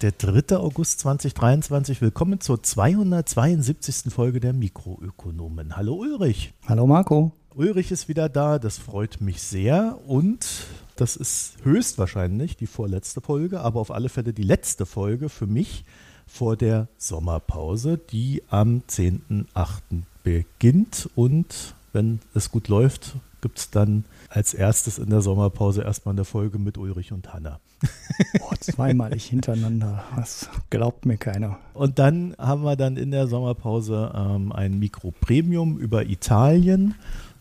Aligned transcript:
Der 0.00 0.12
3. 0.12 0.56
August 0.56 1.00
2023. 1.00 2.00
Willkommen 2.00 2.40
zur 2.40 2.62
272. 2.62 4.12
Folge 4.12 4.38
der 4.38 4.52
Mikroökonomen. 4.52 5.76
Hallo 5.76 5.94
Ulrich. 5.94 6.52
Hallo 6.68 6.86
Marco. 6.86 7.32
Ulrich 7.56 7.90
ist 7.90 8.06
wieder 8.06 8.28
da, 8.28 8.60
das 8.60 8.78
freut 8.78 9.20
mich 9.20 9.42
sehr 9.42 9.98
und 10.06 10.46
das 10.94 11.16
ist 11.16 11.54
höchstwahrscheinlich 11.64 12.56
die 12.56 12.68
vorletzte 12.68 13.20
Folge, 13.20 13.60
aber 13.60 13.80
auf 13.80 13.90
alle 13.90 14.08
Fälle 14.08 14.32
die 14.32 14.44
letzte 14.44 14.86
Folge 14.86 15.28
für 15.28 15.48
mich 15.48 15.84
vor 16.28 16.56
der 16.56 16.86
Sommerpause, 16.96 17.98
die 17.98 18.44
am 18.50 18.82
10.8. 18.88 19.80
beginnt 20.22 21.10
und 21.16 21.74
wenn 21.92 22.20
es 22.34 22.52
gut 22.52 22.68
läuft, 22.68 23.16
gibt 23.40 23.58
es 23.58 23.70
dann 23.70 24.04
als 24.28 24.54
erstes 24.54 24.98
in 24.98 25.10
der 25.10 25.20
Sommerpause 25.20 25.82
erstmal 25.82 26.14
eine 26.14 26.24
Folge 26.24 26.58
mit 26.58 26.78
Ulrich 26.78 27.12
und 27.12 27.32
Hanna. 27.32 27.60
Oh, 28.40 28.54
zweimalig 28.58 29.26
hintereinander. 29.26 30.02
Das 30.16 30.48
glaubt 30.70 31.06
mir 31.06 31.16
keiner. 31.16 31.58
Und 31.74 32.00
dann 32.00 32.34
haben 32.36 32.64
wir 32.64 32.74
dann 32.74 32.96
in 32.96 33.12
der 33.12 33.28
Sommerpause 33.28 34.12
ähm, 34.12 34.50
ein 34.50 34.78
Mikro-Premium 34.80 35.78
über 35.78 36.06
Italien. 36.06 36.96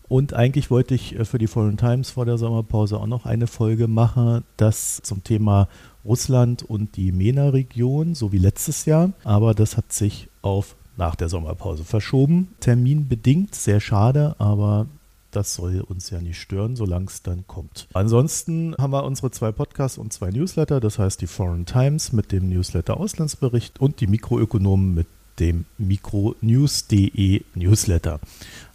Und 0.07 0.33
eigentlich 0.33 0.69
wollte 0.69 0.93
ich 0.93 1.17
äh, 1.17 1.25
für 1.25 1.39
die 1.39 1.47
Foreign 1.47 1.77
Times 1.77 2.11
vor 2.11 2.25
der 2.25 2.37
Sommerpause 2.37 2.99
auch 2.99 3.07
noch 3.07 3.25
eine 3.25 3.47
Folge 3.47 3.87
machen, 3.87 4.43
das 4.57 5.01
zum 5.01 5.23
Thema 5.23 5.67
Russland 6.05 6.61
und 6.61 6.95
die 6.95 7.11
MENA-Region, 7.11 8.13
so 8.13 8.31
wie 8.31 8.37
letztes 8.37 8.85
Jahr. 8.85 9.11
Aber 9.23 9.53
das 9.55 9.77
hat 9.77 9.91
sich 9.91 10.29
auf 10.41 10.75
nach 10.95 11.15
der 11.15 11.29
Sommerpause 11.29 11.83
verschoben. 11.83 12.49
Terminbedingt, 12.59 13.55
sehr 13.55 13.79
schade, 13.79 14.35
aber 14.39 14.87
das 15.31 15.53
soll 15.53 15.81
uns 15.81 16.09
ja 16.09 16.21
nicht 16.21 16.39
stören, 16.39 16.75
solange 16.75 17.05
es 17.05 17.21
dann 17.21 17.45
kommt. 17.47 17.87
Ansonsten 17.93 18.75
haben 18.77 18.93
wir 18.93 19.03
unsere 19.03 19.31
zwei 19.31 19.51
Podcasts 19.51 19.97
und 19.97 20.13
zwei 20.13 20.29
Newsletter, 20.29 20.79
das 20.79 20.99
heißt 20.99 21.21
die 21.21 21.27
Foreign 21.27 21.65
Times 21.65 22.13
mit 22.13 22.31
dem 22.31 22.49
Newsletter 22.49 22.97
Auslandsbericht 22.97 23.79
und 23.79 23.99
die 23.99 24.07
Mikroökonomen 24.07 24.93
mit 24.93 25.07
dem 25.39 25.65
mikronews.de 25.77 27.43
Newsletter. 27.55 28.19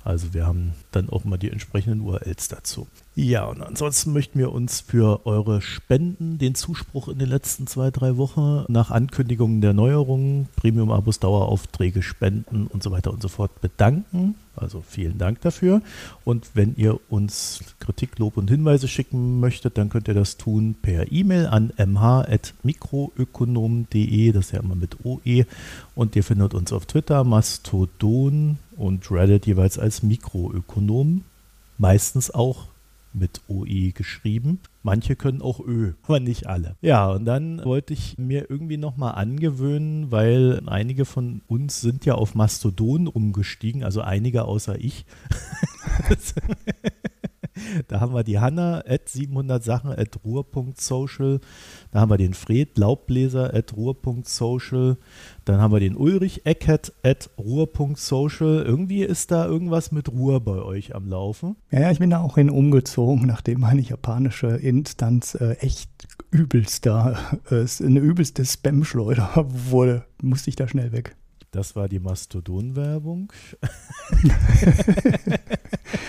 Also 0.04 0.34
wir 0.34 0.46
haben 0.46 0.74
dann 0.90 1.10
auch 1.10 1.24
mal 1.24 1.38
die 1.38 1.50
entsprechenden 1.50 2.00
URLs 2.00 2.48
dazu. 2.48 2.86
Ja, 3.14 3.44
und 3.44 3.60
ansonsten 3.60 4.14
möchten 4.14 4.38
wir 4.38 4.52
uns 4.52 4.80
für 4.80 5.26
eure 5.26 5.60
Spenden, 5.60 6.38
den 6.38 6.54
Zuspruch 6.54 7.08
in 7.08 7.18
den 7.18 7.28
letzten 7.28 7.66
zwei, 7.66 7.90
drei 7.90 8.16
Wochen 8.16 8.64
nach 8.68 8.90
Ankündigungen 8.90 9.60
der 9.60 9.74
Neuerungen, 9.74 10.48
Premium-Abos, 10.56 11.20
Daueraufträge, 11.20 12.00
Spenden 12.00 12.68
und 12.68 12.82
so 12.82 12.90
weiter 12.90 13.12
und 13.12 13.20
so 13.20 13.28
fort 13.28 13.60
bedanken. 13.60 14.36
Also 14.56 14.82
vielen 14.86 15.18
Dank 15.18 15.42
dafür. 15.42 15.82
Und 16.24 16.52
wenn 16.54 16.74
ihr 16.76 16.98
uns 17.10 17.60
Kritik, 17.80 18.18
Lob 18.18 18.38
und 18.38 18.48
Hinweise 18.48 18.88
schicken 18.88 19.40
möchtet, 19.40 19.76
dann 19.76 19.90
könnt 19.90 20.08
ihr 20.08 20.14
das 20.14 20.38
tun 20.38 20.74
per 20.80 21.12
E-Mail 21.12 21.48
an 21.48 21.70
mh.mikroökonom.de, 21.76 24.32
das 24.32 24.46
ist 24.46 24.52
ja 24.52 24.60
immer 24.60 24.74
mit 24.74 25.04
OE. 25.04 25.44
Und 25.94 26.16
ihr 26.16 26.24
findet 26.24 26.54
uns 26.54 26.72
auf 26.72 26.86
Twitter, 26.86 27.24
Mastodon 27.24 28.56
und 28.78 29.10
Reddit 29.10 29.46
jeweils 29.46 29.78
als 29.78 30.02
Mikroökonom. 30.02 31.24
Meistens 31.76 32.30
auch 32.30 32.71
mit 33.14 33.42
OE 33.48 33.92
geschrieben. 33.92 34.60
Manche 34.82 35.16
können 35.16 35.42
auch 35.42 35.60
Ö, 35.60 35.92
aber 36.02 36.20
nicht 36.20 36.46
alle. 36.46 36.76
Ja, 36.80 37.10
und 37.10 37.24
dann 37.24 37.64
wollte 37.64 37.92
ich 37.92 38.18
mir 38.18 38.50
irgendwie 38.50 38.76
nochmal 38.76 39.14
angewöhnen, 39.14 40.10
weil 40.10 40.62
einige 40.66 41.04
von 41.04 41.42
uns 41.46 41.80
sind 41.80 42.04
ja 42.04 42.14
auf 42.14 42.34
Mastodon 42.34 43.06
umgestiegen, 43.06 43.84
also 43.84 44.00
einige 44.00 44.44
außer 44.44 44.78
ich. 44.78 45.04
Da 47.88 48.00
haben 48.00 48.14
wir 48.14 48.24
die 48.24 48.38
Hanna 48.38 48.82
at 48.86 49.08
700 49.08 49.62
Sachen 49.62 49.92
at 49.92 50.18
ruhr.social. 50.24 51.40
Da 51.90 52.00
haben 52.00 52.10
wir 52.10 52.16
den 52.16 52.34
Fred 52.34 52.78
Laubbläser 52.78 53.52
at 53.54 53.76
ruhr.social. 53.76 54.96
Dann 55.44 55.60
haben 55.60 55.72
wir 55.72 55.80
den 55.80 55.96
Ulrich 55.96 56.46
Eckert 56.46 56.92
at 57.02 57.30
ruhr.social. 57.36 58.62
Irgendwie 58.62 59.02
ist 59.02 59.30
da 59.30 59.46
irgendwas 59.46 59.90
mit 59.90 60.08
Ruhr 60.08 60.40
bei 60.40 60.62
euch 60.62 60.94
am 60.94 61.08
Laufen. 61.08 61.56
Ja, 61.70 61.80
ja, 61.80 61.90
ich 61.90 61.98
bin 61.98 62.10
da 62.10 62.20
auch 62.20 62.36
hin 62.36 62.50
umgezogen, 62.50 63.26
nachdem 63.26 63.60
meine 63.60 63.80
japanische 63.80 64.48
Instanz 64.48 65.34
äh, 65.34 65.56
echt 65.60 65.90
übelster, 66.30 67.40
äh, 67.50 67.66
eine 67.84 68.00
übelste 68.00 68.44
Spam-Schleuder 68.44 69.30
wurde. 69.48 70.04
Musste 70.22 70.50
ich 70.50 70.56
da 70.56 70.68
schnell 70.68 70.92
weg. 70.92 71.16
Das 71.50 71.76
war 71.76 71.88
die 71.88 71.98
Mastodon-Werbung. 71.98 73.30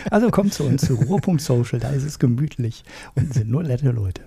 also 0.09 0.29
kommt 0.29 0.53
zu 0.53 0.63
uns 0.63 0.85
zu 0.85 0.95
Ruhr.social, 0.95 1.81
da 1.81 1.89
ist 1.89 2.03
es 2.03 2.17
gemütlich 2.17 2.85
und 3.15 3.33
sind 3.33 3.49
nur 3.49 3.63
nette 3.63 3.91
Leute. 3.91 4.21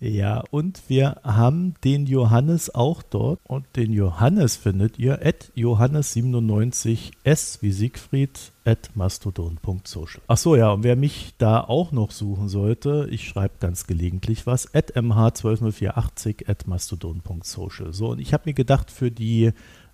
Ja, 0.00 0.42
und 0.50 0.82
wir 0.88 1.20
haben 1.22 1.74
den 1.84 2.06
Johannes 2.06 2.74
auch 2.74 3.02
dort. 3.02 3.38
Und 3.46 3.66
den 3.76 3.92
Johannes 3.92 4.56
findet 4.56 4.98
ihr 4.98 5.24
at 5.24 5.52
Johannes97s 5.56 7.58
wie 7.60 7.72
Siegfried 7.72 8.52
at 8.64 8.90
mastodon.social. 8.94 10.22
Achso, 10.26 10.56
ja, 10.56 10.72
und 10.72 10.82
wer 10.84 10.96
mich 10.96 11.34
da 11.38 11.60
auch 11.60 11.92
noch 11.92 12.10
suchen 12.10 12.48
sollte, 12.48 13.08
ich 13.10 13.28
schreibe 13.28 13.54
ganz 13.60 13.86
gelegentlich 13.86 14.46
was, 14.46 14.74
at 14.74 14.96
mh120480 14.96 16.48
at 16.48 16.66
mastodon.social. 16.66 17.92
So, 17.92 18.08
und 18.10 18.20
ich 18.20 18.32
habe 18.32 18.44
mir 18.46 18.54
gedacht, 18.54 18.90
für 18.90 19.10
die 19.10 19.52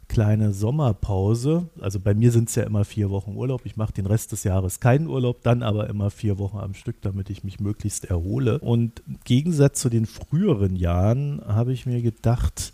kleine 0.09 0.53
Sommerpause. 0.53 1.69
Also 1.81 2.01
bei 2.01 2.15
mir 2.15 2.33
sind 2.33 2.49
es 2.49 2.55
ja 2.55 2.63
immer 2.65 2.85
vier 2.85 3.11
Wochen 3.11 3.37
Urlaub. 3.37 3.63
Ich 3.65 3.77
mache 3.77 3.93
den 3.93 4.07
Rest 4.07 4.33
des 4.33 4.45
Jahres 4.45 4.81
keinen 4.81 5.09
Urlaub, 5.09 5.43
dann 5.43 5.63
aber 5.63 5.89
immer 5.89 6.11
vier 6.11 6.39
Wochen 6.39 6.59
am 6.59 6.75
Stück, 6.75 7.01
damit 7.03 7.31
ich 7.31 7.45
mich 7.45 7.61
möglichst 7.61 8.05
erhole. 8.07 8.59
Und 8.61 9.03
im 9.07 9.19
Gegensatz 9.25 9.81
zu 9.81 9.89
den 9.89 10.07
früheren 10.07 10.77
Jahren 10.77 11.43
habe 11.47 11.73
ich 11.73 11.87
mir 11.87 12.03
gedacht, 12.03 12.73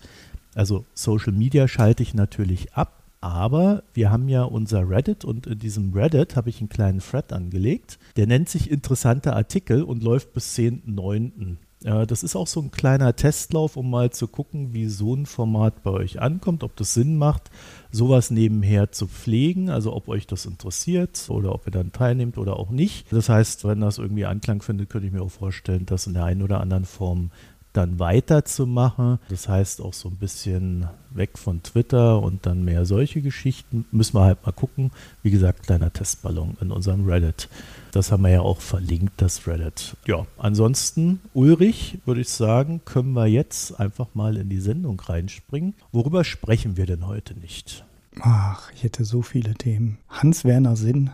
also 0.54 0.84
Social 0.94 1.32
Media 1.32 1.68
schalte 1.68 2.02
ich 2.02 2.14
natürlich 2.14 2.74
ab. 2.74 2.98
Aber 3.20 3.84
wir 3.94 4.10
haben 4.10 4.28
ja 4.28 4.42
unser 4.42 4.88
Reddit 4.88 5.24
und 5.24 5.46
in 5.46 5.60
diesem 5.60 5.92
Reddit 5.92 6.34
habe 6.34 6.50
ich 6.50 6.58
einen 6.58 6.68
kleinen 6.68 6.98
Thread 6.98 7.32
angelegt. 7.32 8.00
Der 8.16 8.26
nennt 8.26 8.48
sich 8.48 8.68
interessante 8.68 9.34
Artikel 9.34 9.84
und 9.84 10.02
läuft 10.02 10.32
bis 10.32 10.56
10.9. 10.56 11.56
Ja, 11.84 12.06
das 12.06 12.22
ist 12.22 12.36
auch 12.36 12.46
so 12.46 12.60
ein 12.60 12.70
kleiner 12.70 13.16
Testlauf, 13.16 13.76
um 13.76 13.90
mal 13.90 14.10
zu 14.10 14.28
gucken, 14.28 14.72
wie 14.72 14.86
so 14.86 15.16
ein 15.16 15.26
Format 15.26 15.82
bei 15.82 15.90
euch 15.90 16.20
ankommt, 16.20 16.62
ob 16.62 16.76
das 16.76 16.94
Sinn 16.94 17.16
macht, 17.16 17.50
sowas 17.90 18.30
nebenher 18.30 18.92
zu 18.92 19.08
pflegen, 19.08 19.68
also 19.68 19.92
ob 19.92 20.08
euch 20.08 20.28
das 20.28 20.46
interessiert 20.46 21.26
oder 21.28 21.52
ob 21.52 21.66
ihr 21.66 21.72
dann 21.72 21.90
teilnehmt 21.90 22.38
oder 22.38 22.56
auch 22.56 22.70
nicht. 22.70 23.12
Das 23.12 23.28
heißt, 23.28 23.64
wenn 23.64 23.80
das 23.80 23.98
irgendwie 23.98 24.26
Anklang 24.26 24.62
findet, 24.62 24.90
könnte 24.90 25.08
ich 25.08 25.12
mir 25.12 25.22
auch 25.22 25.30
vorstellen, 25.30 25.84
das 25.84 26.06
in 26.06 26.14
der 26.14 26.24
einen 26.24 26.42
oder 26.42 26.60
anderen 26.60 26.84
Form 26.84 27.30
dann 27.72 27.98
weiterzumachen. 27.98 29.18
Das 29.28 29.48
heißt 29.48 29.80
auch 29.80 29.92
so 29.92 30.08
ein 30.08 30.16
bisschen 30.16 30.88
weg 31.10 31.38
von 31.38 31.62
Twitter 31.62 32.20
und 32.20 32.46
dann 32.46 32.64
mehr 32.64 32.84
solche 32.86 33.22
Geschichten. 33.22 33.84
Müssen 33.90 34.16
wir 34.16 34.24
halt 34.24 34.44
mal 34.44 34.52
gucken. 34.52 34.90
Wie 35.22 35.30
gesagt, 35.30 35.64
kleiner 35.64 35.92
Testballon 35.92 36.56
in 36.60 36.70
unserem 36.70 37.06
Reddit. 37.06 37.48
Das 37.92 38.10
haben 38.10 38.22
wir 38.22 38.30
ja 38.30 38.40
auch 38.40 38.60
verlinkt, 38.60 39.20
das 39.20 39.46
Reddit. 39.46 39.96
Ja, 40.06 40.26
ansonsten, 40.38 41.20
Ulrich, 41.34 41.98
würde 42.04 42.22
ich 42.22 42.28
sagen, 42.30 42.80
können 42.84 43.12
wir 43.12 43.26
jetzt 43.26 43.78
einfach 43.78 44.08
mal 44.14 44.36
in 44.36 44.48
die 44.48 44.60
Sendung 44.60 45.00
reinspringen. 45.00 45.74
Worüber 45.92 46.24
sprechen 46.24 46.76
wir 46.76 46.86
denn 46.86 47.06
heute 47.06 47.38
nicht? 47.38 47.84
Ach, 48.20 48.70
ich 48.74 48.82
hätte 48.82 49.04
so 49.04 49.22
viele 49.22 49.54
Themen. 49.54 49.98
Hans-Werner 50.08 50.76
Sinn 50.76 51.10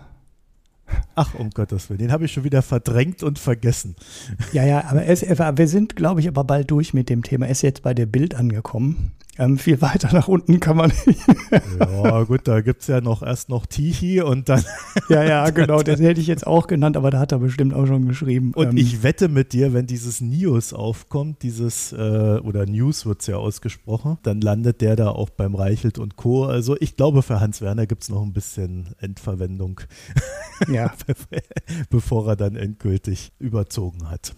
Ach, 1.14 1.34
um 1.34 1.50
Gottes 1.50 1.90
Willen, 1.90 1.98
den 1.98 2.12
habe 2.12 2.24
ich 2.24 2.32
schon 2.32 2.44
wieder 2.44 2.62
verdrängt 2.62 3.22
und 3.22 3.38
vergessen. 3.38 3.96
Ja, 4.52 4.64
ja, 4.64 4.84
aber 4.84 5.04
es, 5.06 5.22
wir 5.22 5.68
sind, 5.68 5.96
glaube 5.96 6.20
ich, 6.20 6.28
aber 6.28 6.44
bald 6.44 6.70
durch 6.70 6.94
mit 6.94 7.08
dem 7.08 7.22
Thema. 7.22 7.46
Er 7.46 7.52
ist 7.52 7.62
jetzt 7.62 7.82
bei 7.82 7.94
der 7.94 8.06
Bild 8.06 8.34
angekommen. 8.34 9.12
Ähm, 9.38 9.56
viel 9.56 9.80
weiter 9.80 10.12
nach 10.12 10.28
unten 10.28 10.58
kann 10.60 10.76
man 10.76 10.92
nicht. 11.06 11.20
ja, 11.78 12.22
gut, 12.24 12.48
da 12.48 12.60
gibt 12.60 12.82
es 12.82 12.88
ja 12.88 13.00
noch 13.00 13.22
erst 13.22 13.48
noch 13.48 13.66
Tichi 13.66 14.20
und 14.20 14.48
dann. 14.48 14.64
ja, 15.08 15.22
ja, 15.22 15.50
genau, 15.50 15.82
das 15.82 16.00
hätte 16.00 16.20
ich 16.20 16.26
jetzt 16.26 16.46
auch 16.46 16.66
genannt, 16.66 16.96
aber 16.96 17.10
da 17.10 17.20
hat 17.20 17.32
er 17.32 17.38
bestimmt 17.38 17.72
auch 17.72 17.86
schon 17.86 18.06
geschrieben. 18.06 18.52
Und 18.54 18.70
ähm, 18.70 18.76
ich 18.76 19.02
wette 19.02 19.28
mit 19.28 19.52
dir, 19.52 19.72
wenn 19.72 19.86
dieses 19.86 20.20
News 20.20 20.72
aufkommt, 20.72 21.42
dieses, 21.42 21.92
äh, 21.92 22.40
oder 22.42 22.66
News 22.66 23.06
wird 23.06 23.20
es 23.20 23.28
ja 23.28 23.36
ausgesprochen, 23.36 24.18
dann 24.22 24.40
landet 24.40 24.80
der 24.80 24.96
da 24.96 25.10
auch 25.10 25.30
beim 25.30 25.54
Reichelt 25.54 25.98
und 25.98 26.16
Co. 26.16 26.44
Also 26.44 26.76
ich 26.80 26.96
glaube, 26.96 27.22
für 27.22 27.40
Hans 27.40 27.60
Werner 27.60 27.86
gibt 27.86 28.02
es 28.02 28.08
noch 28.08 28.22
ein 28.22 28.32
bisschen 28.32 28.88
Endverwendung. 28.98 29.80
Ja. 30.66 30.92
bevor 31.90 32.28
er 32.28 32.36
dann 32.36 32.56
endgültig 32.56 33.32
überzogen 33.38 34.10
hat. 34.10 34.34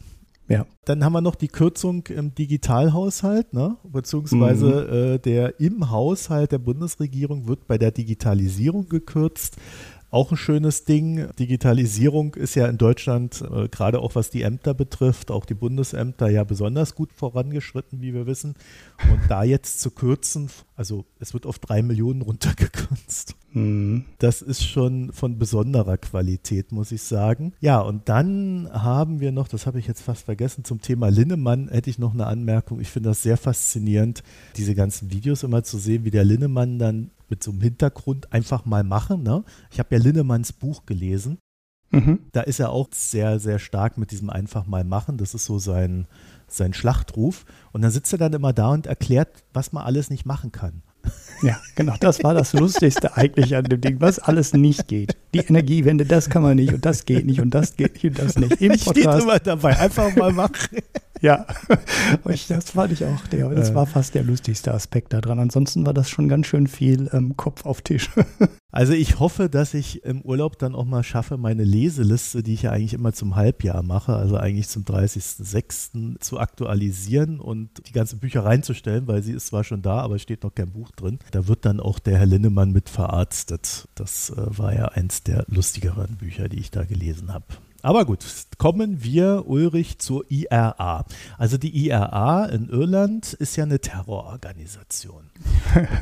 Ja. 0.51 0.67
Dann 0.85 1.05
haben 1.05 1.13
wir 1.13 1.21
noch 1.21 1.37
die 1.37 1.49
Kürzung 1.49 2.05
im 2.09 2.35
Digitalhaushalt, 2.35 3.53
ne? 3.53 3.77
beziehungsweise 3.85 4.67
mhm. 4.67 5.15
äh, 5.15 5.19
der 5.19 5.61
im 5.61 5.91
Haushalt 5.91 6.51
der 6.51 6.59
Bundesregierung 6.59 7.47
wird 7.47 7.69
bei 7.69 7.79
der 7.79 7.93
Digitalisierung 7.93 8.89
gekürzt. 8.89 9.57
Auch 10.11 10.33
ein 10.33 10.37
schönes 10.37 10.85
Ding. 10.85 11.29
Digitalisierung 11.39 12.35
ist 12.35 12.57
ja 12.57 12.67
in 12.67 12.79
Deutschland, 12.79 13.43
äh, 13.43 13.69
gerade 13.69 14.01
auch 14.01 14.17
was 14.17 14.31
die 14.31 14.43
Ämter 14.43 14.75
betrifft, 14.75 15.31
auch 15.31 15.45
die 15.45 15.55
Bundesämter 15.55 16.29
ja 16.29 16.43
besonders 16.43 16.97
gut 16.97 17.13
vorangeschritten, 17.13 18.03
wie 18.03 18.13
wir 18.13 18.27
wissen. 18.27 18.55
Und 19.11 19.21
da 19.29 19.45
jetzt 19.45 19.81
zu 19.81 19.93
kürzen, 19.93 20.51
also 20.75 21.05
es 21.21 21.33
wird 21.33 21.47
auf 21.47 21.61
drei 21.61 21.83
Millionen 21.83 22.23
runtergekürzt. 22.23 23.37
Mhm. 23.53 24.05
Das 24.19 24.43
ist 24.43 24.65
schon 24.65 25.13
von 25.13 25.39
besonderer 25.39 25.97
Qualität, 25.97 26.73
muss 26.73 26.91
ich 26.91 27.03
sagen. 27.03 27.53
Ja, 27.61 27.81
und 27.81 28.09
dann 28.09 28.69
haben 28.73 29.21
wir 29.21 29.31
noch, 29.31 29.47
das 29.47 29.67
habe 29.67 29.79
ich 29.79 29.87
jetzt 29.87 30.03
fast 30.03 30.25
vergessen, 30.25 30.65
zum 30.65 30.81
Thema 30.81 31.09
Linnemann 31.09 31.69
hätte 31.69 31.91
ich 31.91 31.99
noch 31.99 32.15
eine 32.15 32.27
Anmerkung. 32.27 32.81
Ich 32.81 32.91
finde 32.91 33.11
das 33.11 33.23
sehr 33.23 33.37
faszinierend, 33.37 34.25
diese 34.57 34.75
ganzen 34.75 35.13
Videos 35.13 35.45
immer 35.45 35.63
zu 35.63 35.79
sehen, 35.79 36.05
wie 36.05 36.11
der 36.11 36.25
Linnemann 36.25 36.79
dann 36.79 37.11
mit 37.31 37.43
so 37.43 37.53
einem 37.53 37.61
Hintergrund 37.61 38.33
einfach 38.33 38.65
mal 38.65 38.85
machen. 38.85 39.23
Ne? 39.23 39.45
Ich 39.71 39.79
habe 39.79 39.95
ja 39.95 40.03
Linnemanns 40.03 40.53
Buch 40.53 40.85
gelesen. 40.87 41.39
Mhm. 41.91 42.21
Da 42.33 42.43
ist 42.43 42.61
er 42.61 42.71
auch 42.71 42.89
sehr, 42.93 43.41
sehr 43.41 43.59
stark 43.59 43.99
mit 43.99 44.11
diesem 44.13 44.31
einfach 44.31 44.67
mal 44.67 44.85
machen. 44.85 45.17
Das 45.17 45.35
ist 45.35 45.45
so 45.45 45.59
sein, 45.59 46.07
sein 46.47 46.73
Schlachtruf. 46.73 47.45
Und 47.73 47.83
dann 47.83 47.91
sitzt 47.91 48.13
er 48.13 48.19
dann 48.19 48.33
immer 48.33 48.53
da 48.53 48.69
und 48.69 48.87
erklärt, 48.87 49.45
was 49.53 49.73
man 49.73 49.85
alles 49.85 50.11
nicht 50.11 50.25
machen 50.25 50.53
kann. 50.53 50.83
Ja, 51.43 51.59
genau, 51.75 51.95
das 51.99 52.23
war 52.23 52.35
das 52.35 52.53
Lustigste 52.53 53.17
eigentlich 53.17 53.57
an 53.57 53.65
dem 53.65 53.81
Ding, 53.81 54.01
was 54.01 54.19
alles 54.19 54.53
nicht 54.53 54.89
geht. 54.89 55.17
Die 55.35 55.39
Energiewende, 55.39 56.05
das 56.05 56.29
kann 56.29 56.43
man 56.43 56.57
nicht 56.57 56.73
und 56.73 56.85
das 56.85 57.07
geht 57.07 57.25
nicht 57.25 57.41
und 57.41 57.55
das 57.55 57.77
geht 57.77 57.95
nicht 57.95 58.05
und 58.05 58.19
das 58.19 58.37
nicht. 58.37 58.61
Im 58.61 58.73
Podcast. 58.73 58.91
Steht 58.91 59.23
immer 59.23 59.39
dabei, 59.39 59.79
einfach 59.79 60.15
mal 60.17 60.33
machen. 60.33 60.79
Ja, 61.23 61.47
das 62.49 62.71
fand 62.71 62.93
ich 62.93 63.05
auch, 63.05 63.27
der, 63.27 63.51
das 63.51 63.75
war 63.75 63.87
fast 63.87 64.15
der 64.15 64.23
lustigste 64.23 64.73
Aspekt 64.73 65.13
daran. 65.13 65.39
Ansonsten 65.39 65.85
war 65.85 65.93
das 65.93 66.09
schon 66.09 66.29
ganz 66.29 66.47
schön 66.47 66.67
viel 66.67 67.11
ähm, 67.13 67.37
Kopf 67.37 67.67
auf 67.67 67.83
Tisch. 67.83 68.11
Also 68.73 68.93
ich 68.93 69.19
hoffe, 69.19 69.49
dass 69.49 69.75
ich 69.75 70.05
im 70.05 70.23
Urlaub 70.23 70.57
dann 70.59 70.77
auch 70.77 70.85
mal 70.85 71.03
schaffe, 71.03 71.37
meine 71.37 71.65
Leseliste, 71.65 72.45
die 72.45 72.55
ich 72.55 72.63
ja 72.63 72.71
eigentlich 72.71 72.95
immer 72.95 73.13
zum 73.13 73.35
Halbjahr 73.35 73.83
mache, 73.83 74.15
also 74.15 74.37
eigentlich 74.37 74.69
zum 74.69 74.85
30.06. 74.85 76.21
zu 76.21 76.39
aktualisieren 76.39 77.41
und 77.41 77.89
die 77.89 77.93
ganzen 77.93 78.21
Bücher 78.21 78.45
reinzustellen, 78.45 79.09
weil 79.09 79.25
sie 79.25 79.33
ist 79.33 79.49
zwar 79.49 79.65
schon 79.65 79.83
da, 79.83 79.99
aber 79.99 80.15
es 80.15 80.23
steht 80.23 80.45
noch 80.45 80.55
kein 80.55 80.71
Buch 80.71 80.90
drin. 80.93 81.19
Da 81.31 81.47
wird 81.49 81.65
dann 81.65 81.81
auch 81.81 81.99
der 81.99 82.19
Herr 82.19 82.27
Linnemann 82.27 82.73
mit 82.73 82.89
verarztet. 82.89 83.89
Das 83.95 84.31
äh, 84.31 84.59
war 84.59 84.75
ja 84.75 84.87
eins 84.87 85.23
der 85.23 85.45
lustigeren 85.49 86.17
Bücher, 86.17 86.49
die 86.49 86.59
ich 86.59 86.71
da 86.71 86.85
gelesen 86.85 87.33
habe. 87.33 87.47
Aber 87.83 88.05
gut, 88.05 88.25
kommen 88.59 89.03
wir, 89.03 89.45
Ulrich, 89.47 89.99
zur 89.99 90.25
IRA. 90.29 91.05
Also 91.39 91.57
die 91.57 91.87
IRA 91.87 92.47
in 92.47 92.69
Irland 92.69 93.33
ist 93.35 93.57
ja 93.57 93.65
eine 93.65 93.79
Terrororganisation. 93.79 95.31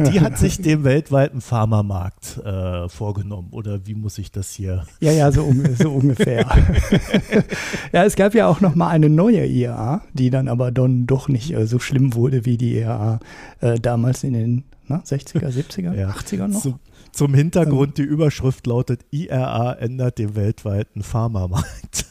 Die 0.01 0.21
hat 0.21 0.39
sich 0.39 0.59
dem 0.63 0.85
weltweiten 0.85 1.41
Pharmamarkt 1.41 2.39
äh, 2.39 2.89
vorgenommen. 2.89 3.49
Oder 3.53 3.87
wie 3.87 3.95
muss 3.95 4.19
ich 4.19 4.33
das 4.33 4.51
hier? 4.51 4.87
Ja, 5.01 5.13
ja, 5.13 5.31
so, 5.31 5.53
so 5.79 5.93
ungefähr. 5.93 6.47
ja, 7.93 8.05
es 8.05 8.17
gab 8.17 8.35
ja 8.35 8.49
auch 8.49 8.61
noch 8.61 8.75
mal 8.75 8.89
eine 8.89 9.09
neue 9.09 9.47
IRA, 9.47 10.03
die 10.13 10.31
dann 10.31 10.49
aber 10.49 10.73
dann 10.73 11.07
doch 11.07 11.29
nicht 11.29 11.53
äh, 11.53 11.67
so 11.67 11.79
schlimm 11.79 12.15
wurde 12.15 12.45
wie 12.45 12.57
die 12.57 12.79
IRA 12.79 13.21
äh, 13.61 13.79
damals 13.79 14.25
in 14.25 14.33
den 14.33 14.65
na, 14.89 14.99
60er, 14.99 15.49
70er, 15.49 15.95
ja. 15.95 16.11
80er 16.11 16.49
noch. 16.49 16.61
Zum, 16.61 16.81
zum 17.13 17.35
Hintergrund, 17.35 17.99
die 17.99 18.03
Überschrift 18.03 18.67
lautet, 18.67 19.05
IRA 19.11 19.75
ändert 19.75 20.19
den 20.19 20.37
weltweiten 20.37 21.03
Pharmamarkt. 21.03 22.07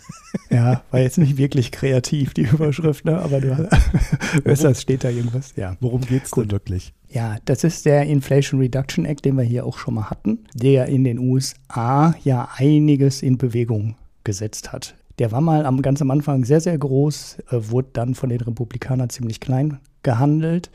Ja, 0.49 0.81
war 0.91 0.99
jetzt 0.99 1.17
nicht 1.17 1.38
wirklich 1.38 1.71
kreativ, 1.71 2.33
die 2.33 2.44
Überschrift, 2.44 3.05
ne? 3.05 3.17
aber 3.19 3.41
du 3.41 3.69
es 4.44 4.81
steht 4.81 5.03
da 5.03 5.09
irgendwas. 5.09 5.53
Ja. 5.55 5.75
Worum 5.79 6.01
geht 6.01 6.25
es 6.25 6.31
denn 6.31 6.51
wirklich? 6.51 6.94
Ja, 7.09 7.38
das 7.45 7.63
ist 7.63 7.85
der 7.85 8.05
Inflation 8.05 8.59
Reduction 8.59 9.05
Act, 9.05 9.25
den 9.25 9.38
wir 9.38 9.44
hier 9.44 9.65
auch 9.65 9.77
schon 9.77 9.95
mal 9.95 10.09
hatten, 10.09 10.39
der 10.53 10.88
in 10.88 11.03
den 11.03 11.19
USA 11.19 12.15
ja 12.23 12.49
einiges 12.55 13.21
in 13.21 13.38
Bewegung 13.38 13.95
gesetzt 14.23 14.71
hat. 14.71 14.95
Der 15.19 15.31
war 15.31 15.41
mal 15.41 15.65
am, 15.65 15.81
ganz 15.81 16.01
am 16.01 16.11
Anfang 16.11 16.45
sehr, 16.45 16.61
sehr 16.61 16.77
groß, 16.77 17.38
äh, 17.49 17.57
wurde 17.69 17.89
dann 17.94 18.13
von 18.13 18.29
den 18.29 18.41
Republikanern 18.41 19.09
ziemlich 19.09 19.39
klein 19.39 19.79
gehandelt. 20.03 20.69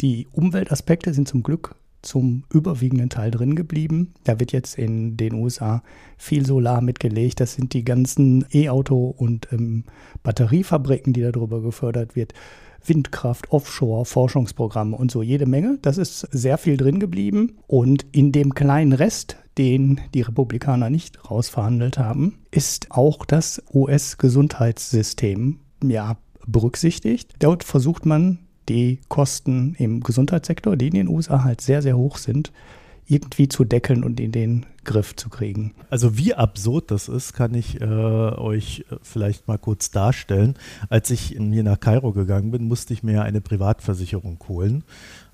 Die 0.00 0.26
Umweltaspekte 0.32 1.14
sind 1.14 1.26
zum 1.26 1.42
Glück 1.42 1.74
zum 2.02 2.44
überwiegenden 2.52 3.10
Teil 3.10 3.30
drin 3.30 3.54
geblieben. 3.54 4.14
Da 4.24 4.38
wird 4.40 4.52
jetzt 4.52 4.78
in 4.78 5.16
den 5.16 5.34
USA 5.34 5.82
viel 6.16 6.46
Solar 6.46 6.80
mitgelegt. 6.80 7.40
Das 7.40 7.54
sind 7.54 7.74
die 7.74 7.84
ganzen 7.84 8.44
E-Auto- 8.52 9.14
und 9.16 9.48
ähm, 9.52 9.84
Batteriefabriken, 10.22 11.12
die 11.12 11.22
darüber 11.22 11.60
gefördert 11.60 12.16
wird. 12.16 12.34
Windkraft, 12.84 13.52
Offshore, 13.52 14.04
Forschungsprogramme 14.04 14.96
und 14.96 15.10
so 15.10 15.22
jede 15.22 15.46
Menge. 15.46 15.78
Das 15.82 15.98
ist 15.98 16.20
sehr 16.30 16.58
viel 16.58 16.76
drin 16.76 17.00
geblieben. 17.00 17.58
Und 17.66 18.06
in 18.12 18.32
dem 18.32 18.54
kleinen 18.54 18.92
Rest, 18.92 19.36
den 19.58 20.00
die 20.14 20.22
Republikaner 20.22 20.88
nicht 20.88 21.30
rausverhandelt 21.30 21.98
haben, 21.98 22.38
ist 22.50 22.90
auch 22.90 23.24
das 23.24 23.62
US-Gesundheitssystem 23.74 25.58
ja 25.82 26.16
berücksichtigt. 26.46 27.34
Dort 27.40 27.64
versucht 27.64 28.06
man 28.06 28.38
die 28.68 29.00
Kosten 29.08 29.74
im 29.78 30.00
Gesundheitssektor, 30.00 30.76
die 30.76 30.88
in 30.88 30.94
den 30.94 31.08
USA 31.08 31.44
halt 31.44 31.60
sehr, 31.60 31.82
sehr 31.82 31.96
hoch 31.96 32.18
sind, 32.18 32.52
irgendwie 33.08 33.48
zu 33.48 33.64
deckeln 33.64 34.04
und 34.04 34.20
in 34.20 34.32
den 34.32 34.66
Griff 34.84 35.16
zu 35.16 35.28
kriegen. 35.28 35.74
Also 35.90 36.16
wie 36.16 36.34
absurd 36.34 36.90
das 36.90 37.08
ist, 37.08 37.32
kann 37.32 37.54
ich 37.54 37.80
äh, 37.80 37.84
euch 37.84 38.84
äh, 38.90 38.96
vielleicht 39.02 39.48
mal 39.48 39.58
kurz 39.58 39.90
darstellen. 39.90 40.54
Als 40.88 41.10
ich 41.10 41.36
hier 41.38 41.62
nach 41.62 41.80
Kairo 41.80 42.12
gegangen 42.12 42.50
bin, 42.50 42.64
musste 42.64 42.92
ich 42.94 43.02
mir 43.02 43.22
eine 43.22 43.40
Privatversicherung 43.40 44.38
holen, 44.48 44.84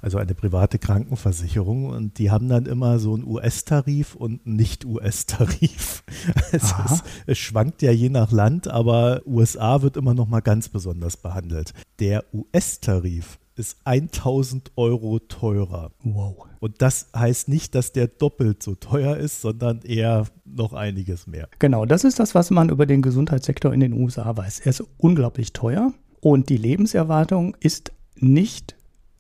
also 0.01 0.19
eine 0.19 0.35
private 0.35 0.79
Krankenversicherung. 0.79 1.87
Und 1.87 2.19
die 2.19 2.31
haben 2.31 2.49
dann 2.49 2.67
immer 2.67 2.99
so 2.99 3.15
einen 3.15 3.25
US-Tarif 3.25 4.15
und 4.15 4.47
einen 4.47 4.57
Nicht-US-Tarif. 4.57 6.03
Es, 6.53 6.73
es, 7.27 7.39
schwankt 7.39 7.83
ja 7.83 7.91
je 7.91 8.09
nach 8.09 8.31
Land, 8.31 8.69
aber 8.69 9.23
USA 9.27 9.83
wird 9.83 9.97
immer 9.97 10.15
noch 10.15 10.29
mal 10.29 10.41
ganz 10.41 10.69
besonders 10.69 11.17
behandelt. 11.17 11.75
Der 11.99 12.25
US-Tarif 12.33 13.39
ist 13.57 13.79
1000 13.85 14.73
Euro 14.77 15.19
teurer. 15.19 15.93
Wow. 16.03 16.47
Und 16.61 16.83
das 16.83 17.11
heißt 17.15 17.49
nicht, 17.49 17.75
dass 17.75 17.93
der 17.93 18.09
doppelt 18.09 18.63
so 18.63 18.75
teuer 18.75 19.17
ist, 19.17 19.41
sondern 19.41 19.83
eher 19.83 20.27
noch 20.45 20.73
einiges 20.73 21.27
mehr. 21.27 21.49
Genau, 21.59 21.85
das 21.85 22.05
ist 22.05 22.19
das, 22.19 22.35
was 22.35 22.51
man 22.51 22.69
über 22.69 22.87
den 22.87 23.03
Gesundheitssektor 23.03 23.73
in 23.73 23.81
den 23.81 23.93
USA 23.93 24.37
weiß. 24.37 24.61
Er 24.61 24.71
ist 24.71 24.85
unglaublich 24.99 25.53
teuer 25.53 25.93
und 26.21 26.49
die 26.49 26.57
Lebenserwartung 26.57 27.57
ist 27.61 27.93
nicht 28.17 28.77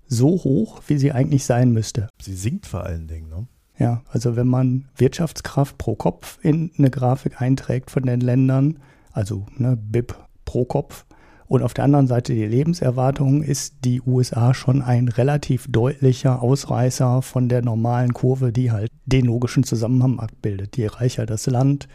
so 0.06 0.28
hoch, 0.28 0.82
wie 0.86 0.98
sie 0.98 1.12
eigentlich 1.12 1.44
sein 1.44 1.72
müsste. 1.72 2.08
Sie 2.20 2.34
sinkt 2.34 2.66
vor 2.66 2.84
allen 2.84 3.08
Dingen, 3.08 3.28
ne? 3.28 3.46
Ja, 3.76 4.02
also 4.08 4.36
wenn 4.36 4.46
man 4.46 4.88
Wirtschaftskraft 4.96 5.78
pro 5.78 5.96
Kopf 5.96 6.38
in 6.42 6.70
eine 6.78 6.90
Grafik 6.90 7.42
einträgt 7.42 7.90
von 7.90 8.04
den 8.04 8.20
Ländern, 8.20 8.78
also 9.10 9.46
ne, 9.56 9.76
BIP 9.76 10.14
pro 10.44 10.64
Kopf, 10.64 11.06
und 11.54 11.62
auf 11.62 11.72
der 11.72 11.84
anderen 11.84 12.08
Seite 12.08 12.34
die 12.34 12.46
Lebenserwartung 12.46 13.44
ist 13.44 13.76
die 13.84 14.02
USA 14.02 14.54
schon 14.54 14.82
ein 14.82 15.06
relativ 15.06 15.66
deutlicher 15.70 16.42
Ausreißer 16.42 17.22
von 17.22 17.48
der 17.48 17.62
normalen 17.62 18.12
Kurve, 18.12 18.52
die 18.52 18.72
halt 18.72 18.90
den 19.06 19.26
logischen 19.26 19.62
Zusammenhang 19.62 20.18
abbildet. 20.18 20.76
Je 20.76 20.88
reicher 20.88 21.26
das 21.26 21.46
Land, 21.46 21.86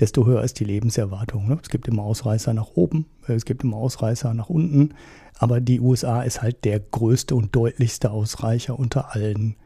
desto 0.00 0.26
höher 0.26 0.42
ist 0.42 0.60
die 0.60 0.64
Lebenserwartung. 0.64 1.48
Ne? 1.48 1.58
Es 1.62 1.70
gibt 1.70 1.88
immer 1.88 2.02
Ausreißer 2.02 2.52
nach 2.52 2.72
oben, 2.74 3.06
es 3.26 3.46
gibt 3.46 3.64
immer 3.64 3.78
Ausreißer 3.78 4.34
nach 4.34 4.50
unten, 4.50 4.90
aber 5.38 5.62
die 5.62 5.80
USA 5.80 6.20
ist 6.20 6.42
halt 6.42 6.66
der 6.66 6.78
größte 6.78 7.34
und 7.34 7.56
deutlichste 7.56 8.10
Ausreicher 8.10 8.78
unter 8.78 9.14
allen 9.14 9.56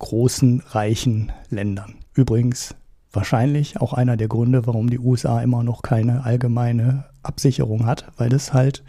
großen, 0.00 0.60
reichen 0.70 1.30
Ländern. 1.50 1.94
Übrigens 2.14 2.74
wahrscheinlich 3.12 3.80
auch 3.80 3.92
einer 3.92 4.16
der 4.16 4.28
Gründe, 4.28 4.66
warum 4.66 4.90
die 4.90 4.98
USA 4.98 5.40
immer 5.42 5.62
noch 5.62 5.82
keine 5.82 6.24
allgemeine 6.24 7.04
Absicherung 7.22 7.86
hat, 7.86 8.10
weil 8.16 8.28
das 8.28 8.52
halt 8.52 8.84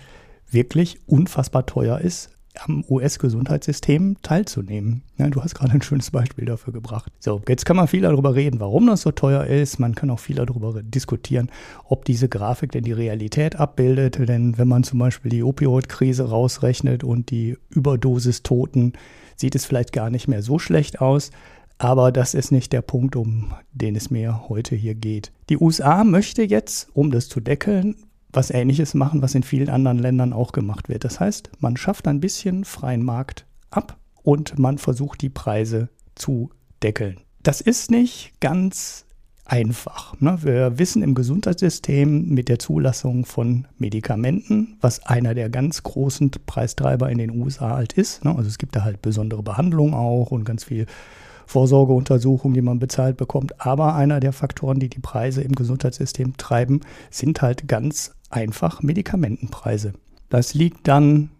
wirklich 0.51 0.99
unfassbar 1.07 1.65
teuer 1.65 1.99
ist, 1.99 2.29
am 2.61 2.83
US-Gesundheitssystem 2.89 4.17
teilzunehmen. 4.21 5.03
Ja, 5.17 5.29
du 5.29 5.41
hast 5.43 5.55
gerade 5.55 5.73
ein 5.73 5.81
schönes 5.81 6.11
Beispiel 6.11 6.45
dafür 6.45 6.73
gebracht. 6.73 7.11
So, 7.19 7.41
jetzt 7.47 7.65
kann 7.65 7.77
man 7.77 7.88
viel 7.88 8.01
darüber 8.01 8.35
reden, 8.35 8.59
warum 8.59 8.88
das 8.88 9.01
so 9.01 9.11
teuer 9.11 9.45
ist. 9.45 9.79
Man 9.79 9.95
kann 9.95 10.09
auch 10.09 10.19
viel 10.19 10.35
darüber 10.35 10.81
diskutieren, 10.81 11.49
ob 11.85 12.05
diese 12.05 12.27
Grafik 12.27 12.71
denn 12.71 12.83
die 12.83 12.91
Realität 12.91 13.55
abbildet. 13.55 14.27
Denn 14.27 14.57
wenn 14.57 14.67
man 14.67 14.83
zum 14.83 14.99
Beispiel 14.99 15.29
die 15.29 15.43
Opioid-Krise 15.43 16.29
rausrechnet 16.29 17.03
und 17.03 17.29
die 17.29 17.57
Überdosis 17.69 18.43
Toten, 18.43 18.93
sieht 19.35 19.55
es 19.55 19.65
vielleicht 19.65 19.93
gar 19.93 20.09
nicht 20.09 20.27
mehr 20.27 20.41
so 20.41 20.59
schlecht 20.59 21.01
aus. 21.01 21.31
Aber 21.79 22.12
das 22.12 22.33
ist 22.33 22.51
nicht 22.51 22.74
der 22.74 22.81
Punkt, 22.81 23.15
um 23.15 23.53
den 23.71 23.95
es 23.95 24.12
mir 24.12 24.50
heute 24.50 24.75
hier 24.75 24.95
geht. 24.95 25.31
Die 25.50 25.57
USA 25.57 26.03
möchte 26.03 26.43
jetzt, 26.43 26.89
um 26.93 27.09
das 27.09 27.29
zu 27.29 27.39
deckeln, 27.39 27.95
was 28.31 28.51
Ähnliches 28.51 28.93
machen, 28.93 29.21
was 29.21 29.33
in 29.33 29.43
vielen 29.43 29.69
anderen 29.69 29.98
Ländern 29.98 30.33
auch 30.33 30.51
gemacht 30.51 30.89
wird. 30.89 31.05
Das 31.05 31.21
heißt, 31.21 31.50
man 31.59 31.77
schafft 31.77 32.07
ein 32.07 32.19
bisschen 32.19 32.65
freien 32.65 33.03
Markt 33.03 33.45
ab 33.71 33.98
und 34.21 34.59
man 34.59 34.77
versucht 34.77 35.21
die 35.21 35.29
Preise 35.29 35.89
zu 36.15 36.50
deckeln. 36.83 37.21
Das 37.43 37.62
ist 37.62 37.89
nicht 37.89 38.33
ganz 38.41 39.05
einfach. 39.45 40.19
Ne? 40.19 40.38
Wir 40.41 40.77
wissen 40.77 41.01
im 41.01 41.15
Gesundheitssystem 41.15 42.27
mit 42.27 42.50
der 42.50 42.59
Zulassung 42.59 43.25
von 43.25 43.67
Medikamenten, 43.77 44.77
was 44.81 45.05
einer 45.05 45.33
der 45.33 45.50
ganz 45.50 45.81
großen 45.81 46.29
Preistreiber 46.45 47.09
in 47.09 47.17
den 47.17 47.31
USA 47.31 47.77
halt 47.77 47.93
ist. 47.93 48.25
Ne? 48.25 48.36
Also 48.36 48.50
es 48.50 48.57
gibt 48.57 48.75
da 48.75 48.83
halt 48.83 49.01
besondere 49.01 49.41
Behandlungen 49.41 49.93
auch 49.93 50.31
und 50.31 50.43
ganz 50.43 50.65
viel 50.65 50.86
Vorsorgeuntersuchungen, 51.49 52.53
die 52.53 52.61
man 52.61 52.77
bezahlt 52.77 53.17
bekommt. 53.17 53.59
Aber 53.65 53.95
einer 53.95 54.19
der 54.19 54.33
Faktoren, 54.33 54.79
die 54.79 54.87
die 54.87 54.99
Preise 54.99 55.41
im 55.41 55.53
Gesundheitssystem 55.53 56.37
treiben, 56.37 56.81
sind 57.09 57.41
halt 57.41 57.67
ganz 57.67 58.13
einfach 58.29 58.83
Medikamentenpreise. 58.83 59.93
Das 60.29 60.53
liegt 60.53 60.87
dann 60.87 61.31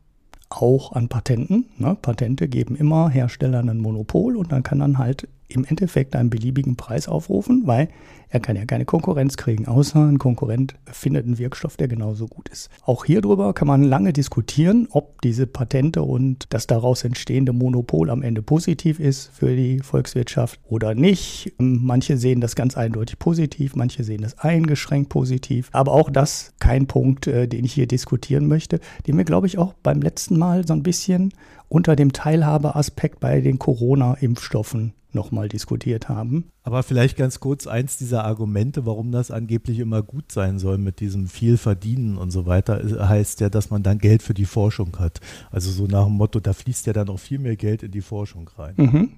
auch 0.50 0.94
an 0.94 1.10
Patenten. 1.10 1.66
Ne? 1.78 1.96
Patente 2.02 2.48
geben 2.48 2.76
immer 2.76 3.10
Herstellern 3.10 3.70
ein 3.70 3.78
Monopol 3.78 4.36
und 4.36 4.52
dann 4.52 4.64
kann 4.64 4.80
dann 4.80 4.98
halt 4.98 5.28
im 5.48 5.64
Endeffekt 5.64 6.16
einen 6.16 6.32
beliebigen 6.32 6.76
Preis 6.76 7.08
aufrufen, 7.08 7.68
weil 7.68 7.90
er 8.30 8.40
kann 8.40 8.56
ja 8.56 8.66
keine 8.66 8.86
Konkurrenz 8.86 9.38
kriegen, 9.38 9.68
außer 9.68 10.00
ein 10.00 10.20
Konkurrent 10.20 10.76
findet 10.86 11.26
einen 11.26 11.40
Wirkstoff, 11.40 11.78
der 11.78 11.88
genauso 11.88 12.28
gut 12.28 12.48
ist. 12.50 12.70
Auch 12.84 13.06
hierüber 13.06 13.54
kann 13.54 13.68
man 13.68 13.84
lange 13.84 14.14
diskutieren, 14.14 14.88
ob 14.92 15.22
diese 15.22 15.48
Patente 15.48 16.04
und 16.04 16.46
das 16.50 16.68
daraus 16.68 17.04
entstehende 17.04 17.54
Monopol 17.54 18.10
am 18.10 18.22
Ende 18.22 18.42
positiv 18.42 19.00
ist 19.00 19.32
für 19.34 19.56
die 19.56 19.80
Volkswirtschaft 19.80 20.60
oder 20.68 20.94
nicht. 20.94 21.54
Manche 21.58 22.18
sehen 22.18 22.40
das 22.40 22.56
ganz 22.56 22.78
eindeutig 22.78 23.18
positiv, 23.18 23.76
manche 23.76 24.04
sehen 24.04 24.22
das 24.22 24.38
eingeschränkt 24.38 25.10
positiv. 25.10 25.70
Aber 25.72 25.94
auch 25.94 26.12
das 26.12 26.54
kein 26.60 26.86
Punkt, 26.86 27.28
äh, 27.28 27.48
den 27.48 27.66
ich 27.66 27.74
hier 27.74 27.88
diskutieren 27.88 28.48
möchte, 28.48 28.80
den 29.08 29.18
wir, 29.18 29.26
glaube 29.26 29.48
ich, 29.48 29.58
auch 29.58 29.74
beim 29.82 30.02
letzten 30.02 30.38
Mal 30.38 30.68
so 30.68 30.74
ein 30.74 30.84
bisschen 30.84 31.34
unter 31.68 31.96
dem 31.96 32.14
Teilhabeaspekt 32.14 33.20
bei 33.20 33.42
den 33.42 33.58
Corona-Impfstoffen 33.58 34.94
nochmal 35.14 35.50
diskutiert 35.50 36.10
haben. 36.10 36.52
Aber 36.70 36.84
vielleicht 36.84 37.18
ganz 37.18 37.40
kurz 37.40 37.66
eins 37.66 37.98
dieser 37.98 38.26
Argumente, 38.26 38.86
warum 38.86 39.12
das 39.12 39.32
angeblich 39.32 39.80
immer 39.80 40.04
gut 40.04 40.32
sein 40.32 40.60
soll 40.60 40.78
mit 40.78 41.00
diesem 41.00 41.28
viel 41.28 41.58
verdienen 41.58 42.16
und 42.16 42.30
so 42.30 42.46
weiter, 42.46 42.80
heißt 43.10 43.40
ja, 43.40 43.50
dass 43.50 43.72
man 43.72 43.82
dann 43.82 43.98
Geld 43.98 44.22
für 44.22 44.36
die 44.36 44.46
Forschung 44.46 45.00
hat. 45.00 45.20
Also 45.50 45.72
so 45.72 45.88
nach 45.88 46.06
dem 46.06 46.14
Motto, 46.14 46.40
da 46.40 46.54
fließt 46.54 46.86
ja 46.86 46.94
dann 46.94 47.10
auch 47.10 47.18
viel 47.18 47.40
mehr 47.40 47.56
Geld 47.56 47.82
in 47.82 47.90
die 47.90 48.02
Forschung 48.02 48.52
rein. 48.56 48.76
Mhm, 48.78 49.10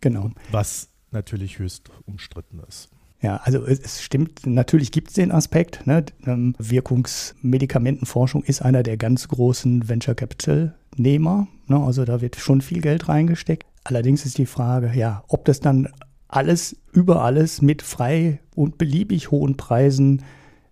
genau. 0.00 0.30
Was 0.50 0.88
natürlich 1.10 1.58
höchst 1.58 1.90
umstritten 2.06 2.62
ist. 2.66 2.88
Ja, 3.20 3.36
also 3.44 3.66
es, 3.66 4.00
stimmt, 4.02 4.46
natürlich 4.46 4.90
gibt 4.90 5.08
es 5.08 5.14
den 5.14 5.30
Aspekt. 5.30 5.86
Ne? 5.86 6.06
Ähm, 6.24 6.54
Wirkungsmedikamentenforschung 6.58 8.44
ist 8.44 8.62
einer 8.62 8.82
der 8.82 8.96
ganz 8.96 9.28
großen 9.28 9.90
Venture 9.90 10.14
Capital 10.14 10.74
Nehmer. 10.96 11.48
Ne? 11.66 11.78
Also 11.78 12.06
da 12.06 12.22
wird 12.22 12.36
schon 12.36 12.62
viel 12.62 12.80
Geld 12.80 13.10
reingesteckt. 13.10 13.66
Allerdings 13.84 14.24
ist 14.24 14.38
die 14.38 14.46
Frage, 14.46 14.90
ja, 14.94 15.22
ob 15.28 15.44
das 15.44 15.60
dann 15.60 15.88
alles 16.34 16.76
über 16.92 17.22
alles 17.22 17.62
mit 17.62 17.82
frei 17.82 18.40
und 18.54 18.78
beliebig 18.78 19.30
hohen 19.30 19.56
Preisen 19.56 20.22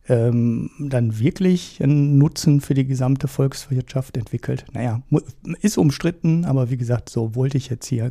ähm, 0.09 0.71
dann 0.81 1.21
wirklich 1.21 1.81
einen 1.83 2.19
Nutzen 2.19 2.61
für 2.61 2.75
die 2.75 2.87
gesamte 2.87 3.29
Volkswirtschaft 3.29 4.17
entwickelt. 4.17 4.65
Naja, 4.73 5.03
ist 5.61 5.79
umstritten, 5.79 6.45
aber 6.45 6.71
wie 6.71 6.77
gesagt, 6.77 7.09
so 7.09 7.37
wollte 7.37 7.57
ich 7.57 7.69
jetzt 7.69 7.87
hier 7.87 8.11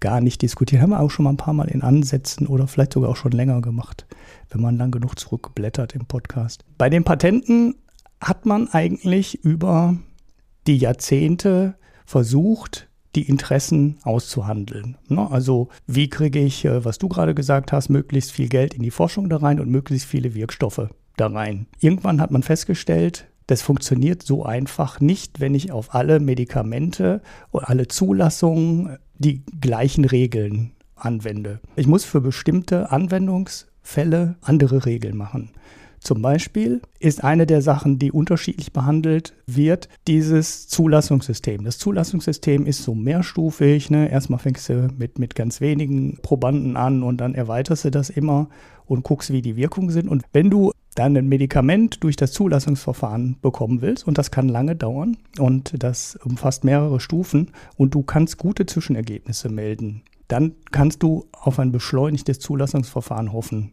gar 0.00 0.20
nicht 0.20 0.42
diskutieren. 0.42 0.82
Haben 0.82 0.90
wir 0.90 1.00
auch 1.00 1.10
schon 1.10 1.24
mal 1.24 1.30
ein 1.30 1.38
paar 1.38 1.54
Mal 1.54 1.68
in 1.68 1.82
Ansätzen 1.82 2.46
oder 2.46 2.66
vielleicht 2.66 2.92
sogar 2.92 3.08
auch 3.08 3.16
schon 3.16 3.32
länger 3.32 3.62
gemacht, 3.62 4.06
wenn 4.50 4.60
man 4.60 4.76
lang 4.76 4.90
genug 4.90 5.18
zurückblättert 5.18 5.94
im 5.94 6.04
Podcast. 6.04 6.64
Bei 6.76 6.90
den 6.90 7.04
Patenten 7.04 7.76
hat 8.20 8.44
man 8.44 8.68
eigentlich 8.68 9.42
über 9.42 9.96
die 10.66 10.76
Jahrzehnte 10.76 11.74
versucht, 12.04 12.88
die 13.14 13.28
Interessen 13.28 13.98
auszuhandeln. 14.02 14.96
Ne? 15.08 15.30
Also 15.30 15.68
wie 15.86 16.08
kriege 16.08 16.40
ich, 16.40 16.64
äh, 16.64 16.84
was 16.84 16.98
du 16.98 17.08
gerade 17.08 17.34
gesagt 17.34 17.72
hast, 17.72 17.88
möglichst 17.88 18.32
viel 18.32 18.48
Geld 18.48 18.74
in 18.74 18.82
die 18.82 18.90
Forschung 18.90 19.28
da 19.28 19.38
rein 19.38 19.60
und 19.60 19.70
möglichst 19.70 20.06
viele 20.06 20.34
Wirkstoffe 20.34 20.88
da 21.16 21.26
rein. 21.26 21.66
Irgendwann 21.80 22.20
hat 22.20 22.30
man 22.30 22.42
festgestellt, 22.42 23.28
das 23.46 23.62
funktioniert 23.62 24.22
so 24.22 24.44
einfach 24.44 25.00
nicht, 25.00 25.40
wenn 25.40 25.54
ich 25.54 25.72
auf 25.72 25.94
alle 25.94 26.20
Medikamente 26.20 27.20
und 27.50 27.64
alle 27.64 27.88
Zulassungen 27.88 28.96
die 29.18 29.42
gleichen 29.60 30.04
Regeln 30.04 30.72
anwende. 30.96 31.60
Ich 31.76 31.86
muss 31.86 32.04
für 32.04 32.20
bestimmte 32.20 32.90
Anwendungsfälle 32.90 34.36
andere 34.40 34.86
Regeln 34.86 35.16
machen. 35.16 35.50
Zum 36.02 36.20
Beispiel 36.20 36.82
ist 36.98 37.22
eine 37.22 37.46
der 37.46 37.62
Sachen, 37.62 38.00
die 38.00 38.10
unterschiedlich 38.10 38.72
behandelt 38.72 39.34
wird, 39.46 39.88
dieses 40.08 40.66
Zulassungssystem. 40.66 41.62
Das 41.64 41.78
Zulassungssystem 41.78 42.66
ist 42.66 42.82
so 42.82 42.94
mehrstufig. 42.96 43.88
Ne? 43.88 44.10
Erstmal 44.10 44.40
fängst 44.40 44.68
du 44.68 44.88
mit, 44.98 45.20
mit 45.20 45.36
ganz 45.36 45.60
wenigen 45.60 46.18
Probanden 46.20 46.76
an 46.76 47.04
und 47.04 47.18
dann 47.18 47.36
erweiterst 47.36 47.84
du 47.84 47.90
das 47.92 48.10
immer 48.10 48.48
und 48.84 49.04
guckst, 49.04 49.32
wie 49.32 49.42
die 49.42 49.54
Wirkungen 49.54 49.90
sind. 49.90 50.08
Und 50.08 50.24
wenn 50.32 50.50
du 50.50 50.72
dann 50.96 51.16
ein 51.16 51.28
Medikament 51.28 52.02
durch 52.02 52.16
das 52.16 52.32
Zulassungsverfahren 52.32 53.36
bekommen 53.40 53.80
willst, 53.80 54.06
und 54.06 54.18
das 54.18 54.32
kann 54.32 54.48
lange 54.48 54.74
dauern 54.74 55.16
und 55.38 55.82
das 55.82 56.18
umfasst 56.24 56.64
mehrere 56.64 56.98
Stufen 56.98 57.52
und 57.76 57.94
du 57.94 58.02
kannst 58.02 58.38
gute 58.38 58.66
Zwischenergebnisse 58.66 59.48
melden, 59.48 60.02
dann 60.26 60.56
kannst 60.72 61.02
du 61.04 61.26
auf 61.30 61.60
ein 61.60 61.70
beschleunigtes 61.70 62.40
Zulassungsverfahren 62.40 63.32
hoffen 63.32 63.72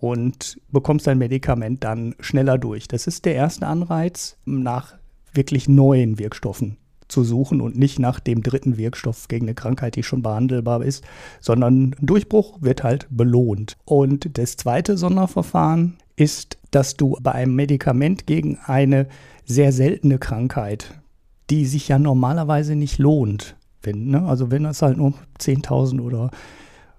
und 0.00 0.58
bekommst 0.70 1.06
dein 1.06 1.18
Medikament 1.18 1.84
dann 1.84 2.14
schneller 2.20 2.58
durch. 2.58 2.88
Das 2.88 3.06
ist 3.06 3.24
der 3.24 3.34
erste 3.34 3.66
Anreiz, 3.66 4.36
nach 4.44 4.94
wirklich 5.32 5.68
neuen 5.68 6.18
Wirkstoffen 6.18 6.76
zu 7.08 7.22
suchen 7.22 7.60
und 7.60 7.76
nicht 7.76 7.98
nach 7.98 8.20
dem 8.20 8.42
dritten 8.42 8.76
Wirkstoff 8.76 9.28
gegen 9.28 9.46
eine 9.46 9.54
Krankheit, 9.54 9.96
die 9.96 10.02
schon 10.02 10.22
behandelbar 10.22 10.82
ist, 10.82 11.04
sondern 11.40 11.94
Durchbruch 12.00 12.58
wird 12.60 12.82
halt 12.82 13.06
belohnt. 13.10 13.76
Und 13.84 14.38
das 14.38 14.56
zweite 14.56 14.96
Sonderverfahren 14.96 15.96
ist, 16.16 16.58
dass 16.70 16.96
du 16.96 17.16
bei 17.22 17.32
einem 17.32 17.54
Medikament 17.54 18.26
gegen 18.26 18.58
eine 18.64 19.06
sehr 19.44 19.72
seltene 19.72 20.18
Krankheit, 20.18 21.00
die 21.50 21.66
sich 21.66 21.88
ja 21.88 21.98
normalerweise 21.98 22.74
nicht 22.74 22.98
lohnt, 22.98 23.56
wenn, 23.82 24.06
ne? 24.06 24.22
also 24.22 24.50
wenn 24.50 24.64
das 24.64 24.82
halt 24.82 24.96
nur 24.96 25.14
10.000 25.38 26.00
oder 26.00 26.30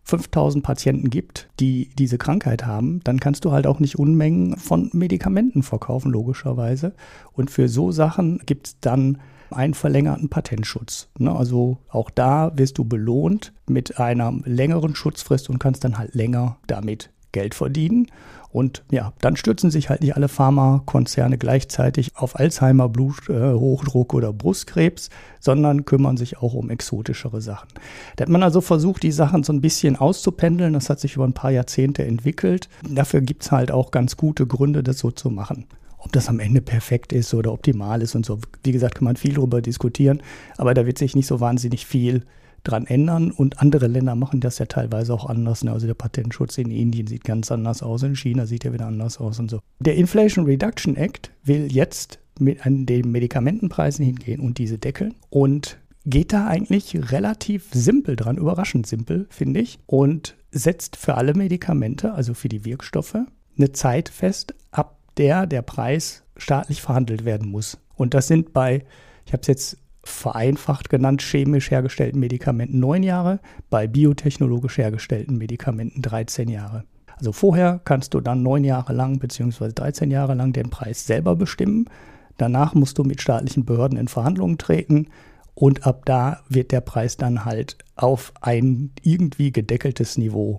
5000 0.05 0.63
Patienten 0.63 1.09
gibt, 1.09 1.49
die 1.59 1.89
diese 1.97 2.17
Krankheit 2.17 2.65
haben, 2.65 3.01
dann 3.03 3.19
kannst 3.19 3.43
du 3.43 3.51
halt 3.51 3.65
auch 3.67 3.79
nicht 3.79 3.97
Unmengen 3.97 4.55
von 4.57 4.89
Medikamenten 4.93 5.63
verkaufen, 5.63 6.11
logischerweise. 6.11 6.93
Und 7.33 7.49
für 7.49 7.67
so 7.67 7.91
Sachen 7.91 8.39
gibt 8.45 8.67
es 8.67 8.79
dann 8.79 9.17
einen 9.49 9.73
verlängerten 9.73 10.29
Patentschutz. 10.29 11.09
Ne? 11.17 11.35
Also 11.35 11.77
auch 11.89 12.09
da 12.09 12.51
wirst 12.55 12.77
du 12.77 12.85
belohnt 12.85 13.53
mit 13.67 13.99
einer 13.99 14.31
längeren 14.43 14.95
Schutzfrist 14.95 15.49
und 15.49 15.59
kannst 15.59 15.83
dann 15.83 15.97
halt 15.97 16.13
länger 16.13 16.57
damit 16.67 17.09
Geld 17.35 17.53
verdienen. 17.53 18.07
Und 18.55 18.85
ja, 18.89 19.11
dann 19.19 19.35
stürzen 19.35 19.69
sich 19.69 19.89
halt 19.89 19.99
nicht 19.99 20.15
alle 20.15 20.29
Pharmakonzerne 20.29 21.37
gleichzeitig 21.37 22.15
auf 22.15 22.39
Alzheimer, 22.39 22.87
Bluthochdruck 22.87 24.13
äh, 24.13 24.15
oder 24.15 24.31
Brustkrebs, 24.31 25.09
sondern 25.41 25.83
kümmern 25.83 26.15
sich 26.15 26.37
auch 26.37 26.53
um 26.53 26.69
exotischere 26.69 27.41
Sachen. 27.41 27.67
Da 28.15 28.21
hat 28.21 28.29
man 28.29 28.43
also 28.43 28.61
versucht, 28.61 29.03
die 29.03 29.11
Sachen 29.11 29.43
so 29.43 29.51
ein 29.51 29.59
bisschen 29.59 29.97
auszupendeln. 29.97 30.71
Das 30.71 30.89
hat 30.89 31.01
sich 31.01 31.15
über 31.15 31.25
ein 31.25 31.33
paar 31.33 31.51
Jahrzehnte 31.51 32.05
entwickelt. 32.05 32.69
Dafür 32.89 33.19
gibt 33.19 33.43
es 33.43 33.51
halt 33.51 33.71
auch 33.71 33.91
ganz 33.91 34.15
gute 34.15 34.47
Gründe, 34.47 34.83
das 34.83 34.99
so 34.99 35.11
zu 35.11 35.29
machen. 35.29 35.65
Ob 35.97 36.13
das 36.13 36.29
am 36.29 36.39
Ende 36.39 36.61
perfekt 36.61 37.11
ist 37.11 37.33
oder 37.33 37.51
optimal 37.51 38.01
ist 38.01 38.15
und 38.15 38.25
so, 38.25 38.39
wie 38.63 38.71
gesagt, 38.71 38.95
kann 38.95 39.03
man 39.03 39.17
viel 39.17 39.33
darüber 39.33 39.61
diskutieren, 39.61 40.21
aber 40.55 40.73
da 40.73 40.85
wird 40.85 40.97
sich 40.97 41.13
nicht 41.13 41.27
so 41.27 41.41
wahnsinnig 41.41 41.85
viel 41.85 42.23
dran 42.67 42.85
ändern. 42.85 43.31
Und 43.31 43.59
andere 43.59 43.87
Länder 43.87 44.15
machen 44.15 44.39
das 44.39 44.59
ja 44.59 44.65
teilweise 44.65 45.13
auch 45.13 45.25
anders. 45.25 45.63
Ne? 45.63 45.71
Also 45.71 45.87
der 45.87 45.93
Patentschutz 45.93 46.57
in 46.57 46.71
Indien 46.71 47.07
sieht 47.07 47.23
ganz 47.23 47.51
anders 47.51 47.81
aus, 47.81 48.03
in 48.03 48.15
China 48.15 48.45
sieht 48.45 48.65
er 48.65 48.73
wieder 48.73 48.87
anders 48.87 49.19
aus 49.19 49.39
und 49.39 49.49
so. 49.49 49.59
Der 49.79 49.95
Inflation 49.95 50.45
Reduction 50.45 50.95
Act 50.95 51.31
will 51.43 51.71
jetzt 51.71 52.19
mit 52.39 52.65
an 52.65 52.85
den 52.85 53.11
Medikamentenpreisen 53.11 54.05
hingehen 54.05 54.41
und 54.41 54.57
diese 54.57 54.77
deckeln 54.77 55.13
und 55.29 55.77
geht 56.05 56.33
da 56.33 56.47
eigentlich 56.47 57.11
relativ 57.11 57.69
simpel 57.73 58.15
dran, 58.15 58.37
überraschend 58.37 58.85
simpel, 58.85 59.25
finde 59.29 59.61
ich, 59.61 59.79
und 59.87 60.35
setzt 60.51 60.97
für 60.97 61.15
alle 61.15 61.33
Medikamente, 61.33 62.13
also 62.13 62.33
für 62.33 62.49
die 62.49 62.63
Wirkstoffe, 62.63 63.17
eine 63.57 63.71
Zeit 63.71 64.09
fest, 64.09 64.53
ab 64.71 64.99
der 65.17 65.47
der 65.47 65.61
Preis 65.61 66.23
staatlich 66.37 66.81
verhandelt 66.81 67.25
werden 67.25 67.49
muss. 67.49 67.77
Und 67.95 68.13
das 68.13 68.27
sind 68.27 68.53
bei, 68.53 68.83
ich 69.25 69.33
habe 69.33 69.41
es 69.41 69.47
jetzt 69.47 69.77
vereinfacht 70.05 70.89
genannt 70.89 71.21
chemisch 71.21 71.71
hergestellten 71.71 72.19
Medikamenten 72.19 72.79
neun 72.79 73.03
Jahre, 73.03 73.39
bei 73.69 73.87
biotechnologisch 73.87 74.77
hergestellten 74.77 75.37
Medikamenten 75.37 76.01
13 76.01 76.47
Jahre. 76.47 76.83
Also 77.17 77.31
vorher 77.31 77.81
kannst 77.83 78.13
du 78.13 78.21
dann 78.21 78.43
neun 78.43 78.63
Jahre 78.63 78.93
lang 78.93 79.19
bzw. 79.19 79.71
13 79.73 80.11
Jahre 80.11 80.35
lang 80.35 80.53
den 80.53 80.69
Preis 80.69 81.07
selber 81.07 81.35
bestimmen. 81.35 81.89
Danach 82.37 82.75
musst 82.75 82.97
du 82.97 83.03
mit 83.03 83.21
staatlichen 83.21 83.65
Behörden 83.65 83.97
in 83.97 84.07
Verhandlungen 84.07 84.57
treten 84.57 85.07
und 85.55 85.87
ab 85.87 86.03
da 86.05 86.41
wird 86.49 86.71
der 86.71 86.81
Preis 86.81 87.17
dann 87.17 87.45
halt 87.45 87.77
auf 87.95 88.33
ein 88.41 88.91
irgendwie 89.01 89.51
gedeckeltes 89.51 90.17
Niveau 90.17 90.57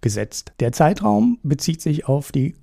gesetzt. 0.00 0.52
Der 0.60 0.72
Zeitraum 0.72 1.38
bezieht 1.42 1.82
sich 1.82 2.06
auf 2.06 2.32
die 2.32 2.54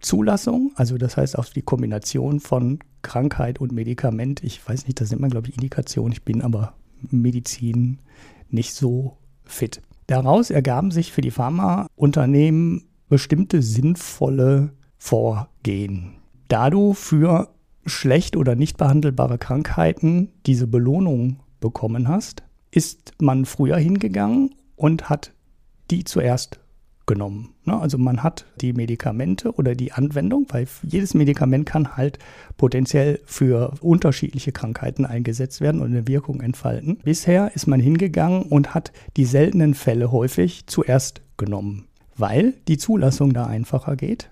Zulassung, 0.00 0.72
also 0.76 0.98
das 0.98 1.16
heißt 1.16 1.38
auf 1.38 1.50
die 1.50 1.62
Kombination 1.62 2.38
von 2.38 2.80
Krankheit 3.02 3.60
und 3.60 3.72
Medikament. 3.72 4.42
Ich 4.42 4.66
weiß 4.66 4.86
nicht, 4.86 5.00
das 5.00 5.10
nennt 5.10 5.20
man, 5.20 5.30
glaube 5.30 5.48
ich, 5.48 5.54
Indikation. 5.54 6.12
Ich 6.12 6.22
bin 6.22 6.42
aber 6.42 6.74
Medizin 7.10 7.98
nicht 8.48 8.74
so 8.74 9.16
fit. 9.44 9.82
Daraus 10.06 10.50
ergaben 10.50 10.90
sich 10.90 11.12
für 11.12 11.20
die 11.20 11.30
Pharmaunternehmen 11.30 12.84
bestimmte 13.08 13.62
sinnvolle 13.62 14.72
Vorgehen. 14.96 16.14
Da 16.48 16.70
du 16.70 16.94
für 16.94 17.48
schlecht 17.86 18.36
oder 18.36 18.54
nicht 18.54 18.76
behandelbare 18.76 19.38
Krankheiten 19.38 20.28
diese 20.46 20.66
Belohnung 20.66 21.40
bekommen 21.60 22.08
hast, 22.08 22.42
ist 22.70 23.12
man 23.20 23.44
früher 23.44 23.76
hingegangen 23.76 24.54
und 24.76 25.08
hat 25.10 25.32
die 25.90 26.04
zuerst 26.04 26.60
genommen. 27.06 27.54
Ne? 27.64 27.78
Also 27.78 27.98
man 27.98 28.22
hat 28.22 28.46
die 28.60 28.72
Medikamente 28.72 29.52
oder 29.52 29.74
die 29.74 29.92
Anwendung, 29.92 30.46
weil 30.50 30.66
jedes 30.82 31.14
Medikament 31.14 31.66
kann 31.66 31.96
halt 31.96 32.18
potenziell 32.56 33.20
für 33.24 33.74
unterschiedliche 33.80 34.52
Krankheiten 34.52 35.06
eingesetzt 35.06 35.60
werden 35.60 35.80
und 35.80 35.88
eine 35.88 36.06
Wirkung 36.08 36.40
entfalten. 36.40 36.98
Bisher 37.04 37.54
ist 37.54 37.66
man 37.66 37.80
hingegangen 37.80 38.42
und 38.42 38.74
hat 38.74 38.92
die 39.16 39.24
seltenen 39.24 39.74
Fälle 39.74 40.12
häufig 40.12 40.66
zuerst 40.66 41.22
genommen, 41.36 41.86
weil 42.16 42.54
die 42.68 42.78
Zulassung 42.78 43.32
da 43.32 43.46
einfacher 43.46 43.96
geht 43.96 44.30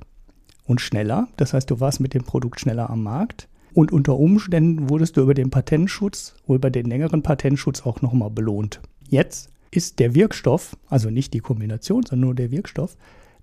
und 0.67 0.81
schneller. 0.81 1.29
Das 1.37 1.53
heißt, 1.53 1.71
du 1.71 1.81
warst 1.81 2.01
mit 2.01 2.15
dem 2.15 2.25
Produkt 2.25 2.61
schneller 2.61 2.91
am 2.91 3.03
Markt. 3.03 3.49
Und 3.73 3.93
unter 3.93 4.19
Umständen 4.19 4.91
wurdest 4.91 5.17
du 5.17 5.23
über 5.23 5.35
den 5.35 5.51
Patentschutz 5.51 6.35
über 6.49 6.71
den 6.71 6.87
längeren 6.87 7.23
Patentschutz 7.23 7.83
auch 7.83 8.03
nochmal 8.03 8.31
belohnt. 8.31 8.81
Jetzt 9.09 9.50
ist 9.71 9.99
der 9.99 10.15
Wirkstoff, 10.15 10.77
also 10.89 11.11
nicht 11.11 11.35
die 11.35 11.41
Kombination, 11.41 12.05
sondern 12.05 12.29
nur 12.29 12.35
der 12.35 12.51
Wirkstoff, 12.51 12.97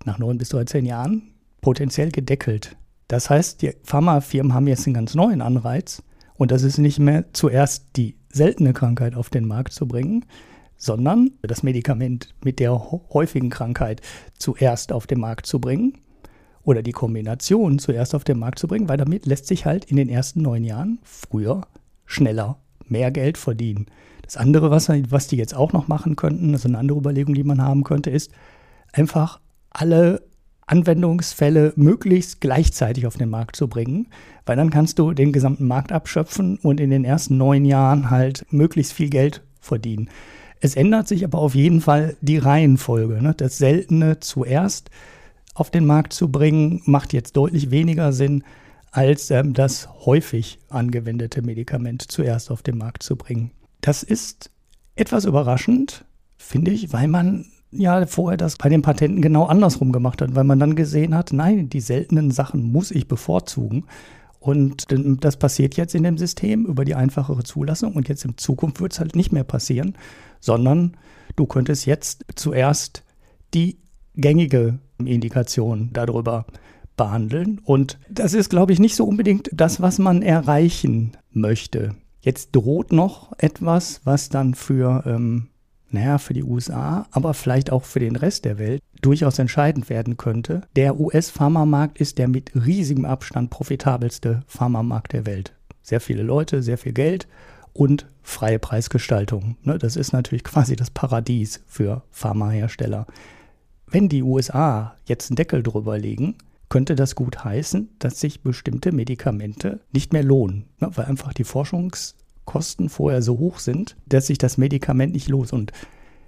nach 0.04 0.18
9 0.18 0.38
bis 0.38 0.50
13 0.50 0.84
Jahren 0.84 1.34
potenziell 1.60 2.10
gedeckelt. 2.10 2.76
Das 3.08 3.30
heißt, 3.30 3.62
die 3.62 3.72
Pharmafirmen 3.84 4.54
haben 4.54 4.68
jetzt 4.68 4.86
einen 4.86 4.94
ganz 4.94 5.14
neuen 5.14 5.40
Anreiz 5.40 6.02
und 6.34 6.50
das 6.50 6.62
ist 6.62 6.78
nicht 6.78 6.98
mehr 6.98 7.24
zuerst 7.32 7.86
die 7.96 8.16
seltene 8.30 8.72
Krankheit 8.72 9.14
auf 9.14 9.30
den 9.30 9.46
Markt 9.46 9.72
zu 9.72 9.88
bringen, 9.88 10.24
sondern 10.76 11.32
das 11.42 11.62
Medikament 11.62 12.34
mit 12.44 12.60
der 12.60 12.90
häufigen 13.12 13.50
Krankheit 13.50 14.00
zuerst 14.38 14.92
auf 14.92 15.06
den 15.06 15.20
Markt 15.20 15.46
zu 15.46 15.60
bringen 15.60 15.98
oder 16.62 16.82
die 16.82 16.92
Kombination 16.92 17.78
zuerst 17.78 18.14
auf 18.14 18.24
den 18.24 18.38
Markt 18.38 18.58
zu 18.58 18.68
bringen, 18.68 18.88
weil 18.88 18.98
damit 18.98 19.26
lässt 19.26 19.46
sich 19.46 19.66
halt 19.66 19.86
in 19.86 19.96
den 19.96 20.08
ersten 20.08 20.42
neun 20.42 20.64
Jahren 20.64 20.98
früher, 21.02 21.66
schneller 22.04 22.58
mehr 22.86 23.10
Geld 23.10 23.38
verdienen. 23.38 23.86
Das 24.28 24.36
andere, 24.36 24.70
was, 24.70 24.90
was 24.90 25.26
die 25.26 25.36
jetzt 25.36 25.56
auch 25.56 25.72
noch 25.72 25.88
machen 25.88 26.14
könnten, 26.14 26.52
also 26.52 26.68
eine 26.68 26.76
andere 26.76 26.98
Überlegung, 26.98 27.32
die 27.32 27.44
man 27.44 27.62
haben 27.62 27.82
könnte, 27.82 28.10
ist 28.10 28.30
einfach 28.92 29.40
alle 29.70 30.20
Anwendungsfälle 30.66 31.72
möglichst 31.76 32.42
gleichzeitig 32.42 33.06
auf 33.06 33.16
den 33.16 33.30
Markt 33.30 33.56
zu 33.56 33.68
bringen, 33.68 34.08
weil 34.44 34.56
dann 34.56 34.68
kannst 34.68 34.98
du 34.98 35.14
den 35.14 35.32
gesamten 35.32 35.66
Markt 35.66 35.92
abschöpfen 35.92 36.58
und 36.58 36.78
in 36.78 36.90
den 36.90 37.06
ersten 37.06 37.38
neun 37.38 37.64
Jahren 37.64 38.10
halt 38.10 38.44
möglichst 38.50 38.92
viel 38.92 39.08
Geld 39.08 39.42
verdienen. 39.60 40.10
Es 40.60 40.76
ändert 40.76 41.08
sich 41.08 41.24
aber 41.24 41.38
auf 41.38 41.54
jeden 41.54 41.80
Fall 41.80 42.14
die 42.20 42.36
Reihenfolge. 42.36 43.22
Ne? 43.22 43.32
Das 43.34 43.56
Seltene 43.56 44.20
zuerst 44.20 44.90
auf 45.54 45.70
den 45.70 45.86
Markt 45.86 46.12
zu 46.12 46.30
bringen, 46.30 46.82
macht 46.84 47.14
jetzt 47.14 47.34
deutlich 47.34 47.70
weniger 47.70 48.12
Sinn, 48.12 48.44
als 48.90 49.30
ähm, 49.30 49.54
das 49.54 49.88
häufig 50.04 50.58
angewendete 50.68 51.40
Medikament 51.40 52.02
zuerst 52.12 52.50
auf 52.50 52.60
den 52.60 52.76
Markt 52.76 53.02
zu 53.02 53.16
bringen. 53.16 53.52
Das 53.80 54.02
ist 54.02 54.50
etwas 54.96 55.24
überraschend, 55.24 56.04
finde 56.36 56.70
ich, 56.70 56.92
weil 56.92 57.08
man 57.08 57.46
ja 57.70 58.06
vorher 58.06 58.36
das 58.36 58.56
bei 58.56 58.68
den 58.68 58.82
Patenten 58.82 59.20
genau 59.20 59.46
andersrum 59.46 59.92
gemacht 59.92 60.22
hat, 60.22 60.34
weil 60.34 60.44
man 60.44 60.58
dann 60.58 60.74
gesehen 60.74 61.14
hat, 61.14 61.32
nein, 61.32 61.68
die 61.68 61.80
seltenen 61.80 62.30
Sachen 62.30 62.62
muss 62.72 62.90
ich 62.90 63.08
bevorzugen. 63.08 63.84
Und 64.40 64.86
das 65.20 65.36
passiert 65.36 65.76
jetzt 65.76 65.94
in 65.94 66.04
dem 66.04 66.16
System 66.16 66.64
über 66.64 66.84
die 66.84 66.94
einfachere 66.94 67.42
Zulassung 67.42 67.94
und 67.94 68.08
jetzt 68.08 68.24
in 68.24 68.38
Zukunft 68.38 68.80
wird 68.80 68.92
es 68.92 69.00
halt 69.00 69.16
nicht 69.16 69.32
mehr 69.32 69.44
passieren, 69.44 69.96
sondern 70.40 70.96
du 71.36 71.46
könntest 71.46 71.86
jetzt 71.86 72.24
zuerst 72.36 73.02
die 73.52 73.78
gängige 74.14 74.78
Indikation 74.98 75.90
darüber 75.92 76.46
behandeln. 76.96 77.60
Und 77.64 77.98
das 78.08 78.32
ist, 78.32 78.48
glaube 78.48 78.72
ich, 78.72 78.78
nicht 78.78 78.96
so 78.96 79.04
unbedingt 79.04 79.50
das, 79.52 79.80
was 79.80 79.98
man 79.98 80.22
erreichen 80.22 81.12
möchte. 81.30 81.94
Jetzt 82.28 82.54
droht 82.54 82.92
noch 82.92 83.32
etwas, 83.38 84.02
was 84.04 84.28
dann 84.28 84.52
für, 84.52 85.02
ähm, 85.06 85.48
naja, 85.88 86.18
für 86.18 86.34
die 86.34 86.44
USA, 86.44 87.06
aber 87.10 87.32
vielleicht 87.32 87.72
auch 87.72 87.84
für 87.84 88.00
den 88.00 88.16
Rest 88.16 88.44
der 88.44 88.58
Welt 88.58 88.82
durchaus 89.00 89.38
entscheidend 89.38 89.88
werden 89.88 90.18
könnte. 90.18 90.60
Der 90.76 91.00
US-Pharmamarkt 91.00 91.98
ist 91.98 92.18
der 92.18 92.28
mit 92.28 92.52
riesigem 92.54 93.06
Abstand 93.06 93.48
profitabelste 93.48 94.42
Pharmamarkt 94.46 95.14
der 95.14 95.24
Welt. 95.24 95.54
Sehr 95.80 96.02
viele 96.02 96.22
Leute, 96.22 96.62
sehr 96.62 96.76
viel 96.76 96.92
Geld 96.92 97.26
und 97.72 98.06
freie 98.22 98.58
Preisgestaltung. 98.58 99.56
Ne, 99.62 99.78
das 99.78 99.96
ist 99.96 100.12
natürlich 100.12 100.44
quasi 100.52 100.76
das 100.76 100.90
Paradies 100.90 101.62
für 101.66 102.02
Pharmahersteller. 102.10 103.06
Wenn 103.86 104.10
die 104.10 104.22
USA 104.22 104.96
jetzt 105.06 105.30
einen 105.30 105.36
Deckel 105.36 105.62
drüber 105.62 105.96
legen, 105.96 106.34
könnte 106.68 106.94
das 106.94 107.14
gut 107.14 107.44
heißen, 107.44 107.88
dass 107.98 108.20
sich 108.20 108.42
bestimmte 108.42 108.92
Medikamente 108.92 109.80
nicht 109.92 110.12
mehr 110.12 110.22
lohnen, 110.22 110.66
ne? 110.78 110.90
weil 110.94 111.06
einfach 111.06 111.32
die 111.32 111.44
Forschungskosten 112.48 112.88
vorher 112.88 113.22
so 113.22 113.38
hoch 113.38 113.58
sind, 113.58 113.96
dass 114.06 114.26
sich 114.26 114.38
das 114.38 114.58
Medikament 114.58 115.12
nicht 115.12 115.28
lohnt. 115.28 115.52
Und 115.52 115.72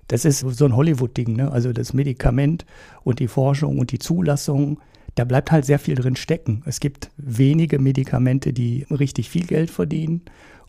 das 0.08 0.24
ist 0.24 0.40
so 0.40 0.64
ein 0.64 0.76
Hollywood-Ding, 0.76 1.36
ne? 1.36 1.50
also 1.50 1.72
das 1.72 1.92
Medikament 1.92 2.66
und 3.02 3.18
die 3.20 3.28
Forschung 3.28 3.78
und 3.78 3.92
die 3.92 3.98
Zulassung, 3.98 4.80
da 5.14 5.24
bleibt 5.24 5.50
halt 5.50 5.64
sehr 5.64 5.78
viel 5.78 5.94
drin 5.94 6.16
stecken. 6.16 6.62
Es 6.66 6.80
gibt 6.80 7.10
wenige 7.16 7.78
Medikamente, 7.78 8.52
die 8.52 8.86
richtig 8.90 9.30
viel 9.30 9.46
Geld 9.46 9.70
verdienen 9.70 10.22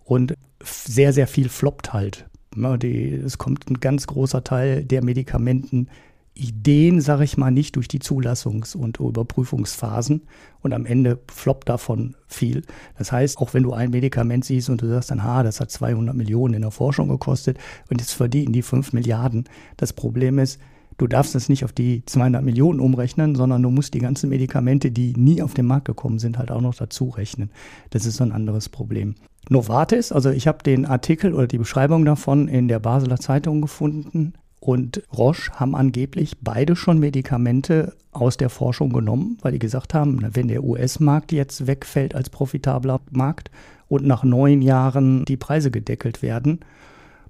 und 0.06 0.36
sehr, 0.64 1.14
sehr 1.14 1.28
viel 1.28 1.50
floppt 1.50 1.94
halt. 1.94 2.28
Ne? 2.56 2.78
es 3.26 3.38
kommt 3.38 3.70
ein 3.70 3.80
ganz 3.80 4.08
großer 4.08 4.44
Teil 4.44 4.84
der 4.84 5.04
Medikamenten 5.04 5.88
Ideen, 6.34 7.02
sage 7.02 7.26
ich 7.26 7.38
mal, 7.38 7.52
nicht 7.52 7.76
durch 7.76 7.88
die 7.88 8.00
Zulassungs- 8.00 8.76
und 8.76 9.00
Überprüfungsphasen 9.00 10.22
und 10.62 10.74
am 10.74 10.86
Ende 10.86 11.20
floppt 11.30 11.68
davon 11.68 12.16
viel. 12.28 12.64
Das 12.98 13.12
heißt, 13.12 13.38
auch 13.38 13.54
wenn 13.54 13.64
du 13.64 13.74
ein 13.74 13.92
Medikament 13.92 14.46
siehst 14.46 14.70
und 14.70 14.82
du 14.82 14.88
sagst 14.88 15.12
dann, 15.12 15.24
ha, 15.24 15.44
das 15.44 15.60
hat 15.60 15.72
200 15.72 16.16
Millionen 16.16 16.54
in 16.54 16.62
der 16.62 16.72
Forschung 16.72 17.10
gekostet 17.10 17.58
und 17.90 18.00
jetzt 18.00 18.14
verdienen 18.14 18.54
die 18.54 18.62
5 18.62 18.94
Milliarden. 18.94 19.44
Das 19.76 19.92
Problem 19.92 20.40
ist, 20.40 20.60
du 20.98 21.08
darfst 21.08 21.36
es 21.36 21.50
nicht 21.50 21.66
auf 21.66 21.74
die 21.74 22.06
200 22.06 22.44
Millionen 22.44 22.80
umrechnen, 22.80 23.36
sondern 23.36 23.62
du 23.62 23.70
musst 23.70 23.94
die 23.94 24.00
ganzen 24.00 24.30
Medikamente, 24.30 24.90
die 24.90 25.14
nie 25.18 25.42
auf 25.42 25.54
den 25.54 25.66
Markt 25.66 25.86
gekommen 25.86 26.20
sind, 26.20 26.38
halt 26.38 26.50
auch 26.50 26.62
noch 26.62 26.76
dazu 26.76 27.10
rechnen. 27.10 27.52
Das 27.90 28.06
ist 28.06 28.18
so 28.18 28.24
ein 28.24 28.32
anderes 28.32 28.70
Problem. 28.70 29.16
Novartis, 29.50 30.14
also 30.14 30.30
ich 30.30 30.48
habe 30.48 30.64
den 30.64 30.86
Artikel 30.86 31.34
oder 31.34 31.48
die 31.48 31.58
Beschreibung 31.58 32.06
davon 32.06 32.48
in 32.48 32.70
der 32.70 32.80
Basler 32.80 33.18
Zeitung 33.18 33.62
gefunden 33.62 34.34
und 34.62 35.02
Roche 35.12 35.52
haben 35.54 35.76
angeblich 35.76 36.38
beide 36.40 36.76
schon 36.76 37.00
Medikamente 37.00 37.96
aus 38.12 38.38
der 38.38 38.52
Forschung 38.52 38.94
genommen, 38.94 39.40
weil 39.42 39.54
die 39.54 39.60
gesagt 39.60 39.96
haben, 39.96 40.24
wenn 40.34 40.50
der 40.50 40.64
US-Markt 40.64 41.32
jetzt 41.32 41.66
wegfällt 41.66 42.14
als 42.14 42.30
profitabler 42.30 43.02
Markt 43.10 43.50
und 43.88 44.06
nach 44.06 44.24
neun 44.24 44.62
Jahren 44.62 45.26
die 45.26 45.36
Preise 45.36 45.72
gedeckelt 45.72 46.22
werden, 46.22 46.60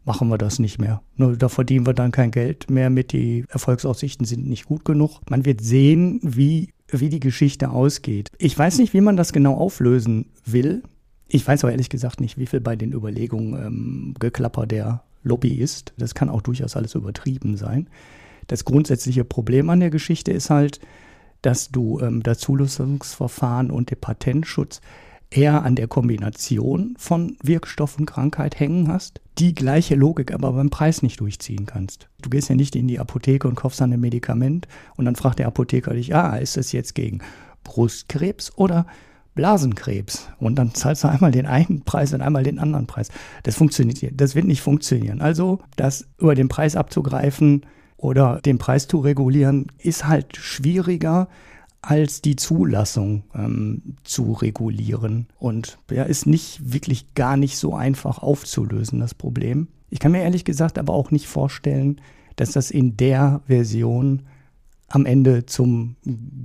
machen 0.03 0.27
wir 0.27 0.37
das 0.37 0.59
nicht 0.59 0.77
mehr. 0.77 1.01
Da 1.17 1.47
verdienen 1.47 1.85
wir 1.85 1.93
dann 1.93 2.11
kein 2.11 2.31
Geld 2.31 2.69
mehr 2.69 2.89
mit, 2.89 3.13
die 3.13 3.45
Erfolgsaussichten 3.47 4.25
sind 4.25 4.45
nicht 4.47 4.65
gut 4.65 4.83
genug. 4.83 5.21
Man 5.29 5.45
wird 5.45 5.61
sehen, 5.61 6.19
wie, 6.23 6.73
wie 6.89 7.07
die 7.07 7.21
Geschichte 7.21 7.69
ausgeht. 7.69 8.29
Ich 8.39 8.57
weiß 8.57 8.77
nicht, 8.79 8.93
wie 8.93 9.01
man 9.01 9.15
das 9.15 9.31
genau 9.31 9.55
auflösen 9.55 10.25
will. 10.43 10.83
Ich 11.29 11.47
weiß 11.47 11.63
aber 11.63 11.71
ehrlich 11.71 11.89
gesagt 11.89 12.19
nicht, 12.19 12.37
wie 12.37 12.47
viel 12.47 12.59
bei 12.59 12.75
den 12.75 12.91
Überlegungen 12.91 13.53
ähm, 13.53 14.15
Geklapper 14.19 14.67
der 14.67 15.03
Lobbyist. 15.23 15.93
Das 15.97 16.15
kann 16.15 16.29
auch 16.29 16.41
durchaus 16.41 16.75
alles 16.75 16.95
übertrieben 16.95 17.57
sein. 17.57 17.88
Das 18.47 18.65
grundsätzliche 18.65 19.23
Problem 19.23 19.69
an 19.69 19.79
der 19.79 19.89
Geschichte 19.89 20.31
ist 20.31 20.49
halt, 20.49 20.79
dass 21.41 21.69
du 21.69 21.99
ähm, 21.99 22.23
das 22.23 22.39
Zulassungsverfahren 22.39 23.71
und 23.71 23.91
den 23.91 23.99
Patentschutz 23.99 24.81
eher 25.31 25.63
an 25.63 25.75
der 25.75 25.88
Kombination 25.88 26.95
von 26.97 27.38
Wirkstoff 27.41 27.97
und 27.97 28.05
Krankheit 28.05 28.60
hängen 28.60 28.89
hast, 28.89 29.21
die 29.39 29.55
gleiche 29.55 29.95
Logik 29.95 30.34
aber 30.34 30.51
beim 30.51 30.69
Preis 30.69 31.01
nicht 31.01 31.21
durchziehen 31.21 31.65
kannst. 31.65 32.10
Du 32.21 32.29
gehst 32.29 32.49
ja 32.49 32.55
nicht 32.55 32.75
in 32.75 32.88
die 32.88 32.99
Apotheke 32.99 33.47
und 33.47 33.55
kaufst 33.55 33.79
dann 33.79 33.93
ein 33.93 33.99
Medikament 33.99 34.67
und 34.97 35.05
dann 35.05 35.15
fragt 35.15 35.39
der 35.39 35.47
Apotheker 35.47 35.93
dich, 35.93 36.13
ah, 36.13 36.36
ist 36.36 36.57
das 36.57 36.73
jetzt 36.73 36.95
gegen 36.95 37.19
Brustkrebs 37.63 38.57
oder 38.57 38.86
Blasenkrebs 39.33 40.27
und 40.39 40.55
dann 40.55 40.73
zahlst 40.73 41.03
du 41.03 41.07
einmal 41.07 41.31
den 41.31 41.45
einen 41.45 41.83
Preis 41.83 42.13
und 42.13 42.21
einmal 42.21 42.43
den 42.43 42.59
anderen 42.59 42.87
Preis. 42.87 43.09
Das 43.43 43.55
funktioniert, 43.55 44.19
das 44.19 44.35
wird 44.35 44.45
nicht 44.45 44.61
funktionieren. 44.61 45.21
Also, 45.21 45.59
das 45.77 46.07
über 46.17 46.35
den 46.35 46.49
Preis 46.49 46.75
abzugreifen 46.75 47.65
oder 47.97 48.41
den 48.41 48.57
Preis 48.57 48.87
zu 48.87 48.99
regulieren, 48.99 49.67
ist 49.77 50.07
halt 50.07 50.35
schwieriger 50.35 51.29
als 51.81 52.21
die 52.21 52.35
Zulassung 52.35 53.23
ähm, 53.33 53.95
zu 54.03 54.33
regulieren. 54.33 55.27
Und 55.39 55.77
ja, 55.89 56.03
ist 56.03 56.27
nicht 56.27 56.73
wirklich 56.73 57.15
gar 57.15 57.37
nicht 57.37 57.57
so 57.57 57.73
einfach 57.73 58.19
aufzulösen, 58.19 58.99
das 58.99 59.15
Problem. 59.15 59.67
Ich 59.89 59.99
kann 59.99 60.11
mir 60.11 60.21
ehrlich 60.21 60.45
gesagt 60.45 60.77
aber 60.77 60.93
auch 60.93 61.11
nicht 61.11 61.27
vorstellen, 61.27 62.01
dass 62.35 62.51
das 62.51 62.71
in 62.71 62.97
der 62.97 63.41
Version 63.47 64.23
am 64.87 65.05
Ende 65.05 65.45
zum 65.45 65.95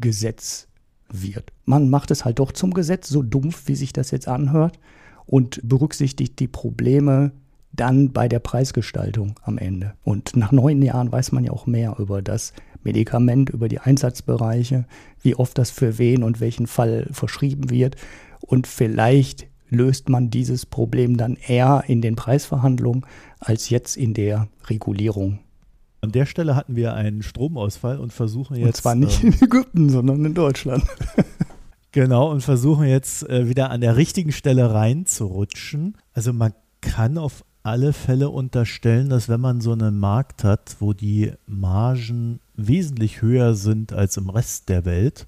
Gesetz 0.01 0.68
wird. 1.11 1.53
Man 1.64 1.90
macht 1.90 2.11
es 2.11 2.25
halt 2.25 2.38
doch 2.38 2.53
zum 2.53 2.75
Gesetz, 2.75 3.09
so 3.09 3.23
dumpf, 3.23 3.64
wie 3.66 3.77
sich 3.77 3.92
das 3.92 4.11
jetzt 4.11 4.29
anhört, 4.29 4.79
und 5.27 5.61
berücksichtigt 5.62 6.38
die 6.38 6.49
Probleme 6.49 7.33
dann 7.73 8.12
bei 8.12 8.29
der 8.29 8.38
Preisgestaltung 8.38 9.35
am 9.42 9.59
Ende. 9.59 9.95
Und 10.03 10.37
nach 10.37 10.53
neun 10.53 10.81
Jahren 10.83 11.12
weiß 11.12 11.33
man 11.33 11.45
ja 11.45 11.53
auch 11.53 11.66
mehr 11.66 11.97
über 11.99 12.23
das 12.23 12.53
Medikament, 12.83 13.51
über 13.51 13.69
die 13.69 13.81
Einsatzbereiche, 13.81 14.87
wie 15.23 15.35
oft 15.35 15.59
das 15.59 15.71
für 15.71 15.99
wen 15.99 16.23
und 16.23 16.40
welchen 16.40 16.66
Fall 16.66 17.09
verschrieben 17.11 17.71
wird. 17.71 17.97
Und 18.40 18.66
vielleicht 18.66 19.49
löst 19.69 20.09
man 20.09 20.31
dieses 20.31 20.64
Problem 20.64 21.16
dann 21.16 21.37
eher 21.37 21.85
in 21.88 22.01
den 22.01 22.16
Preisverhandlungen 22.16 23.05
als 23.40 23.69
jetzt 23.69 23.97
in 23.97 24.14
der 24.14 24.49
Regulierung 24.69 25.40
An 26.01 26.13
der 26.13 26.27
Stelle 26.27 26.55
hatten 26.55 26.77
wir 26.77 26.95
einen 26.95 27.23
Stromausfall 27.23 27.99
und 27.99 28.13
versuchen 28.13 28.57
jetzt. 28.57 28.67
Und 28.67 28.77
zwar 28.77 28.95
nicht 28.95 29.23
ähm, 29.23 29.33
in 29.33 29.43
Ägypten, 29.43 29.89
sondern 29.89 30.25
in 30.25 30.35
Deutschland. 30.35 30.85
genau, 31.93 32.31
und 32.31 32.43
versuchen 32.43 32.87
jetzt 32.87 33.29
äh, 33.29 33.49
wieder 33.49 33.71
an 33.71 33.81
der 33.81 33.97
richtigen 33.97 34.33
Stelle 34.33 34.73
reinzurutschen. 34.73 35.97
Also 36.13 36.33
man 36.33 36.53
kann 36.81 37.19
auf 37.19 37.45
alle 37.63 37.93
Fälle 37.93 38.31
unterstellen, 38.31 39.09
dass 39.09 39.29
wenn 39.29 39.41
man 39.41 39.61
so 39.61 39.73
einen 39.73 39.99
Markt 39.99 40.45
hat, 40.45 40.77
wo 40.79 40.93
die 40.93 41.33
Margen 41.47 42.39
wesentlich 42.55 43.23
höher 43.23 43.55
sind 43.55 43.93
als 43.93 44.17
im 44.17 44.31
Rest 44.31 44.69
der 44.69 44.85
Welt 44.85 45.27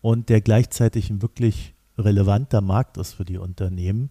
und 0.00 0.30
der 0.30 0.40
gleichzeitig 0.40 1.10
ein 1.10 1.20
wirklich 1.20 1.74
relevanter 1.98 2.62
Markt 2.62 2.96
ist 2.96 3.12
für 3.12 3.26
die 3.26 3.36
Unternehmen, 3.36 4.10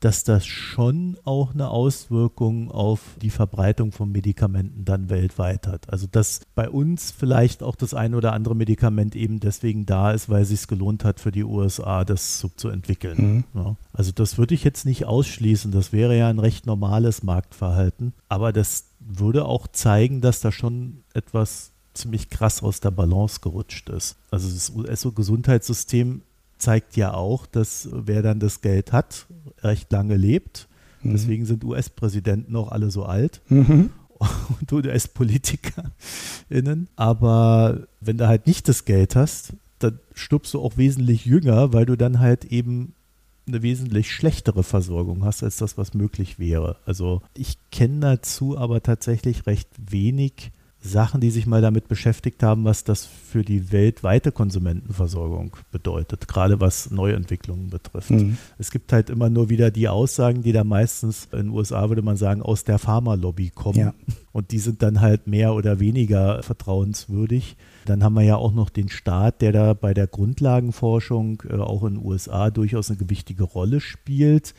dass 0.00 0.24
das 0.24 0.46
schon 0.46 1.16
auch 1.24 1.54
eine 1.54 1.70
Auswirkung 1.70 2.70
auf 2.70 3.00
die 3.22 3.30
Verbreitung 3.30 3.92
von 3.92 4.12
Medikamenten 4.12 4.84
dann 4.84 5.08
weltweit 5.08 5.66
hat. 5.66 5.90
Also 5.90 6.06
dass 6.06 6.40
bei 6.54 6.68
uns 6.68 7.10
vielleicht 7.10 7.62
auch 7.62 7.76
das 7.76 7.94
ein 7.94 8.14
oder 8.14 8.32
andere 8.32 8.54
Medikament 8.54 9.16
eben 9.16 9.40
deswegen 9.40 9.86
da 9.86 10.12
ist, 10.12 10.28
weil 10.28 10.42
es 10.42 10.50
sich 10.50 10.66
gelohnt 10.66 11.04
hat 11.04 11.20
für 11.20 11.32
die 11.32 11.44
USA, 11.44 12.04
das 12.04 12.38
so 12.40 12.48
zu 12.48 12.68
entwickeln. 12.68 13.44
Mhm. 13.54 13.60
Ja. 13.60 13.76
Also 13.92 14.12
das 14.12 14.38
würde 14.38 14.54
ich 14.54 14.64
jetzt 14.64 14.84
nicht 14.84 15.06
ausschließen. 15.06 15.72
Das 15.72 15.92
wäre 15.92 16.16
ja 16.16 16.28
ein 16.28 16.38
recht 16.38 16.66
normales 16.66 17.22
Marktverhalten. 17.22 18.12
Aber 18.28 18.52
das 18.52 18.90
würde 19.00 19.46
auch 19.46 19.66
zeigen, 19.68 20.20
dass 20.20 20.40
da 20.40 20.52
schon 20.52 21.04
etwas 21.14 21.72
ziemlich 21.94 22.28
krass 22.28 22.62
aus 22.62 22.80
der 22.80 22.90
Balance 22.90 23.40
gerutscht 23.40 23.88
ist. 23.88 24.16
Also 24.30 24.50
das 24.50 24.70
US-Gesundheitssystem 24.70 26.22
zeigt 26.58 26.96
ja 26.96 27.14
auch, 27.14 27.46
dass 27.46 27.88
wer 27.92 28.22
dann 28.22 28.40
das 28.40 28.60
Geld 28.60 28.92
hat, 28.92 29.28
recht 29.62 29.92
lange 29.92 30.16
lebt. 30.16 30.66
Mhm. 31.02 31.12
Deswegen 31.12 31.46
sind 31.46 31.62
US-Präsidenten 31.64 32.56
auch 32.56 32.72
alle 32.72 32.90
so 32.90 33.04
alt. 33.04 33.40
Mhm. 33.48 33.90
Und 34.60 34.72
US-PolitikerInnen. 34.72 36.88
Aber 36.96 37.86
wenn 38.00 38.18
du 38.18 38.26
halt 38.26 38.46
nicht 38.46 38.66
das 38.68 38.84
Geld 38.86 39.14
hast, 39.14 39.52
dann 39.78 40.00
stirbst 40.14 40.54
du 40.54 40.62
auch 40.62 40.78
wesentlich 40.78 41.26
jünger, 41.26 41.74
weil 41.74 41.86
du 41.86 41.96
dann 41.96 42.18
halt 42.18 42.46
eben 42.46 42.94
eine 43.46 43.62
wesentlich 43.62 44.10
schlechtere 44.10 44.62
Versorgung 44.62 45.24
hast 45.24 45.42
als 45.42 45.58
das, 45.58 45.78
was 45.78 45.94
möglich 45.94 46.38
wäre. 46.38 46.76
Also 46.84 47.22
ich 47.36 47.58
kenne 47.70 48.00
dazu 48.00 48.58
aber 48.58 48.82
tatsächlich 48.82 49.46
recht 49.46 49.68
wenig 49.78 50.50
Sachen, 50.86 51.20
die 51.20 51.30
sich 51.30 51.46
mal 51.46 51.60
damit 51.60 51.88
beschäftigt 51.88 52.42
haben, 52.42 52.64
was 52.64 52.84
das 52.84 53.04
für 53.04 53.42
die 53.42 53.72
weltweite 53.72 54.32
Konsumentenversorgung 54.32 55.56
bedeutet, 55.70 56.28
gerade 56.28 56.60
was 56.60 56.90
Neuentwicklungen 56.90 57.68
betrifft. 57.70 58.10
Mhm. 58.10 58.38
Es 58.58 58.70
gibt 58.70 58.92
halt 58.92 59.10
immer 59.10 59.28
nur 59.28 59.50
wieder 59.50 59.70
die 59.70 59.88
Aussagen, 59.88 60.42
die 60.42 60.52
da 60.52 60.64
meistens 60.64 61.28
in 61.32 61.38
den 61.38 61.48
USA 61.50 61.88
würde 61.88 62.02
man 62.02 62.16
sagen, 62.16 62.42
aus 62.42 62.64
der 62.64 62.78
Pharmalobby 62.78 63.50
kommen. 63.50 63.78
Ja. 63.78 63.94
Und 64.32 64.50
die 64.50 64.58
sind 64.58 64.82
dann 64.82 65.00
halt 65.00 65.26
mehr 65.26 65.54
oder 65.54 65.80
weniger 65.80 66.42
vertrauenswürdig. 66.42 67.56
Dann 67.86 68.02
haben 68.02 68.14
wir 68.14 68.22
ja 68.22 68.36
auch 68.36 68.52
noch 68.52 68.70
den 68.70 68.88
Staat, 68.88 69.42
der 69.42 69.52
da 69.52 69.74
bei 69.74 69.94
der 69.94 70.06
Grundlagenforschung 70.06 71.42
äh, 71.48 71.56
auch 71.56 71.84
in 71.84 71.94
den 71.94 72.04
USA 72.04 72.50
durchaus 72.50 72.90
eine 72.90 72.98
gewichtige 72.98 73.44
Rolle 73.44 73.80
spielt. 73.80 74.54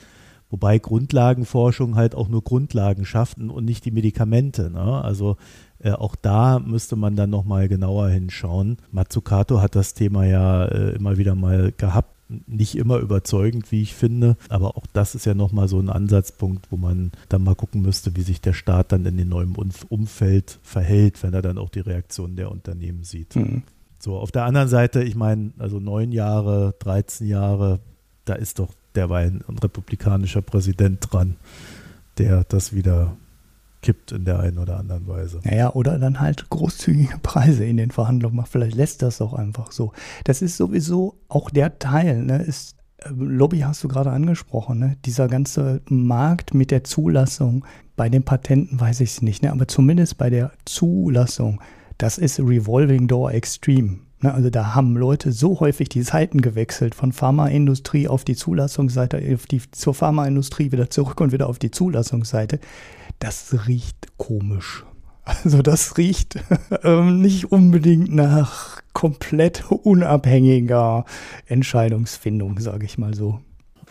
Wobei 0.50 0.80
Grundlagenforschung 0.80 1.96
halt 1.96 2.16
auch 2.16 2.30
nur 2.30 2.42
Grundlagen 2.42 3.06
schafft 3.06 3.38
und 3.38 3.66
nicht 3.66 3.84
die 3.84 3.92
Medikamente. 3.92 4.70
Ne? 4.72 5.04
Also 5.04 5.36
äh, 5.80 5.92
auch 5.92 6.16
da 6.16 6.60
müsste 6.60 6.96
man 6.96 7.16
dann 7.16 7.30
nochmal 7.30 7.68
genauer 7.68 8.10
hinschauen. 8.10 8.78
Matsukato 8.92 9.62
hat 9.62 9.76
das 9.76 9.94
Thema 9.94 10.26
ja 10.26 10.66
äh, 10.66 10.96
immer 10.96 11.18
wieder 11.18 11.36
mal 11.36 11.74
gehabt. 11.76 12.16
Nicht 12.46 12.76
immer 12.76 12.98
überzeugend, 12.98 13.72
wie 13.72 13.82
ich 13.82 13.96
finde, 13.96 14.36
aber 14.50 14.76
auch 14.76 14.86
das 14.92 15.16
ist 15.16 15.26
ja 15.26 15.34
nochmal 15.34 15.70
so 15.70 15.80
ein 15.80 15.90
Ansatzpunkt, 15.90 16.70
wo 16.70 16.76
man 16.76 17.14
dann 17.30 17.42
mal 17.42 17.56
gucken 17.56 17.82
müsste, 17.82 18.18
wie 18.18 18.22
sich 18.22 18.42
der 18.42 18.52
Staat 18.52 18.92
dann 18.92 19.06
in 19.06 19.16
dem 19.16 19.30
neuen 19.30 19.56
Umfeld 19.88 20.60
verhält, 20.62 21.24
wenn 21.24 21.34
er 21.34 21.42
dann 21.42 21.58
auch 21.58 21.70
die 21.70 21.80
Reaktionen 21.80 22.36
der 22.36 22.52
Unternehmen 22.52 23.06
sieht. 23.06 23.38
Mhm. 23.38 23.64
So, 24.00 24.18
auf 24.18 24.34
der 24.34 24.44
anderen 24.44 24.68
Seite, 24.68 25.04
ich 25.04 25.16
meine, 25.16 25.52
also 25.58 25.80
neun 25.80 26.12
Jahre, 26.12 26.76
13 26.80 27.28
Jahre, 27.28 27.80
da 28.26 28.34
ist 28.34 28.60
doch 28.60 28.74
derweil 28.94 29.42
ein 29.48 29.58
republikanischer 29.58 30.42
Präsident 30.42 31.08
dran, 31.10 31.38
der 32.18 32.44
das 32.44 32.74
wieder 32.74 33.16
kippt 33.88 34.12
in 34.12 34.26
der 34.26 34.42
einen 34.42 34.58
oder 34.58 34.80
anderen 34.80 35.08
Weise. 35.08 35.40
Naja, 35.46 35.72
oder 35.72 35.98
dann 35.98 36.20
halt 36.20 36.50
großzügige 36.50 37.20
Preise 37.24 37.64
in 37.64 37.78
den 37.78 37.90
Verhandlungen 37.90 38.36
macht. 38.36 38.50
Vielleicht 38.50 38.76
lässt 38.76 39.02
das 39.02 39.22
auch 39.22 39.34
einfach 39.34 39.72
so. 39.72 39.94
Das 40.26 40.42
ist 40.42 40.58
sowieso 40.58 41.16
auch 41.30 41.50
der 41.50 41.80
Teil, 41.80 42.22
ne, 42.22 42.44
ist, 42.44 42.76
äh, 42.98 43.12
Lobby 43.16 43.60
hast 43.60 43.82
du 43.86 43.88
gerade 43.88 44.12
angesprochen, 44.12 44.80
ne? 44.80 44.98
dieser 45.06 45.30
ganze 45.30 45.80
Markt 45.88 46.54
mit 46.54 46.70
der 46.70 46.84
Zulassung. 46.84 47.64
Bei 47.96 48.10
den 48.10 48.24
Patenten 48.24 48.78
weiß 48.78 49.00
ich 49.00 49.12
es 49.12 49.22
nicht, 49.22 49.42
ne? 49.42 49.54
aber 49.54 49.70
zumindest 49.70 50.18
bei 50.18 50.30
der 50.30 50.52
Zulassung, 50.66 51.62
das 51.98 52.18
ist 52.18 52.42
Revolving 52.42 53.08
Door 53.08 53.32
Extreme. 53.32 54.00
Ne? 54.22 54.34
Also 54.34 54.50
da 54.50 54.76
haben 54.76 54.96
Leute 54.98 55.32
so 55.32 55.60
häufig 55.60 55.90
die 55.90 56.04
Seiten 56.04 56.42
gewechselt, 56.42 56.96
von 56.96 57.12
Pharmaindustrie 57.12 58.08
auf 58.08 58.24
die 58.24 58.36
Zulassungsseite, 58.36 59.22
auf 59.34 59.46
die, 59.46 59.62
zur 59.72 59.94
Pharmaindustrie 59.94 60.72
wieder 60.72 60.90
zurück 60.90 61.22
und 61.22 61.32
wieder 61.32 61.48
auf 61.48 61.60
die 61.60 61.72
Zulassungsseite 61.72 62.60
das 63.20 63.68
riecht 63.68 64.18
komisch. 64.18 64.86
Also 65.24 65.62
das 65.62 65.98
riecht 65.98 66.40
ähm, 66.84 67.22
nicht 67.22 67.52
unbedingt 67.52 68.14
nach 68.14 68.82
komplett 68.94 69.70
unabhängiger 69.70 71.06
Entscheidungsfindung, 71.46 72.60
sage 72.60 72.86
ich 72.86 72.98
mal 72.98 73.14
so. 73.14 73.42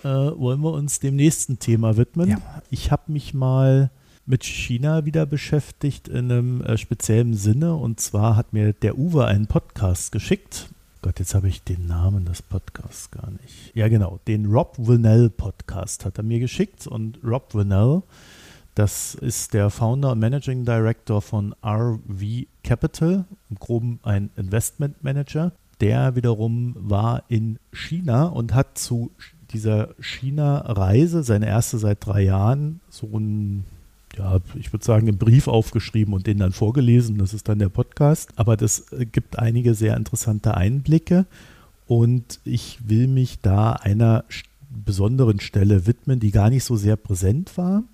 Äh, 0.02 0.08
wollen 0.08 0.60
wir 0.60 0.72
uns 0.72 1.00
dem 1.00 1.16
nächsten 1.16 1.58
Thema 1.58 1.96
widmen? 1.96 2.30
Ja. 2.30 2.38
Ich 2.70 2.90
habe 2.90 3.12
mich 3.12 3.34
mal 3.34 3.90
mit 4.26 4.44
China 4.44 5.04
wieder 5.04 5.26
beschäftigt 5.26 6.08
in 6.08 6.30
einem 6.30 6.60
äh, 6.62 6.76
speziellen 6.76 7.34
Sinne. 7.34 7.74
Und 7.76 8.00
zwar 8.00 8.36
hat 8.36 8.52
mir 8.52 8.72
der 8.72 8.98
Uwe 8.98 9.26
einen 9.26 9.46
Podcast 9.46 10.12
geschickt. 10.12 10.70
Gott, 11.02 11.18
jetzt 11.18 11.34
habe 11.34 11.48
ich 11.48 11.62
den 11.62 11.86
Namen 11.86 12.24
des 12.24 12.42
Podcasts 12.42 13.10
gar 13.10 13.30
nicht. 13.30 13.74
Ja, 13.74 13.88
genau, 13.88 14.18
den 14.26 14.46
Rob 14.46 14.74
Winnell 14.78 15.30
Podcast 15.30 16.04
hat 16.04 16.18
er 16.18 16.24
mir 16.24 16.40
geschickt. 16.40 16.86
Und 16.86 17.18
Rob 17.24 17.54
Winnell 17.54 18.02
das 18.76 19.14
ist 19.14 19.54
der 19.54 19.70
Founder 19.70 20.12
und 20.12 20.18
Managing 20.18 20.66
Director 20.66 21.22
von 21.22 21.54
RV 21.64 22.44
Capital, 22.62 23.24
im 23.48 23.56
Groben 23.58 24.00
ein 24.02 24.28
Investment 24.36 25.02
Manager. 25.02 25.52
Der 25.80 26.14
wiederum 26.14 26.76
war 26.78 27.22
in 27.28 27.58
China 27.72 28.26
und 28.26 28.52
hat 28.52 28.76
zu 28.76 29.12
dieser 29.50 29.94
China-Reise, 29.98 31.22
seine 31.22 31.46
erste 31.46 31.78
seit 31.78 32.04
drei 32.04 32.20
Jahren, 32.20 32.80
so 32.90 33.06
ein 33.16 33.64
ja, 34.16 34.38
ich 34.54 34.72
würde 34.72 34.84
sagen, 34.84 35.08
einen 35.08 35.18
Brief 35.18 35.48
aufgeschrieben 35.48 36.14
und 36.14 36.26
den 36.26 36.38
dann 36.38 36.52
vorgelesen. 36.52 37.18
Das 37.18 37.34
ist 37.34 37.48
dann 37.48 37.58
der 37.58 37.68
Podcast. 37.68 38.30
Aber 38.36 38.56
das 38.56 38.92
äh, 38.92 39.06
gibt 39.06 39.38
einige 39.38 39.74
sehr 39.74 39.96
interessante 39.96 40.56
Einblicke. 40.56 41.26
Und 41.86 42.40
ich 42.44 42.78
will 42.88 43.06
mich 43.06 43.40
da 43.40 43.72
einer 43.72 44.24
besonderen 44.70 45.40
Stelle 45.40 45.86
widmen, 45.86 46.20
die 46.20 46.30
gar 46.30 46.50
nicht 46.50 46.64
so 46.64 46.76
sehr 46.76 46.96
präsent 46.96 47.56
war 47.56 47.84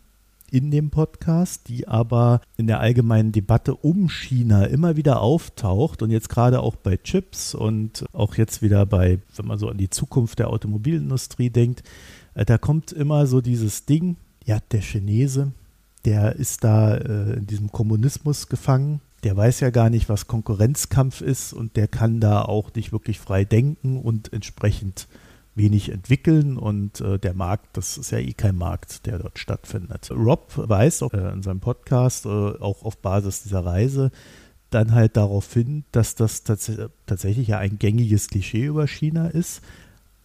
in 0.50 0.70
dem 0.70 0.90
Podcast, 0.90 1.68
die 1.68 1.88
aber 1.88 2.42
in 2.58 2.66
der 2.66 2.80
allgemeinen 2.80 3.32
Debatte 3.32 3.74
um 3.74 4.11
China 4.11 4.64
immer 4.64 4.96
wieder 4.96 5.22
auftaucht 5.22 6.02
und 6.02 6.11
jetzt 6.11 6.28
gerade 6.28 6.61
auch 6.61 6.76
bei 6.76 6.98
Chips 6.98 7.54
und 7.54 8.04
auch 8.12 8.35
jetzt 8.35 8.61
wieder 8.61 8.85
bei, 8.85 9.18
wenn 9.35 9.46
man 9.46 9.58
so 9.58 9.68
an 9.68 9.78
die 9.78 9.88
Zukunft 9.88 10.38
der 10.38 10.50
Automobilindustrie 10.50 11.48
denkt, 11.48 11.82
äh, 12.35 12.44
da 12.44 12.58
kommt 12.58 12.92
immer 12.92 13.26
so 13.26 13.40
dieses 13.40 13.87
Ding, 13.87 14.16
ja, 14.44 14.58
der 14.72 14.82
Chinese, 14.82 15.52
der 16.04 16.36
ist 16.36 16.64
da 16.64 16.96
äh, 16.96 17.34
in 17.34 17.46
diesem 17.46 17.70
Kommunismus 17.70 18.48
gefangen. 18.48 19.00
Der 19.24 19.36
weiß 19.36 19.60
ja 19.60 19.70
gar 19.70 19.88
nicht, 19.88 20.08
was 20.08 20.26
Konkurrenzkampf 20.26 21.20
ist 21.20 21.52
und 21.52 21.76
der 21.76 21.86
kann 21.86 22.20
da 22.20 22.42
auch 22.42 22.74
nicht 22.74 22.92
wirklich 22.92 23.20
frei 23.20 23.44
denken 23.44 23.98
und 24.00 24.32
entsprechend 24.32 25.06
wenig 25.54 25.90
entwickeln 25.90 26.56
und 26.56 27.00
äh, 27.00 27.18
der 27.18 27.34
Markt, 27.34 27.76
das 27.76 27.98
ist 27.98 28.10
ja 28.10 28.18
eh 28.18 28.32
kein 28.32 28.56
Markt, 28.56 29.06
der 29.06 29.18
dort 29.18 29.38
stattfindet. 29.38 30.10
Rob 30.10 30.52
weist 30.56 31.02
auch, 31.02 31.12
äh, 31.12 31.30
in 31.32 31.42
seinem 31.42 31.60
Podcast, 31.60 32.26
äh, 32.26 32.28
auch 32.28 32.82
auf 32.82 32.98
Basis 32.98 33.42
dieser 33.42 33.64
Reise, 33.64 34.10
dann 34.70 34.92
halt 34.92 35.16
darauf 35.16 35.52
hin, 35.52 35.84
dass 35.92 36.14
das 36.14 36.44
tats 36.44 36.72
tatsächlich 37.06 37.48
ja 37.48 37.58
ein 37.58 37.78
gängiges 37.78 38.28
Klischee 38.28 38.64
über 38.64 38.86
China 38.86 39.28
ist, 39.28 39.60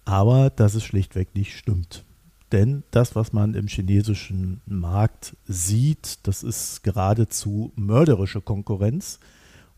aber 0.05 0.49
dass 0.49 0.73
es 0.73 0.85
schlichtweg 0.85 1.35
nicht 1.35 1.57
stimmt. 1.57 2.05
Denn 2.51 2.83
das, 2.91 3.15
was 3.15 3.33
man 3.33 3.53
im 3.55 3.67
chinesischen 3.67 4.61
Markt 4.65 5.35
sieht, 5.45 6.19
das 6.23 6.43
ist 6.43 6.83
geradezu 6.83 7.73
mörderische 7.75 8.41
Konkurrenz 8.41 9.19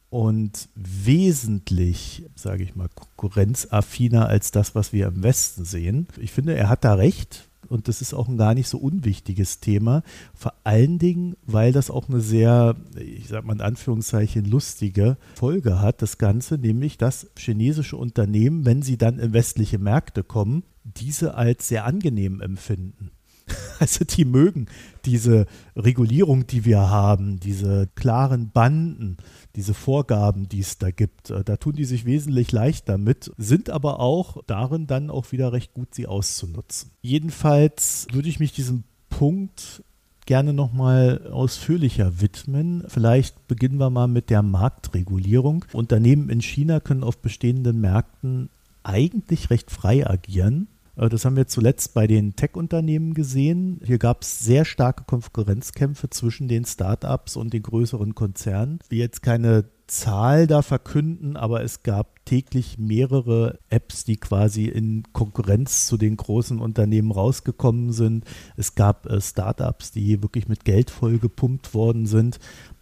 und 0.10 0.70
wesentlich, 0.76 2.26
sage 2.36 2.64
ich 2.64 2.76
mal, 2.76 2.90
konkurrenzaffiner 2.90 4.28
als 4.28 4.52
das, 4.52 4.76
was 4.76 4.94
wir 4.94 5.08
im 5.08 5.24
Westen 5.24 5.66
sehen. 5.66 6.08
Ich 6.20 6.32
finde, 6.32 6.56
er 6.56 6.70
hat 6.70 6.84
da 6.84 6.94
recht. 6.96 7.46
Und 7.68 7.88
das 7.88 8.02
ist 8.02 8.16
auch 8.16 8.28
ein 8.28 8.38
gar 8.38 8.56
nicht 8.56 8.68
so 8.68 8.80
unwichtiges 8.80 9.60
Thema. 9.60 10.02
Vor 10.34 10.54
allen 10.64 10.98
Dingen, 10.98 11.36
weil 11.46 11.72
das 11.72 11.92
auch 11.92 12.10
eine 12.10 12.20
sehr, 12.20 12.76
ich 12.96 13.28
sage 13.28 13.46
mal 13.46 13.54
in 13.54 13.62
Anführungszeichen, 13.62 14.46
lustige 14.46 15.18
Folge 15.36 15.80
hat, 15.80 16.02
das 16.02 16.18
Ganze, 16.18 16.58
nämlich 16.58 16.98
dass 16.98 17.28
chinesische 17.38 17.96
Unternehmen, 17.96 18.66
wenn 18.66 18.82
sie 18.82 18.98
dann 18.98 19.20
in 19.20 19.34
westliche 19.34 19.78
Märkte 19.78 20.24
kommen, 20.24 20.64
diese 20.84 21.36
als 21.36 21.68
sehr 21.68 21.86
angenehm 21.86 22.42
empfinden. 22.42 23.12
Also 23.80 24.04
die 24.04 24.26
mögen 24.26 24.68
diese 25.06 25.46
Regulierung, 25.76 26.46
die 26.46 26.66
wir 26.66 26.90
haben, 26.90 27.40
diese 27.40 27.88
klaren 27.96 28.52
Banden, 28.52 29.16
diese 29.56 29.74
Vorgaben, 29.74 30.50
die 30.50 30.60
es 30.60 30.78
da 30.78 30.92
gibt. 30.92 31.30
Äh, 31.30 31.46
da 31.46 31.56
tun 31.56 31.76
die 31.76 31.86
sich 31.86 32.04
wesentlich 32.06 32.52
leichter 32.52 32.98
mit, 32.98 33.32
sind 33.38 33.70
aber 33.70 34.02
auch 34.02 34.44
darin 34.48 34.86
dann 34.86 35.10
auch 35.10 35.32
wieder 35.32 35.54
recht 35.54 35.74
gut, 35.74 35.96
sie 35.96 36.08
auszunutzen. 36.08 36.92
Jedenfalls 37.02 38.08
würde 38.12 38.28
ich 38.28 38.42
mich 38.42 38.52
diesem 38.52 38.84
Punkt 39.10 39.84
gerne 40.26 40.54
nochmal 40.54 41.28
ausführlicher 41.32 42.22
widmen. 42.22 42.84
Vielleicht 42.88 43.48
beginnen 43.48 43.80
wir 43.80 43.90
mal 43.90 44.08
mit 44.08 44.30
der 44.30 44.44
Marktregulierung. 44.44 45.66
Unternehmen 45.74 46.30
in 46.30 46.42
China 46.42 46.80
können 46.80 47.04
auf 47.04 47.18
bestehenden 47.18 47.82
Märkten 47.82 48.50
eigentlich 48.84 49.50
recht 49.50 49.72
frei 49.72 50.08
agieren. 50.08 50.68
Äh, 50.96 51.10
das 51.10 51.26
haben 51.26 51.36
wir 51.36 51.48
zuletzt 51.48 51.94
bei 51.94 52.08
den 52.08 52.36
Tech-Unternehmen 52.36 53.14
gesehen. 53.14 53.80
Hier 53.84 53.98
gab 53.98 54.22
es 54.22 54.40
sehr 54.40 54.66
starke 54.66 55.04
Konkurrenzkämpfe 55.06 56.10
zwischen 56.10 56.48
den 56.48 56.66
Start-ups 56.66 57.36
und 57.36 57.54
den 57.54 57.64
größeren 57.64 58.16
Konzernen. 58.16 58.80
Ich 58.84 58.92
will 58.92 59.00
jetzt 59.00 59.22
keine 59.22 59.66
Zahl 59.90 60.46
da 60.46 60.62
verkünden, 60.62 61.36
aber 61.36 61.64
es 61.64 61.82
gab 61.82 62.24
täglich 62.26 62.78
mehrere 62.78 63.58
Apps, 63.70 64.06
die 64.06 64.18
quasi 64.18 64.66
in 64.66 65.04
Konkurrenz 65.14 65.88
zu 65.88 65.98
den 65.98 66.16
großen 66.16 66.60
Unternehmen 66.60 67.12
rausgekommen 67.12 67.92
sind. 67.92 68.24
Es 68.56 68.76
gab 68.76 69.08
äh, 69.08 69.20
Startups, 69.20 69.92
die 69.92 70.22
wirklich 70.22 70.48
mit 70.48 70.64
Geld 70.64 70.92
vollgepumpt 70.92 71.74
worden 71.74 72.06
sind. 72.06 72.40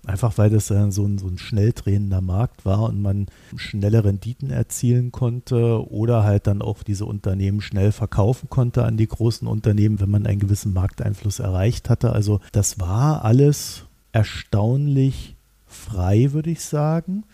Einfach 0.07 0.37
weil 0.37 0.49
das 0.49 0.71
äh, 0.71 0.89
so, 0.89 1.03
ein, 1.03 1.17
so 1.17 1.27
ein 1.27 1.37
schnell 1.37 1.73
drehender 1.73 2.21
Markt 2.21 2.65
war 2.65 2.83
und 2.83 3.01
man 3.01 3.27
schnelle 3.57 4.05
Renditen 4.05 4.49
erzielen 4.49 5.11
konnte 5.11 5.85
oder 5.91 6.23
halt 6.23 6.47
dann 6.47 6.61
auch 6.61 6.81
diese 6.81 7.05
Unternehmen 7.05 7.59
schnell 7.59 7.91
verkaufen 7.91 8.49
konnte 8.49 8.85
an 8.85 8.95
die 8.95 9.07
großen 9.07 9.45
Unternehmen, 9.49 9.99
wenn 9.99 10.09
man 10.09 10.25
einen 10.25 10.39
gewissen 10.39 10.71
Markteinfluss 10.71 11.39
erreicht 11.39 11.89
hatte. 11.89 12.13
Also 12.13 12.39
das 12.53 12.79
war 12.79 13.25
alles 13.25 13.83
erstaunlich 14.13 15.35
frei, 15.65 16.31
würde 16.31 16.51
ich 16.51 16.61
sagen. 16.61 17.25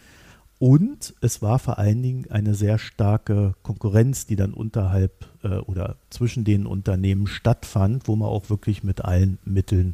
Und 0.58 1.14
es 1.22 1.44
war 1.44 1.60
vor 1.60 1.78
allen 1.78 2.02
Dingen 2.02 2.32
eine 2.32 2.56
sehr 2.56 2.80
starke 2.80 3.54
Konkurrenz, 3.62 4.26
die 4.26 4.36
dann 4.36 4.54
unterhalb 4.54 5.28
äh, 5.44 5.58
oder 5.58 5.98
zwischen 6.10 6.44
den 6.44 6.66
Unternehmen 6.66 7.28
stattfand, 7.28 8.08
wo 8.08 8.16
man 8.16 8.30
auch 8.30 8.50
wirklich 8.50 8.84
mit 8.84 9.06
allen 9.06 9.38
Mitteln 9.46 9.94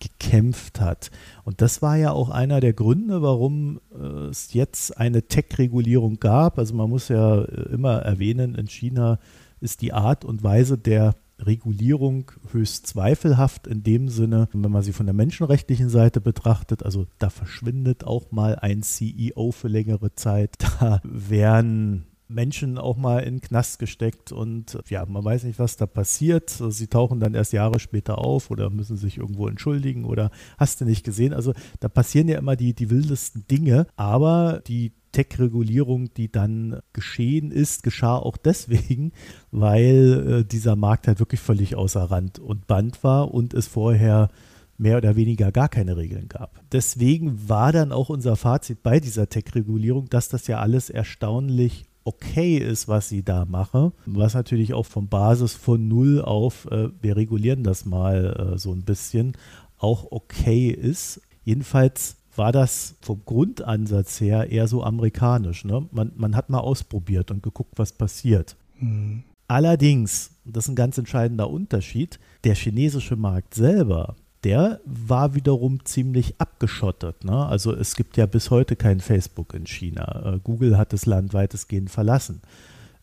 gekämpft 0.00 0.80
hat. 0.80 1.10
Und 1.44 1.60
das 1.60 1.82
war 1.82 1.96
ja 1.96 2.12
auch 2.12 2.30
einer 2.30 2.60
der 2.60 2.72
Gründe, 2.72 3.22
warum 3.22 3.80
äh, 3.94 4.28
es 4.28 4.52
jetzt 4.52 4.96
eine 4.98 5.22
Tech-Regulierung 5.22 6.18
gab. 6.18 6.58
Also 6.58 6.74
man 6.74 6.90
muss 6.90 7.08
ja 7.08 7.42
äh, 7.42 7.72
immer 7.72 7.98
erwähnen, 7.98 8.54
in 8.54 8.66
China 8.66 9.18
ist 9.60 9.82
die 9.82 9.92
Art 9.92 10.24
und 10.24 10.42
Weise 10.42 10.78
der 10.78 11.14
Regulierung 11.38 12.32
höchst 12.52 12.86
zweifelhaft 12.86 13.66
in 13.66 13.82
dem 13.82 14.08
Sinne, 14.08 14.48
wenn 14.52 14.70
man 14.70 14.82
sie 14.82 14.92
von 14.92 15.06
der 15.06 15.14
menschenrechtlichen 15.14 15.88
Seite 15.88 16.20
betrachtet. 16.20 16.84
Also 16.84 17.06
da 17.18 17.30
verschwindet 17.30 18.04
auch 18.04 18.30
mal 18.30 18.56
ein 18.56 18.82
CEO 18.82 19.52
für 19.52 19.68
längere 19.68 20.14
Zeit. 20.14 20.56
Da 20.80 21.00
werden 21.04 22.06
Menschen 22.30 22.78
auch 22.78 22.96
mal 22.96 23.20
in 23.20 23.36
den 23.36 23.40
Knast 23.40 23.78
gesteckt 23.78 24.32
und 24.32 24.78
ja, 24.88 25.04
man 25.06 25.24
weiß 25.24 25.44
nicht, 25.44 25.58
was 25.58 25.76
da 25.76 25.86
passiert. 25.86 26.50
Sie 26.50 26.86
tauchen 26.86 27.20
dann 27.20 27.34
erst 27.34 27.52
Jahre 27.52 27.80
später 27.80 28.18
auf 28.18 28.50
oder 28.50 28.70
müssen 28.70 28.96
sich 28.96 29.18
irgendwo 29.18 29.48
entschuldigen 29.48 30.04
oder 30.04 30.30
hast 30.58 30.80
du 30.80 30.84
nicht 30.84 31.04
gesehen. 31.04 31.32
Also 31.34 31.52
da 31.80 31.88
passieren 31.88 32.28
ja 32.28 32.38
immer 32.38 32.56
die, 32.56 32.74
die 32.74 32.90
wildesten 32.90 33.44
Dinge, 33.48 33.86
aber 33.96 34.62
die 34.66 34.92
Tech-Regulierung, 35.12 36.14
die 36.14 36.30
dann 36.30 36.80
geschehen 36.92 37.50
ist, 37.50 37.82
geschah 37.82 38.16
auch 38.16 38.36
deswegen, 38.36 39.12
weil 39.50 40.40
äh, 40.40 40.44
dieser 40.44 40.76
Markt 40.76 41.08
halt 41.08 41.18
wirklich 41.18 41.40
völlig 41.40 41.76
außer 41.76 42.02
Rand 42.02 42.38
und 42.38 42.66
Band 42.66 43.02
war 43.02 43.32
und 43.32 43.54
es 43.54 43.66
vorher 43.66 44.30
mehr 44.78 44.96
oder 44.96 45.14
weniger 45.14 45.52
gar 45.52 45.68
keine 45.68 45.96
Regeln 45.98 46.28
gab. 46.28 46.62
Deswegen 46.72 47.48
war 47.48 47.70
dann 47.70 47.92
auch 47.92 48.08
unser 48.08 48.36
Fazit 48.36 48.82
bei 48.82 48.98
dieser 48.98 49.28
Tech-Regulierung, 49.28 50.08
dass 50.08 50.30
das 50.30 50.46
ja 50.46 50.58
alles 50.58 50.88
erstaunlich 50.88 51.89
okay 52.10 52.56
ist, 52.56 52.88
was 52.88 53.08
sie 53.08 53.22
da 53.22 53.44
mache, 53.44 53.92
was 54.06 54.34
natürlich 54.34 54.74
auch 54.74 54.86
von 54.86 55.08
Basis 55.08 55.54
von 55.54 55.86
null 55.86 56.20
auf, 56.20 56.66
äh, 56.70 56.88
wir 57.00 57.16
regulieren 57.16 57.62
das 57.62 57.84
mal 57.84 58.52
äh, 58.54 58.58
so 58.58 58.72
ein 58.72 58.82
bisschen, 58.82 59.36
auch 59.78 60.10
okay 60.10 60.68
ist. 60.68 61.20
Jedenfalls 61.44 62.16
war 62.36 62.52
das 62.52 62.96
vom 63.00 63.22
Grundansatz 63.24 64.20
her 64.20 64.50
eher 64.50 64.66
so 64.66 64.82
amerikanisch. 64.82 65.64
Ne? 65.64 65.86
Man, 65.92 66.12
man 66.16 66.36
hat 66.36 66.50
mal 66.50 66.58
ausprobiert 66.58 67.30
und 67.30 67.42
geguckt, 67.42 67.74
was 67.76 67.92
passiert. 67.92 68.56
Mhm. 68.78 69.22
Allerdings, 69.48 70.30
das 70.44 70.64
ist 70.64 70.68
ein 70.70 70.76
ganz 70.76 70.96
entscheidender 70.96 71.50
Unterschied, 71.50 72.20
der 72.44 72.54
chinesische 72.54 73.16
Markt 73.16 73.54
selber 73.54 74.14
der 74.44 74.80
war 74.84 75.34
wiederum 75.34 75.84
ziemlich 75.84 76.40
abgeschottet. 76.40 77.24
Ne? 77.24 77.46
Also 77.46 77.74
es 77.74 77.94
gibt 77.94 78.16
ja 78.16 78.26
bis 78.26 78.50
heute 78.50 78.76
kein 78.76 79.00
Facebook 79.00 79.54
in 79.54 79.66
China. 79.66 80.34
Äh, 80.34 80.38
Google 80.42 80.78
hat 80.78 80.92
das 80.92 81.06
Land 81.06 81.34
weitestgehend 81.34 81.90
verlassen. 81.90 82.40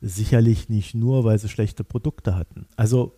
Sicherlich 0.02 0.70
nicht 0.70 0.96
nur, 0.96 1.24
weil 1.24 1.40
sie 1.40 1.50
schlechte 1.50 1.84
Produkte 1.84 2.36
hatten. 2.36 2.66
Also 2.76 3.14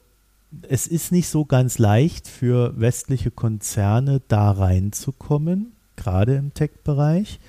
es 0.67 0.87
ist 0.87 1.11
nicht 1.11 1.27
so 1.27 1.45
ganz 1.45 1.77
leicht 1.77 2.27
für 2.27 2.79
westliche 2.79 3.31
Konzerne 3.31 4.21
da 4.27 4.51
reinzukommen, 4.51 5.73
gerade 5.95 6.35
im 6.35 6.53
Tech-Bereich. 6.53 7.39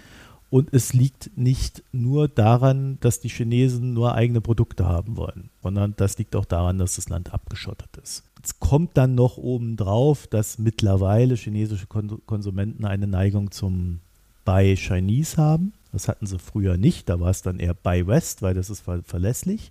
Und 0.50 0.74
es 0.74 0.92
liegt 0.92 1.30
nicht 1.36 1.84
nur 1.92 2.26
daran, 2.26 2.98
dass 3.00 3.20
die 3.20 3.28
Chinesen 3.28 3.94
nur 3.94 4.14
eigene 4.14 4.40
Produkte 4.40 4.84
haben 4.84 5.16
wollen, 5.16 5.50
sondern 5.62 5.94
das 5.96 6.18
liegt 6.18 6.34
auch 6.34 6.44
daran, 6.44 6.78
dass 6.78 6.96
das 6.96 7.08
Land 7.08 7.32
abgeschottet 7.32 7.96
ist. 8.02 8.24
Es 8.42 8.58
kommt 8.58 8.96
dann 8.96 9.14
noch 9.14 9.36
obendrauf, 9.36 10.26
dass 10.26 10.58
mittlerweile 10.58 11.36
chinesische 11.36 11.86
Konsumenten 11.86 12.84
eine 12.84 13.06
Neigung 13.06 13.52
zum 13.52 14.00
Buy 14.44 14.76
Chinese 14.76 15.36
haben. 15.36 15.72
Das 15.92 16.08
hatten 16.08 16.26
sie 16.26 16.38
früher 16.38 16.76
nicht. 16.76 17.08
Da 17.08 17.20
war 17.20 17.30
es 17.30 17.42
dann 17.42 17.60
eher 17.60 17.74
Buy 17.74 18.06
West, 18.06 18.42
weil 18.42 18.54
das 18.54 18.70
ist 18.70 18.80
ver 18.80 19.02
verlässlich. 19.04 19.70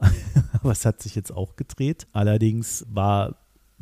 Aber 0.52 0.72
es 0.72 0.84
hat 0.84 1.02
sich 1.02 1.14
jetzt 1.14 1.32
auch 1.32 1.56
gedreht. 1.56 2.06
Allerdings 2.12 2.86
war 2.90 3.36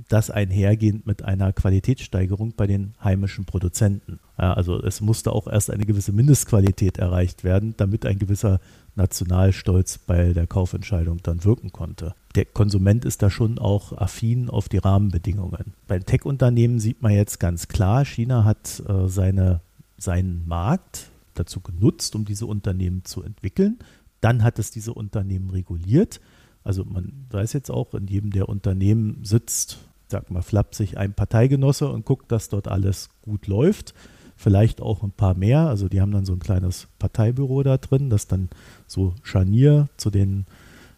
das 0.09 0.31
einhergehend 0.31 1.07
mit 1.07 1.23
einer 1.23 1.53
Qualitätssteigerung 1.53 2.53
bei 2.57 2.67
den 2.67 2.95
heimischen 3.03 3.47
Produzenten. 3.47 4.19
Also 4.37 4.83
es 4.83 5.01
musste 5.01 5.33
auch 5.33 5.47
erst 5.47 5.71
eine 5.71 5.87
gewisse 5.87 6.13
Mindestqualität 6.13 6.99
erreicht 6.99 7.45
werden, 7.45 7.75
damit 7.77 8.05
ein 8.05 8.19
gewisser 8.19 8.61
Nationalstolz 8.95 9.99
bei 9.99 10.33
der 10.33 10.47
Kaufentscheidung 10.47 11.23
dann 11.23 11.45
wirken 11.45 11.73
konnte. 11.73 12.15
Der 12.35 12.45
Konsument 12.45 13.05
ist 13.05 13.23
da 13.23 13.31
schon 13.31 13.59
auch 13.59 13.93
affin 13.93 14.51
auf 14.51 14.69
die 14.69 14.79
Rahmenbedingungen. 14.79 15.73
Bei 15.87 15.99
Tech-Unternehmen 15.99 16.79
sieht 16.79 17.03
man 17.03 17.13
jetzt 17.13 17.41
ganz 17.41 17.69
klar, 17.69 18.05
China 18.05 18.45
hat 18.45 18.83
äh, 18.87 19.09
seine, 19.09 19.61
seinen 19.97 20.47
Markt 20.47 21.11
dazu 21.35 21.61
genutzt, 21.61 22.15
um 22.15 22.25
diese 22.25 22.47
Unternehmen 22.47 23.05
zu 23.05 23.23
entwickeln. 23.23 23.79
Dann 24.21 24.43
hat 24.43 24.59
es 24.59 24.71
diese 24.71 24.93
Unternehmen 24.93 25.51
reguliert. 25.51 26.21
Also 26.67 26.85
man 26.85 27.27
weiß 27.31 27.53
jetzt 27.53 27.71
auch, 27.71 27.95
in 27.95 28.07
jedem 28.07 28.31
der 28.31 28.49
Unternehmen 28.49 29.21
sitzt, 29.23 29.79
sag 30.09 30.31
mal 30.31 30.43
flapsig, 30.43 30.99
ein 30.99 31.15
Parteigenosse 31.15 31.89
und 31.89 32.05
guckt, 32.05 32.31
dass 32.33 32.49
dort 32.49 32.69
alles 32.69 33.09
gut 33.23 33.47
läuft 33.47 33.95
vielleicht 34.37 34.81
auch 34.81 35.03
ein 35.03 35.11
paar 35.11 35.35
mehr. 35.35 35.61
Also 35.61 35.89
die 35.89 36.01
haben 36.01 36.13
dann 36.13 36.27
so 36.27 36.35
ein 36.35 36.39
kleines 36.39 36.89
Parteibüro 36.99 37.63
da 37.63 37.79
drin, 37.79 38.11
das 38.11 38.29
dann 38.29 38.51
so 38.87 39.15
Scharnier 39.23 39.89
zu 39.97 40.11
den 40.11 40.47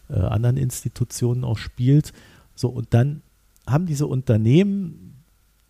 äh, 0.09 0.19
anderen 0.19 0.57
Institutionen 0.57 1.43
auch 1.43 1.57
spielt. 1.57 2.13
So, 2.53 2.67
und 2.67 2.93
dann 2.93 3.21
haben 3.65 3.85
diese 3.85 4.07
Unternehmen, 4.07 5.23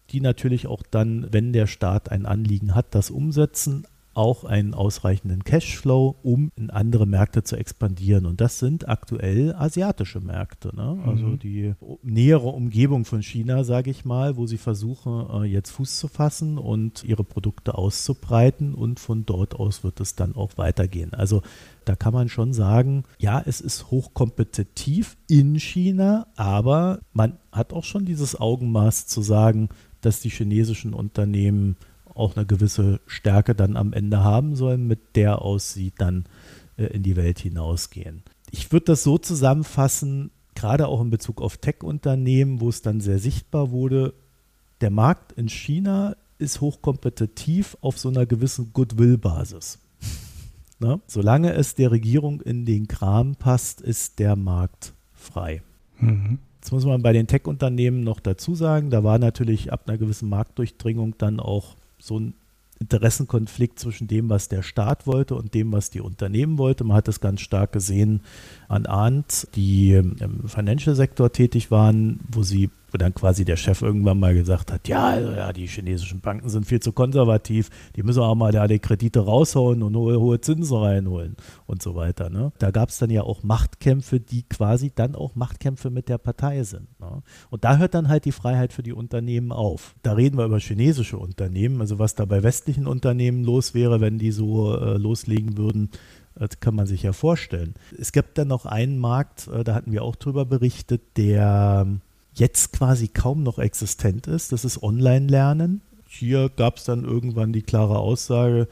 die 0.10 0.22
natürlich 0.22 0.68
auch 0.68 0.82
dann, 0.90 1.28
wenn 1.32 1.54
der 1.54 1.68
Staat 1.68 2.12
ein 2.12 2.26
Anliegen 2.26 2.74
hat, 2.74 2.96
das 2.96 3.12
umsetzen, 3.12 3.86
auch 4.20 4.44
einen 4.44 4.74
ausreichenden 4.74 5.46
Cashflow, 5.46 6.18
um 6.24 6.52
in 6.58 6.70
andere 6.70 7.06
Märkte 7.06 7.44
zu 7.44 7.56
expandieren. 7.56 8.26
Und 8.26 8.42
das 8.42 8.60
sind 8.60 8.90
aktuell 8.90 9.56
asiatische 9.56 10.20
Märkte. 10.20 10.76
Ne? 10.76 11.02
Also 11.06 11.26
mhm. 11.26 11.40
die 11.40 11.74
nähere 12.04 12.50
Umgebung 12.50 13.06
von 13.06 13.24
China, 13.24 13.64
sage 13.64 13.90
ich 13.90 14.04
mal, 14.04 14.36
wo 14.36 14.46
sie 14.46 14.58
versuchen, 14.58 15.26
äh, 15.32 15.46
jetzt 15.46 15.72
Fuß 15.72 15.98
zu 16.00 16.10
fassen 16.10 16.58
und 16.58 17.06
ihre 17.06 17.24
Produkte 17.24 17.76
auszubreiten. 17.76 18.76
Und 18.76 19.00
von 19.00 19.26
dort 19.26 19.56
aus 19.56 19.86
wird 19.86 20.02
es 20.02 20.16
dann 20.16 20.36
auch 20.36 20.58
weitergehen. 20.58 21.14
Also 21.14 21.42
da 21.86 21.96
kann 21.96 22.14
man 22.14 22.28
schon 22.28 22.52
sagen, 22.52 23.06
ja, 23.20 23.42
es 23.46 23.62
ist 23.62 23.90
hochkompetitiv 23.90 25.16
in 25.30 25.58
China, 25.58 26.28
aber 26.36 27.00
man 27.14 27.38
hat 27.54 27.72
auch 27.72 27.86
schon 27.86 28.04
dieses 28.04 28.38
Augenmaß 28.38 29.08
zu 29.08 29.22
sagen, 29.22 29.70
dass 30.02 30.20
die 30.20 30.30
chinesischen 30.30 30.94
Unternehmen 30.94 31.78
auch 32.20 32.36
eine 32.36 32.46
gewisse 32.46 33.00
Stärke 33.08 33.56
dann 33.56 33.78
am 33.78 33.94
Ende 33.94 34.24
haben 34.24 34.56
sollen, 34.56 34.88
mit 34.88 35.16
der 35.16 35.42
aus 35.42 35.74
sie 35.74 35.92
dann 35.98 36.26
äh, 36.78 36.86
in 36.86 37.04
die 37.04 37.16
Welt 37.16 37.40
hinausgehen. 37.40 38.24
Ich 38.52 38.72
würde 38.72 38.86
das 38.88 39.04
so 39.04 39.18
zusammenfassen, 39.18 40.32
gerade 40.56 40.88
auch 40.88 41.02
in 41.02 41.10
Bezug 41.10 41.42
auf 41.42 41.58
Tech-Unternehmen, 41.58 42.62
wo 42.62 42.70
es 42.70 42.82
dann 42.82 43.02
sehr 43.02 43.20
sichtbar 43.20 43.72
wurde, 43.72 44.14
der 44.82 44.90
Markt 44.90 45.34
in 45.34 45.50
China 45.50 46.16
ist 46.38 46.62
hochkompetitiv 46.62 47.78
auf 47.82 48.00
so 48.00 48.10
einer 48.10 48.26
gewissen 48.26 48.72
Goodwill-Basis. 48.74 49.80
Ne? 50.82 51.02
Solange 51.08 51.52
es 51.56 51.76
der 51.76 51.92
Regierung 51.92 52.40
in 52.40 52.64
den 52.64 52.88
Kram 52.88 53.36
passt, 53.36 53.82
ist 53.82 54.18
der 54.18 54.38
Markt 54.38 54.94
frei. 55.12 55.62
Mhm. 56.00 56.40
Jetzt 56.62 56.72
muss 56.72 56.86
man 56.86 57.02
bei 57.02 57.12
den 57.12 57.28
Tech-Unternehmen 57.28 58.02
noch 58.06 58.22
dazu 58.22 58.56
sagen, 58.56 58.90
da 58.90 59.04
war 59.04 59.20
natürlich 59.20 59.74
ab 59.74 59.84
einer 59.88 59.98
gewissen 59.98 60.30
Marktdurchdringung 60.30 61.16
dann 61.18 61.42
auch 61.42 61.76
so 62.00 62.20
ein 62.20 62.34
Interessenkonflikt 62.80 63.78
zwischen 63.78 64.08
dem, 64.08 64.30
was 64.30 64.48
der 64.48 64.62
Staat 64.64 65.06
wollte 65.06 65.36
und 65.36 65.54
dem, 65.54 65.72
was 65.74 65.90
die 65.90 66.00
Unternehmen 66.00 66.58
wollte. 66.58 66.86
Man 66.86 66.96
hat 66.98 67.10
das 67.10 67.20
ganz 67.20 67.42
stark 67.42 67.74
gesehen 67.74 68.22
an 68.70 68.86
Arndt, 68.86 69.48
die 69.56 69.92
im 69.94 70.48
Financial-Sektor 70.48 71.32
tätig 71.32 71.72
waren, 71.72 72.22
wo 72.32 72.42
sie 72.42 72.70
wo 72.92 72.98
dann 72.98 73.14
quasi 73.14 73.46
der 73.46 73.56
Chef 73.56 73.82
irgendwann 73.82 74.20
mal 74.20 74.34
gesagt 74.34 74.72
hat, 74.72 74.88
ja, 74.88 75.08
also, 75.08 75.32
ja, 75.32 75.54
die 75.54 75.68
chinesischen 75.68 76.22
Banken 76.22 76.50
sind 76.50 76.66
viel 76.66 76.80
zu 76.80 76.92
konservativ, 76.92 77.70
die 77.96 78.04
müssen 78.04 78.22
auch 78.22 78.36
mal 78.36 78.52
da 78.52 78.68
die 78.68 78.80
Kredite 78.80 79.22
raushauen 79.22 79.84
und 79.84 79.96
hohe, 79.96 80.20
hohe 80.20 80.42
Zinsen 80.42 80.78
reinholen 80.78 81.36
und 81.66 81.82
so 81.82 81.96
weiter. 81.96 82.30
Ne? 82.30 82.52
Da 82.60 82.72
gab 82.72 82.90
es 82.90 82.98
dann 82.98 83.10
ja 83.10 83.24
auch 83.24 83.44
Machtkämpfe, 83.44 84.20
die 84.20 84.44
quasi 84.44 84.92
dann 84.94 85.16
auch 85.16 85.36
Machtkämpfe 85.36 85.90
mit 85.90 86.10
der 86.10 86.18
Partei 86.18 86.64
sind. 86.64 86.88
Ne? 87.00 87.22
Und 87.50 87.64
da 87.64 87.78
hört 87.78 87.94
dann 87.94 88.08
halt 88.08 88.26
die 88.26 88.32
Freiheit 88.32 88.74
für 88.74 88.84
die 88.84 88.94
Unternehmen 88.94 89.52
auf. 89.52 89.96
Da 90.04 90.14
reden 90.14 90.38
wir 90.38 90.46
über 90.46 90.60
chinesische 90.60 91.18
Unternehmen, 91.18 91.82
also 91.82 92.00
was 92.00 92.16
da 92.16 92.26
bei 92.26 92.44
westlichen 92.44 92.88
Unternehmen 92.88 93.44
los 93.44 93.74
wäre, 93.74 94.02
wenn 94.02 94.18
die 94.18 94.32
so 94.32 94.76
äh, 94.76 94.98
loslegen 94.98 95.58
würden, 95.58 95.90
das 96.40 96.60
kann 96.62 96.76
man 96.76 96.88
sich 96.88 97.04
ja 97.04 97.12
vorstellen. 97.12 97.76
Es 97.98 98.12
gibt 98.12 98.38
dann 98.38 98.48
noch 98.48 98.66
einen 98.66 98.98
Markt, 98.98 99.48
äh, 99.48 99.64
da 99.64 99.76
hatten 99.76 99.92
wir 99.92 100.04
auch 100.04 100.16
drüber 100.16 100.46
berichtet, 100.46 101.02
der 101.18 101.86
jetzt 102.40 102.74
quasi 102.74 103.08
kaum 103.08 103.44
noch 103.44 103.60
existent 103.60 104.28
ist. 104.28 104.52
Das 104.52 104.66
ist 104.66 104.82
Online-Lernen. 104.82 105.82
Hier 106.08 106.50
gab 106.50 106.78
es 106.78 106.86
dann 106.86 107.04
irgendwann 107.04 107.54
die 107.54 107.62
klare 107.62 108.00
Aussage, 108.00 108.68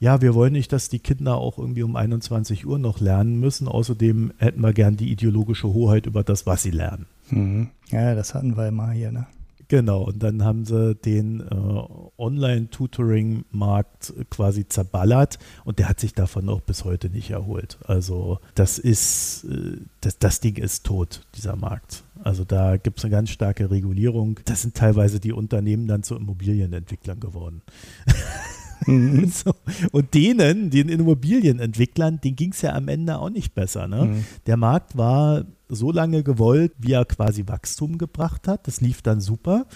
ja, 0.00 0.20
wir 0.20 0.34
wollen 0.34 0.52
nicht, 0.52 0.72
dass 0.72 0.90
die 0.90 0.98
Kinder 0.98 1.38
auch 1.38 1.56
irgendwie 1.56 1.82
um 1.82 1.96
21 1.96 2.66
Uhr 2.66 2.78
noch 2.78 3.00
lernen 3.00 3.40
müssen. 3.40 3.68
Außerdem 3.68 4.34
hätten 4.36 4.60
wir 4.60 4.74
gern 4.74 4.98
die 4.98 5.10
ideologische 5.10 5.68
Hoheit 5.72 6.04
über 6.04 6.22
das, 6.22 6.44
was 6.46 6.62
sie 6.62 6.72
lernen. 6.72 7.06
Mhm. 7.30 7.70
Ja, 7.88 8.14
das 8.14 8.34
hatten 8.34 8.56
wir 8.56 8.68
immer 8.68 8.90
hier, 8.90 9.12
ne? 9.12 9.26
Genau, 9.68 10.02
und 10.02 10.22
dann 10.22 10.44
haben 10.44 10.66
sie 10.66 10.94
den 10.94 11.40
äh, 11.40 11.82
Online-Tutoring-Markt 12.18 14.12
quasi 14.28 14.68
zerballert 14.68 15.38
und 15.64 15.78
der 15.78 15.88
hat 15.88 16.00
sich 16.00 16.12
davon 16.12 16.50
auch 16.50 16.60
bis 16.60 16.84
heute 16.84 17.08
nicht 17.08 17.30
erholt. 17.30 17.78
Also 17.86 18.40
das 18.54 18.78
ist, 18.78 19.44
äh, 19.44 19.78
das, 20.02 20.18
das 20.18 20.40
Ding 20.40 20.56
ist 20.56 20.84
tot, 20.84 21.22
dieser 21.34 21.56
Markt. 21.56 22.04
Also 22.24 22.44
da 22.44 22.78
gibt 22.78 22.98
es 22.98 23.04
eine 23.04 23.10
ganz 23.10 23.28
starke 23.28 23.70
Regulierung. 23.70 24.40
Das 24.46 24.62
sind 24.62 24.74
teilweise 24.74 25.20
die 25.20 25.32
Unternehmen 25.32 25.86
dann 25.86 26.02
zu 26.02 26.16
Immobilienentwicklern 26.16 27.20
geworden. 27.20 27.60
Mhm. 28.86 29.26
so. 29.30 29.52
Und 29.92 30.14
denen, 30.14 30.70
den 30.70 30.88
Immobilienentwicklern, 30.88 32.22
denen 32.22 32.36
ging 32.36 32.52
es 32.52 32.62
ja 32.62 32.72
am 32.72 32.88
Ende 32.88 33.18
auch 33.18 33.28
nicht 33.28 33.54
besser. 33.54 33.88
Ne? 33.88 34.06
Mhm. 34.06 34.24
Der 34.46 34.56
Markt 34.56 34.96
war 34.96 35.44
so 35.68 35.92
lange 35.92 36.22
gewollt, 36.22 36.72
wie 36.78 36.92
er 36.92 37.04
quasi 37.04 37.46
Wachstum 37.46 37.98
gebracht 37.98 38.48
hat. 38.48 38.66
Das 38.66 38.80
lief 38.80 39.02
dann 39.02 39.20
super. 39.20 39.66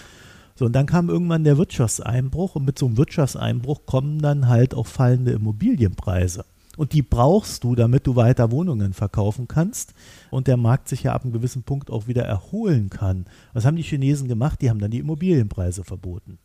So, 0.55 0.65
und 0.65 0.73
dann 0.73 0.87
kam 0.87 1.07
irgendwann 1.09 1.43
der 1.43 1.59
Wirtschaftseinbruch 1.59 2.55
und 2.55 2.65
mit 2.65 2.79
so 2.79 2.87
einem 2.87 2.97
Wirtschaftseinbruch 2.97 3.85
kommen 3.85 4.19
dann 4.23 4.47
halt 4.47 4.73
auch 4.73 4.87
fallende 4.87 5.33
Immobilienpreise. 5.33 6.45
Und 6.79 6.93
die 6.93 7.01
brauchst 7.01 7.65
du, 7.65 7.75
damit 7.75 8.07
du 8.07 8.15
weiter 8.15 8.51
Wohnungen 8.51 8.93
verkaufen 8.93 9.49
kannst 9.49 9.93
und 10.31 10.47
der 10.47 10.55
Markt 10.55 10.87
sich 10.87 11.03
ja 11.03 11.11
ab 11.11 11.23
einem 11.23 11.33
gewissen 11.33 11.63
Punkt 11.63 11.91
auch 11.91 12.07
wieder 12.07 12.23
erholen 12.23 12.89
kann. 12.89 13.25
Was 13.51 13.65
haben 13.65 13.75
die 13.75 13.83
Chinesen 13.83 14.29
gemacht? 14.29 14.61
Die 14.61 14.69
haben 14.69 14.79
dann 14.79 14.89
die 14.89 14.99
Immobilienpreise 14.99 15.83
verboten. 15.83 16.39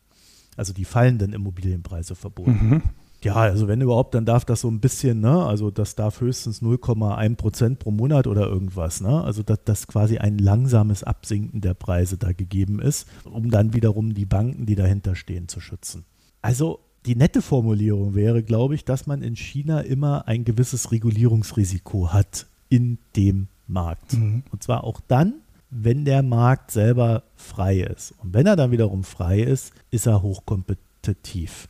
Also 0.57 0.73
die 0.73 0.83
fallenden 0.83 1.31
Immobilienpreise 1.31 2.15
verboten. 2.15 2.69
Mhm. 2.69 2.81
Ja, 3.23 3.35
also 3.35 3.69
wenn 3.69 3.79
überhaupt, 3.79 4.13
dann 4.13 4.25
darf 4.25 4.43
das 4.43 4.59
so 4.59 4.67
ein 4.67 4.81
bisschen, 4.81 5.21
ne? 5.21 5.45
Also 5.45 5.71
das 5.71 5.95
darf 5.95 6.19
höchstens 6.19 6.61
0,1 6.61 7.37
Prozent 7.37 7.79
pro 7.79 7.91
Monat 7.91 8.27
oder 8.27 8.45
irgendwas, 8.45 8.99
ne? 8.99 9.23
Also 9.23 9.41
dass, 9.41 9.63
dass 9.63 9.87
quasi 9.87 10.17
ein 10.17 10.37
langsames 10.37 11.05
Absinken 11.05 11.61
der 11.61 11.75
Preise 11.75 12.17
da 12.17 12.33
gegeben 12.33 12.81
ist, 12.81 13.07
um 13.23 13.49
dann 13.51 13.73
wiederum 13.73 14.13
die 14.13 14.25
Banken, 14.25 14.65
die 14.65 14.75
dahinter 14.75 15.15
stehen, 15.15 15.47
zu 15.47 15.61
schützen. 15.61 16.03
Also 16.41 16.81
die 17.05 17.15
nette 17.15 17.41
Formulierung 17.41 18.15
wäre, 18.15 18.43
glaube 18.43 18.75
ich, 18.75 18.85
dass 18.85 19.07
man 19.07 19.21
in 19.21 19.35
China 19.35 19.81
immer 19.81 20.27
ein 20.27 20.43
gewisses 20.43 20.91
Regulierungsrisiko 20.91 22.11
hat 22.11 22.47
in 22.69 22.97
dem 23.15 23.47
Markt. 23.67 24.13
Mhm. 24.13 24.43
Und 24.51 24.63
zwar 24.63 24.83
auch 24.83 24.99
dann, 25.07 25.35
wenn 25.69 26.05
der 26.05 26.23
Markt 26.23 26.71
selber 26.71 27.23
frei 27.35 27.79
ist. 27.81 28.13
Und 28.23 28.33
wenn 28.33 28.47
er 28.47 28.55
dann 28.55 28.71
wiederum 28.71 29.03
frei 29.03 29.41
ist, 29.41 29.73
ist 29.91 30.05
er 30.05 30.21
hochkompetitiv 30.21 31.67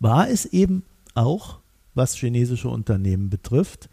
war 0.00 0.28
es 0.28 0.46
eben 0.46 0.82
auch, 1.14 1.60
was 1.94 2.16
chinesische 2.16 2.68
Unternehmen 2.68 3.30
betrifft. 3.30 3.88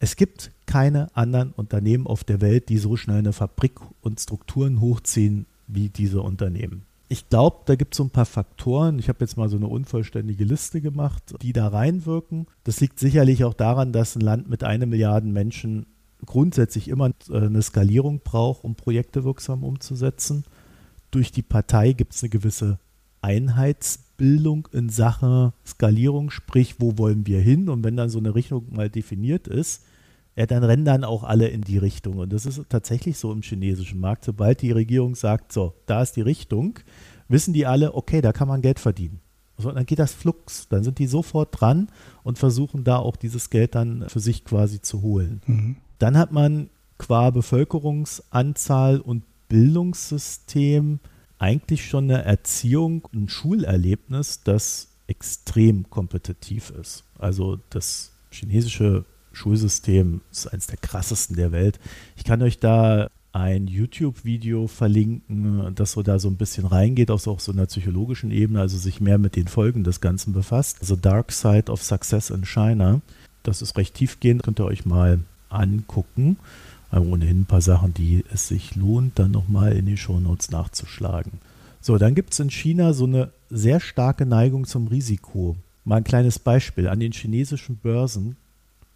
Es 0.00 0.16
gibt 0.16 0.50
keine 0.66 1.16
anderen 1.16 1.52
Unternehmen 1.52 2.06
auf 2.06 2.24
der 2.24 2.40
Welt, 2.40 2.68
die 2.68 2.78
so 2.78 2.96
schnell 2.96 3.18
eine 3.18 3.32
Fabrik 3.32 3.80
und 4.02 4.20
Strukturen 4.20 4.80
hochziehen 4.80 5.46
wie 5.66 5.88
diese 5.88 6.20
Unternehmen. 6.20 6.82
Ich 7.08 7.28
glaube, 7.28 7.58
da 7.66 7.74
gibt 7.74 7.94
es 7.94 7.98
so 7.98 8.04
ein 8.04 8.10
paar 8.10 8.26
Faktoren. 8.26 8.98
Ich 8.98 9.08
habe 9.08 9.18
jetzt 9.20 9.36
mal 9.36 9.48
so 9.48 9.56
eine 9.56 9.66
unvollständige 9.66 10.44
Liste 10.44 10.80
gemacht, 10.80 11.34
die 11.42 11.52
da 11.52 11.68
reinwirken. 11.68 12.46
Das 12.64 12.80
liegt 12.80 12.98
sicherlich 12.98 13.44
auch 13.44 13.54
daran, 13.54 13.92
dass 13.92 14.16
ein 14.16 14.22
Land 14.22 14.48
mit 14.48 14.64
einer 14.64 14.86
Milliarde 14.86 15.26
Menschen 15.26 15.86
grundsätzlich 16.24 16.88
immer 16.88 17.10
äh, 17.28 17.36
eine 17.36 17.62
Skalierung 17.62 18.20
braucht, 18.24 18.64
um 18.64 18.74
Projekte 18.74 19.24
wirksam 19.24 19.64
umzusetzen. 19.64 20.44
Durch 21.10 21.30
die 21.30 21.42
Partei 21.42 21.92
gibt 21.92 22.14
es 22.14 22.22
eine 22.22 22.30
gewisse 22.30 22.78
Einheitsbildung 23.20 24.68
in 24.72 24.88
Sachen 24.88 25.52
Skalierung, 25.66 26.30
sprich, 26.30 26.76
wo 26.78 26.98
wollen 26.98 27.26
wir 27.26 27.40
hin? 27.40 27.68
Und 27.68 27.84
wenn 27.84 27.96
dann 27.96 28.08
so 28.08 28.18
eine 28.18 28.34
Richtung 28.34 28.66
mal 28.70 28.90
definiert 28.90 29.46
ist, 29.46 29.84
ja, 30.36 30.46
dann 30.46 30.64
rennen 30.64 30.84
dann 30.84 31.04
auch 31.04 31.22
alle 31.22 31.48
in 31.48 31.62
die 31.62 31.78
Richtung. 31.78 32.18
Und 32.18 32.32
das 32.32 32.46
ist 32.46 32.60
tatsächlich 32.68 33.18
so 33.18 33.32
im 33.32 33.42
chinesischen 33.42 34.00
Markt. 34.00 34.24
Sobald 34.24 34.62
die 34.62 34.72
Regierung 34.72 35.14
sagt, 35.14 35.52
so, 35.52 35.74
da 35.86 36.02
ist 36.02 36.16
die 36.16 36.22
Richtung, 36.22 36.80
wissen 37.28 37.54
die 37.54 37.66
alle, 37.66 37.94
okay, 37.94 38.20
da 38.20 38.32
kann 38.32 38.48
man 38.48 38.62
Geld 38.62 38.80
verdienen. 38.80 39.20
So, 39.56 39.70
dann 39.70 39.86
geht 39.86 40.00
das 40.00 40.12
flux. 40.12 40.66
Dann 40.68 40.82
sind 40.82 40.98
die 40.98 41.06
sofort 41.06 41.60
dran 41.60 41.88
und 42.24 42.38
versuchen 42.38 42.82
da 42.82 42.96
auch 42.96 43.16
dieses 43.16 43.50
Geld 43.50 43.76
dann 43.76 44.08
für 44.08 44.20
sich 44.20 44.44
quasi 44.44 44.80
zu 44.80 45.02
holen. 45.02 45.40
Mhm. 45.46 45.76
Dann 45.98 46.18
hat 46.18 46.32
man 46.32 46.70
qua 46.98 47.30
Bevölkerungsanzahl 47.30 49.00
und 49.00 49.22
Bildungssystem 49.48 50.98
eigentlich 51.38 51.86
schon 51.86 52.04
eine 52.04 52.24
Erziehung, 52.24 53.06
ein 53.14 53.28
Schulerlebnis, 53.28 54.42
das 54.42 54.88
extrem 55.06 55.88
kompetitiv 55.90 56.70
ist. 56.70 57.04
Also 57.18 57.60
das 57.70 58.12
chinesische 58.30 59.04
Schulsystem 59.34 60.20
ist 60.30 60.46
eines 60.46 60.66
der 60.66 60.78
krassesten 60.78 61.36
der 61.36 61.52
Welt. 61.52 61.78
Ich 62.16 62.24
kann 62.24 62.42
euch 62.42 62.58
da 62.58 63.08
ein 63.32 63.66
YouTube-Video 63.66 64.68
verlinken, 64.68 65.74
das 65.74 65.92
so 65.92 66.02
da 66.02 66.20
so 66.20 66.28
ein 66.28 66.36
bisschen 66.36 66.66
reingeht, 66.66 67.10
auch 67.10 67.18
so, 67.18 67.32
auf 67.32 67.40
so 67.40 67.50
einer 67.50 67.66
psychologischen 67.66 68.30
Ebene, 68.30 68.60
also 68.60 68.78
sich 68.78 69.00
mehr 69.00 69.18
mit 69.18 69.34
den 69.34 69.48
Folgen 69.48 69.82
des 69.82 70.00
Ganzen 70.00 70.32
befasst. 70.32 70.78
Also 70.80 70.94
Dark 70.94 71.32
Side 71.32 71.70
of 71.70 71.82
Success 71.82 72.30
in 72.30 72.44
China. 72.44 73.00
Das 73.42 73.60
ist 73.60 73.76
recht 73.76 73.94
tiefgehend, 73.94 74.44
könnt 74.44 74.60
ihr 74.60 74.64
euch 74.64 74.86
mal 74.86 75.18
angucken. 75.48 76.36
Aber 76.92 77.06
ohnehin 77.06 77.40
ein 77.40 77.46
paar 77.46 77.60
Sachen, 77.60 77.92
die 77.92 78.24
es 78.32 78.46
sich 78.46 78.76
lohnt, 78.76 79.18
dann 79.18 79.32
nochmal 79.32 79.72
in 79.72 79.86
die 79.86 79.96
Shownotes 79.96 80.52
nachzuschlagen. 80.52 81.32
So, 81.80 81.98
dann 81.98 82.14
gibt 82.14 82.32
es 82.32 82.40
in 82.40 82.50
China 82.50 82.92
so 82.92 83.04
eine 83.04 83.30
sehr 83.50 83.80
starke 83.80 84.26
Neigung 84.26 84.64
zum 84.64 84.86
Risiko. 84.86 85.56
Mal 85.84 85.96
ein 85.96 86.04
kleines 86.04 86.38
Beispiel. 86.38 86.86
An 86.86 87.00
den 87.00 87.12
chinesischen 87.12 87.76
Börsen 87.76 88.36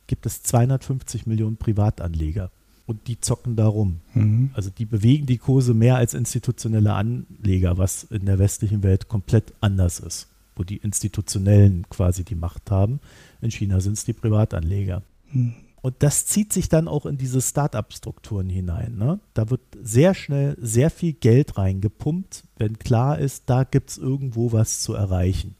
gibt 0.09 0.27
es 0.27 0.43
250 0.43 1.27
Millionen 1.27 1.57
Privatanleger 1.57 2.51
und 2.87 3.07
die 3.07 3.21
zocken 3.21 3.55
darum. 3.55 4.01
Mhm. 4.15 4.51
Also 4.55 4.71
die 4.71 4.87
bewegen 4.87 5.27
die 5.27 5.39
Kurse 5.39 5.75
mehr 5.75 5.97
als 5.97 6.15
institutionelle 6.15 6.95
Anleger, 6.95 7.79
was 7.79 8.05
in 8.05 8.27
der 8.27 8.41
westlichen 8.41 8.83
Welt 8.83 9.09
komplett 9.09 9.53
anders 9.61 10.01
ist, 10.01 10.27
wo 10.57 10.65
die 10.65 10.79
Institutionellen 10.79 11.87
quasi 11.91 12.25
die 12.25 12.35
Macht 12.35 12.71
haben. 12.71 12.99
In 13.41 13.51
China 13.51 13.81
sind 13.81 13.93
es 13.93 14.05
die 14.05 14.15
Privatanleger. 14.15 15.03
Mhm. 15.31 15.55
Und 15.81 15.95
das 16.01 16.27
zieht 16.27 16.53
sich 16.53 16.69
dann 16.69 16.89
auch 16.89 17.07
in 17.07 17.19
diese 17.19 17.41
Start-up-Strukturen 17.41 18.49
hinein. 18.49 18.97
Ne? 18.97 19.21
Da 19.35 19.49
wird 19.51 19.61
sehr 19.81 20.15
schnell 20.15 20.57
sehr 20.61 20.91
viel 20.91 21.13
Geld 21.13 21.57
reingepumpt, 21.57 22.45
wenn 22.57 22.79
klar 22.79 23.19
ist, 23.19 23.45
da 23.47 23.65
gibt 23.65 23.91
es 23.91 23.99
irgendwo 23.99 24.51
was 24.51 24.81
zu 24.81 24.95
erreichen. 24.95 25.55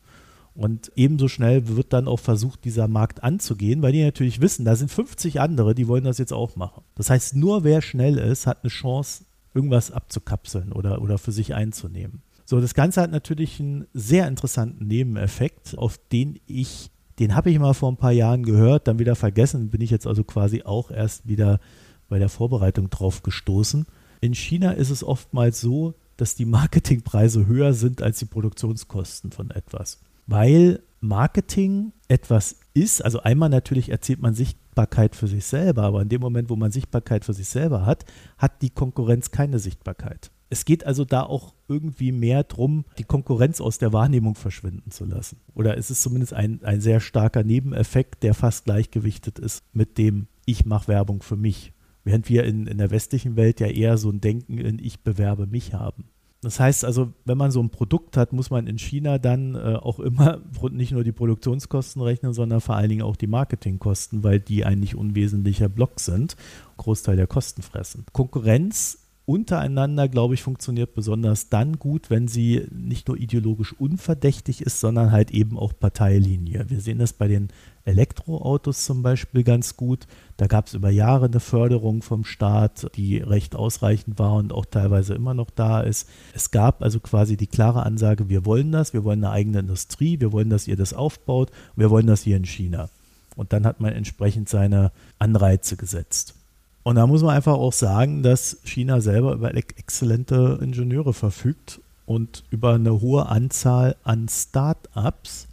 Und 0.59 0.91
ebenso 0.97 1.29
schnell 1.29 1.69
wird 1.69 1.93
dann 1.93 2.09
auch 2.09 2.19
versucht, 2.19 2.65
dieser 2.65 2.89
Markt 2.89 3.23
anzugehen, 3.23 3.81
weil 3.81 3.93
die 3.93 4.03
natürlich 4.03 4.41
wissen, 4.41 4.65
da 4.65 4.75
sind 4.75 4.91
50 4.91 5.41
andere, 5.41 5.73
die 5.73 5.87
wollen 5.87 6.03
das 6.03 6.19
jetzt 6.19 6.33
auch 6.33 6.57
machen. 6.57 6.83
Das 6.97 7.11
heißt, 7.11 7.37
nur 7.37 7.63
wer 7.63 7.81
schnell 7.81 8.19
ist, 8.19 8.49
hat 8.49 8.65
eine 8.65 8.71
Chance, 8.71 9.25
irgendwas 9.55 9.93
abzukapseln 9.93 10.73
oder, 10.73 11.01
oder 11.01 11.17
für 11.17 11.31
sich 11.31 11.55
einzunehmen. 11.55 12.23
So, 12.45 12.61
das 12.61 12.75
Ganze 12.75 13.01
hat 13.01 13.13
natürlich 13.13 13.61
einen 13.61 13.87
sehr 13.95 14.27
interessanten 14.27 14.89
Nebeneffekt, 14.89 15.79
auf 15.79 15.97
den 16.11 16.41
ich 16.47 16.91
den 17.21 17.35
habe 17.35 17.51
ich 17.51 17.59
mal 17.59 17.75
vor 17.75 17.91
ein 17.91 17.97
paar 17.97 18.13
Jahren 18.13 18.45
gehört, 18.45 18.87
dann 18.87 18.99
wieder 18.99 19.17
vergessen, 19.17 19.71
bin 19.71 19.81
ich 19.81 19.91
jetzt 19.91 20.07
also 20.07 20.23
quasi 20.25 20.63
auch 20.63 20.91
erst 20.91 21.27
wieder 21.27 21.61
bei 22.09 22.19
der 22.19 22.29
Vorbereitung 22.29 22.91
drauf 22.91 23.23
gestoßen. 23.23 23.87
In 24.21 24.35
China 24.35 24.73
ist 24.73 24.91
es 24.91 25.03
oftmals 25.03 25.61
so, 25.61 25.95
dass 26.17 26.35
die 26.35 26.45
Marketingpreise 26.45 27.47
höher 27.47 27.75
sind 27.75 28.03
als 28.03 28.19
die 28.19 28.25
Produktionskosten 28.25 29.33
von 29.33 29.51
etwas. 29.51 30.01
Weil 30.29 30.83
Marketing 31.01 31.93
etwas 32.07 32.61
ist, 32.75 33.05
also 33.05 33.21
einmal 33.21 33.49
natürlich 33.49 33.89
erzählt 33.89 34.21
man 34.21 34.35
Sichtbarkeit 34.35 35.17
für 35.17 35.27
sich 35.27 35.45
selber, 35.45 35.83
aber 35.85 36.03
in 36.03 36.09
dem 36.09 36.21
Moment, 36.21 36.51
wo 36.51 36.57
man 36.57 36.71
Sichtbarkeit 36.71 37.25
für 37.25 37.33
sich 37.33 37.49
selber 37.49 37.87
hat, 37.87 38.05
hat 38.37 38.63
die 38.63 38.71
Konkurrenz 38.71 39.31
keine 39.31 39.59
Sichtbarkeit. 39.59 40.31
Es 40.51 40.65
geht 40.65 40.85
also 40.85 41.05
da 41.05 41.23
auch 41.23 41.55
irgendwie 41.67 42.13
mehr 42.13 42.45
darum, 42.45 42.85
die 42.99 43.05
Konkurrenz 43.05 43.61
aus 43.61 43.79
der 43.79 43.93
Wahrnehmung 43.93 44.35
verschwinden 44.35 44.91
zu 44.91 45.05
lassen. 45.05 45.41
Oder 45.55 45.77
es 45.77 45.91
ist 45.91 46.03
zumindest 46.03 46.33
ein, 46.33 46.61
ein 46.63 46.81
sehr 46.81 47.01
starker 47.01 47.43
Nebeneffekt, 47.43 48.23
der 48.23 48.35
fast 48.35 48.65
gleichgewichtet 48.65 49.39
ist 49.39 49.63
mit 49.73 49.99
dem, 49.99 50.27
ich 50.47 50.65
mache 50.65 50.89
Werbung 50.89 51.23
für 51.23 51.37
mich. 51.37 51.73
Während 52.05 52.29
wir 52.29 52.45
in, 52.45 52.67
in 52.67 52.79
der 52.79 52.91
westlichen 52.91 53.37
Welt 53.37 53.61
ja 53.61 53.67
eher 53.67 53.99
so 53.99 54.11
ein 54.11 54.21
Denken 54.21 54.59
in 54.59 54.79
ich 54.79 55.01
bewerbe 55.01 55.47
mich 55.47 55.75
haben. 55.75 56.05
Das 56.49 56.61
heißt 56.61 56.87
also, 56.87 57.13
wenn 57.27 57.37
man 57.37 57.51
so 57.51 57.61
ein 57.61 57.69
Produkt 57.69 58.17
hat, 58.17 58.33
muss 58.33 58.49
man 58.49 58.67
in 58.67 58.79
China 58.79 59.19
dann 59.19 59.55
äh, 59.55 59.75
auch 59.75 60.01
immer 60.01 60.41
nicht 60.71 60.93
nur 60.93 61.05
die 61.05 61.13
Produktionskosten 61.13 62.01
rechnen, 62.01 62.33
sondern 62.33 62.63
vor 62.63 62.75
allen 62.75 62.89
Dingen 62.89 63.03
auch 63.03 63.17
die 63.17 63.27
Marketingkosten, 63.27 64.25
weil 64.25 64.41
die 64.41 64.65
ein 64.65 64.81
nicht 64.81 64.95
unwesentlicher 64.95 65.69
Block 65.69 66.01
sind, 66.01 66.37
Großteil 66.79 67.17
der 67.17 67.27
Kosten 67.27 67.61
fressen. 67.61 68.07
Konkurrenz 68.15 69.07
untereinander, 69.27 70.09
glaube 70.09 70.33
ich, 70.33 70.43
funktioniert 70.43 70.95
besonders 70.95 71.51
dann 71.51 71.79
gut, 71.79 72.09
wenn 72.09 72.29
sie 72.29 72.67
nicht 72.73 73.09
nur 73.09 73.19
ideologisch 73.19 73.75
unverdächtig 73.75 74.63
ist, 74.63 74.81
sondern 74.81 75.13
halt 75.13 75.33
eben 75.33 75.59
auch 75.59 75.75
Parteilinie. 75.79 76.65
Wir 76.69 76.81
sehen 76.81 76.99
das 76.99 77.13
bei 77.13 77.29
den 77.29 77.49
Elektroautos 77.89 78.85
zum 78.85 79.03
Beispiel 79.03 79.43
ganz 79.43 79.77
gut. 79.77 80.07
Da 80.37 80.47
gab 80.47 80.67
es 80.67 80.75
über 80.75 80.91
Jahre 80.91 81.27
eine 81.27 81.41
Förderung 81.41 82.03
vom 82.03 82.25
Staat, 82.25 82.91
die 82.97 83.17
recht 83.19 83.57
ausreichend 83.57 84.19
war 84.19 84.35
und 84.35 84.53
auch 84.53 84.67
teilweise 84.67 85.15
immer 85.15 85.35
noch 85.35 85.51
da 85.51 85.81
ist. 85.81 86.09
Es 86.35 86.51
gab 86.51 86.83
also 86.83 87.01
quasi 87.01 87.37
die 87.37 87.47
klare 87.47 87.85
Ansage, 87.85 88.29
wir 88.29 88.45
wollen 88.45 88.71
das, 88.71 88.93
wir 88.93 89.05
wollen 89.05 89.25
eine 89.25 89.33
eigene 89.33 89.61
Industrie, 89.61 90.21
wir 90.21 90.33
wollen, 90.33 90.51
dass 90.51 90.69
ihr 90.69 90.77
das 90.77 90.93
aufbaut, 90.93 91.51
wir 91.77 91.91
wollen 91.91 92.07
das 92.07 92.23
hier 92.23 92.37
in 92.37 92.45
China. 92.45 92.91
Und 93.37 93.53
dann 93.53 93.65
hat 93.65 93.81
man 93.81 93.93
entsprechend 93.93 94.49
seine 94.49 94.93
Anreize 95.19 95.77
gesetzt. 95.77 96.35
Und 96.83 96.97
da 96.97 97.07
muss 97.07 97.23
man 97.23 97.35
einfach 97.35 97.55
auch 97.55 97.73
sagen, 97.73 98.23
dass 98.23 98.59
China 98.65 99.01
selber 99.01 99.33
über 99.33 99.55
exzellente 99.55 100.59
Ingenieure 100.61 101.15
verfügt 101.15 101.81
und 102.07 102.45
über 102.51 102.75
eine 102.75 103.01
hohe 103.01 103.27
Anzahl 103.27 103.97
an 104.05 104.29
Start-ups, 104.29 105.48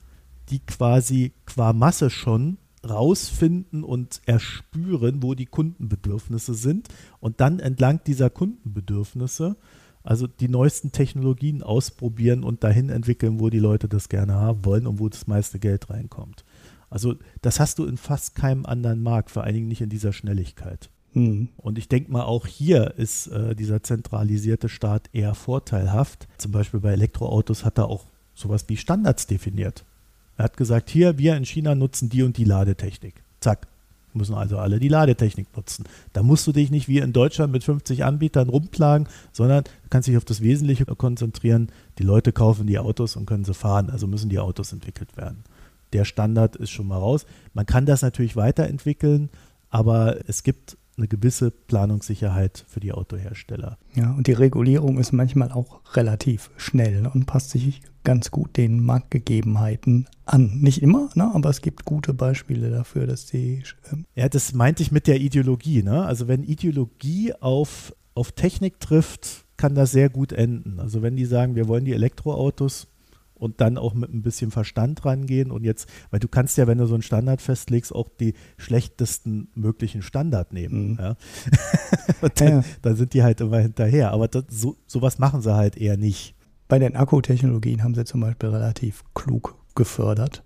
die 0.50 0.60
quasi 0.60 1.34
qua 1.46 1.74
Masse 1.74 2.10
schon 2.10 2.58
rausfinden 2.88 3.84
und 3.84 4.22
erspüren, 4.26 5.24
wo 5.24 5.34
die 5.34 5.48
Kundenbedürfnisse 5.48 6.54
sind 6.54 6.88
und 7.20 7.42
dann 7.42 7.60
entlang 7.60 8.02
dieser 8.06 8.30
Kundenbedürfnisse 8.30 9.56
also 10.06 10.28
die 10.28 10.48
neuesten 10.48 10.92
Technologien 10.92 11.64
ausprobieren 11.64 12.44
und 12.44 12.64
dahin 12.64 12.90
entwickeln, 12.90 13.40
wo 13.40 13.50
die 13.50 13.60
Leute 13.60 13.90
das 13.90 14.08
gerne 14.08 14.36
haben 14.36 14.64
wollen 14.64 14.86
und 14.86 15.00
wo 15.00 15.10
das 15.10 15.26
meiste 15.26 15.58
Geld 15.58 15.90
reinkommt. 15.90 16.46
Also 16.92 17.16
das 17.42 17.60
hast 17.60 17.80
du 17.80 17.86
in 17.86 17.98
fast 17.98 18.36
keinem 18.36 18.66
anderen 18.66 19.02
Markt, 19.02 19.32
vor 19.32 19.44
allen 19.44 19.56
Dingen 19.56 19.68
nicht 19.68 19.82
in 19.82 19.90
dieser 19.90 20.14
Schnelligkeit. 20.14 20.92
Mhm. 21.14 21.50
Und 21.58 21.80
ich 21.80 21.90
denke 21.90 22.12
mal, 22.12 22.24
auch 22.24 22.46
hier 22.46 22.94
ist 22.98 23.28
äh, 23.28 23.56
dieser 23.56 23.82
zentralisierte 23.82 24.70
Staat 24.70 25.10
eher 25.12 25.34
vorteilhaft. 25.34 26.28
Zum 26.38 26.52
Beispiel 26.52 26.82
bei 26.82 26.92
Elektroautos 26.92 27.66
hat 27.66 27.80
er 27.80 27.88
auch 27.88 28.06
sowas 28.36 28.66
wie 28.68 28.78
Standards 28.78 29.26
definiert. 29.26 29.86
Er 30.38 30.46
hat 30.46 30.58
gesagt, 30.58 30.90
hier, 30.90 31.18
wir 31.18 31.36
in 31.36 31.46
China 31.46 31.76
nutzen 31.76 32.10
die 32.10 32.24
und 32.24 32.38
die 32.38 32.44
Ladetechnik. 32.44 33.24
Zack, 33.40 33.68
müssen 34.16 34.36
also 34.36 34.58
alle 34.58 34.80
die 34.80 34.88
Ladetechnik 34.88 35.48
nutzen. 35.56 35.86
Da 36.14 36.24
musst 36.24 36.48
du 36.48 36.52
dich 36.52 36.72
nicht 36.72 36.88
wie 36.88 37.00
in 37.00 37.14
Deutschland 37.14 37.52
mit 37.52 37.64
50 37.64 38.04
Anbietern 38.04 38.50
rumplagen, 38.50 39.08
sondern 39.32 39.64
du 39.64 39.90
kannst 39.90 40.08
dich 40.08 40.18
auf 40.18 40.26
das 40.26 40.42
Wesentliche 40.42 40.86
konzentrieren. 40.86 41.70
Die 42.00 42.04
Leute 42.04 42.32
kaufen 42.32 42.68
die 42.68 42.80
Autos 42.80 43.16
und 43.16 43.26
können 43.26 43.46
sie 43.46 43.54
fahren, 43.54 43.90
also 43.90 44.08
müssen 44.08 44.30
die 44.30 44.40
Autos 44.40 44.74
entwickelt 44.74 45.16
werden. 45.18 45.44
Der 45.94 46.06
Standard 46.06 46.56
ist 46.56 46.72
schon 46.72 46.88
mal 46.88 46.98
raus. 46.98 47.26
Man 47.54 47.66
kann 47.66 47.86
das 47.86 48.02
natürlich 48.02 48.36
weiterentwickeln, 48.36 49.30
aber 49.70 50.18
es 50.28 50.44
gibt 50.44 50.78
eine 50.98 51.08
gewisse 51.08 51.52
Planungssicherheit 51.52 52.64
für 52.68 52.80
die 52.80 52.94
Autohersteller. 52.94 53.78
Ja, 53.96 54.12
und 54.14 54.28
die 54.28 54.34
Regulierung 54.34 54.98
ist 54.98 55.12
manchmal 55.12 55.52
auch 55.52 55.82
relativ 55.96 56.52
schnell 56.58 57.08
und 57.14 57.26
passt 57.26 57.50
sich 57.50 57.82
ganz 58.04 58.32
gut 58.32 58.56
den 58.56 58.82
Marktgegebenheiten 58.84 60.08
an. 60.26 60.60
Nicht 60.62 60.82
immer, 60.82 61.10
ne, 61.16 61.30
aber 61.34 61.50
es 61.50 61.62
gibt 61.62 61.84
gute 61.84 62.14
Beispiele 62.14 62.70
dafür, 62.70 63.08
dass 63.08 63.26
die. 63.26 63.64
Ähm 63.92 64.06
ja, 64.16 64.30
das 64.30 64.54
meinte 64.54 64.84
ich 64.84 64.92
mit 64.92 65.08
der 65.08 65.20
Ideologie. 65.20 65.84
Ne? 65.84 66.06
Also, 66.06 66.30
wenn 66.30 66.44
Ideologie 66.44 67.34
auf, 67.34 67.94
auf 68.14 68.32
Technik 68.32 68.80
trifft, 68.80 69.46
kann 69.58 69.76
das 69.76 69.92
sehr 69.92 70.10
gut 70.10 70.32
enden. 70.32 70.80
Also, 70.80 71.02
wenn 71.02 71.18
die 71.18 71.26
sagen, 71.26 71.56
wir 71.56 71.68
wollen 71.68 71.86
die 71.86 71.94
Elektroautos 71.94 72.88
und 73.36 73.62
dann 73.62 73.78
auch 73.78 73.94
mit 73.94 74.14
ein 74.14 74.22
bisschen 74.22 74.52
Verstand 74.52 75.06
rangehen 75.06 75.52
und 75.52 75.64
jetzt, 75.64 75.88
weil 76.10 76.20
du 76.20 76.28
kannst 76.28 76.58
ja, 76.58 76.68
wenn 76.68 76.78
du 76.78 76.86
so 76.88 76.96
einen 76.96 77.04
Standard 77.04 77.42
festlegst, 77.42 77.94
auch 77.94 78.10
die 78.10 78.34
schlechtesten 78.58 79.50
möglichen 79.56 80.02
Standard 80.02 80.54
nehmen. 80.54 80.92
Mhm. 80.94 80.98
Ja? 81.00 81.16
dann, 82.36 82.48
ja. 82.48 82.64
dann, 82.82 82.96
sind 82.96 83.14
die 83.14 83.24
halt 83.24 83.42
immer 83.42 83.60
hinterher. 83.60 84.12
Aber 84.12 84.28
das, 84.28 84.46
so, 84.50 84.78
sowas 84.88 85.20
machen 85.20 85.42
sie 85.42 85.54
halt 85.54 85.78
eher 85.78 85.98
nicht. 85.98 86.36
Bei 86.68 86.80
den 86.80 86.96
Akkutechnologien 86.96 87.84
haben 87.84 87.94
sie 87.94 88.06
zum 88.06 88.22
Beispiel 88.22 88.50
relativ 88.50 89.04
klug 89.14 89.56
gefördert 89.76 90.44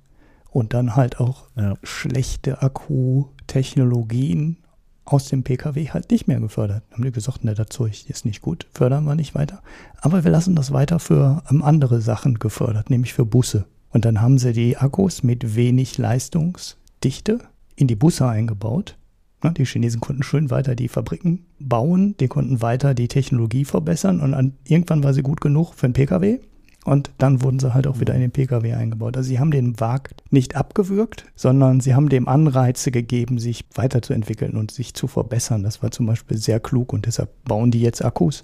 und 0.50 0.74
dann 0.74 0.96
halt 0.96 1.20
auch 1.20 1.48
ja. 1.56 1.76
schlechte 1.84 2.62
Akkutechnologien 2.62 4.58
aus 5.12 5.28
dem 5.28 5.44
Pkw 5.44 5.90
halt 5.90 6.12
nicht 6.12 6.28
mehr 6.28 6.40
gefördert. 6.40 6.84
Haben 6.92 7.04
die 7.04 7.12
gesagt, 7.12 7.44
ne, 7.44 7.56
das 7.56 7.68
Zeug 7.70 8.06
ist 8.08 8.26
nicht 8.26 8.42
gut, 8.42 8.68
fördern 8.74 9.06
wir 9.06 9.16
nicht 9.16 9.36
weiter. 9.36 9.62
Aber 10.02 10.24
wir 10.24 10.32
lassen 10.32 10.56
das 10.56 10.72
weiter 10.72 11.00
für 11.00 11.44
ähm, 11.50 11.64
andere 11.64 12.02
Sachen 12.02 12.40
gefördert, 12.40 12.90
nämlich 12.90 13.14
für 13.14 13.26
Busse. 13.26 13.66
Und 13.90 14.06
dann 14.06 14.22
haben 14.22 14.38
sie 14.38 14.54
die 14.54 14.78
Akkus 14.78 15.24
mit 15.24 15.56
wenig 15.56 15.98
Leistungsdichte 15.98 17.40
in 17.76 17.88
die 17.88 17.96
Busse 17.96 18.28
eingebaut. 18.28 18.96
Die 19.58 19.66
Chinesen 19.66 20.02
konnten 20.02 20.22
schön 20.22 20.52
weiter 20.52 20.76
die 20.76 20.90
Fabriken 20.90 21.46
bauen, 21.60 22.16
die 22.20 22.28
konnten 22.28 22.62
weiter 22.62 22.94
die 22.94 23.08
Technologie 23.08 23.64
verbessern 23.64 24.20
und 24.20 24.54
irgendwann 24.66 25.02
war 25.02 25.14
sie 25.14 25.22
gut 25.22 25.40
genug 25.40 25.74
für 25.74 25.86
einen 25.86 25.94
Pkw. 25.94 26.40
Und 26.90 27.12
dann 27.20 27.44
wurden 27.44 27.60
sie 27.60 27.76
halt 27.76 27.86
auch 27.86 28.00
wieder 28.00 28.16
in 28.16 28.22
den 28.22 28.32
Pkw 28.32 28.74
eingebaut. 28.74 29.16
Also 29.16 29.28
sie 29.28 29.40
haben 29.40 29.52
den 29.52 29.76
Markt 29.80 30.24
nicht 30.32 30.56
abgewürgt, 30.56 31.26
sondern 31.36 31.82
sie 31.82 31.94
haben 31.94 32.10
dem 32.10 32.28
Anreize 32.28 32.90
gegeben, 32.90 33.38
sich 33.38 33.64
weiterzuentwickeln 33.76 34.58
und 34.58 34.72
sich 34.72 34.96
zu 34.96 35.06
verbessern. 35.06 35.62
Das 35.62 35.84
war 35.84 35.92
zum 35.92 36.08
Beispiel 36.08 36.38
sehr 36.38 36.60
klug 36.60 36.92
und 36.92 37.06
deshalb 37.06 37.30
bauen 37.46 37.70
die 37.70 37.82
jetzt 37.82 38.04
Akkus, 38.04 38.44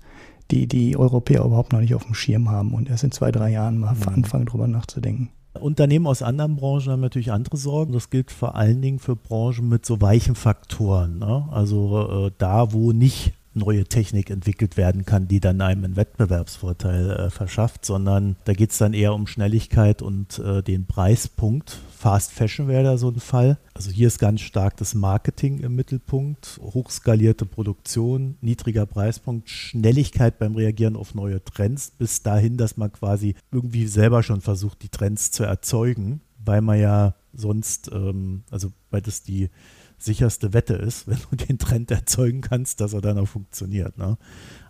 die 0.52 0.68
die 0.68 0.96
Europäer 0.96 1.44
überhaupt 1.44 1.74
noch 1.74 1.80
nicht 1.80 1.96
auf 1.96 2.06
dem 2.06 2.14
Schirm 2.14 2.52
haben 2.52 2.76
und 2.76 2.88
erst 2.88 3.04
in 3.04 3.12
zwei, 3.12 3.32
drei 3.32 3.50
Jahren 3.50 3.80
mal 3.80 3.96
mhm. 3.96 4.10
anfangen, 4.10 4.46
drüber 4.46 4.68
nachzudenken. 4.68 5.32
Unternehmen 5.60 6.06
aus 6.06 6.22
anderen 6.22 6.56
Branchen 6.56 6.92
haben 6.92 7.02
natürlich 7.02 7.32
andere 7.32 7.58
Sorgen. 7.58 7.94
Das 7.94 8.12
gilt 8.12 8.30
vor 8.30 8.54
allen 8.54 8.80
Dingen 8.80 9.00
für 9.00 9.16
Branchen 9.16 9.68
mit 9.68 9.88
so 9.88 10.02
weichen 10.02 10.36
Faktoren. 10.36 11.18
Ne? 11.18 11.48
Also 11.50 12.28
äh, 12.28 12.32
da, 12.38 12.74
wo 12.74 12.92
nicht 12.92 13.34
neue 13.56 13.86
Technik 13.86 14.30
entwickelt 14.30 14.78
werden 14.78 15.06
kann, 15.06 15.28
die 15.28 15.40
dann 15.40 15.62
einem 15.62 15.86
einen 15.86 15.96
Wettbewerbsvorteil 15.96 17.12
äh, 17.12 17.30
verschafft, 17.30 17.86
sondern 17.86 18.36
da 18.46 18.54
geht 18.54 18.72
es 18.72 18.78
dann 18.78 18.94
eher 18.94 19.14
um 19.14 19.28
Schnelligkeit 19.28 20.02
und 20.02 20.40
äh, 20.40 20.62
den 20.62 20.86
Preispunkt. 20.86 21.80
Fast 21.98 22.32
Fashion 22.32 22.68
wäre 22.68 22.84
da 22.84 22.98
so 22.98 23.10
ein 23.10 23.20
Fall. 23.20 23.58
Also 23.74 23.92
hier 23.92 24.08
ist 24.08 24.20
ganz 24.20 24.42
stark 24.42 24.78
das 24.78 24.94
Marketing 24.94 25.60
im 25.60 25.76
Mittelpunkt, 25.76 26.60
hochskalierte 26.62 27.46
Produktion, 27.46 28.38
niedriger 28.42 28.86
Preispunkt, 28.86 29.50
Schnelligkeit 29.50 30.38
beim 30.38 30.56
Reagieren 30.56 30.96
auf 30.96 31.16
neue 31.16 31.44
Trends, 31.44 31.92
bis 31.92 32.22
dahin, 32.22 32.58
dass 32.58 32.78
man 32.78 32.92
quasi 32.92 33.36
irgendwie 33.52 33.88
selber 33.88 34.22
schon 34.22 34.42
versucht, 34.42 34.84
die 34.84 34.90
Trends 34.90 35.32
zu 35.32 35.44
erzeugen, 35.44 36.22
weil 36.44 36.62
man 36.62 36.80
ja 36.80 37.16
sonst, 37.34 37.90
ähm, 37.92 38.44
also 38.52 38.72
weil 38.92 39.02
das 39.02 39.24
die 39.24 39.50
sicherste 39.98 40.54
Wette 40.54 40.76
ist, 40.76 41.08
wenn 41.08 41.18
du 41.30 41.36
den 41.36 41.58
Trend 41.58 41.92
erzeugen 41.92 42.42
kannst, 42.42 42.82
dass 42.82 42.94
er 42.94 43.02
dann 43.02 43.18
auch 43.18 43.28
funktioniert. 43.28 43.98
Ne? 43.98 44.18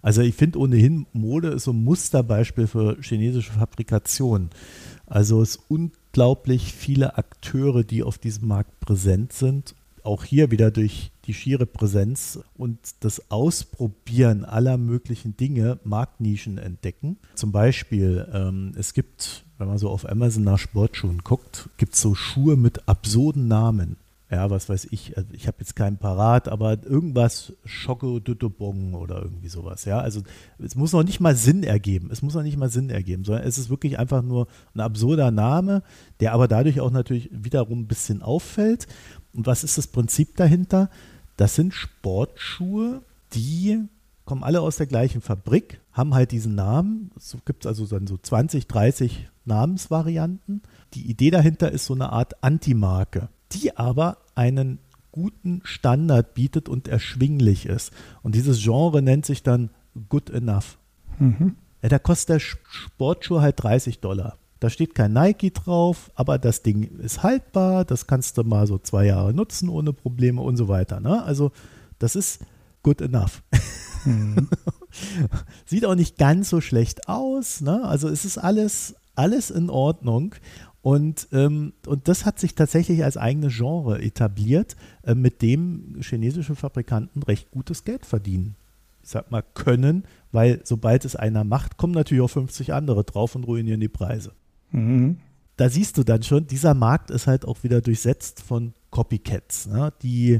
Also 0.01 0.21
ich 0.21 0.35
finde 0.35 0.59
ohnehin, 0.59 1.07
Mode 1.13 1.49
ist 1.49 1.63
so 1.65 1.71
ein 1.71 1.83
Musterbeispiel 1.83 2.67
für 2.67 2.97
chinesische 3.01 3.53
Fabrikation. 3.53 4.49
Also 5.07 5.41
es 5.41 5.57
unglaublich 5.67 6.73
viele 6.73 7.17
Akteure, 7.17 7.83
die 7.83 8.03
auf 8.03 8.17
diesem 8.17 8.47
Markt 8.47 8.79
präsent 8.79 9.33
sind. 9.33 9.75
Auch 10.03 10.23
hier 10.23 10.51
wieder 10.51 10.69
durch 10.69 11.11
die 11.25 11.33
schiere 11.33 11.65
Präsenz 11.65 12.39
und 12.55 12.77
das 12.99 13.31
Ausprobieren 13.31 14.45
aller 14.45 14.77
möglichen 14.77 15.35
Dinge 15.35 15.79
Marktnischen 15.83 16.59
entdecken. 16.59 17.17
Zum 17.33 17.51
Beispiel, 17.51 18.27
ähm, 18.31 18.73
es 18.77 18.93
gibt, 18.93 19.45
wenn 19.57 19.67
man 19.67 19.79
so 19.79 19.89
auf 19.89 20.07
Amazon 20.07 20.43
nach 20.43 20.59
Sportschuhen 20.59 21.23
guckt, 21.23 21.69
gibt 21.77 21.95
es 21.95 22.01
so 22.01 22.13
Schuhe 22.13 22.55
mit 22.55 22.87
absurden 22.87 23.47
Namen 23.47 23.97
ja, 24.35 24.49
was 24.49 24.67
weiß 24.67 24.89
ich, 24.91 25.15
also 25.17 25.29
ich 25.33 25.47
habe 25.47 25.57
jetzt 25.59 25.75
keinen 25.75 25.97
parat, 25.97 26.49
aber 26.49 26.83
irgendwas 26.83 27.53
Schocke 27.63 28.19
Düttebong 28.19 28.93
oder 28.93 29.21
irgendwie 29.21 29.47
sowas, 29.47 29.85
ja. 29.85 29.99
Also 29.99 30.23
es 30.59 30.75
muss 30.75 30.91
noch 30.91 31.03
nicht 31.03 31.21
mal 31.21 31.35
Sinn 31.35 31.63
ergeben. 31.63 32.09
Es 32.11 32.21
muss 32.21 32.33
noch 32.33 32.43
nicht 32.43 32.57
mal 32.57 32.69
Sinn 32.69 32.89
ergeben, 32.89 33.23
sondern 33.23 33.47
es 33.47 33.57
ist 33.57 33.69
wirklich 33.69 33.97
einfach 33.97 34.21
nur 34.21 34.47
ein 34.73 34.81
absurder 34.81 35.31
Name, 35.31 35.83
der 36.19 36.33
aber 36.33 36.49
dadurch 36.49 36.81
auch 36.81 36.91
natürlich 36.91 37.29
wiederum 37.31 37.81
ein 37.81 37.87
bisschen 37.87 38.21
auffällt. 38.21 38.87
Und 39.33 39.47
was 39.47 39.63
ist 39.63 39.77
das 39.77 39.87
Prinzip 39.87 40.35
dahinter? 40.35 40.89
Das 41.37 41.55
sind 41.55 41.73
Sportschuhe, 41.73 43.01
die 43.33 43.85
kommen 44.25 44.43
alle 44.43 44.59
aus 44.59 44.77
der 44.77 44.87
gleichen 44.87 45.21
Fabrik, 45.21 45.79
haben 45.93 46.13
halt 46.13 46.31
diesen 46.31 46.55
Namen. 46.55 47.11
Es 47.15 47.37
gibt 47.45 47.65
also 47.65 47.85
dann 47.85 48.05
so 48.05 48.17
20, 48.17 48.67
30 48.67 49.29
Namensvarianten 49.45 50.63
Die 50.93 51.09
Idee 51.09 51.29
dahinter 51.29 51.71
ist 51.71 51.85
so 51.85 51.93
eine 51.93 52.11
Art 52.11 52.43
Anti-Marke, 52.43 53.29
die 53.51 53.77
aber 53.77 54.17
einen 54.35 54.79
guten 55.11 55.61
Standard 55.63 56.33
bietet 56.33 56.67
und 56.67 56.87
erschwinglich 56.87 57.65
ist. 57.65 57.91
Und 58.21 58.35
dieses 58.35 58.61
Genre 58.61 59.01
nennt 59.01 59.25
sich 59.25 59.43
dann 59.43 59.69
Good 60.09 60.29
Enough. 60.29 60.77
Mhm. 61.19 61.55
Ja, 61.81 61.89
da 61.89 61.99
kostet 61.99 62.29
der 62.29 62.39
Sportschuh 62.39 63.39
halt 63.41 63.63
30 63.63 63.99
Dollar. 63.99 64.37
Da 64.59 64.69
steht 64.69 64.95
kein 64.95 65.13
Nike 65.13 65.51
drauf, 65.51 66.11
aber 66.15 66.37
das 66.37 66.63
Ding 66.63 66.99
ist 66.99 67.23
haltbar, 67.23 67.85
das 67.85 68.07
kannst 68.07 68.37
du 68.37 68.43
mal 68.43 68.67
so 68.67 68.77
zwei 68.77 69.05
Jahre 69.05 69.33
nutzen 69.33 69.69
ohne 69.69 69.93
Probleme 69.93 70.41
und 70.41 70.57
so 70.57 70.67
weiter. 70.67 70.99
Ne? 70.99 71.23
Also 71.23 71.51
das 71.99 72.15
ist 72.15 72.41
good 72.83 73.01
enough. 73.01 73.43
Mhm. 74.05 74.49
Sieht 75.65 75.85
auch 75.85 75.95
nicht 75.95 76.17
ganz 76.17 76.49
so 76.49 76.61
schlecht 76.61 77.07
aus. 77.07 77.61
Ne? 77.61 77.83
Also 77.83 78.07
es 78.07 78.25
ist 78.25 78.37
alles, 78.37 78.95
alles 79.15 79.49
in 79.51 79.69
Ordnung. 79.69 80.35
Und, 80.85 81.29
ähm, 81.31 81.73
und 81.87 82.07
das 82.07 82.27
hat 82.27 82.37
sich 82.37 82.53
tatsächlich 82.53 83.03
als 83.03 83.17
eigenes 83.17 83.57
Genre 83.57 83.99
etabliert, 84.03 84.75
äh, 85.01 85.15
mit 85.15 85.41
dem 85.41 85.95
chinesische 85.99 86.53
Fabrikanten 86.53 87.23
recht 87.23 87.49
gutes 87.49 87.85
Geld 87.85 88.05
verdienen. 88.05 88.53
Ich 89.01 89.09
sag 89.09 89.31
mal, 89.31 89.41
können, 89.55 90.03
weil 90.31 90.61
sobald 90.63 91.03
es 91.03 91.15
einer 91.15 91.43
macht, 91.43 91.77
kommen 91.77 91.93
natürlich 91.93 92.21
auch 92.21 92.29
50 92.29 92.71
andere 92.71 93.03
drauf 93.03 93.33
und 93.33 93.45
ruinieren 93.45 93.79
die 93.79 93.87
Preise. 93.87 94.33
Mhm. 94.69 95.17
Da 95.57 95.69
siehst 95.69 95.97
du 95.97 96.03
dann 96.03 96.21
schon, 96.21 96.45
dieser 96.45 96.75
Markt 96.75 97.09
ist 97.09 97.25
halt 97.25 97.45
auch 97.45 97.63
wieder 97.63 97.81
durchsetzt 97.81 98.43
von 98.43 98.73
Copycats, 98.91 99.65
ne? 99.65 99.91
die 100.03 100.39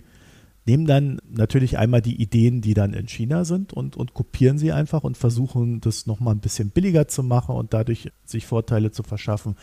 nehmen 0.68 0.86
dann 0.86 1.20
natürlich 1.28 1.80
einmal 1.80 2.04
die 2.04 2.22
Ideen, 2.22 2.62
die 2.62 2.76
dann 2.76 2.94
in 2.94 3.08
China 3.08 3.46
sind 3.46 3.74
und, 3.74 3.98
und 3.98 4.14
kopieren 4.14 4.60
sie 4.60 4.72
einfach 4.72 5.04
und 5.04 5.18
versuchen 5.18 5.82
das 5.82 6.06
nochmal 6.06 6.36
ein 6.36 6.40
bisschen 6.40 6.70
billiger 6.70 7.08
zu 7.08 7.24
machen 7.24 7.56
und 7.56 7.74
dadurch 7.74 8.12
sich 8.26 8.46
Vorteile 8.46 8.92
zu 8.92 9.02
verschaffen. 9.02 9.56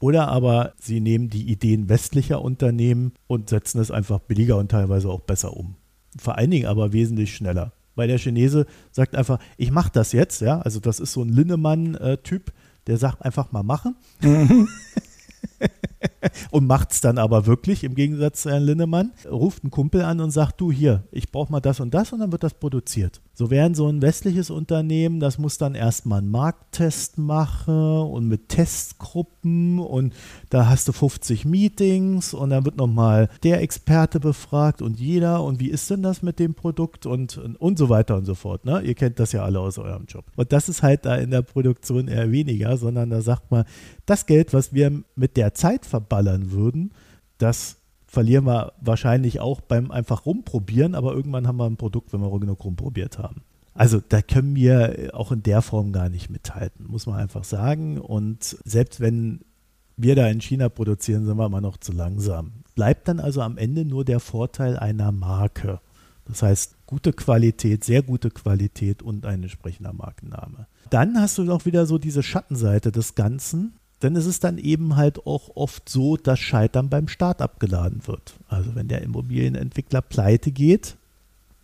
Oder 0.00 0.28
aber 0.28 0.72
sie 0.80 1.00
nehmen 1.00 1.28
die 1.28 1.48
Ideen 1.50 1.88
westlicher 1.88 2.42
Unternehmen 2.42 3.12
und 3.26 3.50
setzen 3.50 3.80
es 3.80 3.90
einfach 3.90 4.18
billiger 4.18 4.56
und 4.56 4.70
teilweise 4.70 5.08
auch 5.08 5.20
besser 5.20 5.56
um. 5.56 5.76
Vor 6.18 6.38
allen 6.38 6.50
Dingen 6.50 6.66
aber 6.66 6.92
wesentlich 6.92 7.34
schneller. 7.34 7.72
Weil 7.94 8.08
der 8.08 8.18
Chinese 8.18 8.66
sagt 8.90 9.14
einfach, 9.14 9.38
ich 9.58 9.70
mache 9.70 9.90
das 9.92 10.12
jetzt, 10.12 10.40
ja, 10.40 10.60
also 10.60 10.80
das 10.80 11.00
ist 11.00 11.12
so 11.12 11.22
ein 11.22 11.28
Linnemann-Typ, 11.28 12.52
der 12.86 12.96
sagt 12.96 13.22
einfach 13.24 13.52
mal 13.52 13.62
machen. 13.62 13.94
Mhm. 14.22 14.68
und 16.50 16.66
macht 16.66 16.92
es 16.92 17.02
dann 17.02 17.18
aber 17.18 17.46
wirklich, 17.46 17.84
im 17.84 17.94
Gegensatz 17.94 18.42
zu 18.42 18.50
Herrn 18.50 18.62
Linnemann, 18.62 19.12
ruft 19.30 19.64
einen 19.64 19.70
Kumpel 19.70 20.02
an 20.02 20.20
und 20.20 20.30
sagt, 20.30 20.60
du 20.60 20.72
hier, 20.72 21.04
ich 21.12 21.30
brauche 21.30 21.52
mal 21.52 21.60
das 21.60 21.80
und 21.80 21.92
das 21.92 22.12
und 22.12 22.20
dann 22.20 22.32
wird 22.32 22.42
das 22.42 22.54
produziert. 22.54 23.20
So 23.40 23.50
während 23.50 23.74
so 23.74 23.88
ein 23.88 24.02
westliches 24.02 24.50
Unternehmen, 24.50 25.18
das 25.18 25.38
muss 25.38 25.56
dann 25.56 25.74
erstmal 25.74 26.18
einen 26.18 26.30
Markttest 26.30 27.16
machen 27.16 28.02
und 28.02 28.28
mit 28.28 28.50
Testgruppen 28.50 29.78
und 29.78 30.12
da 30.50 30.68
hast 30.68 30.88
du 30.88 30.92
50 30.92 31.46
Meetings 31.46 32.34
und 32.34 32.50
dann 32.50 32.66
wird 32.66 32.76
nochmal 32.76 33.30
der 33.42 33.62
Experte 33.62 34.20
befragt 34.20 34.82
und 34.82 35.00
jeder 35.00 35.42
und 35.42 35.58
wie 35.58 35.70
ist 35.70 35.88
denn 35.88 36.02
das 36.02 36.20
mit 36.20 36.38
dem 36.38 36.52
Produkt 36.52 37.06
und, 37.06 37.38
und, 37.38 37.56
und 37.56 37.78
so 37.78 37.88
weiter 37.88 38.18
und 38.18 38.26
so 38.26 38.34
fort. 38.34 38.66
Ne? 38.66 38.82
Ihr 38.82 38.94
kennt 38.94 39.18
das 39.18 39.32
ja 39.32 39.42
alle 39.42 39.60
aus 39.60 39.78
eurem 39.78 40.04
Job. 40.04 40.26
Und 40.36 40.52
das 40.52 40.68
ist 40.68 40.82
halt 40.82 41.06
da 41.06 41.16
in 41.16 41.30
der 41.30 41.40
Produktion 41.40 42.08
eher 42.08 42.30
weniger, 42.30 42.76
sondern 42.76 43.08
da 43.08 43.22
sagt 43.22 43.50
man, 43.50 43.64
das 44.04 44.26
Geld, 44.26 44.52
was 44.52 44.74
wir 44.74 45.02
mit 45.16 45.38
der 45.38 45.54
Zeit 45.54 45.86
verballern 45.86 46.50
würden, 46.50 46.92
das 47.38 47.79
verlieren 48.10 48.44
wir 48.44 48.72
wahrscheinlich 48.80 49.38
auch 49.38 49.60
beim 49.60 49.92
einfach 49.92 50.26
rumprobieren, 50.26 50.96
aber 50.96 51.12
irgendwann 51.14 51.46
haben 51.46 51.58
wir 51.58 51.66
ein 51.66 51.76
Produkt, 51.76 52.12
wenn 52.12 52.20
wir 52.20 52.40
genug 52.40 52.64
rumprobiert 52.64 53.18
haben. 53.18 53.42
Also 53.72 54.02
da 54.06 54.20
können 54.20 54.56
wir 54.56 55.10
auch 55.12 55.30
in 55.30 55.44
der 55.44 55.62
Form 55.62 55.92
gar 55.92 56.08
nicht 56.08 56.28
mithalten, 56.28 56.86
muss 56.88 57.06
man 57.06 57.20
einfach 57.20 57.44
sagen. 57.44 57.98
Und 57.98 58.56
selbst 58.64 58.98
wenn 58.98 59.42
wir 59.96 60.16
da 60.16 60.26
in 60.26 60.40
China 60.40 60.68
produzieren, 60.68 61.24
sind 61.24 61.36
wir 61.36 61.46
immer 61.46 61.60
noch 61.60 61.76
zu 61.76 61.92
langsam. 61.92 62.64
Bleibt 62.74 63.06
dann 63.06 63.20
also 63.20 63.42
am 63.42 63.56
Ende 63.56 63.84
nur 63.84 64.04
der 64.04 64.18
Vorteil 64.18 64.76
einer 64.76 65.12
Marke. 65.12 65.80
Das 66.26 66.42
heißt, 66.42 66.84
gute 66.86 67.12
Qualität, 67.12 67.84
sehr 67.84 68.02
gute 68.02 68.30
Qualität 68.30 69.02
und 69.02 69.24
ein 69.24 69.42
entsprechender 69.44 69.92
Markenname. 69.92 70.66
Dann 70.90 71.20
hast 71.20 71.38
du 71.38 71.50
auch 71.52 71.64
wieder 71.64 71.86
so 71.86 71.98
diese 71.98 72.24
Schattenseite 72.24 72.90
des 72.90 73.14
Ganzen. 73.14 73.74
Denn 74.02 74.16
es 74.16 74.26
ist 74.26 74.44
dann 74.44 74.58
eben 74.58 74.96
halt 74.96 75.26
auch 75.26 75.50
oft 75.54 75.88
so, 75.88 76.16
dass 76.16 76.38
Scheitern 76.38 76.88
beim 76.88 77.08
Start 77.08 77.42
abgeladen 77.42 78.06
wird. 78.06 78.34
Also 78.48 78.74
wenn 78.74 78.88
der 78.88 79.02
Immobilienentwickler 79.02 80.00
pleite 80.00 80.52
geht 80.52 80.96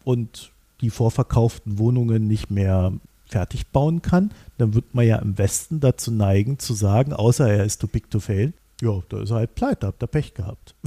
und 0.05 0.53
die 0.83 0.91
vorverkauften 0.91 1.79
Wohnungen 1.79 2.27
nicht 2.27 2.51
mehr 2.51 2.93
fertig 3.25 3.69
bauen 3.69 4.03
kann, 4.03 4.31
dann 4.59 4.75
wird 4.75 4.95
man 4.95 5.07
ja 5.07 5.17
im 5.17 5.39
Westen 5.39 5.81
dazu 5.81 6.11
neigen 6.11 6.59
zu 6.59 6.75
sagen, 6.75 7.13
außer 7.13 7.51
er 7.51 7.65
ist 7.65 7.81
too 7.81 7.87
big 7.87 8.11
to 8.11 8.21
fail, 8.21 8.53
ja, 8.83 9.01
da 9.09 9.23
ist 9.23 9.31
er 9.31 9.37
halt 9.37 9.55
pleite, 9.55 9.87
habt 9.87 10.03
ihr 10.03 10.07
Pech 10.07 10.35
gehabt. 10.35 10.75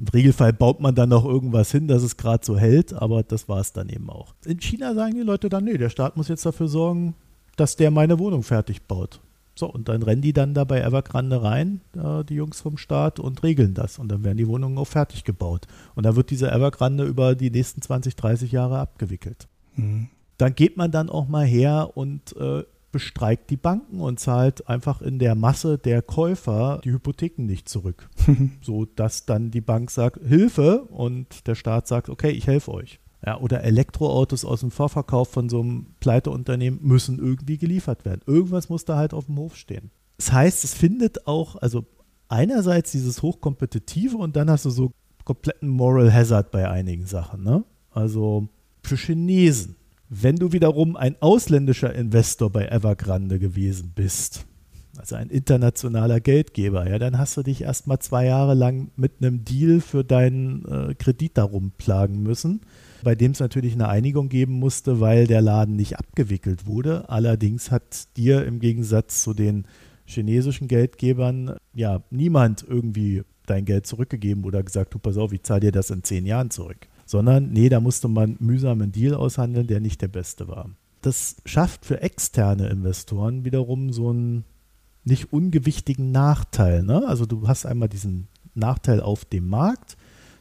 Im 0.00 0.06
Regelfall 0.08 0.52
baut 0.52 0.80
man 0.80 0.94
dann 0.94 1.08
noch 1.08 1.24
irgendwas 1.24 1.72
hin, 1.72 1.88
dass 1.88 2.04
es 2.04 2.16
gerade 2.16 2.46
so 2.46 2.56
hält, 2.56 2.92
aber 2.92 3.24
das 3.24 3.48
war 3.48 3.60
es 3.60 3.72
dann 3.72 3.88
eben 3.88 4.08
auch. 4.08 4.34
In 4.44 4.60
China 4.60 4.94
sagen 4.94 5.14
die 5.14 5.22
Leute 5.22 5.48
dann, 5.48 5.64
nee, 5.64 5.76
der 5.76 5.90
Staat 5.90 6.16
muss 6.16 6.28
jetzt 6.28 6.46
dafür 6.46 6.68
sorgen, 6.68 7.14
dass 7.56 7.74
der 7.74 7.90
meine 7.90 8.20
Wohnung 8.20 8.44
fertig 8.44 8.82
baut. 8.82 9.20
So, 9.58 9.66
und 9.66 9.88
dann 9.88 10.04
rennen 10.04 10.22
die 10.22 10.32
dann 10.32 10.54
da 10.54 10.62
bei 10.62 10.80
Evergrande 10.80 11.42
rein, 11.42 11.80
äh, 11.96 12.22
die 12.22 12.36
Jungs 12.36 12.60
vom 12.60 12.78
Staat, 12.78 13.18
und 13.18 13.42
regeln 13.42 13.74
das. 13.74 13.98
Und 13.98 14.06
dann 14.06 14.22
werden 14.22 14.38
die 14.38 14.46
Wohnungen 14.46 14.78
auch 14.78 14.86
fertig 14.86 15.24
gebaut. 15.24 15.66
Und 15.96 16.06
dann 16.06 16.14
wird 16.14 16.30
diese 16.30 16.52
Evergrande 16.52 17.02
über 17.02 17.34
die 17.34 17.50
nächsten 17.50 17.82
20, 17.82 18.14
30 18.14 18.52
Jahre 18.52 18.78
abgewickelt. 18.78 19.48
Mhm. 19.74 20.10
Dann 20.36 20.54
geht 20.54 20.76
man 20.76 20.92
dann 20.92 21.10
auch 21.10 21.26
mal 21.26 21.44
her 21.44 21.90
und 21.96 22.36
äh, 22.36 22.62
bestreikt 22.92 23.50
die 23.50 23.56
Banken 23.56 24.00
und 24.00 24.20
zahlt 24.20 24.68
einfach 24.68 25.02
in 25.02 25.18
der 25.18 25.34
Masse 25.34 25.76
der 25.76 26.02
Käufer 26.02 26.80
die 26.84 26.92
Hypotheken 26.92 27.44
nicht 27.44 27.68
zurück. 27.68 28.08
so 28.62 28.84
dass 28.84 29.26
dann 29.26 29.50
die 29.50 29.60
Bank 29.60 29.90
sagt, 29.90 30.24
Hilfe 30.24 30.82
und 30.82 31.48
der 31.48 31.56
Staat 31.56 31.88
sagt, 31.88 32.10
okay, 32.10 32.30
ich 32.30 32.46
helfe 32.46 32.70
euch. 32.72 33.00
Ja, 33.26 33.40
oder 33.40 33.64
Elektroautos 33.64 34.44
aus 34.44 34.60
dem 34.60 34.70
Vorverkauf 34.70 35.28
von 35.28 35.48
so 35.48 35.60
einem 35.60 35.86
Pleiteunternehmen 35.98 36.80
müssen 36.82 37.18
irgendwie 37.18 37.58
geliefert 37.58 38.04
werden. 38.04 38.20
Irgendwas 38.26 38.68
muss 38.68 38.84
da 38.84 38.96
halt 38.96 39.12
auf 39.12 39.26
dem 39.26 39.38
Hof 39.38 39.56
stehen. 39.56 39.90
Das 40.18 40.32
heißt, 40.32 40.62
es 40.62 40.74
findet 40.74 41.26
auch, 41.26 41.56
also 41.56 41.84
einerseits 42.28 42.92
dieses 42.92 43.22
Hochkompetitive 43.22 44.16
und 44.16 44.36
dann 44.36 44.50
hast 44.50 44.64
du 44.64 44.70
so 44.70 44.92
kompletten 45.24 45.68
Moral 45.68 46.12
Hazard 46.12 46.50
bei 46.52 46.70
einigen 46.70 47.06
Sachen. 47.06 47.42
Ne? 47.42 47.64
Also 47.90 48.48
für 48.82 48.96
Chinesen. 48.96 49.76
Wenn 50.08 50.36
du 50.36 50.52
wiederum 50.52 50.96
ein 50.96 51.16
ausländischer 51.20 51.94
Investor 51.94 52.50
bei 52.50 52.66
Evergrande 52.66 53.38
gewesen 53.38 53.92
bist, 53.94 54.46
also 54.96 55.16
ein 55.16 55.28
internationaler 55.28 56.20
Geldgeber, 56.20 56.88
ja, 56.88 56.98
dann 56.98 57.18
hast 57.18 57.36
du 57.36 57.42
dich 57.42 57.62
erstmal 57.62 57.98
zwei 57.98 58.24
Jahre 58.24 58.54
lang 58.54 58.90
mit 58.96 59.20
einem 59.20 59.44
Deal 59.44 59.80
für 59.80 60.04
deinen 60.04 60.64
äh, 60.64 60.94
Kredit 60.94 61.36
darum 61.36 61.72
plagen 61.76 62.22
müssen 62.22 62.62
bei 63.02 63.14
dem 63.14 63.32
es 63.32 63.40
natürlich 63.40 63.74
eine 63.74 63.88
Einigung 63.88 64.28
geben 64.28 64.54
musste, 64.54 65.00
weil 65.00 65.26
der 65.26 65.40
Laden 65.40 65.76
nicht 65.76 65.98
abgewickelt 65.98 66.66
wurde. 66.66 67.08
Allerdings 67.08 67.70
hat 67.70 68.16
dir 68.16 68.44
im 68.44 68.60
Gegensatz 68.60 69.22
zu 69.22 69.34
den 69.34 69.66
chinesischen 70.04 70.68
Geldgebern 70.68 71.56
ja 71.74 72.02
niemand 72.10 72.64
irgendwie 72.66 73.22
dein 73.46 73.64
Geld 73.64 73.86
zurückgegeben 73.86 74.44
oder 74.44 74.62
gesagt, 74.62 74.94
du 74.94 74.98
pass 74.98 75.16
auf, 75.16 75.32
ich 75.32 75.42
zahle 75.42 75.60
dir 75.60 75.72
das 75.72 75.90
in 75.90 76.02
zehn 76.02 76.26
Jahren 76.26 76.50
zurück. 76.50 76.88
Sondern, 77.06 77.52
nee, 77.52 77.68
da 77.68 77.80
musste 77.80 78.08
man 78.08 78.36
mühsam 78.38 78.82
einen 78.82 78.92
Deal 78.92 79.14
aushandeln, 79.14 79.66
der 79.66 79.80
nicht 79.80 80.02
der 80.02 80.08
beste 80.08 80.48
war. 80.48 80.70
Das 81.00 81.36
schafft 81.46 81.86
für 81.86 82.02
externe 82.02 82.68
Investoren 82.68 83.44
wiederum 83.44 83.92
so 83.92 84.10
einen 84.10 84.44
nicht 85.04 85.32
ungewichtigen 85.32 86.10
Nachteil. 86.10 86.82
Ne? 86.82 87.06
Also 87.06 87.24
du 87.24 87.48
hast 87.48 87.64
einmal 87.64 87.88
diesen 87.88 88.28
Nachteil 88.54 89.00
auf 89.00 89.24
dem 89.24 89.48
Markt, 89.48 89.96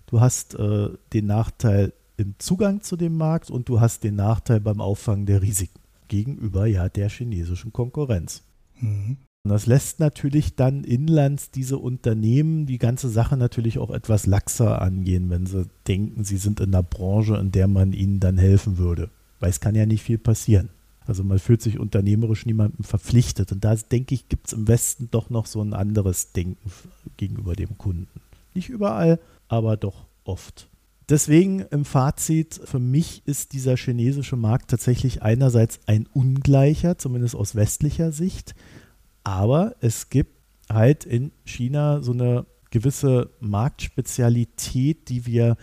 du 0.08 0.20
hast 0.20 0.55
äh, 0.55 0.89
den 1.14 1.28
Nachteil 1.28 1.93
im 2.18 2.36
Zugang 2.39 2.82
zu 2.82 2.97
dem 2.97 3.15
Markt 3.15 3.49
und 3.49 3.70
du 3.70 3.80
hast 3.80 4.03
den 4.03 4.15
Nachteil 4.15 4.59
beim 4.59 4.82
Auffangen 4.82 5.26
der 5.26 5.41
Risiken 5.41 5.80
gegenüber 6.07 6.65
ja 6.65 6.89
der 6.89 7.09
chinesischen 7.09 7.72
Konkurrenz. 7.72 8.43
Mhm. 8.80 9.18
Und 9.43 9.51
das 9.51 9.65
lässt 9.65 9.99
natürlich 9.99 10.55
dann 10.55 10.84
inlands 10.84 11.51
diese 11.51 11.78
Unternehmen 11.78 12.65
die 12.65 12.80
ganze 12.80 13.07
Sache 13.07 13.38
natürlich 13.38 13.80
auch 13.80 13.91
etwas 13.91 14.26
laxer 14.26 14.82
angehen, 14.82 15.30
wenn 15.30 15.45
sie 15.45 15.68
denken, 15.88 16.26
sie 16.26 16.38
sind 16.38 16.59
in 16.59 16.74
einer 16.74 16.84
Branche, 16.84 17.38
in 17.38 17.51
der 17.51 17.68
man 17.68 17.93
ihnen 17.93 18.20
dann 18.20 18.38
helfen 18.38 18.78
würde. 18.78 19.09
Weil 19.39 19.49
es 19.49 19.61
kann 19.61 19.76
ja 19.76 19.86
nicht 19.86 20.03
viel 20.03 20.18
passieren. 20.18 20.70
Also 21.05 21.24
man 21.24 21.39
fühlt 21.39 21.61
sich 21.61 21.80
unternehmerisch 21.80 22.45
niemandem 22.45 22.84
verpflichtet. 22.84 23.53
Und 23.53 23.63
da 23.63 23.74
denke 23.76 24.13
ich, 24.15 24.28
gibt 24.28 24.47
es 24.47 24.53
im 24.53 24.68
Westen 24.68 25.07
doch 25.11 25.30
noch 25.30 25.45
so 25.45 25.61
ein 25.61 25.74
anderes 25.74 26.34
Denken 26.34 26.70
gegenüber 27.15 27.55
dem 27.55 27.78
Kunden. 27.78 28.20
Nicht 28.53 28.68
überall, 28.68 29.20
aber 29.47 29.78
doch 29.78 30.07
oft. 30.26 30.68
Deswegen 31.10 31.62
im 31.62 31.86
Fazit, 31.86 32.60
für 32.66 32.80
mich 32.80 33.22
ist 33.26 33.53
dieser 33.53 33.78
chinesische 33.78 34.36
Markt 34.36 34.70
tatsächlich 34.70 35.22
einerseits 35.22 35.80
ein 35.86 36.05
ungleicher, 36.14 36.97
zumindest 36.97 37.36
aus 37.36 37.55
westlicher 37.55 38.12
Sicht, 38.12 38.55
aber 39.24 39.76
es 39.80 40.10
gibt 40.10 40.34
halt 40.70 41.05
in 41.05 41.32
China 41.45 42.01
so 42.01 42.12
eine 42.12 42.45
gewisse 42.72 43.30
Marktspezialität, 43.39 45.10
die 45.10 45.26
wir 45.26 45.55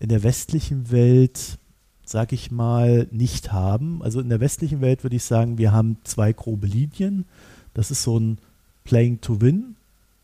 in 0.00 0.08
der 0.08 0.24
westlichen 0.24 0.90
Welt, 0.90 1.58
sag 2.04 2.32
ich 2.32 2.50
mal, 2.50 3.06
nicht 3.10 3.52
haben. 3.52 4.02
Also 4.02 4.20
in 4.20 4.28
der 4.28 4.40
westlichen 4.40 4.80
Welt 4.80 5.04
würde 5.04 5.16
ich 5.16 5.24
sagen, 5.24 5.58
wir 5.58 5.72
haben 5.72 5.98
zwei 6.04 6.32
grobe 6.32 6.66
Linien. 6.66 7.26
Das 7.74 7.90
ist 7.90 8.02
so 8.02 8.18
ein 8.18 8.38
Playing 8.84 9.20
to 9.20 9.40
Win 9.40 9.76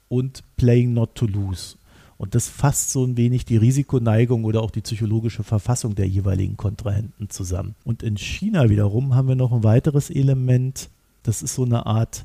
und 0.08 0.42
Playing 0.56 0.94
Not 0.94 1.14
to 1.14 1.26
Lose. 1.26 1.76
Und 2.24 2.34
das 2.34 2.48
fasst 2.48 2.90
so 2.90 3.04
ein 3.04 3.18
wenig 3.18 3.44
die 3.44 3.58
Risikoneigung 3.58 4.44
oder 4.44 4.62
auch 4.62 4.70
die 4.70 4.80
psychologische 4.80 5.42
Verfassung 5.42 5.94
der 5.94 6.08
jeweiligen 6.08 6.56
Kontrahenten 6.56 7.28
zusammen. 7.28 7.74
Und 7.84 8.02
in 8.02 8.16
China 8.16 8.70
wiederum 8.70 9.14
haben 9.14 9.28
wir 9.28 9.34
noch 9.34 9.52
ein 9.52 9.62
weiteres 9.62 10.08
Element. 10.08 10.88
Das 11.22 11.42
ist 11.42 11.54
so 11.54 11.66
eine 11.66 11.84
Art, 11.84 12.24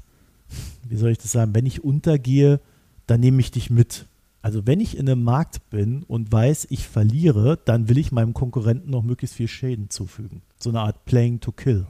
wie 0.88 0.96
soll 0.96 1.12
ich 1.12 1.18
das 1.18 1.34
sagen, 1.34 1.54
wenn 1.54 1.66
ich 1.66 1.84
untergehe, 1.84 2.62
dann 3.08 3.20
nehme 3.20 3.42
ich 3.42 3.52
dich 3.52 3.70
mit. 3.70 4.06
Also 4.42 4.66
wenn 4.66 4.80
ich 4.80 4.98
in 4.98 5.10
einem 5.10 5.22
Markt 5.22 5.70
bin 5.70 6.04
und 6.04 6.32
weiß, 6.32 6.68
ich 6.70 6.88
verliere, 6.88 7.60
dann 7.66 7.90
will 7.90 7.98
ich 7.98 8.14
meinem 8.14 8.34
Konkurrenten 8.34 8.92
noch 8.92 9.04
möglichst 9.04 9.36
viel 9.36 9.50
Schäden 9.50 9.90
zufügen. 9.90 10.44
So 10.60 10.70
eine 10.70 10.80
Art 10.80 11.04
Playing 11.04 11.42
to 11.42 11.52
Kill. 11.52 11.86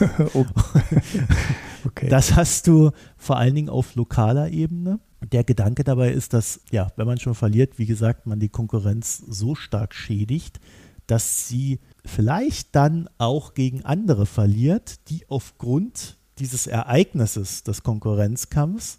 okay. 1.84 2.08
Das 2.08 2.34
hast 2.34 2.66
du 2.66 2.92
vor 3.18 3.36
allen 3.36 3.54
Dingen 3.54 3.68
auf 3.68 3.94
lokaler 3.94 4.48
Ebene. 4.48 5.00
Der 5.32 5.44
Gedanke 5.44 5.82
dabei 5.82 6.12
ist, 6.12 6.32
dass, 6.32 6.60
ja, 6.70 6.92
wenn 6.96 7.06
man 7.06 7.18
schon 7.18 7.34
verliert, 7.34 7.78
wie 7.78 7.86
gesagt, 7.86 8.26
man 8.26 8.38
die 8.38 8.48
Konkurrenz 8.48 9.18
so 9.18 9.54
stark 9.54 9.94
schädigt, 9.94 10.60
dass 11.06 11.48
sie 11.48 11.80
vielleicht 12.04 12.74
dann 12.76 13.08
auch 13.18 13.54
gegen 13.54 13.84
andere 13.84 14.26
verliert, 14.26 15.08
die 15.08 15.28
aufgrund 15.28 16.16
dieses 16.38 16.66
Ereignisses 16.66 17.64
des 17.64 17.82
Konkurrenzkampfs 17.82 18.98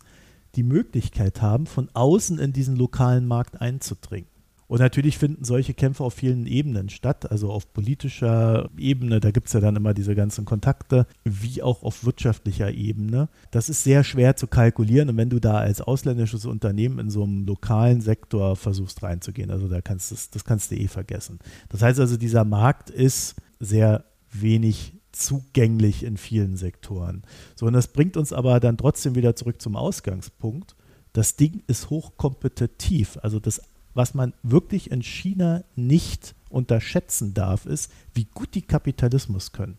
die 0.55 0.63
Möglichkeit 0.63 1.41
haben, 1.41 1.65
von 1.65 1.89
außen 1.93 2.39
in 2.39 2.51
diesen 2.51 2.75
lokalen 2.75 3.27
Markt 3.27 3.61
einzudringen. 3.61 4.27
Und 4.67 4.79
natürlich 4.79 5.17
finden 5.17 5.45
solche 5.45 5.73
Kämpfe 5.73 6.03
auf 6.03 6.13
vielen 6.13 6.45
Ebenen 6.45 6.89
statt, 6.89 7.31
also 7.31 7.51
auf 7.51 7.71
politischer 7.71 8.69
Ebene, 8.77 9.21
da 9.21 9.31
gibt 9.31 9.47
es 9.47 9.53
ja 9.53 9.61
dann 9.61 9.77
immer 9.77 9.93
diese 9.93 10.13
ganzen 10.13 10.43
Kontakte, 10.43 11.07
wie 11.23 11.63
auch 11.63 11.83
auf 11.83 12.03
wirtschaftlicher 12.03 12.71
Ebene. 12.73 13.29
Das 13.51 13.69
ist 13.69 13.85
sehr 13.85 14.03
schwer 14.03 14.35
zu 14.35 14.47
kalkulieren 14.47 15.09
und 15.09 15.17
wenn 15.17 15.29
du 15.29 15.39
da 15.39 15.55
als 15.55 15.79
ausländisches 15.79 16.45
Unternehmen 16.45 16.99
in 16.99 17.09
so 17.09 17.23
einem 17.23 17.45
lokalen 17.45 18.01
Sektor 18.01 18.57
versuchst 18.57 19.03
reinzugehen, 19.03 19.51
also 19.51 19.69
da 19.69 19.81
kannst 19.81 20.11
das, 20.11 20.29
das 20.29 20.43
kannst 20.43 20.71
du 20.71 20.75
eh 20.75 20.87
vergessen. 20.87 21.39
Das 21.69 21.81
heißt 21.81 21.99
also, 22.01 22.17
dieser 22.17 22.43
Markt 22.43 22.89
ist 22.89 23.35
sehr 23.59 24.03
wenig 24.29 24.93
zugänglich 25.13 26.03
in 26.03 26.17
vielen 26.17 26.57
Sektoren. 26.57 27.23
So, 27.55 27.65
und 27.65 27.73
das 27.73 27.87
bringt 27.87 28.17
uns 28.17 28.33
aber 28.33 28.59
dann 28.59 28.77
trotzdem 28.77 29.15
wieder 29.15 29.35
zurück 29.35 29.61
zum 29.61 29.75
Ausgangspunkt. 29.75 30.75
Das 31.13 31.35
Ding 31.35 31.63
ist 31.67 31.89
hochkompetitiv. 31.89 33.17
Also 33.23 33.39
das, 33.39 33.61
was 33.97 34.13
man 34.13 34.33
wirklich 34.43 34.91
in 34.91 35.01
China 35.01 35.63
nicht 35.75 36.35
unterschätzen 36.49 37.33
darf, 37.33 37.65
ist, 37.65 37.91
wie 38.13 38.27
gut 38.33 38.55
die 38.55 38.61
Kapitalismus 38.61 39.51
können. 39.51 39.77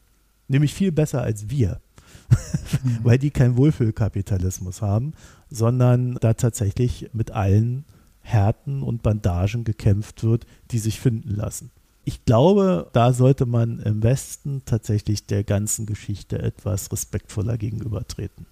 Nämlich 0.49 0.75
viel 0.75 0.93
besser 0.93 1.23
als 1.23 1.49
wir. 1.49 1.81
Weil 3.03 3.19
die 3.19 3.31
keinen 3.31 3.57
Wohlfühlkapitalismus 3.57 4.83
haben, 4.83 5.13
sondern 5.51 6.17
da 6.21 6.35
tatsächlich 6.35 7.11
mit 7.13 7.31
allen 7.31 7.85
Härten 8.21 8.83
und 8.83 9.03
Bandagen 9.03 9.65
gekämpft 9.65 10.23
wird, 10.23 10.47
die 10.71 10.79
sich 10.79 11.01
finden 11.01 11.35
lassen 11.35 11.71
ich 12.09 12.25
glaube, 12.25 12.89
da 12.95 13.13
sollte 13.13 13.45
man 13.45 13.81
im 13.81 14.03
Westen 14.03 14.63
tatsächlich 14.65 15.27
der 15.27 15.45
ganzen 15.45 15.85
Geschichte 15.85 16.39
etwas 16.39 16.91
respektvoller 16.91 17.59
gegenübertreten. 17.59 18.47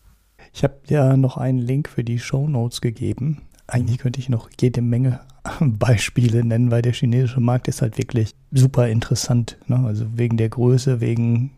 Ich 0.52 0.62
habe 0.62 0.74
ja 0.88 1.16
noch 1.16 1.38
einen 1.38 1.60
Link 1.60 1.88
für 1.88 2.04
die 2.04 2.18
Show 2.18 2.48
Notes 2.48 2.82
gegeben. 2.82 3.40
Eigentlich 3.66 3.98
könnte 3.98 4.20
ich 4.20 4.28
noch 4.28 4.48
jede 4.60 4.82
Menge 4.82 5.20
Beispiele 5.60 6.44
nennen, 6.44 6.70
weil 6.70 6.82
der 6.82 6.92
chinesische 6.92 7.40
Markt 7.40 7.68
ist 7.68 7.82
halt 7.82 7.98
wirklich 7.98 8.34
super 8.52 8.88
interessant. 8.88 9.58
Ne? 9.66 9.76
Also 9.84 10.06
wegen 10.16 10.36
der 10.36 10.48
Größe, 10.48 11.00
wegen 11.00 11.50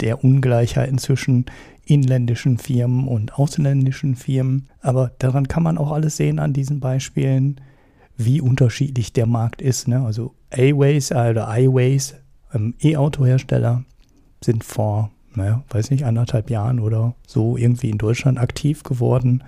der 0.00 0.24
Ungleichheit 0.24 0.98
zwischen 1.00 1.46
inländischen 1.86 2.58
Firmen 2.58 3.06
und 3.06 3.34
ausländischen 3.38 4.16
Firmen. 4.16 4.68
Aber 4.80 5.12
daran 5.18 5.48
kann 5.48 5.62
man 5.62 5.78
auch 5.78 5.92
alles 5.92 6.16
sehen 6.16 6.38
an 6.38 6.52
diesen 6.52 6.80
Beispielen 6.80 7.60
wie 8.16 8.40
unterschiedlich 8.40 9.12
der 9.12 9.26
Markt 9.26 9.60
ist. 9.60 9.88
Ne? 9.88 10.00
Also 10.00 10.34
A-Ways 10.52 11.10
äh, 11.10 11.30
oder 11.30 11.48
I-Ways, 11.50 12.14
ähm, 12.52 12.74
E-Auto-Hersteller, 12.80 13.84
sind 14.42 14.62
vor, 14.62 15.10
naja, 15.34 15.64
weiß 15.70 15.90
nicht, 15.90 16.04
anderthalb 16.04 16.50
Jahren 16.50 16.78
oder 16.78 17.14
so 17.26 17.56
irgendwie 17.56 17.90
in 17.90 17.98
Deutschland 17.98 18.38
aktiv 18.38 18.82
geworden, 18.82 19.42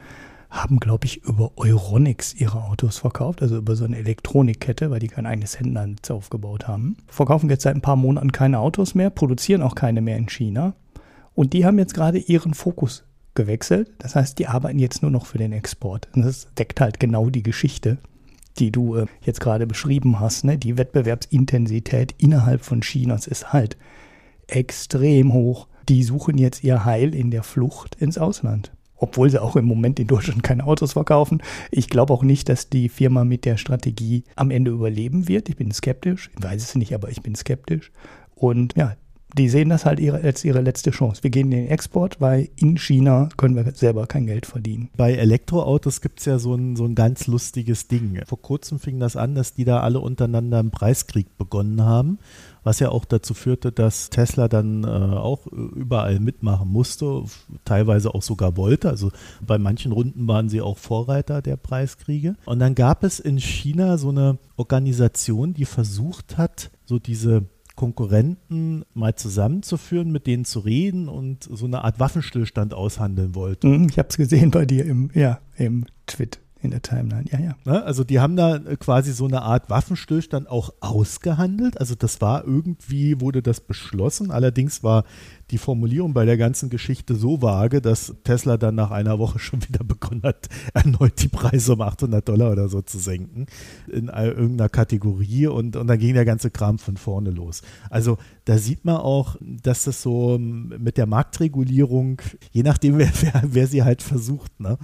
haben, 0.57 0.81
glaube 0.81 1.07
ich, 1.07 1.23
über 1.25 1.53
Euronics 1.57 2.35
ihre 2.35 2.65
Autos 2.65 2.99
verkauft, 2.99 3.43
also 3.43 3.57
über 3.57 3.77
so 3.77 3.85
eine 3.85 3.99
Elektronikkette, 3.99 4.91
weil 4.91 5.01
die 5.01 5.09
kein 5.09 5.27
eigenes 5.27 5.59
Händlernetz 5.59 6.11
aufgebaut 6.11 6.67
haben. 6.67 6.97
Verkaufen 7.07 7.51
jetzt 7.51 7.63
seit 7.63 7.77
ein 7.77 7.83
paar 7.83 7.97
Monaten 7.97 8.33
keine 8.33 8.59
Autos 8.59 8.95
mehr, 8.95 9.11
produzieren 9.11 9.63
auch 9.63 9.75
keine 9.75 10.01
mehr 10.01 10.17
in 10.17 10.29
China. 10.29 10.75
Und 11.35 11.53
die 11.53 11.65
haben 11.67 11.79
jetzt 11.79 11.95
gerade 11.95 12.19
ihren 12.19 12.55
Fokus 12.55 13.05
gewechselt. 13.35 13.91
Das 13.99 14.17
heißt, 14.17 14.39
die 14.39 14.49
arbeiten 14.49 14.79
jetzt 14.79 15.03
nur 15.03 15.11
noch 15.11 15.27
für 15.27 15.39
den 15.39 15.53
Export. 15.53 16.09
Und 16.15 16.23
das 16.23 16.49
deckt 16.59 16.81
halt 16.81 16.99
genau 16.99 17.31
die 17.31 17.43
Geschichte, 17.43 17.99
die 18.59 18.73
du 18.73 18.97
äh, 18.97 19.07
jetzt 19.23 19.41
gerade 19.41 19.67
beschrieben 19.67 20.19
hast, 20.19 20.45
ne? 20.45 20.59
die 20.59 20.79
Wettbewerbsintensität 20.79 22.15
innerhalb 22.19 22.65
von 22.65 22.81
Chinas 22.81 23.27
ist 23.27 23.53
halt 23.53 23.77
extrem 24.47 25.33
hoch. 25.33 25.69
Die 25.89 26.03
suchen 26.03 26.39
jetzt 26.39 26.65
ihr 26.65 26.85
Heil 26.85 27.15
in 27.15 27.31
der 27.31 27.43
Flucht 27.43 27.95
ins 27.97 28.19
Ausland. 28.19 28.73
Obwohl 28.97 29.31
sie 29.31 29.43
auch 29.43 29.57
im 29.57 29.67
Moment 29.67 30.01
in 30.01 30.07
Deutschland 30.07 30.43
keine 30.43 30.65
Autos 30.65 30.95
verkaufen. 30.95 31.43
Ich 31.71 31.89
glaube 31.89 32.13
auch 32.13 32.23
nicht, 32.23 32.49
dass 32.49 32.69
die 32.69 32.89
Firma 32.89 33.25
mit 33.25 33.45
der 33.45 33.57
Strategie 33.57 34.25
am 34.37 34.51
Ende 34.51 34.71
überleben 34.71 35.29
wird. 35.29 35.49
Ich 35.49 35.57
bin 35.57 35.73
skeptisch. 35.73 36.31
Ich 36.37 36.43
weiß 36.43 36.63
es 36.63 36.75
nicht, 36.75 36.95
aber 36.95 37.11
ich 37.11 37.23
bin 37.23 37.35
skeptisch. 37.35 37.93
Und 38.35 38.77
ja, 38.77 38.97
die 39.37 39.49
sehen 39.49 39.69
das 39.69 39.85
halt 39.85 40.01
ihre, 40.01 40.23
als 40.23 40.45
ihre 40.45 40.61
letzte 40.61 40.91
Chance. 40.91 41.23
Wir 41.23 41.31
gehen 41.31 41.53
in 41.53 41.59
den 41.65 41.69
Export, 41.69 42.21
weil 42.21 42.49
in 42.57 42.79
China 42.79 43.29
können 43.37 43.55
wir 43.55 43.71
selber 43.75 44.07
kein 44.07 44.27
Geld 44.27 44.47
verdienen. 44.47 44.89
Bei 44.97 45.13
Elektroautos 45.13 46.01
gibt 46.01 46.21
es 46.21 46.27
ja 46.27 46.39
so 46.39 46.55
ein, 46.55 46.77
so 46.77 46.85
ein 46.85 46.95
ganz 46.95 47.27
lustiges 47.27 47.89
Ding. 47.89 48.21
Vor 48.27 48.41
kurzem 48.41 48.79
fing 48.79 48.99
das 48.99 49.17
an, 49.17 49.35
dass 49.35 49.55
die 49.55 49.65
da 49.65 49.81
alle 49.81 50.01
untereinander 50.01 50.59
einen 50.59 50.71
Preiskrieg 50.71 51.37
begonnen 51.37 51.83
haben, 51.83 52.19
was 52.65 52.81
ja 52.81 52.89
auch 52.89 53.05
dazu 53.05 53.35
führte, 53.35 53.73
dass 53.73 54.11
Tesla 54.11 54.49
dann 54.49 54.85
äh, 54.85 54.87
auch 54.87 55.47
überall 55.47 56.19
mitmachen 56.19 56.69
musste, 56.69 57.25
teilweise 57.65 58.15
auch 58.15 58.23
sogar 58.23 58.57
wollte. 58.57 58.89
Also 58.89 59.13
bei 59.47 59.59
manchen 59.59 59.93
Runden 59.93 60.27
waren 60.27 60.49
sie 60.49 60.63
auch 60.63 60.79
Vorreiter 60.79 61.43
der 61.43 61.57
Preiskriege. 61.57 62.37
Und 62.47 62.59
dann 62.59 62.75
gab 62.75 63.05
es 63.05 63.21
in 63.21 63.39
China 63.39 63.99
so 63.99 64.09
eine 64.09 64.39
Organisation, 64.57 65.53
die 65.53 65.67
versucht 65.67 66.39
hat, 66.39 66.71
so 66.87 66.99
diese 66.99 67.45
Konkurrenten 67.77 68.85
mal 68.95 69.15
zusammenzuführen, 69.15 70.11
mit 70.11 70.27
denen 70.27 70.45
zu 70.45 70.61
reden 70.61 71.09
und 71.09 71.45
so 71.45 71.67
eine 71.67 71.85
Art 71.85 72.01
Waffenstillstand 72.01 72.75
aushandeln 72.75 73.35
wollte. 73.35 73.69
Mhm, 73.69 73.89
ich 73.91 73.99
habe 73.99 74.09
es 74.09 74.17
gesehen 74.17 74.51
bei 74.51 74.65
dir 74.65 74.85
im, 74.85 75.11
ja, 75.15 75.39
im 75.57 75.87
Tweet 76.07 76.41
in 76.63 76.71
der 76.71 76.83
Timeline, 76.83 77.25
ja, 77.31 77.39
ja. 77.39 77.55
Ne, 77.65 77.83
also 77.85 78.03
die 78.03 78.19
haben 78.19 78.35
da 78.35 78.59
quasi 78.79 79.13
so 79.13 79.27
eine 79.27 79.43
Art 79.43 79.71
Waffenstillstand 79.71 80.49
auch 80.49 80.71
ausgehandelt. 80.81 81.79
Also 81.79 81.95
das 81.95 82.21
war 82.21 82.45
irgendwie, 82.45 83.21
wurde 83.21 83.43
das 83.43 83.61
beschlossen. 83.61 84.31
Allerdings 84.31 84.83
war 84.83 85.05
die 85.51 85.59
Formulierung 85.59 86.13
bei 86.13 86.25
der 86.25 86.37
ganzen 86.37 86.71
Geschichte 86.71 87.15
so 87.15 87.41
vage, 87.41 87.81
dass 87.81 88.15
Tesla 88.25 88.57
dann 88.57 88.75
nach 88.75 88.91
einer 88.91 89.19
Woche 89.19 89.39
schon 89.41 89.63
wieder 89.67 89.85
begonnen 89.85 90.23
hat, 90.23 90.49
erneut 90.75 91.23
die 91.23 91.29
Preise 91.29 91.75
um 91.75 91.81
800 91.81 92.29
Dollar 92.29 92.53
oder 92.53 92.69
so 92.69 92.83
zu 92.83 92.99
senken 92.99 93.47
in 93.87 94.09
irgendeiner 94.09 94.69
Kategorie 94.69 95.47
und, 95.47 95.77
und 95.77 95.87
dann 95.87 95.99
ging 95.99 96.15
der 96.15 96.25
ganze 96.25 96.51
Kram 96.51 96.79
von 96.79 96.97
vorne 96.97 97.31
los. 97.31 97.63
Also 97.91 98.19
da 98.45 98.59
sieht 98.59 98.85
man 98.85 98.97
auch, 98.97 99.37
dass 99.41 99.85
das 99.85 100.03
so 100.03 100.39
mit 100.39 100.97
der 100.97 101.07
Marktregulierung, 101.07 102.21
je 102.51 102.63
nachdem, 102.63 102.99
wer, 102.99 103.11
wer, 103.21 103.43
wer 103.47 103.67
sie 103.67 103.85
halt 103.85 104.03
versucht, 104.03 104.59
ne, 104.61 104.79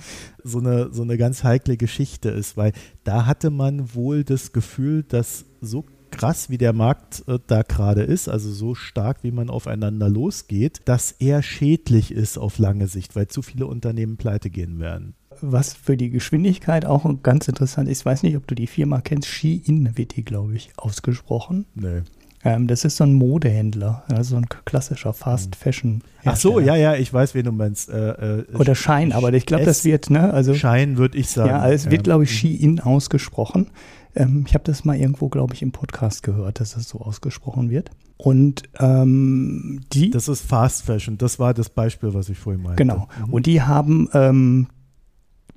so, 0.45 0.59
eine, 0.59 0.93
so 0.93 1.03
eine 1.03 1.19
ganz 1.19 1.43
heikle 1.43 1.77
Geschichte 1.77 2.31
ist, 2.31 2.57
weil 2.57 2.73
da 3.05 3.27
hatte 3.27 3.51
man 3.51 3.95
wohl 3.95 4.25
das 4.25 4.53
Gefühl, 4.53 5.03
dass 5.03 5.45
so 5.61 5.85
krass, 6.13 6.51
wie 6.51 6.59
der 6.59 6.73
Markt 6.73 7.25
äh, 7.27 7.39
da 7.47 7.63
gerade 7.63 8.03
ist, 8.03 8.29
also 8.29 8.51
so 8.53 8.75
stark, 8.75 9.19
wie 9.23 9.33
man 9.33 9.51
aufeinander 9.51 10.09
losgeht, 10.09 10.81
dass 10.85 11.13
er 11.19 11.43
schädlich 11.43 12.13
ist 12.13 12.39
auf 12.39 12.59
lange 12.59 12.87
Sicht, 12.87 13.17
weil 13.17 13.27
zu 13.27 13.43
viele 13.43 13.67
Unternehmen 13.67 14.17
pleite 14.17 14.51
gehen 14.51 14.79
werden. 14.79 15.15
Was 15.41 15.75
für 15.75 15.97
die 15.97 16.11
Geschwindigkeit 16.11 16.85
auch 16.85 17.05
ganz 17.23 17.49
interessant 17.49 17.89
ist, 17.89 18.01
ich 18.01 18.07
weiß 18.07 18.23
nicht, 18.23 18.37
ob 18.37 18.47
du 18.47 18.55
die 18.55 18.67
Firma 18.67 19.01
kennst, 19.01 19.29
Shein 19.29 19.97
wird 19.97 20.15
die, 20.17 20.25
glaube 20.25 20.55
ich, 20.55 20.71
ausgesprochen. 20.77 21.67
Nee. 21.75 22.03
Ähm, 22.45 22.67
das 22.67 22.85
ist 22.85 22.97
so 22.97 23.05
ein 23.05 23.15
Modehändler, 23.15 24.03
also 24.13 24.37
ein 24.37 24.47
klassischer 24.65 25.13
Fast 25.13 25.55
Fashion. 25.55 26.03
Ach 26.25 26.37
so, 26.37 26.59
ja, 26.59 26.75
ja, 26.75 26.97
ich 26.97 27.13
weiß, 27.13 27.35
wen 27.35 27.45
du 27.45 27.53
meinst. 27.53 27.89
Äh, 27.89 28.41
äh, 28.41 28.45
Oder 28.57 28.75
Schein, 28.75 29.13
aber 29.13 29.33
ich 29.33 29.47
glaube, 29.47 29.65
das 29.65 29.85
wird, 29.85 30.11
ne? 30.11 30.33
Also, 30.33 30.55
Schein 30.55 30.97
würde 30.97 31.19
ich 31.19 31.29
sagen. 31.29 31.51
Ja, 31.51 31.71
es 31.71 31.91
wird, 31.91 32.05
glaube 32.05 32.25
ich, 32.25 32.37
Shein 32.37 32.81
ausgesprochen. 32.81 33.69
Ähm, 34.15 34.45
ich 34.47 34.55
habe 34.55 34.65
das 34.65 34.85
mal 34.85 34.97
irgendwo, 34.97 35.29
glaube 35.29 35.55
ich, 35.55 35.63
im 35.63 35.73
Podcast 35.73 36.23
gehört, 36.23 36.61
dass 36.61 36.75
das 36.75 36.89
so 36.89 37.01
ausgesprochen 37.01 37.71
wird. 37.71 37.91
Und 38.17 38.63
ähm, 38.79 39.81
die. 39.93 40.11
Das 40.11 40.29
ist 40.29 40.43
Fast 40.43 40.85
Fashion. 40.85 41.19
Das 41.19 41.39
war 41.39 41.55
das 41.55 41.71
Beispiel, 41.71 42.15
was 42.15 42.29
ich 42.29 42.39
vorhin 42.39 42.63
meinte. 42.63 42.77
Genau. 42.77 43.09
Mhm. 43.27 43.33
Und 43.33 43.47
die 43.47 43.63
haben 43.63 44.09
ähm, 44.13 44.69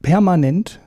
permanent 0.01 0.79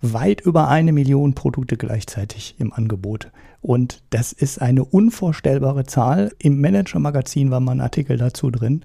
weit 0.00 0.42
über 0.42 0.68
eine 0.68 0.92
Million 0.92 1.34
Produkte 1.34 1.76
gleichzeitig 1.76 2.56
im 2.58 2.72
Angebot. 2.72 3.32
Und 3.60 4.02
das 4.10 4.32
ist 4.32 4.60
eine 4.60 4.84
unvorstellbare 4.84 5.84
Zahl. 5.84 6.32
Im 6.38 6.60
Manager-Magazin 6.60 7.50
war 7.50 7.60
mal 7.60 7.72
ein 7.72 7.80
Artikel 7.80 8.18
dazu 8.18 8.50
drin. 8.50 8.84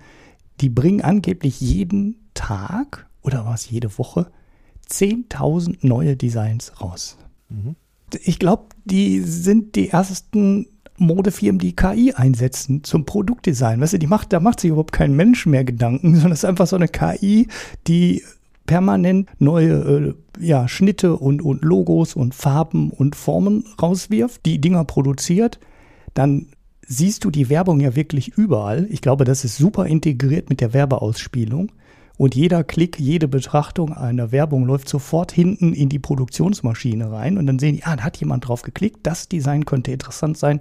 Die 0.62 0.70
bringen 0.70 1.02
angeblich 1.02 1.60
jeden 1.60 2.30
Tag 2.34 3.08
oder 3.22 3.46
was 3.46 3.70
jede 3.70 3.98
Woche 3.98 4.32
10.000 4.90 5.80
neue 5.82 6.16
Designs 6.16 6.82
raus. 6.82 7.18
Mhm. 7.50 7.76
Ich 8.24 8.40
glaube, 8.40 8.66
die 8.86 9.22
sind 9.22 9.76
die 9.76 9.90
ersten 9.90 10.68
Modefirmen, 10.98 11.60
die 11.60 11.76
KI 11.76 12.14
einsetzen 12.14 12.84
zum 12.84 13.06
Produktdesign. 13.06 13.80
Weißt 13.80 13.94
du, 13.94 14.00
die 14.00 14.08
macht, 14.08 14.34
da 14.34 14.40
macht 14.40 14.60
sich 14.60 14.70
überhaupt 14.70 14.92
kein 14.92 15.16
Mensch 15.16 15.46
mehr 15.46 15.64
Gedanken, 15.64 16.14
sondern 16.16 16.34
es 16.34 16.40
ist 16.40 16.46
einfach 16.46 16.68
so 16.68 16.76
eine 16.76 16.88
KI, 16.88 17.48
die 17.88 18.24
permanent 18.66 19.30
neue 19.40 20.14
äh, 20.40 20.46
ja, 20.46 20.68
Schnitte 20.68 21.16
und, 21.16 21.42
und 21.42 21.64
Logos 21.64 22.16
und 22.16 22.36
Farben 22.36 22.92
und 22.92 23.16
Formen 23.16 23.64
rauswirft, 23.82 24.46
die 24.46 24.62
Dinger 24.62 24.86
produziert, 24.86 25.60
dann 26.14 26.48
siehst 26.86 27.24
du 27.24 27.32
die 27.32 27.50
Werbung 27.50 27.80
ja 27.80 27.96
wirklich 27.96 28.30
überall. 28.30 28.88
Ich 28.90 29.02
glaube, 29.02 29.24
das 29.24 29.44
ist 29.44 29.58
super 29.58 29.86
integriert 29.86 30.50
mit 30.50 30.62
der 30.62 30.74
Werbeausspielung. 30.74 31.72
Und 32.20 32.36
jeder 32.36 32.66
Klick, 32.66 33.00
jede 33.00 33.30
Betrachtung 33.30 33.94
einer 33.94 34.34
Werbung 34.34 34.66
läuft 34.66 34.90
sofort 34.90 35.32
hinten 35.32 35.72
in 35.72 35.88
die 35.88 36.00
Produktionsmaschine 36.00 37.10
rein. 37.10 37.38
Und 37.38 37.48
dann 37.48 37.60
sehen 37.60 37.78
die, 37.78 37.84
ah, 37.86 37.96
da 37.96 38.04
hat 38.04 38.18
jemand 38.18 38.46
drauf 38.46 38.62
geklickt, 38.62 39.00
das 39.04 39.30
Design 39.30 39.64
könnte 39.64 39.94
interessant 39.94 40.38
sein. 40.38 40.60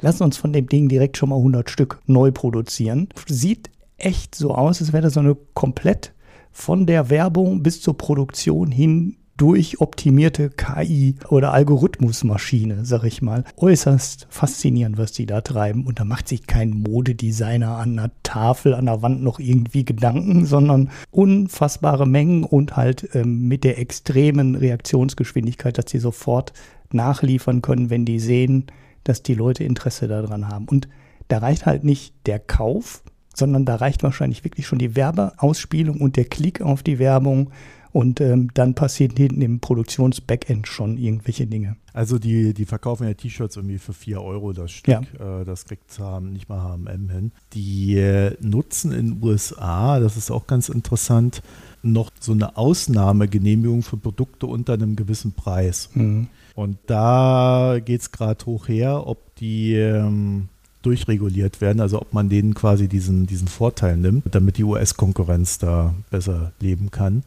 Lass 0.00 0.20
uns 0.20 0.36
von 0.36 0.52
dem 0.52 0.68
Ding 0.68 0.88
direkt 0.88 1.16
schon 1.16 1.30
mal 1.30 1.36
100 1.38 1.68
Stück 1.68 2.00
neu 2.06 2.30
produzieren. 2.30 3.08
Sieht 3.26 3.70
echt 3.98 4.36
so 4.36 4.54
aus, 4.54 4.80
als 4.80 4.92
wäre 4.92 5.02
das 5.02 5.14
so 5.14 5.20
eine 5.20 5.36
komplett 5.52 6.12
von 6.52 6.86
der 6.86 7.10
Werbung 7.10 7.64
bis 7.64 7.82
zur 7.82 7.98
Produktion 7.98 8.70
hin 8.70 9.16
durchoptimierte 9.40 10.50
KI 10.50 11.14
oder 11.30 11.54
Algorithmusmaschine, 11.54 12.84
sag 12.84 13.04
ich 13.04 13.22
mal. 13.22 13.44
Äußerst 13.56 14.26
faszinierend, 14.28 14.98
was 14.98 15.12
die 15.12 15.24
da 15.24 15.40
treiben. 15.40 15.86
Und 15.86 15.98
da 15.98 16.04
macht 16.04 16.28
sich 16.28 16.46
kein 16.46 16.70
Modedesigner 16.70 17.76
an 17.78 17.98
einer 17.98 18.10
Tafel, 18.22 18.74
an 18.74 18.84
der 18.84 19.00
Wand 19.00 19.22
noch 19.22 19.38
irgendwie 19.38 19.86
Gedanken, 19.86 20.44
sondern 20.44 20.90
unfassbare 21.10 22.06
Mengen 22.06 22.44
und 22.44 22.76
halt 22.76 23.08
ähm, 23.14 23.48
mit 23.48 23.64
der 23.64 23.78
extremen 23.78 24.56
Reaktionsgeschwindigkeit, 24.56 25.78
dass 25.78 25.86
die 25.86 26.00
sofort 26.00 26.52
nachliefern 26.92 27.62
können, 27.62 27.88
wenn 27.88 28.04
die 28.04 28.20
sehen, 28.20 28.66
dass 29.04 29.22
die 29.22 29.34
Leute 29.34 29.64
Interesse 29.64 30.06
daran 30.06 30.48
haben. 30.48 30.66
Und 30.68 30.86
da 31.28 31.38
reicht 31.38 31.64
halt 31.64 31.82
nicht 31.82 32.14
der 32.26 32.40
Kauf, 32.40 33.02
sondern 33.34 33.64
da 33.64 33.76
reicht 33.76 34.02
wahrscheinlich 34.02 34.44
wirklich 34.44 34.66
schon 34.66 34.78
die 34.78 34.96
Werbeausspielung 34.96 35.98
und 35.98 36.16
der 36.16 36.26
Klick 36.26 36.60
auf 36.60 36.82
die 36.82 36.98
Werbung 36.98 37.50
und 37.92 38.20
ähm, 38.20 38.50
dann 38.54 38.74
passiert 38.74 39.18
hinten 39.18 39.42
im 39.42 39.60
Produktions-Backend 39.60 40.68
schon 40.68 40.96
irgendwelche 40.96 41.46
Dinge. 41.46 41.76
Also 41.92 42.18
die, 42.18 42.54
die 42.54 42.64
verkaufen 42.64 43.06
ja 43.06 43.14
T-Shirts 43.14 43.56
irgendwie 43.56 43.78
für 43.78 43.92
4 43.92 44.22
Euro 44.22 44.52
das 44.52 44.70
Stück. 44.70 45.06
Ja. 45.18 45.40
Äh, 45.40 45.44
das 45.44 45.64
kriegt 45.64 45.90
HM, 45.98 46.32
nicht 46.32 46.48
mal 46.48 46.76
HM 46.76 47.10
hin. 47.10 47.32
Die 47.52 47.96
äh, 47.96 48.36
nutzen 48.40 48.92
in 48.92 49.14
den 49.14 49.22
USA, 49.22 49.98
das 49.98 50.16
ist 50.16 50.30
auch 50.30 50.46
ganz 50.46 50.68
interessant, 50.68 51.42
noch 51.82 52.10
so 52.20 52.32
eine 52.32 52.56
Ausnahmegenehmigung 52.56 53.82
für 53.82 53.96
Produkte 53.96 54.46
unter 54.46 54.74
einem 54.74 54.96
gewissen 54.96 55.32
Preis. 55.32 55.90
Mhm. 55.94 56.28
Und 56.54 56.78
da 56.86 57.78
geht 57.84 58.02
es 58.02 58.12
gerade 58.12 58.44
hoch 58.46 58.68
her, 58.68 59.06
ob 59.06 59.34
die 59.36 59.74
ähm, 59.74 60.48
durchreguliert 60.82 61.60
werden, 61.60 61.80
also 61.80 62.00
ob 62.00 62.12
man 62.12 62.28
denen 62.28 62.54
quasi 62.54 62.88
diesen, 62.88 63.26
diesen 63.26 63.48
Vorteil 63.48 63.96
nimmt, 63.96 64.24
damit 64.34 64.58
die 64.58 64.64
US-Konkurrenz 64.64 65.58
da 65.58 65.94
besser 66.10 66.52
leben 66.60 66.90
kann. 66.90 67.22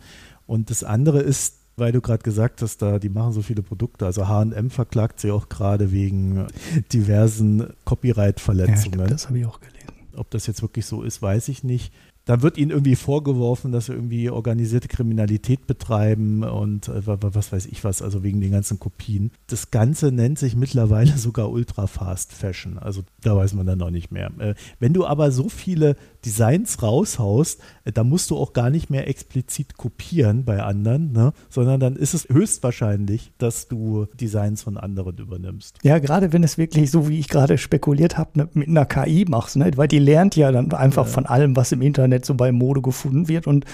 Und 0.46 0.70
das 0.70 0.84
andere 0.84 1.22
ist, 1.22 1.56
weil 1.76 1.92
du 1.92 2.02
gerade 2.02 2.24
gesagt 2.24 2.62
hast, 2.62 2.82
da 2.82 3.00
die 3.00 3.10
machen 3.10 3.34
so 3.34 3.42
viele 3.42 3.64
Produkte. 3.64 4.06
Also 4.06 4.28
H&M 4.28 4.70
verklagt 4.70 5.20
sie 5.20 5.32
auch 5.32 5.50
gerade 5.50 5.92
wegen 5.92 6.48
diversen 6.92 7.74
Copyright-Verletzungen. 7.86 9.00
Ja, 9.00 9.08
das 9.08 9.28
habe 9.28 9.40
ich 9.40 9.46
auch 9.46 9.60
gelesen. 9.60 9.80
Ob 10.16 10.30
das 10.30 10.46
jetzt 10.46 10.62
wirklich 10.62 10.86
so 10.86 11.02
ist, 11.02 11.22
weiß 11.22 11.48
ich 11.48 11.64
nicht 11.64 11.92
da 12.26 12.42
wird 12.42 12.58
ihnen 12.58 12.72
irgendwie 12.72 12.96
vorgeworfen, 12.96 13.72
dass 13.72 13.88
sie 13.88 13.94
irgendwie 13.94 14.30
organisierte 14.30 14.88
Kriminalität 14.88 15.68
betreiben 15.68 16.44
und 16.44 16.88
äh, 16.88 17.02
was 17.06 17.52
weiß 17.52 17.66
ich 17.66 17.84
was, 17.84 18.02
also 18.02 18.24
wegen 18.24 18.40
den 18.40 18.52
ganzen 18.52 18.80
Kopien. 18.80 19.32
Das 19.48 19.72
Ganze 19.72 20.12
nennt 20.12 20.40
sich 20.40 20.56
mittlerweile 20.56 21.18
sogar 21.18 21.50
Ultra 21.52 21.88
Fast 21.88 22.32
Fashion. 22.32 22.78
Also 22.78 23.04
da 23.22 23.36
weiß 23.36 23.54
man 23.54 23.66
dann 23.66 23.80
noch 23.80 23.90
nicht 23.90 24.12
mehr. 24.12 24.32
Äh, 24.40 24.56
wenn 24.80 24.94
du 24.94 25.06
aber 25.06 25.32
so 25.32 25.50
viele 25.50 25.98
Designs 26.26 26.82
raushaust, 26.82 27.60
äh, 27.84 27.92
da 27.92 28.06
musst 28.06 28.30
du 28.32 28.38
auch 28.38 28.54
gar 28.54 28.70
nicht 28.70 28.90
mehr 28.90 29.08
explizit 29.10 29.76
kopieren 29.76 30.46
bei 30.46 30.64
anderen, 30.64 31.12
ne? 31.12 31.34
sondern 31.50 31.82
dann 31.82 31.98
ist 31.98 32.14
es 32.14 32.30
höchstwahrscheinlich, 32.30 33.34
dass 33.38 33.68
du 33.68 34.08
Designs 34.14 34.64
von 34.64 34.78
anderen 34.78 35.18
übernimmst. 35.18 35.80
Ja, 35.84 36.00
gerade 36.00 36.32
wenn 36.32 36.44
es 36.44 36.58
wirklich 36.58 36.90
so, 36.90 37.10
wie 37.10 37.20
ich 37.20 37.28
gerade 37.28 37.58
spekuliert 37.58 38.18
habe, 38.18 38.30
ne, 38.36 38.50
mit 38.54 38.70
einer 38.70 38.86
KI 38.86 39.26
machst, 39.28 39.58
ne? 39.58 39.70
weil 39.76 39.90
die 39.90 40.00
lernt 40.00 40.38
ja 40.38 40.54
dann 40.54 40.72
einfach 40.72 41.06
ja. 41.06 41.12
von 41.12 41.26
allem, 41.26 41.58
was 41.58 41.74
im 41.74 41.82
Internet 41.82 42.13
so 42.22 42.36
bei 42.36 42.52
Mode 42.52 42.82
gefunden 42.82 43.28
wird 43.28 43.48
und 43.48 43.66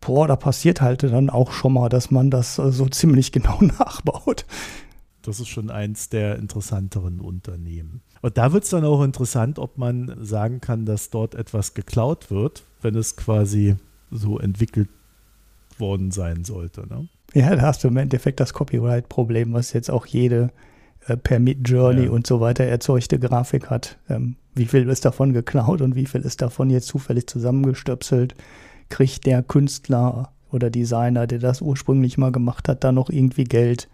boah, 0.00 0.28
da 0.28 0.36
passiert 0.36 0.80
halt 0.80 1.02
dann 1.02 1.30
auch 1.30 1.52
schon 1.52 1.72
mal, 1.72 1.88
dass 1.88 2.10
man 2.10 2.30
das 2.30 2.58
äh, 2.58 2.70
so 2.70 2.88
ziemlich 2.88 3.32
genau 3.32 3.60
nachbaut. 3.60 4.44
Das 5.22 5.40
ist 5.40 5.48
schon 5.48 5.70
eins 5.70 6.08
der 6.08 6.36
interessanteren 6.36 7.20
Unternehmen. 7.20 8.00
Und 8.22 8.38
da 8.38 8.52
wird 8.52 8.64
es 8.64 8.70
dann 8.70 8.84
auch 8.84 9.02
interessant, 9.02 9.58
ob 9.58 9.76
man 9.76 10.16
sagen 10.24 10.60
kann, 10.60 10.86
dass 10.86 11.10
dort 11.10 11.34
etwas 11.34 11.74
geklaut 11.74 12.30
wird, 12.30 12.64
wenn 12.80 12.94
es 12.94 13.16
quasi 13.16 13.76
so 14.10 14.38
entwickelt 14.38 14.88
worden 15.76 16.10
sein 16.10 16.44
sollte. 16.44 16.86
Ne? 16.88 17.08
Ja, 17.34 17.54
da 17.54 17.62
hast 17.62 17.84
du 17.84 17.88
im 17.88 17.96
Endeffekt 17.96 18.40
das 18.40 18.54
Copyright-Problem, 18.54 19.52
was 19.52 19.72
jetzt 19.72 19.90
auch 19.90 20.06
jede 20.06 20.50
per 21.22 21.38
Mid-Journey 21.38 22.04
ja. 22.04 22.10
und 22.10 22.26
so 22.26 22.40
weiter 22.40 22.64
erzeugte 22.64 23.18
Grafik 23.18 23.70
hat. 23.70 23.98
Ähm, 24.08 24.36
wie 24.54 24.66
viel 24.66 24.88
ist 24.88 25.04
davon 25.04 25.32
geklaut 25.32 25.80
und 25.80 25.94
wie 25.94 26.06
viel 26.06 26.22
ist 26.22 26.42
davon 26.42 26.70
jetzt 26.70 26.88
zufällig 26.88 27.26
zusammengestöpselt? 27.26 28.34
Kriegt 28.88 29.26
der 29.26 29.42
Künstler 29.42 30.32
oder 30.50 30.70
Designer, 30.70 31.26
der 31.26 31.38
das 31.38 31.60
ursprünglich 31.60 32.18
mal 32.18 32.32
gemacht 32.32 32.68
hat, 32.68 32.84
da 32.84 32.92
noch 32.92 33.10
irgendwie 33.10 33.44
Geld? 33.44 33.88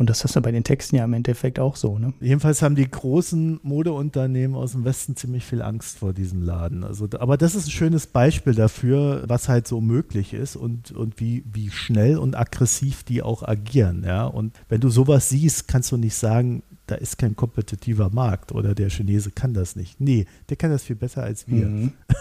Und 0.00 0.08
das 0.08 0.24
hast 0.24 0.34
du 0.34 0.40
bei 0.40 0.50
den 0.50 0.64
Texten 0.64 0.96
ja 0.96 1.04
im 1.04 1.12
Endeffekt 1.12 1.58
auch 1.58 1.76
so. 1.76 1.98
Ne? 1.98 2.14
Jedenfalls 2.20 2.62
haben 2.62 2.74
die 2.74 2.90
großen 2.90 3.60
Modeunternehmen 3.62 4.56
aus 4.56 4.72
dem 4.72 4.82
Westen 4.86 5.14
ziemlich 5.14 5.44
viel 5.44 5.60
Angst 5.60 5.98
vor 5.98 6.14
diesem 6.14 6.40
Laden. 6.40 6.84
Also, 6.84 7.06
aber 7.18 7.36
das 7.36 7.54
ist 7.54 7.66
ein 7.66 7.70
schönes 7.70 8.06
Beispiel 8.06 8.54
dafür, 8.54 9.24
was 9.28 9.50
halt 9.50 9.68
so 9.68 9.82
möglich 9.82 10.32
ist 10.32 10.56
und, 10.56 10.90
und 10.92 11.20
wie, 11.20 11.44
wie 11.52 11.68
schnell 11.68 12.16
und 12.16 12.34
aggressiv 12.34 13.02
die 13.02 13.20
auch 13.20 13.42
agieren. 13.42 14.02
Ja? 14.02 14.24
Und 14.24 14.58
wenn 14.70 14.80
du 14.80 14.88
sowas 14.88 15.28
siehst, 15.28 15.68
kannst 15.68 15.92
du 15.92 15.98
nicht 15.98 16.16
sagen, 16.16 16.62
da 16.86 16.94
ist 16.94 17.18
kein 17.18 17.36
kompetitiver 17.36 18.08
Markt 18.08 18.52
oder 18.52 18.74
der 18.74 18.88
Chinese 18.88 19.30
kann 19.30 19.52
das 19.52 19.76
nicht. 19.76 20.00
Nee, 20.00 20.24
der 20.48 20.56
kann 20.56 20.70
das 20.70 20.82
viel 20.82 20.96
besser 20.96 21.24
als 21.24 21.46
wir. 21.46 21.66
Mhm. 21.66 21.92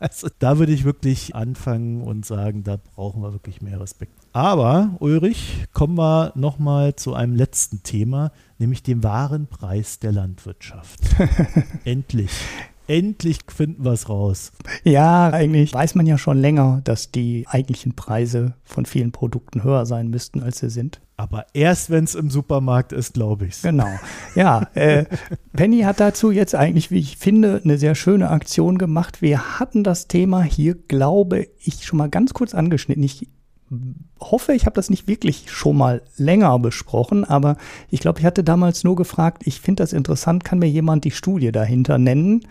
Also 0.00 0.28
da 0.38 0.58
würde 0.58 0.72
ich 0.72 0.84
wirklich 0.84 1.34
anfangen 1.34 2.02
und 2.02 2.24
sagen, 2.24 2.62
da 2.62 2.76
brauchen 2.76 3.20
wir 3.20 3.32
wirklich 3.32 3.60
mehr 3.60 3.80
Respekt. 3.80 4.14
Aber, 4.38 4.90
Ulrich, 5.00 5.66
kommen 5.72 5.98
wir 5.98 6.30
nochmal 6.36 6.94
zu 6.94 7.12
einem 7.12 7.34
letzten 7.34 7.82
Thema, 7.82 8.30
nämlich 8.58 8.84
dem 8.84 9.02
wahren 9.02 9.48
Preis 9.48 9.98
der 9.98 10.12
Landwirtschaft. 10.12 11.00
Endlich. 11.84 12.30
Endlich 12.86 13.40
finden 13.48 13.84
wir 13.84 13.90
es 13.90 14.08
raus. 14.08 14.52
Ja, 14.84 15.30
eigentlich 15.30 15.74
weiß 15.74 15.96
man 15.96 16.06
ja 16.06 16.18
schon 16.18 16.38
länger, 16.38 16.82
dass 16.84 17.10
die 17.10 17.46
eigentlichen 17.48 17.96
Preise 17.96 18.54
von 18.62 18.86
vielen 18.86 19.10
Produkten 19.10 19.64
höher 19.64 19.86
sein 19.86 20.06
müssten, 20.06 20.40
als 20.40 20.60
sie 20.60 20.70
sind. 20.70 21.00
Aber 21.16 21.46
erst 21.52 21.90
wenn 21.90 22.04
es 22.04 22.14
im 22.14 22.30
Supermarkt 22.30 22.92
ist, 22.92 23.14
glaube 23.14 23.46
ich 23.46 23.60
Genau. 23.60 23.90
Ja, 24.36 24.68
äh, 24.74 25.04
Penny 25.52 25.80
hat 25.80 25.98
dazu 25.98 26.30
jetzt 26.30 26.54
eigentlich, 26.54 26.92
wie 26.92 27.00
ich 27.00 27.16
finde, 27.16 27.60
eine 27.64 27.76
sehr 27.76 27.96
schöne 27.96 28.30
Aktion 28.30 28.78
gemacht. 28.78 29.20
Wir 29.20 29.58
hatten 29.58 29.82
das 29.82 30.06
Thema 30.06 30.44
hier, 30.44 30.76
glaube 30.76 31.48
ich, 31.58 31.84
schon 31.84 31.98
mal 31.98 32.08
ganz 32.08 32.34
kurz 32.34 32.54
angeschnitten. 32.54 33.02
Ich 33.02 33.26
hoffe, 34.20 34.52
ich 34.54 34.66
habe 34.66 34.74
das 34.74 34.90
nicht 34.90 35.08
wirklich 35.08 35.50
schon 35.50 35.76
mal 35.76 36.02
länger 36.16 36.58
besprochen, 36.58 37.24
aber 37.24 37.56
ich 37.90 38.00
glaube, 38.00 38.20
ich 38.20 38.26
hatte 38.26 38.44
damals 38.44 38.84
nur 38.84 38.96
gefragt, 38.96 39.42
ich 39.44 39.60
finde 39.60 39.82
das 39.82 39.92
interessant, 39.92 40.44
kann 40.44 40.58
mir 40.58 40.68
jemand 40.70 41.04
die 41.04 41.10
Studie 41.10 41.52
dahinter 41.52 41.98
nennen? 41.98 42.42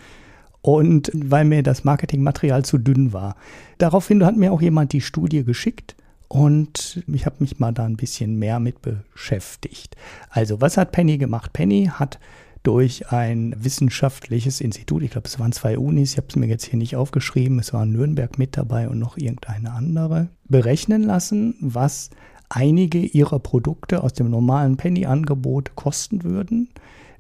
und 0.68 1.12
weil 1.14 1.46
mir 1.46 1.64
das 1.64 1.86
Marketingmaterial 1.86 2.66
zu 2.66 2.78
dünn 2.78 3.14
war. 3.14 3.38
Daraufhin 3.78 4.26
hat 4.26 4.36
mir 4.36 4.52
auch 4.52 4.62
jemand 4.62 4.92
die 4.92 5.00
Studie 5.00 5.46
geschickt 5.46 5.96
und 6.28 7.04
ich 7.08 7.26
habe 7.26 7.38
mich 7.40 7.60
mal 7.60 7.72
da 7.72 7.86
ein 7.86 7.96
bisschen 7.96 8.38
mehr 8.38 8.60
mit 8.60 8.82
beschäftigt. 8.82 9.96
Also, 10.30 10.60
was 10.60 10.76
hat 10.76 10.92
Penny 10.92 11.18
gemacht? 11.18 11.54
Penny 11.54 11.90
hat 11.94 12.20
durch 12.68 13.14
ein 13.14 13.56
wissenschaftliches 13.58 14.60
Institut, 14.60 15.02
ich 15.02 15.12
glaube, 15.12 15.30
es 15.30 15.40
waren 15.40 15.54
zwei 15.54 15.78
Unis, 15.78 16.12
ich 16.12 16.18
habe 16.18 16.28
es 16.28 16.36
mir 16.36 16.48
jetzt 16.48 16.66
hier 16.66 16.78
nicht 16.78 16.98
aufgeschrieben, 16.98 17.60
es 17.60 17.72
war 17.72 17.86
Nürnberg 17.86 18.38
mit 18.38 18.58
dabei 18.58 18.90
und 18.90 19.00
noch 19.00 19.18
irgendeine 19.18 19.72
andere, 19.72 20.28
berechnen 20.50 21.02
lassen, 21.02 21.56
was 21.62 22.10
einige 22.50 23.00
ihrer 23.00 23.40
Produkte 23.40 24.04
aus 24.04 24.12
dem 24.12 24.30
normalen 24.30 24.76
Penny-Angebot 24.76 25.78
kosten 25.78 26.26
würden, 26.26 26.68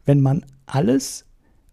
wenn 0.03 0.19
man 0.19 0.43
alles, 0.65 1.23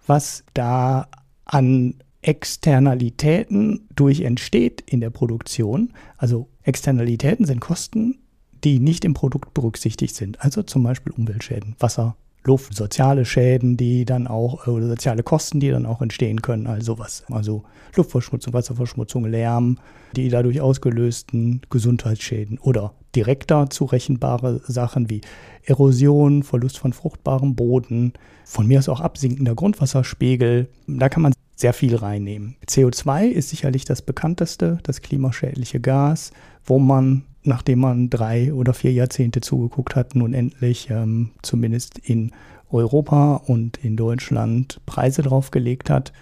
was 0.07 0.45
da 0.55 1.09
an 1.45 1.95
Externalitäten 2.23 3.89
durch 3.97 4.21
entsteht 4.21 4.85
in 4.87 5.01
der 5.01 5.11
Produktion. 5.11 5.93
Also 6.17 6.49
Externalitäten 6.63 7.45
sind 7.45 7.59
Kosten, 7.59 8.21
die 8.63 8.79
nicht 8.79 9.05
im 9.05 9.15
Produkt 9.15 9.53
berücksichtigt 9.53 10.15
sind. 10.15 10.41
Also 10.43 10.63
zum 10.63 10.85
Beispiel 10.85 11.13
Umweltschäden, 11.13 11.75
Wasser, 11.81 12.15
Luft, 12.47 12.75
soziale 12.75 13.25
Schäden, 13.25 13.77
die 13.77 14.05
dann 14.05 14.27
auch, 14.27 14.67
oder 14.67 14.87
soziale 14.87 15.23
Kosten, 15.23 15.61
die 15.61 15.71
dann 15.71 15.87
auch 15.87 16.03
entstehen 16.03 16.43
können, 16.43 16.67
also 16.67 16.99
was. 16.99 17.25
Also 17.31 17.65
Luftverschmutzung, 17.97 18.53
Wasserverschmutzung, 18.53 19.25
Lärm, 19.25 19.79
die 20.15 20.29
dadurch 20.29 20.61
ausgelösten 20.61 21.63
Gesundheitsschäden 21.71 22.59
oder 22.59 22.93
direkter 23.15 23.71
zurechenbare 23.71 24.61
Sachen 24.67 25.09
wie 25.09 25.23
Erosion, 25.65 26.43
Verlust 26.43 26.79
von 26.79 26.93
fruchtbarem 26.93 27.55
Boden, 27.55 28.13
von 28.45 28.67
mir 28.67 28.79
aus 28.79 28.89
auch 28.89 29.01
absinkender 29.01 29.55
Grundwasserspiegel. 29.55 30.69
Da 30.87 31.09
kann 31.09 31.23
man 31.23 31.33
sehr 31.57 31.73
viel 31.73 31.97
reinnehmen. 31.97 32.57
CO2 32.67 33.29
ist 33.29 33.51
sicherlich 33.51 33.85
das 33.85 34.03
bekannteste, 34.03 34.79
das 34.83 35.01
klimaschädliche 35.03 35.81
Gas, 35.81 36.33
wo 36.65 36.79
man, 36.79 37.25
nachdem 37.45 37.81
man 37.81 38.11
drei 38.11 38.53
oder 38.53 38.75
vier 38.75 38.93
Jahrzehnte 38.93 39.41
zugeguckt 39.41 39.95
hat, 39.95 40.15
nun 40.15 40.35
endlich 40.35 40.89
ähm, 40.91 41.31
zumindest 41.43 41.99
in 41.99 42.33
Europa 42.71 43.37
und 43.37 43.77
in 43.79 43.97
Deutschland 43.97 44.81
Preise 44.87 45.23
draufgelegt 45.23 45.91
hat, 45.91 46.13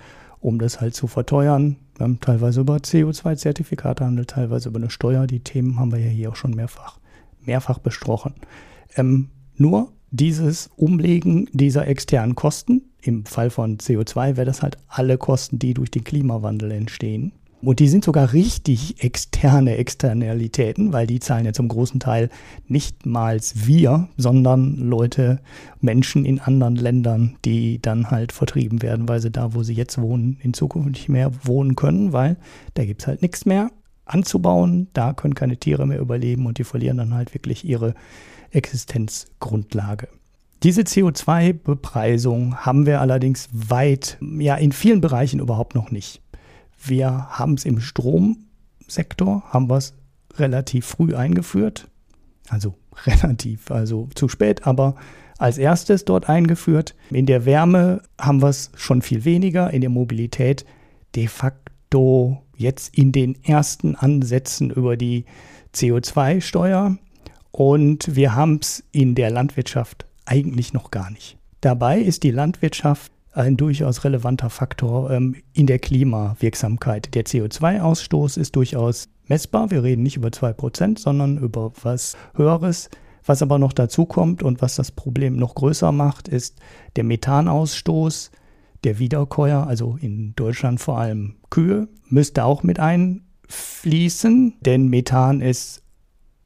um 0.41 0.59
das 0.59 0.81
halt 0.81 0.95
zu 0.95 1.07
verteuern. 1.07 1.77
Haben 1.99 2.21
teilweise 2.21 2.61
über 2.61 2.77
CO2-Zertifikate 2.77 4.05
handelt, 4.05 4.31
teilweise 4.31 4.69
über 4.69 4.79
eine 4.79 4.91
Steuer. 4.91 5.27
Die 5.27 5.41
Themen 5.41 5.79
haben 5.79 5.93
wir 5.93 6.01
ja 6.01 6.11
hier 6.11 6.31
auch 6.31 6.37
schon 6.37 6.55
mehrfach, 6.55 6.99
mehrfach 7.45 7.79
besprochen. 7.79 8.35
Ähm, 8.97 9.31
nur 9.57 9.93
dieses 10.11 10.71
Umlegen 10.77 11.49
dieser 11.53 11.87
externen 11.87 12.35
Kosten, 12.35 12.83
im 13.01 13.25
Fall 13.25 13.51
von 13.51 13.79
CO2 13.79 14.37
wäre 14.37 14.47
das 14.47 14.63
halt 14.63 14.77
alle 14.89 15.19
Kosten, 15.19 15.59
die 15.59 15.75
durch 15.75 15.91
den 15.91 16.05
Klimawandel 16.05 16.71
entstehen, 16.71 17.33
und 17.65 17.79
die 17.79 17.89
sind 17.89 18.05
sogar 18.05 18.33
richtig 18.33 19.03
externe 19.05 19.77
Externalitäten, 19.77 20.93
weil 20.93 21.07
die 21.07 21.21
zahlen 21.21 21.47
ja 21.47 21.53
zum 21.53 21.69
großen 21.69 22.01
Teil 22.01 22.29
nicht 22.67 23.07
mal 23.07 23.39
wir, 23.55 24.09
sondern 24.17 24.77
Leute, 24.77 25.41
Menschen 25.81 26.25
in 26.25 26.41
anderen 26.41 26.75
Ländern, 26.75 27.37
die 27.45 27.81
dann 27.81 28.11
halt 28.11 28.33
vertrieben 28.33 28.83
werden, 28.83 29.09
weil 29.09 29.21
sie 29.21 29.31
da, 29.31 29.55
wo 29.55 29.63
sie 29.63 29.75
jetzt 29.75 30.01
wohnen, 30.01 30.39
in 30.43 30.55
Zukunft 30.55 30.91
nicht 30.91 31.09
mehr 31.09 31.31
wohnen 31.45 31.77
können, 31.77 32.13
weil 32.13 32.37
da 32.75 32.85
gibt 32.85 33.03
es 33.03 33.07
halt 33.07 33.23
nichts 33.23 33.47
mehr 33.47 33.71
anzubauen, 34.07 34.89
da 34.93 35.13
können 35.13 35.35
keine 35.35 35.57
Tiere 35.57 35.87
mehr 35.87 36.01
überleben 36.01 36.47
und 36.47 36.59
die 36.59 36.65
verlieren 36.65 36.97
dann 36.97 37.15
halt 37.15 37.33
wirklich 37.33 37.65
ihre 37.65 37.95
Existenzgrundlage. 38.51 40.09
Diese 40.63 40.83
CO2-Bepreisung 40.83 42.57
haben 42.57 42.87
wir 42.87 43.01
allerdings 43.01 43.49
weit, 43.53 44.19
ja, 44.21 44.57
in 44.57 44.73
vielen 44.73 45.01
Bereichen 45.01 45.41
überhaupt 45.41 45.75
noch 45.75 45.91
nicht. 45.91 46.21
Wir 46.85 47.29
haben 47.31 47.55
es 47.55 47.65
im 47.65 47.81
Stromsektor, 47.81 49.43
haben 49.51 49.71
wir 49.71 49.77
es 49.77 49.95
relativ 50.37 50.87
früh 50.87 51.15
eingeführt. 51.15 51.89
Also 52.49 52.75
relativ, 53.07 53.71
also 53.71 54.09
zu 54.15 54.29
spät, 54.29 54.67
aber 54.67 54.97
als 55.39 55.59
erstes 55.59 56.05
dort 56.05 56.29
eingeführt. 56.29 56.95
In 57.11 57.27
der 57.27 57.45
Wärme 57.45 58.03
haben 58.21 58.43
wir 58.43 58.49
es 58.49 58.71
schon 58.77 59.03
viel 59.03 59.25
weniger, 59.25 59.73
in 59.73 59.81
der 59.81 59.91
Mobilität 59.91 60.65
de 61.15 61.27
facto 61.27 62.43
jetzt 62.57 62.97
in 62.97 63.13
den 63.13 63.43
ersten 63.45 63.97
Ansätzen 63.97 64.71
über 64.71 64.97
die 64.97 65.25
CO2-Steuer 65.75 66.97
und 67.51 68.15
wir 68.15 68.35
haben 68.35 68.61
es 68.63 68.85
in 68.93 69.15
der 69.15 69.31
Landwirtschaft 69.31 70.07
eigentlich 70.25 70.73
noch 70.73 70.91
gar 70.91 71.11
nicht. 71.11 71.37
Dabei 71.61 72.01
ist 72.01 72.23
die 72.23 72.31
Landwirtschaft 72.31 73.12
ein 73.33 73.57
durchaus 73.57 74.05
relevanter 74.05 74.51
Faktor 74.51 75.11
ähm, 75.11 75.37
in 75.53 75.67
der 75.67 75.79
Klimawirksamkeit. 75.79 77.15
Der 77.15 77.25
CO2-Ausstoß 77.25 78.39
ist 78.39 78.57
durchaus 78.57 79.09
messbar. 79.27 79.71
Wir 79.71 79.83
reden 79.83 80.03
nicht 80.03 80.17
über 80.17 80.29
2%, 80.29 80.99
sondern 80.99 81.39
über 81.39 81.73
was 81.83 82.17
Höheres. 82.35 82.91
Was 83.25 83.41
aber 83.41 83.59
noch 83.59 83.73
dazu 83.73 84.05
kommt 84.05 84.43
und 84.43 84.61
was 84.63 84.75
das 84.75 84.91
Problem 84.91 85.37
noch 85.37 85.55
größer 85.55 85.93
macht, 85.93 86.29
ist 86.29 86.59
der 86.97 87.05
Methanausstoß 87.05 88.33
der 88.85 88.99
Wiederkäuer, 88.99 89.67
also 89.67 89.97
in 90.01 90.35
Deutschland 90.35 90.81
vor 90.81 90.99
allem 90.99 91.37
Kühe, 91.49 91.89
müsste 92.09 92.45
auch 92.45 92.65
mit 92.65 92.81
einfließen, 92.81 94.55
denn 94.61 94.89
Methan 94.89 95.41
ist 95.41 95.82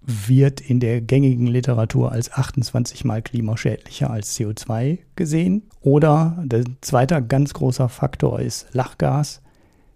wird 0.06 0.60
in 0.60 0.78
der 0.78 1.00
gängigen 1.00 1.48
Literatur 1.48 2.12
als 2.12 2.32
28 2.32 3.04
mal 3.04 3.22
klimaschädlicher 3.22 4.08
als 4.08 4.38
CO2 4.38 4.98
gesehen. 5.16 5.62
Oder 5.80 6.42
der 6.44 6.64
zweite 6.80 7.20
ganz 7.22 7.52
großer 7.54 7.88
Faktor 7.88 8.38
ist 8.40 8.68
Lachgas, 8.72 9.42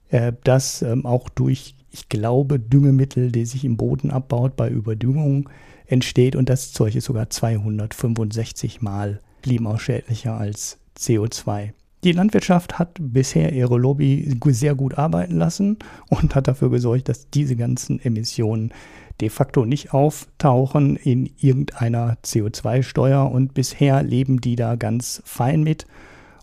äh, 0.09 0.33
das 0.43 0.83
ähm, 0.83 1.07
auch 1.07 1.29
durch, 1.29 1.77
ich 1.93 2.09
glaube, 2.09 2.59
Düngemittel, 2.59 3.31
die 3.31 3.45
sich 3.45 3.65
im 3.65 3.77
Boden 3.77 4.11
abbaut, 4.11 4.57
bei 4.57 4.69
Überdüngung 4.69 5.49
entsteht. 5.87 6.35
Und 6.35 6.49
das 6.49 6.73
Zeug 6.73 6.97
ist 6.97 7.05
sogar 7.05 7.31
265 7.31 8.83
mal 8.83 9.21
klimaschädlicher 9.43 10.37
als 10.37 10.79
CO2. 10.99 11.71
Die 12.03 12.13
Landwirtschaft 12.13 12.79
hat 12.79 12.97
bisher 12.99 13.53
ihre 13.53 13.79
Lobby 13.79 14.35
sehr 14.47 14.75
gut 14.75 14.97
arbeiten 14.97 15.37
lassen 15.37 15.79
und 16.09 16.35
hat 16.35 16.49
dafür 16.49 16.71
gesorgt, 16.71 17.09
dass 17.09 17.29
diese 17.29 17.57
ganzen 17.57 18.01
Emissionen 18.01 18.73
de 19.21 19.29
facto 19.29 19.65
nicht 19.65 19.93
auftauchen 19.93 20.97
in 20.97 21.31
irgendeiner 21.39 22.17
CO2-Steuer 22.25 23.31
und 23.31 23.55
bisher 23.55 24.03
leben 24.03 24.41
die 24.41 24.57
da 24.57 24.77
ganz 24.77 25.23
fein 25.25 25.63
mit, 25.63 25.87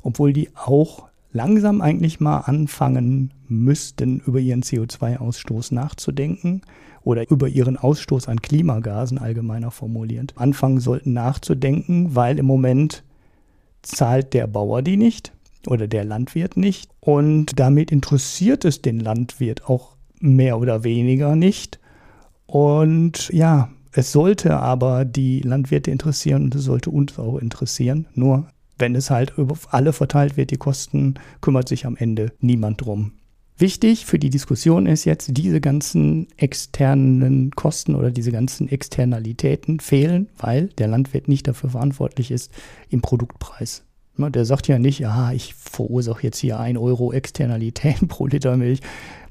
obwohl 0.02 0.34
die 0.34 0.50
auch 0.56 1.08
langsam 1.32 1.82
eigentlich 1.82 2.20
mal 2.20 2.40
anfangen 2.40 3.34
müssten, 3.48 4.20
über 4.20 4.40
ihren 4.40 4.64
CO2-Ausstoß 4.64 5.74
nachzudenken 5.74 6.62
oder 7.04 7.30
über 7.30 7.48
ihren 7.48 7.78
Ausstoß 7.78 8.28
an 8.28 8.42
Klimagasen 8.42 9.18
allgemeiner 9.18 9.72
formuliert. 9.72 10.34
Anfangen 10.36 10.80
sollten 10.80 11.14
nachzudenken, 11.14 12.16
weil 12.16 12.40
im 12.40 12.46
Moment 12.46 13.04
zahlt 13.82 14.34
der 14.34 14.48
Bauer 14.48 14.82
die 14.82 14.98
nicht 14.98 15.34
oder 15.68 15.88
der 15.88 16.04
Landwirt 16.04 16.58
nicht 16.58 16.90
und 17.00 17.60
damit 17.60 17.92
interessiert 17.92 18.66
es 18.66 18.82
den 18.82 19.00
Landwirt 19.00 19.70
auch 19.70 19.96
mehr 20.20 20.60
oder 20.60 20.84
weniger 20.84 21.36
nicht 21.36 21.80
und 22.48 23.30
ja, 23.30 23.70
es 23.92 24.12
sollte 24.12 24.58
aber 24.58 25.06
die 25.06 25.42
Landwirte 25.42 25.92
interessieren 25.92 26.44
und 26.44 26.56
es 26.56 26.64
sollte 26.64 26.90
uns 26.90 27.20
auch 27.20 27.38
interessieren. 27.38 28.08
Nur 28.14 28.48
wenn 28.78 28.96
es 28.96 29.10
halt 29.10 29.34
über 29.38 29.58
alle 29.72 29.94
verteilt 29.94 30.38
wird, 30.38 30.52
die 30.52 30.58
Kosten, 30.58 31.16
kümmert 31.42 31.68
sich 31.68 31.86
am 31.86 31.98
Ende 31.98 32.32
niemand 32.40 32.86
drum. 32.86 33.14
Wichtig 33.60 34.06
für 34.06 34.20
die 34.20 34.30
Diskussion 34.30 34.86
ist 34.86 35.06
jetzt, 35.06 35.36
diese 35.36 35.60
ganzen 35.60 36.28
externen 36.38 37.50
Kosten 37.52 37.96
oder 37.96 38.12
diese 38.12 38.32
ganzen 38.32 38.70
Externalitäten 38.70 39.80
fehlen, 39.80 40.30
weil 40.38 40.68
der 40.78 40.88
Landwirt 40.88 41.28
nicht 41.28 41.48
dafür 41.48 41.72
verantwortlich 41.72 42.30
ist 42.30 42.52
im 42.90 43.02
Produktpreis. 43.02 43.84
Ne, 44.18 44.32
der 44.32 44.46
sagt 44.46 44.68
ja 44.68 44.80
nicht, 44.80 45.00
ja, 45.00 45.32
ich 45.32 45.54
verursache 45.54 46.24
jetzt 46.24 46.40
hier 46.40 46.60
1 46.60 46.80
Euro 46.80 47.14
Externalitäten 47.14 48.08
pro 48.08 48.26
Liter 48.28 48.58
Milch. 48.58 48.82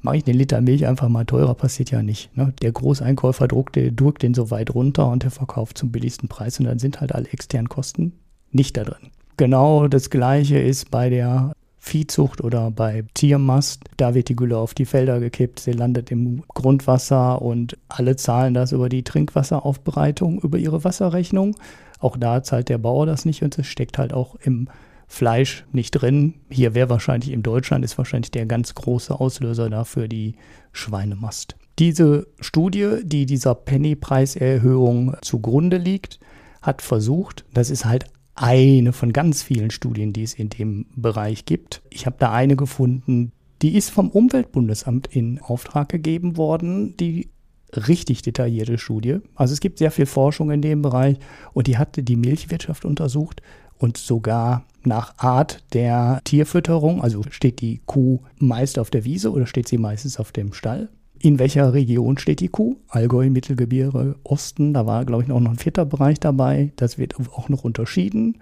Mache 0.01 0.17
ich 0.17 0.23
den 0.23 0.37
Liter 0.37 0.61
Milch 0.61 0.87
einfach 0.87 1.09
mal 1.09 1.25
teurer, 1.25 1.55
passiert 1.55 1.91
ja 1.91 2.01
nicht. 2.01 2.35
Ne? 2.37 2.53
Der 2.61 2.71
Großeinkäufer 2.71 3.47
druckt, 3.47 3.75
den 3.75 4.33
so 4.33 4.51
weit 4.51 4.73
runter 4.73 5.09
und 5.09 5.23
der 5.23 5.31
verkauft 5.31 5.77
zum 5.77 5.91
billigsten 5.91 6.29
Preis 6.29 6.59
und 6.59 6.65
dann 6.65 6.79
sind 6.79 7.01
halt 7.01 7.13
alle 7.13 7.27
externen 7.27 7.67
Kosten 7.67 8.13
nicht 8.51 8.77
da 8.77 8.83
drin. 8.83 9.11
Genau 9.35 9.87
das 9.87 10.09
gleiche 10.09 10.57
ist 10.57 10.89
bei 10.89 11.09
der 11.09 11.53
Viehzucht 11.77 12.41
oder 12.41 12.71
bei 12.71 13.05
Tiermast. 13.13 13.83
Da 13.97 14.13
wird 14.13 14.29
die 14.29 14.35
Gülle 14.35 14.57
auf 14.57 14.73
die 14.73 14.85
Felder 14.85 15.19
gekippt, 15.19 15.59
sie 15.59 15.71
landet 15.71 16.11
im 16.11 16.43
Grundwasser 16.47 17.41
und 17.41 17.77
alle 17.87 18.15
zahlen 18.15 18.53
das 18.53 18.71
über 18.71 18.89
die 18.89 19.03
Trinkwasseraufbereitung, 19.03 20.39
über 20.41 20.57
ihre 20.57 20.83
Wasserrechnung. 20.83 21.55
Auch 21.99 22.17
da 22.17 22.43
zahlt 22.43 22.69
der 22.69 22.77
Bauer 22.77 23.05
das 23.05 23.25
nicht 23.25 23.43
und 23.43 23.57
es 23.57 23.67
steckt 23.67 23.97
halt 23.97 24.13
auch 24.13 24.35
im 24.35 24.69
Fleisch 25.07 25.65
nicht 25.71 25.91
drin. 25.91 26.35
Hier 26.49 26.75
wäre 26.75 26.89
wahrscheinlich 26.89 27.31
in 27.31 27.41
Deutschland 27.41 27.85
ist 27.85 27.97
wahrscheinlich 27.97 28.31
der 28.31 28.45
ganz 28.45 28.75
große 28.75 29.17
Auslöser 29.17 29.69
dafür 29.69 30.07
die 30.07 30.35
Schweinemast. 30.73 31.55
Diese 31.79 32.27
Studie, 32.39 32.97
die 33.03 33.25
dieser 33.25 33.55
Penny-Preiserhöhung 33.55 35.15
zugrunde 35.21 35.77
liegt, 35.77 36.19
hat 36.61 36.81
versucht, 36.81 37.45
das 37.53 37.69
ist 37.69 37.85
halt 37.85 38.05
eine 38.35 38.93
von 38.93 39.13
ganz 39.13 39.41
vielen 39.41 39.71
Studien, 39.71 40.13
die 40.13 40.23
es 40.23 40.33
in 40.33 40.49
dem 40.49 40.87
Bereich 40.95 41.45
gibt. 41.45 41.81
Ich 41.89 42.05
habe 42.05 42.17
da 42.19 42.31
eine 42.31 42.55
gefunden, 42.55 43.31
die 43.61 43.75
ist 43.75 43.89
vom 43.89 44.09
Umweltbundesamt 44.09 45.07
in 45.07 45.39
Auftrag 45.39 45.89
gegeben 45.89 46.37
worden, 46.37 46.95
die 46.97 47.29
richtig 47.73 48.21
detaillierte 48.21 48.77
Studie. 48.77 49.19
Also 49.35 49.53
es 49.53 49.59
gibt 49.59 49.79
sehr 49.79 49.91
viel 49.91 50.05
Forschung 50.05 50.51
in 50.51 50.61
dem 50.61 50.81
Bereich 50.81 51.17
und 51.53 51.67
die 51.67 51.77
hatte 51.77 52.03
die 52.03 52.15
Milchwirtschaft 52.15 52.85
untersucht 52.85 53.41
und 53.77 53.97
sogar 53.97 54.65
nach 54.83 55.17
Art 55.17 55.63
der 55.73 56.21
Tierfütterung, 56.23 57.01
also 57.01 57.23
steht 57.29 57.61
die 57.61 57.81
Kuh 57.85 58.19
meist 58.37 58.79
auf 58.79 58.89
der 58.89 59.05
Wiese 59.05 59.31
oder 59.31 59.45
steht 59.45 59.67
sie 59.67 59.77
meistens 59.77 60.19
auf 60.19 60.31
dem 60.31 60.53
Stall? 60.53 60.89
In 61.19 61.39
welcher 61.39 61.73
Region 61.73 62.17
steht 62.17 62.39
die 62.39 62.47
Kuh? 62.47 62.77
Allgäu, 62.87 63.29
Mittelgebirge, 63.29 64.15
Osten, 64.23 64.73
da 64.73 64.85
war, 64.85 65.03
glaube 65.03 65.23
ich, 65.23 65.31
auch 65.31 65.39
noch 65.39 65.51
ein 65.51 65.57
vierter 65.57 65.85
Bereich 65.85 66.19
dabei. 66.19 66.71
Das 66.75 66.97
wird 66.97 67.15
auch 67.19 67.49
noch 67.49 67.63
unterschieden. 67.63 68.37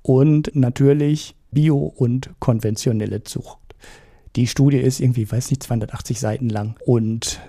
Und 0.00 0.50
natürlich 0.54 1.34
Bio- 1.50 1.92
und 1.94 2.30
konventionelle 2.40 3.24
Zucht. 3.24 3.58
Die 4.36 4.46
Studie 4.46 4.78
ist 4.78 5.00
irgendwie, 5.00 5.30
weiß 5.30 5.50
nicht, 5.50 5.62
280 5.62 6.18
Seiten 6.18 6.48
lang. 6.48 6.76
Und 6.86 7.40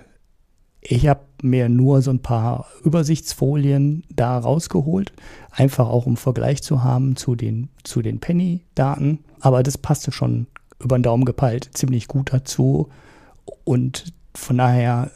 ich 0.88 1.08
habe 1.08 1.22
mir 1.42 1.68
nur 1.68 2.02
so 2.02 2.12
ein 2.12 2.22
paar 2.22 2.68
Übersichtsfolien 2.84 4.04
da 4.14 4.38
rausgeholt, 4.38 5.14
einfach 5.52 5.88
auch 5.88 6.06
um 6.06 6.16
Vergleich 6.16 6.62
zu 6.62 6.84
haben 6.84 7.16
zu 7.16 7.36
den, 7.36 7.70
zu 7.84 8.02
den 8.02 8.20
Penny-Daten. 8.20 9.20
Aber 9.40 9.64
das 9.64 9.78
passte 9.78 10.12
schon 10.12 10.46
über 10.80 10.98
den 10.98 11.04
Daumen 11.04 11.26
gepeilt 11.26 11.70
ziemlich 11.74 12.08
gut 12.08 12.32
dazu. 12.34 12.90
Und 13.64 14.14
von 14.36 14.58
daher 14.58 15.12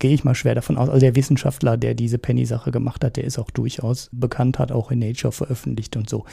gehe 0.00 0.12
ich 0.12 0.24
mal 0.24 0.34
schwer 0.34 0.56
davon 0.56 0.76
aus. 0.76 0.88
Also 0.88 1.00
der 1.00 1.14
Wissenschaftler, 1.14 1.76
der 1.76 1.94
diese 1.94 2.18
Penny-Sache 2.18 2.72
gemacht 2.72 3.04
hat, 3.04 3.16
der 3.16 3.24
ist 3.24 3.38
auch 3.38 3.50
durchaus 3.50 4.10
bekannt, 4.12 4.58
hat 4.58 4.72
auch 4.72 4.90
in 4.90 4.98
Nature 4.98 5.32
veröffentlicht 5.32 5.96
und 5.96 6.10
so. 6.10 6.24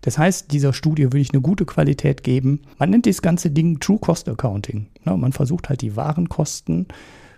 Das 0.00 0.16
heißt, 0.16 0.50
dieser 0.50 0.72
Studie 0.72 1.04
würde 1.04 1.20
ich 1.20 1.34
eine 1.34 1.42
gute 1.42 1.66
Qualität 1.66 2.24
geben. 2.24 2.62
Man 2.78 2.88
nennt 2.88 3.04
das 3.04 3.20
ganze 3.20 3.50
Ding 3.50 3.80
True 3.80 3.98
Cost 3.98 4.30
Accounting. 4.30 4.86
Ne, 5.04 5.14
man 5.18 5.32
versucht 5.32 5.68
halt 5.68 5.82
die 5.82 5.94
Warenkosten 5.94 6.86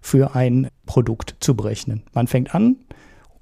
für 0.02 0.34
ein 0.34 0.68
Produkt 0.84 1.36
zu 1.40 1.56
berechnen. 1.56 2.02
Man 2.12 2.26
fängt 2.26 2.54
an 2.54 2.76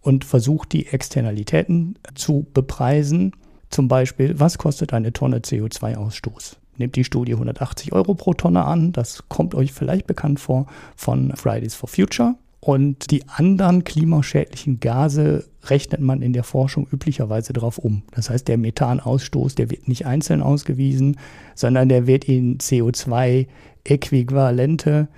und 0.01 0.25
versucht 0.25 0.73
die 0.73 0.87
Externalitäten 0.87 1.99
zu 2.15 2.47
bepreisen. 2.55 3.33
Zum 3.71 3.89
Beispiel, 3.89 4.39
was 4.39 4.59
kostet 4.59 4.93
eine 4.93 5.13
Tonne 5.13 5.39
CO2-Ausstoß? 5.39 6.57
Nehmt 6.77 6.97
die 6.97 7.05
Studie 7.05 7.33
180 7.33 7.93
Euro 7.93 8.15
pro 8.15 8.35
Tonne 8.35 8.65
an. 8.65 8.93
Das 8.93 9.25
kommt 9.29 9.55
euch 9.55 9.73
vielleicht 9.73 10.07
bekannt 10.07 10.39
vor 10.39 10.67
von 10.97 11.33
Fridays 11.35 11.75
for 11.75 11.89
Future. 11.89 12.37
Und 12.61 13.11
die 13.11 13.27
anderen 13.27 13.85
klimaschädlichen 13.85 14.81
Gase 14.81 15.47
rechnet 15.65 16.01
man 16.01 16.21
in 16.21 16.35
der 16.35 16.45
Forschung 16.45 16.87
üblicherweise 16.91 17.55
darauf 17.55 17.79
um. 17.79 18.03
Das 18.13 18.29
heißt, 18.29 18.49
der 18.49 18.59
Methanausstoß, 18.59 19.55
der 19.55 19.71
wird 19.71 19.89
nicht 19.89 20.05
einzeln 20.07 20.43
ausgewiesen, 20.43 21.17
sondern 21.55 21.89
der 21.89 22.07
wird 22.07 22.27
in 22.27 22.59
CO2-Äquivalente 22.59 25.09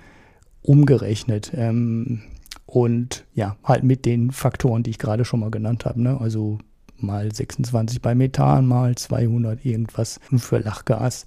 umgerechnet. 0.63 1.51
Ähm, 1.55 2.21
und 2.65 3.25
ja, 3.35 3.55
halt 3.63 3.83
mit 3.83 4.05
den 4.05 4.31
Faktoren, 4.31 4.83
die 4.83 4.89
ich 4.89 4.97
gerade 4.97 5.25
schon 5.25 5.41
mal 5.41 5.51
genannt 5.51 5.85
habe. 5.85 6.01
Ne? 6.01 6.19
Also 6.19 6.57
mal 6.97 7.31
26 7.33 8.01
bei 8.01 8.15
Methan, 8.15 8.65
mal 8.65 8.95
200 8.95 9.63
irgendwas 9.65 10.19
für 10.37 10.59
Lachgas. 10.59 11.25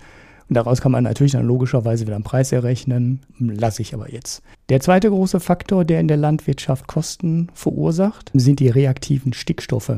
Und 0.49 0.55
daraus 0.55 0.80
kann 0.80 0.92
man 0.92 1.05
natürlich 1.05 1.32
dann 1.32 1.47
logischerweise 1.47 2.07
wieder 2.07 2.14
einen 2.14 2.24
Preis 2.24 2.53
errechnen, 2.53 3.20
lasse 3.38 3.82
ich 3.82 3.94
aber 3.94 4.12
jetzt. 4.12 4.42
Der 4.68 4.80
zweite 4.80 5.11
große 5.11 5.40
Faktor, 5.40 5.84
der 5.84 6.01
in 6.01 6.09
der 6.09 6.16
Landwirtschaft 6.16 6.86
Kosten 6.86 7.49
verursacht, 7.55 8.30
sind 8.34 8.61
die 8.61 8.68
reaktiven 8.68 9.32
Stickstoffe. 9.32 9.92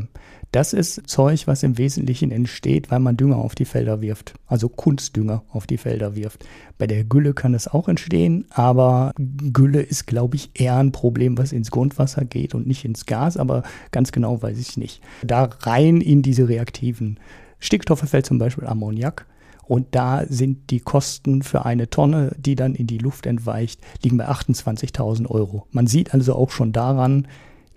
Das 0.51 0.73
ist 0.73 1.03
Zeug, 1.07 1.47
was 1.47 1.63
im 1.63 1.77
Wesentlichen 1.77 2.31
entsteht, 2.31 2.91
weil 2.91 3.01
man 3.01 3.19
Dünger 3.19 3.37
auf 3.37 3.55
die 3.55 3.67
Felder 3.67 4.01
wirft, 4.01 4.33
also 4.47 4.71
Kunstdünger 4.71 5.43
auf 5.51 5.67
die 5.67 5.77
Felder 5.77 6.17
wirft. 6.17 6.47
Bei 6.79 6.87
der 6.87 7.05
Gülle 7.05 7.35
kann 7.35 7.53
es 7.53 7.69
auch 7.69 7.87
entstehen, 7.87 8.47
aber 8.49 9.13
Gülle 9.19 9.83
ist, 9.83 10.07
glaube 10.07 10.37
ich, 10.37 10.51
eher 10.55 10.79
ein 10.79 10.93
Problem, 10.93 11.37
was 11.37 11.53
ins 11.53 11.71
Grundwasser 11.71 12.25
geht 12.25 12.55
und 12.55 12.67
nicht 12.67 12.87
ins 12.87 13.05
Gas, 13.05 13.37
aber 13.37 13.63
ganz 13.91 14.11
genau 14.11 14.41
weiß 14.41 14.59
ich 14.59 14.79
nicht. 14.79 15.03
Da 15.23 15.51
rein 15.61 16.01
in 16.01 16.23
diese 16.23 16.49
reaktiven 16.49 17.21
Stickstoffe 17.59 18.09
fällt 18.09 18.25
zum 18.25 18.39
Beispiel 18.39 18.67
Ammoniak. 18.67 19.27
Und 19.69 19.89
da 19.91 20.25
sind 20.27 20.71
die 20.71 20.81
Kosten 20.81 21.43
für 21.43 21.67
eine 21.67 21.91
Tonne, 21.91 22.35
die 22.39 22.55
dann 22.55 22.75
in 22.75 22.87
die 22.87 22.97
Luft 22.97 23.27
entweicht, 23.27 23.81
liegen 24.03 24.17
bei 24.17 24.27
28.000 24.27 25.27
Euro. 25.27 25.67
Man 25.73 25.87
sieht 25.87 26.15
also 26.15 26.35
auch 26.35 26.51
schon 26.51 26.73
daran, 26.73 27.29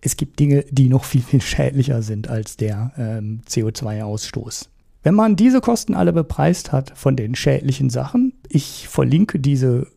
es 0.01 0.15
gibt 0.15 0.39
Dinge, 0.39 0.63
die 0.71 0.87
noch 0.87 1.03
viel, 1.03 1.21
viel 1.21 1.41
schädlicher 1.41 2.01
sind 2.01 2.29
als 2.29 2.55
der 2.55 2.93
ähm, 2.97 3.41
CO2-Ausstoß. 3.47 4.69
Wenn 5.03 5.15
man 5.15 5.35
diese 5.35 5.59
Kosten 5.59 5.93
alle 5.93 6.13
bepreist 6.13 6.71
hat 6.71 6.97
von 6.97 7.17
den 7.17 7.35
schädlichen 7.35 7.89
Sachen, 7.89 8.33
ich 8.47 8.87
verlinke 8.87 9.39
diese, 9.39 9.87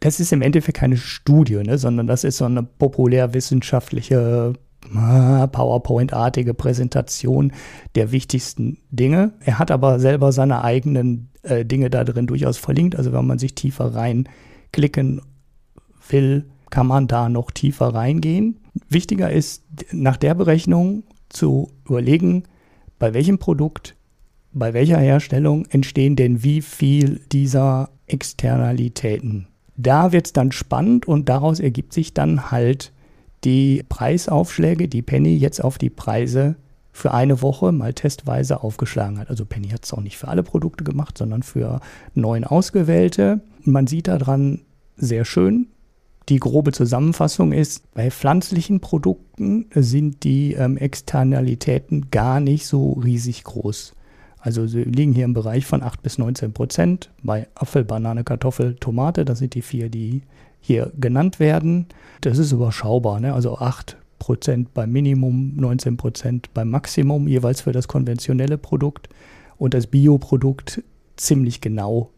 das 0.00 0.20
ist 0.20 0.32
im 0.32 0.42
Endeffekt 0.42 0.76
keine 0.76 0.98
Studie, 0.98 1.62
ne, 1.62 1.78
sondern 1.78 2.06
das 2.06 2.22
ist 2.22 2.36
so 2.36 2.44
eine 2.44 2.64
populärwissenschaftliche 2.64 4.52
PowerPoint-artige 4.80 6.54
Präsentation 6.54 7.52
der 7.94 8.12
wichtigsten 8.12 8.78
Dinge. 8.90 9.32
Er 9.40 9.58
hat 9.58 9.70
aber 9.70 9.98
selber 9.98 10.32
seine 10.32 10.62
eigenen 10.62 11.30
äh, 11.42 11.64
Dinge 11.64 11.90
da 11.90 12.04
drin 12.04 12.26
durchaus 12.26 12.56
verlinkt. 12.56 12.96
Also 12.96 13.12
wenn 13.12 13.26
man 13.26 13.38
sich 13.38 13.54
tiefer 13.54 13.94
reinklicken 13.94 15.20
will, 16.08 16.46
kann 16.70 16.86
man 16.86 17.06
da 17.06 17.28
noch 17.28 17.50
tiefer 17.50 17.94
reingehen. 17.94 18.60
Wichtiger 18.88 19.30
ist 19.30 19.64
nach 19.92 20.16
der 20.16 20.34
Berechnung 20.34 21.04
zu 21.28 21.70
überlegen, 21.86 22.44
bei 22.98 23.14
welchem 23.14 23.38
Produkt, 23.38 23.96
bei 24.52 24.74
welcher 24.74 24.98
Herstellung 24.98 25.66
entstehen 25.66 26.16
denn 26.16 26.42
wie 26.42 26.62
viel 26.62 27.20
dieser 27.32 27.90
Externalitäten. 28.06 29.46
Da 29.76 30.12
wird 30.12 30.26
es 30.26 30.32
dann 30.32 30.50
spannend 30.50 31.06
und 31.06 31.28
daraus 31.28 31.60
ergibt 31.60 31.92
sich 31.92 32.12
dann 32.14 32.50
halt 32.50 32.92
die 33.44 33.84
Preisaufschläge, 33.88 34.88
die 34.88 35.02
Penny 35.02 35.36
jetzt 35.36 35.62
auf 35.62 35.78
die 35.78 35.90
Preise 35.90 36.56
für 36.92 37.12
eine 37.14 37.42
Woche 37.42 37.70
mal 37.72 37.94
testweise 37.94 38.62
aufgeschlagen 38.62 39.18
hat. 39.18 39.30
Also 39.30 39.44
Penny 39.44 39.68
hat 39.68 39.84
es 39.84 39.92
auch 39.92 40.00
nicht 40.00 40.18
für 40.18 40.28
alle 40.28 40.42
Produkte 40.42 40.84
gemacht, 40.84 41.16
sondern 41.16 41.42
für 41.42 41.80
neun 42.14 42.44
ausgewählte. 42.44 43.40
Man 43.62 43.86
sieht 43.86 44.08
daran 44.08 44.62
sehr 44.96 45.24
schön, 45.24 45.68
die 46.28 46.40
grobe 46.40 46.72
Zusammenfassung 46.72 47.52
ist, 47.52 47.90
bei 47.94 48.10
pflanzlichen 48.10 48.80
Produkten 48.80 49.66
sind 49.74 50.24
die 50.24 50.52
ähm, 50.52 50.76
Externalitäten 50.76 52.10
gar 52.10 52.40
nicht 52.40 52.66
so 52.66 52.92
riesig 52.92 53.44
groß. 53.44 53.94
Also 54.38 54.66
sie 54.66 54.82
liegen 54.82 55.14
hier 55.14 55.24
im 55.24 55.32
Bereich 55.32 55.64
von 55.64 55.82
8 55.82 56.02
bis 56.02 56.18
19 56.18 56.52
Prozent. 56.52 57.10
Bei 57.22 57.48
Apfel, 57.54 57.84
Banane, 57.84 58.24
Kartoffel, 58.24 58.74
Tomate, 58.74 59.24
das 59.24 59.38
sind 59.38 59.54
die 59.54 59.62
vier, 59.62 59.88
die 59.88 60.22
hier 60.60 60.92
genannt 60.98 61.40
werden. 61.40 61.86
Das 62.20 62.38
ist 62.38 62.52
überschaubar, 62.52 63.20
ne? 63.20 63.34
also 63.34 63.58
8 63.58 63.96
Prozent 64.18 64.74
beim 64.74 64.90
Minimum, 64.90 65.54
19 65.56 65.96
Prozent 65.96 66.52
beim 66.54 66.70
Maximum, 66.70 67.28
jeweils 67.28 67.60
für 67.60 67.72
das 67.72 67.88
konventionelle 67.88 68.58
Produkt. 68.58 69.08
Und 69.56 69.74
das 69.74 69.86
Bioprodukt 69.86 70.82
ziemlich 71.16 71.60
genau 71.60 72.10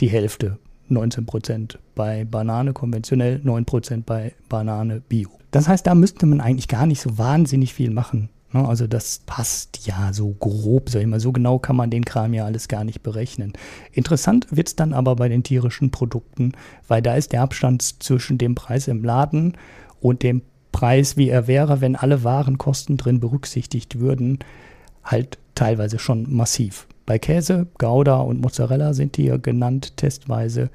die 0.00 0.08
Hälfte, 0.08 0.58
19 0.88 1.26
Prozent 1.26 1.78
bei 1.94 2.24
Banane 2.24 2.72
konventionell, 2.72 3.40
9 3.42 3.64
Prozent 3.64 4.06
bei 4.06 4.34
Banane 4.48 5.00
Bio. 5.08 5.30
Das 5.50 5.68
heißt, 5.68 5.86
da 5.86 5.94
müsste 5.94 6.26
man 6.26 6.40
eigentlich 6.40 6.68
gar 6.68 6.86
nicht 6.86 7.00
so 7.00 7.18
wahnsinnig 7.18 7.72
viel 7.72 7.90
machen. 7.90 8.28
Ne? 8.52 8.66
Also 8.66 8.86
das 8.86 9.20
passt 9.26 9.86
ja 9.86 10.12
so 10.12 10.30
grob, 10.30 10.90
sag 10.90 11.00
ich 11.00 11.06
mal. 11.06 11.20
So 11.20 11.32
genau 11.32 11.58
kann 11.58 11.76
man 11.76 11.90
den 11.90 12.04
Kram 12.04 12.34
ja 12.34 12.44
alles 12.44 12.68
gar 12.68 12.84
nicht 12.84 13.02
berechnen. 13.02 13.52
Interessant 13.92 14.46
wird 14.50 14.68
es 14.68 14.76
dann 14.76 14.92
aber 14.92 15.16
bei 15.16 15.28
den 15.28 15.42
tierischen 15.42 15.90
Produkten, 15.90 16.52
weil 16.88 17.02
da 17.02 17.14
ist 17.14 17.32
der 17.32 17.42
Abstand 17.42 18.02
zwischen 18.02 18.38
dem 18.38 18.54
Preis 18.54 18.88
im 18.88 19.04
Laden 19.04 19.56
und 20.00 20.22
dem 20.22 20.42
Preis, 20.72 21.16
wie 21.16 21.30
er 21.30 21.46
wäre, 21.46 21.80
wenn 21.80 21.96
alle 21.96 22.22
Warenkosten 22.22 22.98
drin 22.98 23.20
berücksichtigt 23.20 23.98
würden, 23.98 24.40
halt 25.02 25.38
teilweise 25.54 25.98
schon 25.98 26.30
massiv. 26.32 26.86
Bei 27.06 27.18
Käse, 27.18 27.66
Gouda 27.78 28.16
und 28.16 28.40
Mozzarella 28.40 28.92
sind 28.92 29.16
hier 29.16 29.38
genannt 29.38 29.96
testweise, 29.96 30.70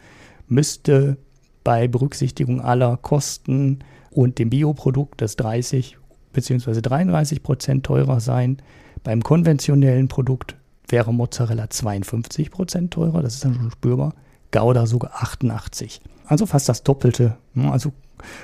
müsste 0.47 1.17
bei 1.63 1.87
Berücksichtigung 1.87 2.61
aller 2.61 2.97
Kosten 2.97 3.79
und 4.09 4.39
dem 4.39 4.49
Bioprodukt 4.49 5.21
das 5.21 5.35
30 5.35 5.97
bzw. 6.33 6.81
33 6.81 7.43
Prozent 7.43 7.85
teurer 7.85 8.19
sein. 8.19 8.57
Beim 9.03 9.23
konventionellen 9.23 10.07
Produkt 10.07 10.55
wäre 10.87 11.13
Mozzarella 11.13 11.69
52 11.69 12.51
Prozent 12.51 12.91
teurer, 12.91 13.21
das 13.21 13.35
ist 13.35 13.45
dann 13.45 13.55
schon 13.55 13.71
spürbar. 13.71 14.13
Gouda 14.51 14.85
sogar 14.85 15.11
88. 15.15 16.01
Also 16.25 16.45
fast 16.45 16.67
das 16.69 16.83
Doppelte. 16.83 17.37
Also 17.55 17.93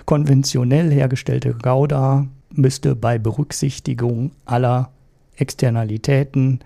konventionell 0.05 0.91
hergestellte 0.91 1.53
Gouda 1.53 2.27
müsste 2.49 2.95
bei 2.95 3.19
Berücksichtigung 3.19 4.31
aller 4.45 4.91
Externalitäten 5.35 6.59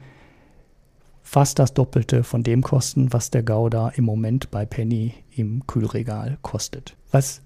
fast 1.23 1.59
das 1.59 1.73
Doppelte 1.73 2.23
von 2.23 2.43
dem 2.43 2.61
kosten, 2.61 3.13
was 3.13 3.31
der 3.31 3.43
Gouda 3.43 3.89
im 3.95 4.03
Moment 4.05 4.51
bei 4.51 4.65
Penny 4.65 5.13
im 5.35 5.65
Kühlregal 5.65 6.37
kostet. 6.41 6.95
Was 7.11 7.41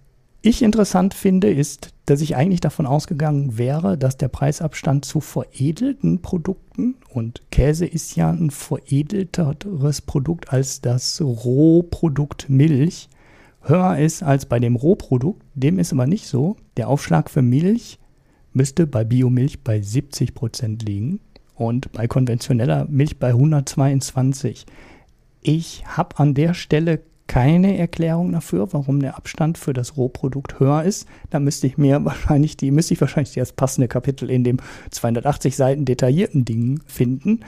ich 0.45 0.61
interessant 0.61 1.13
finde, 1.15 1.49
ist, 1.49 1.89
dass 2.05 2.21
ich 2.21 2.35
eigentlich 2.35 2.61
davon 2.61 2.85
ausgegangen 2.85 3.57
wäre, 3.57 3.97
dass 3.97 4.17
der 4.17 4.27
Preisabstand 4.27 5.03
zu 5.03 5.19
veredelten 5.19 6.21
Produkten 6.21 6.95
und 7.09 7.41
Käse 7.51 7.87
ist 7.87 8.15
ja 8.15 8.29
ein 8.29 8.51
veredelteres 8.51 10.01
Produkt 10.01 10.53
als 10.53 10.81
das 10.81 11.19
Rohprodukt 11.19 12.47
Milch 12.47 13.09
höher 13.61 13.97
ist 13.97 14.21
als 14.21 14.45
bei 14.45 14.59
dem 14.59 14.75
Rohprodukt. 14.75 15.41
Dem 15.55 15.79
ist 15.79 15.91
aber 15.91 16.05
nicht 16.05 16.27
so. 16.27 16.57
Der 16.77 16.89
Aufschlag 16.89 17.31
für 17.31 17.41
Milch 17.41 17.97
müsste 18.53 18.85
bei 18.85 19.03
Biomilch 19.03 19.63
bei 19.63 19.81
70 19.81 20.35
Prozent 20.35 20.83
liegen 20.83 21.21
und 21.55 21.91
bei 21.91 22.07
konventioneller 22.07 22.85
Milch 22.85 23.17
bei 23.17 23.29
122. 23.29 24.67
Ich 25.41 25.83
habe 25.87 26.19
an 26.19 26.35
der 26.35 26.53
Stelle 26.53 27.01
keine 27.27 27.77
Erklärung 27.77 28.31
dafür, 28.31 28.71
warum 28.73 28.99
der 28.99 29.17
Abstand 29.17 29.57
für 29.57 29.73
das 29.73 29.97
Rohprodukt 29.97 30.59
höher 30.59 30.83
ist. 30.83 31.07
Da 31.29 31.39
müsste 31.39 31.67
ich 31.67 31.77
mir 31.77 32.03
wahrscheinlich 32.05 32.57
die, 32.57 32.71
müsste 32.71 32.93
ich 32.93 33.01
wahrscheinlich 33.01 33.33
das 33.33 33.53
passende 33.53 33.87
Kapitel 33.87 34.29
in 34.29 34.43
dem 34.43 34.57
280 34.91 35.55
Seiten 35.55 35.85
detaillierten 35.85 36.45
Ding 36.45 36.81
finden. 36.85 37.41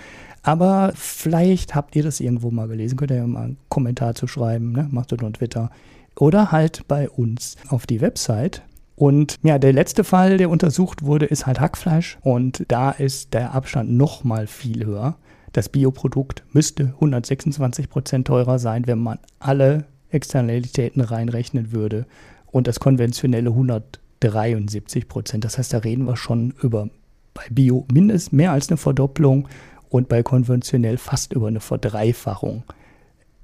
Aber 0.44 0.94
vielleicht 0.96 1.76
habt 1.76 1.96
ihr 1.96 2.04
das 2.04 2.20
irgendwo 2.20 2.52
mal 2.52 2.68
gelesen. 2.68 2.98
Könnt 2.98 3.12
ihr 3.12 3.18
ja 3.18 3.28
mal 3.28 3.44
einen 3.44 3.58
Kommentar 3.70 4.16
zu 4.16 4.28
schreiben, 4.28 4.72
ne? 4.72 4.88
Macht 4.92 5.12
und 5.12 5.38
Twitter. 5.38 5.72
Oder 6.16 6.52
halt 6.52 6.88
bei 6.88 7.10
uns 7.10 7.58
auf 7.68 7.86
die 7.86 8.02
Website. 8.02 8.62
Und 8.96 9.36
ja, 9.44 9.60
der 9.60 9.74
letzte 9.74 10.04
Fall, 10.04 10.38
der 10.38 10.50
untersucht 10.50 11.04
wurde, 11.04 11.26
ist 11.26 11.46
halt 11.46 11.60
Hackfleisch. 11.60 12.18
Und 12.22 12.64
da 12.70 12.92
ist 12.92 13.34
der 13.34 13.54
Abstand 13.54 13.92
noch 13.92 14.24
mal 14.24 14.48
viel 14.48 14.86
höher. 14.86 15.18
Das 15.54 15.70
Bioprodukt 15.70 16.44
müsste 16.52 16.94
126 16.96 17.90
Prozent 17.90 18.28
teurer 18.28 18.60
sein, 18.60 18.86
wenn 18.88 19.00
man 19.00 19.20
alle 19.40 19.86
Externalitäten 20.10 21.02
reinrechnen 21.02 21.72
würde. 21.72 22.06
und 22.50 22.68
das 22.68 22.80
konventionelle 22.80 23.50
173 23.50 25.08
Prozent. 25.08 25.44
Das 25.44 25.58
heißt, 25.58 25.74
da 25.74 25.80
reden 25.80 26.06
wir 26.06 26.16
schon 26.16 26.54
über 26.62 26.90
bei 27.34 27.44
Bio 27.52 27.86
mindestens 27.92 28.32
mehr 28.32 28.52
als 28.52 28.70
eine 28.70 28.78
Verdopplung 28.78 29.48
und 29.90 30.10
bei 30.10 30.24
konventionell 30.24 30.98
fast 30.98 31.34
über 31.34 31.48
eine 31.48 31.60
Verdreifachung 31.60 32.64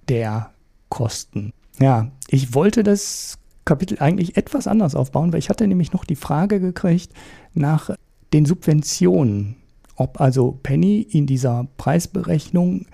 der 0.10 0.52
Kosten. 0.90 1.54
Ja, 1.80 2.12
ich 2.28 2.56
wollte 2.56 2.84
das 2.84 3.38
Kapitel 3.66 4.00
eigentlich 4.00 4.36
etwas 4.36 4.68
anders 4.68 4.96
aufbauen, 4.96 5.32
weil 5.32 5.40
ich 5.40 5.50
hatte 5.50 5.68
nämlich 5.68 5.94
noch 5.94 6.06
die 6.06 6.16
Frage 6.16 6.60
gekriegt 6.60 7.14
nach 7.54 7.92
den 8.34 8.46
Subventionen, 8.46 9.56
ob 9.96 10.20
also 10.20 10.60
Penny 10.64 11.02
in 11.02 11.26
dieser 11.26 11.68
Preisberechnung 11.78 12.86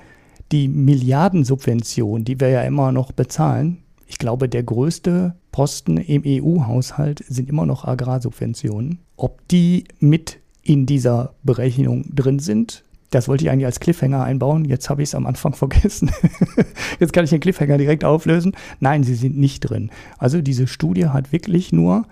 die 0.52 0.68
Milliardensubvention, 0.68 2.24
die 2.24 2.40
wir 2.40 2.50
ja 2.50 2.62
immer 2.64 2.92
noch 2.92 3.12
bezahlen, 3.12 3.84
ich 4.08 4.18
glaube, 4.18 4.50
der 4.50 4.64
größte 4.64 5.36
Posten 5.52 5.98
im 5.98 6.24
EU-Haushalt 6.26 7.24
sind 7.28 7.48
immer 7.48 7.68
noch 7.68 7.86
Agrarsubventionen. 7.86 9.00
Ob 9.18 9.48
die 9.50 9.84
mit 10.00 10.40
in 10.64 10.88
dieser 10.88 11.36
Berechnung 11.44 12.06
drin 12.16 12.40
sind, 12.40 12.84
das 13.12 13.28
wollte 13.28 13.44
ich 13.44 13.50
eigentlich 13.50 13.66
als 13.66 13.80
Cliffhanger 13.80 14.24
einbauen. 14.24 14.66
Jetzt 14.66 14.90
habe 14.90 15.02
ich 15.04 15.10
es 15.10 15.16
am 15.16 15.26
Anfang 15.26 15.54
vergessen. 15.56 16.12
Jetzt 17.00 17.14
kann 17.14 17.24
ich 17.24 17.30
den 17.30 17.40
Cliffhanger 17.40 17.78
direkt 17.78 18.04
auflösen. 18.04 18.54
Nein, 18.80 19.04
sie 19.04 19.16
sind 19.16 19.38
nicht 19.38 19.62
drin. 19.62 19.92
Also 20.18 20.42
diese 20.42 20.68
Studie 20.68 21.08
hat 21.08 21.32
wirklich 21.32 21.72
nur 21.72 22.06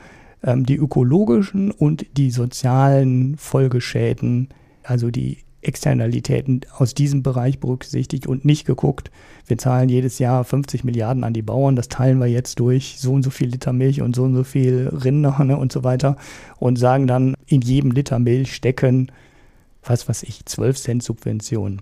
ähm, 0.44 0.66
die 0.66 0.76
ökologischen 0.76 1.72
und 1.72 2.06
die 2.18 2.32
sozialen 2.32 3.38
Folgeschäden, 3.38 4.50
also 4.88 5.12
die 5.12 5.40
Externalitäten 5.62 6.62
aus 6.78 6.94
diesem 6.94 7.24
Bereich 7.24 7.60
berücksichtigt 7.60 8.28
und 8.28 8.46
nicht 8.46 8.66
geguckt, 8.66 9.12
wir 9.48 9.58
zahlen 9.58 9.90
jedes 9.90 10.20
Jahr 10.20 10.44
50 10.44 10.84
Milliarden 10.84 11.24
an 11.24 11.34
die 11.34 11.42
Bauern, 11.42 11.76
das 11.76 11.90
teilen 11.90 12.20
wir 12.20 12.28
jetzt 12.28 12.60
durch 12.60 12.96
so 13.00 13.14
und 13.14 13.24
so 13.24 13.32
viel 13.32 13.50
Liter 13.50 13.74
Milch 13.74 14.02
und 14.02 14.16
so 14.16 14.24
und 14.24 14.36
so 14.36 14.44
viel 14.44 14.88
Rinder 14.88 15.44
ne, 15.44 15.58
und 15.58 15.72
so 15.72 15.84
weiter 15.84 16.16
und 16.58 16.78
sagen 16.78 17.08
dann, 17.08 17.36
in 17.48 17.62
jedem 17.62 17.92
Liter 17.92 18.20
Milch 18.20 18.54
stecken, 18.54 19.12
was 19.84 20.08
weiß 20.08 20.24
ich, 20.24 20.46
12 20.46 20.78
Cent 20.78 21.04
Subventionen. 21.04 21.82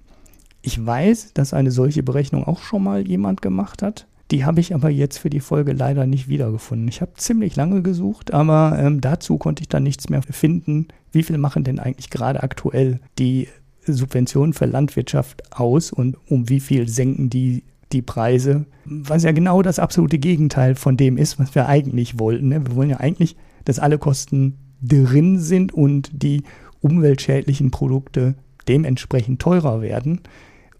Ich 0.61 0.83
weiß, 0.83 1.33
dass 1.33 1.53
eine 1.53 1.71
solche 1.71 2.01
Berechnung 2.01 2.45
auch 2.45 2.61
schon 2.61 2.83
mal 2.83 3.07
jemand 3.07 3.41
gemacht 3.41 3.83
hat. 3.83 4.07
Die 4.31 4.43
habe 4.43 4.59
ich 4.59 4.73
aber 4.73 4.89
jetzt 4.89 5.19
für 5.19 5.29
die 5.29 5.39
Folge 5.39 5.73
leider 5.73 6.07
nicht 6.07 6.27
wiedergefunden. 6.27 6.87
Ich 6.87 7.01
habe 7.01 7.13
ziemlich 7.15 7.55
lange 7.55 7.81
gesucht, 7.83 8.33
aber 8.33 8.77
ähm, 8.79 8.99
dazu 8.99 9.37
konnte 9.37 9.61
ich 9.61 9.69
dann 9.69 9.83
nichts 9.83 10.09
mehr 10.09 10.23
finden. 10.23 10.87
Wie 11.11 11.23
viel 11.23 11.37
machen 11.37 11.63
denn 11.63 11.79
eigentlich 11.79 12.09
gerade 12.09 12.41
aktuell 12.41 12.99
die 13.19 13.47
Subventionen 13.85 14.53
für 14.53 14.65
Landwirtschaft 14.65 15.43
aus 15.51 15.91
und 15.91 16.17
um 16.27 16.49
wie 16.49 16.59
viel 16.59 16.89
senken 16.89 17.29
die 17.29 17.63
die 17.91 18.01
Preise? 18.01 18.65
Was 18.85 19.23
ja 19.23 19.31
genau 19.31 19.61
das 19.61 19.77
absolute 19.77 20.17
Gegenteil 20.17 20.73
von 20.73 20.97
dem 20.97 21.17
ist, 21.17 21.39
was 21.39 21.53
wir 21.53 21.67
eigentlich 21.67 22.17
wollten. 22.17 22.49
Ne? 22.49 22.65
Wir 22.65 22.75
wollen 22.75 22.89
ja 22.89 22.99
eigentlich, 22.99 23.35
dass 23.63 23.77
alle 23.77 23.99
Kosten 23.99 24.57
drin 24.81 25.39
sind 25.39 25.71
und 25.71 26.09
die 26.11 26.43
umweltschädlichen 26.81 27.69
Produkte 27.69 28.35
dementsprechend 28.67 29.39
teurer 29.39 29.81
werden 29.81 30.21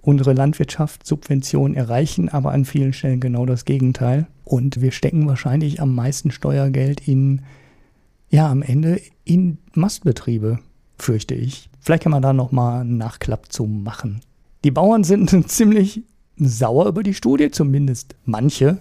unsere 0.05 0.33
Landwirtschaftssubventionen 0.33 1.75
erreichen 1.75 2.29
aber 2.29 2.51
an 2.51 2.63
vielen 2.63 2.93
Stellen 2.93 3.19
genau 3.19 3.45
das 3.45 3.65
Gegenteil. 3.65 4.27
Und 4.43 4.79
wir 4.81 4.91
stecken 4.91 5.27
wahrscheinlich 5.27 5.81
am 5.81 5.95
meisten 5.95 6.31
Steuergeld 6.31 7.07
in, 7.07 7.41
ja, 8.29 8.49
am 8.49 8.61
Ende 8.61 9.01
in 9.23 9.57
Mastbetriebe, 9.73 10.59
fürchte 10.99 11.33
ich. 11.33 11.69
Vielleicht 11.79 12.03
kann 12.03 12.11
man 12.11 12.21
da 12.21 12.33
nochmal 12.33 12.81
einen 12.81 12.97
Nachklapp 12.97 13.51
zu 13.51 13.65
machen. 13.65 14.21
Die 14.63 14.71
Bauern 14.71 15.03
sind 15.03 15.29
ziemlich 15.49 16.03
sauer 16.37 16.87
über 16.87 17.01
die 17.01 17.13
Studie, 17.13 17.49
zumindest 17.49 18.15
manche 18.25 18.79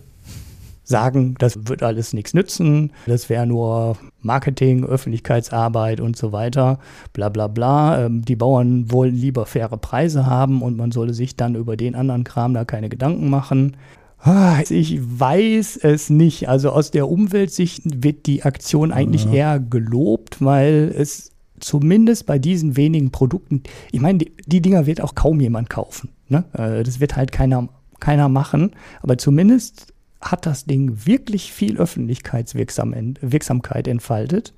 sagen, 0.84 1.34
das 1.38 1.66
wird 1.66 1.82
alles 1.82 2.12
nichts 2.12 2.34
nützen, 2.34 2.92
das 3.06 3.28
wäre 3.28 3.46
nur 3.46 3.96
Marketing, 4.20 4.84
Öffentlichkeitsarbeit 4.84 6.00
und 6.00 6.16
so 6.16 6.30
weiter, 6.32 6.78
bla 7.12 7.30
bla 7.30 7.48
bla. 7.48 8.04
Ähm, 8.04 8.22
die 8.22 8.36
Bauern 8.36 8.92
wollen 8.92 9.14
lieber 9.14 9.46
faire 9.46 9.76
Preise 9.78 10.26
haben 10.26 10.62
und 10.62 10.76
man 10.76 10.92
solle 10.92 11.14
sich 11.14 11.36
dann 11.36 11.54
über 11.54 11.76
den 11.76 11.94
anderen 11.94 12.24
Kram 12.24 12.54
da 12.54 12.64
keine 12.64 12.88
Gedanken 12.88 13.30
machen. 13.30 13.76
Ah, 14.18 14.62
ich 14.70 15.00
weiß 15.02 15.78
es 15.82 16.08
nicht. 16.08 16.48
Also 16.48 16.70
aus 16.70 16.90
der 16.90 17.10
Umweltsicht 17.10 17.82
wird 18.02 18.24
die 18.26 18.42
Aktion 18.42 18.90
eigentlich 18.90 19.26
ja. 19.26 19.32
eher 19.32 19.60
gelobt, 19.60 20.42
weil 20.42 20.94
es 20.96 21.32
zumindest 21.60 22.26
bei 22.26 22.38
diesen 22.38 22.76
wenigen 22.76 23.10
Produkten, 23.10 23.62
ich 23.92 24.00
meine, 24.00 24.18
die, 24.18 24.32
die 24.46 24.62
Dinger 24.62 24.86
wird 24.86 25.00
auch 25.00 25.14
kaum 25.14 25.40
jemand 25.40 25.70
kaufen. 25.70 26.10
Ne? 26.28 26.44
Äh, 26.52 26.82
das 26.82 27.00
wird 27.00 27.16
halt 27.16 27.32
keiner, 27.32 27.68
keiner 28.00 28.28
machen. 28.28 28.72
Aber 29.02 29.18
zumindest 29.18 29.93
hat 30.30 30.46
das 30.46 30.64
Ding 30.64 31.06
wirklich 31.06 31.52
viel 31.52 31.78
Öffentlichkeitswirksamkeit 31.78 33.88
entfaltet 33.88 34.54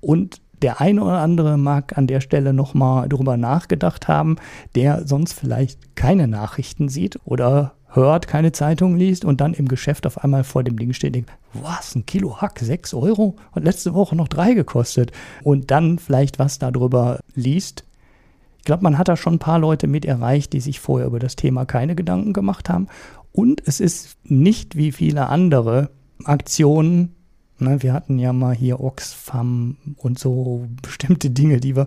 und 0.00 0.40
der 0.62 0.80
eine 0.80 1.02
oder 1.02 1.20
andere 1.20 1.56
mag 1.56 1.96
an 1.96 2.06
der 2.06 2.20
Stelle 2.20 2.52
nochmal 2.52 3.08
drüber 3.08 3.36
nachgedacht 3.36 4.08
haben, 4.08 4.36
der 4.74 5.06
sonst 5.06 5.32
vielleicht 5.32 5.96
keine 5.96 6.28
Nachrichten 6.28 6.88
sieht 6.88 7.18
oder 7.24 7.72
hört, 7.92 8.28
keine 8.28 8.52
Zeitung 8.52 8.96
liest 8.96 9.24
und 9.24 9.40
dann 9.40 9.54
im 9.54 9.68
Geschäft 9.68 10.06
auf 10.06 10.22
einmal 10.22 10.44
vor 10.44 10.62
dem 10.62 10.78
Ding 10.78 10.92
steht 10.92 11.08
und 11.08 11.26
denkt, 11.26 11.30
was, 11.54 11.94
ein 11.94 12.06
Kilo 12.06 12.40
Hack, 12.40 12.60
6 12.60 12.94
Euro? 12.94 13.36
Hat 13.52 13.64
letzte 13.64 13.94
Woche 13.94 14.16
noch 14.16 14.28
3 14.28 14.54
gekostet. 14.54 15.12
Und 15.42 15.70
dann 15.70 15.98
vielleicht 15.98 16.38
was 16.38 16.58
darüber 16.58 17.20
liest. 17.34 17.84
Ich 18.58 18.64
glaube, 18.64 18.82
man 18.82 18.98
hat 18.98 19.08
da 19.08 19.16
schon 19.16 19.34
ein 19.34 19.38
paar 19.38 19.58
Leute 19.58 19.86
mit 19.86 20.04
erreicht, 20.04 20.52
die 20.52 20.60
sich 20.60 20.80
vorher 20.80 21.06
über 21.06 21.18
das 21.18 21.34
Thema 21.34 21.64
keine 21.64 21.96
Gedanken 21.96 22.32
gemacht 22.32 22.68
haben. 22.68 22.88
Und 23.32 23.62
es 23.66 23.80
ist 23.80 24.16
nicht 24.24 24.76
wie 24.76 24.92
viele 24.92 25.28
andere 25.28 25.90
Aktionen, 26.24 27.14
ne, 27.58 27.82
wir 27.82 27.92
hatten 27.92 28.18
ja 28.18 28.32
mal 28.32 28.54
hier 28.54 28.80
Oxfam 28.80 29.76
und 29.96 30.18
so 30.18 30.66
bestimmte 30.82 31.30
Dinge, 31.30 31.60
die 31.60 31.76
wir 31.76 31.86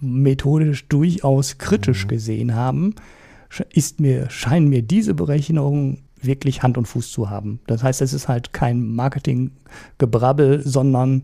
methodisch 0.00 0.86
durchaus 0.88 1.58
kritisch 1.58 2.04
mhm. 2.04 2.08
gesehen 2.08 2.54
haben, 2.54 2.94
ist 3.72 4.00
mir, 4.00 4.28
scheinen 4.30 4.68
mir 4.68 4.82
diese 4.82 5.14
Berechnungen 5.14 6.02
wirklich 6.20 6.62
Hand 6.62 6.78
und 6.78 6.86
Fuß 6.86 7.10
zu 7.12 7.30
haben. 7.30 7.60
Das 7.66 7.82
heißt, 7.82 8.02
es 8.02 8.12
ist 8.12 8.28
halt 8.28 8.52
kein 8.52 8.94
Marketinggebrabbel, 8.94 10.62
sondern 10.66 11.22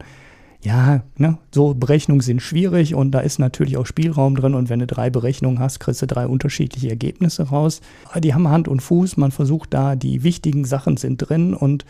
ja, 0.63 1.03
ne, 1.17 1.39
so 1.55 1.75
Berechnungen 1.75 2.21
sind 2.21 2.43
schwierig 2.43 2.95
und 2.95 3.13
da 3.13 3.21
ist 3.21 3.39
natürlich 3.39 3.77
auch 3.79 3.87
Spielraum 3.87 4.37
drin 4.37 4.55
und 4.55 4.69
wenn 4.69 4.81
du 4.81 4.87
drei 4.87 5.09
Berechnungen 5.09 5.59
hast, 5.59 5.81
kriegst 5.81 6.03
du 6.03 6.07
drei 6.07 6.27
unterschiedliche 6.27 6.91
Ergebnisse 6.91 7.45
raus. 7.45 7.81
Die 8.19 8.35
haben 8.35 8.49
Hand 8.49 8.69
und 8.69 8.81
Fuß, 8.81 9.17
man 9.17 9.31
versucht 9.31 9.73
da, 9.73 9.97
die 9.97 10.23
wichtigen 10.23 10.67
Sachen 10.67 10.99
sind 10.99 11.17
drin 11.17 11.55
und 11.55 11.87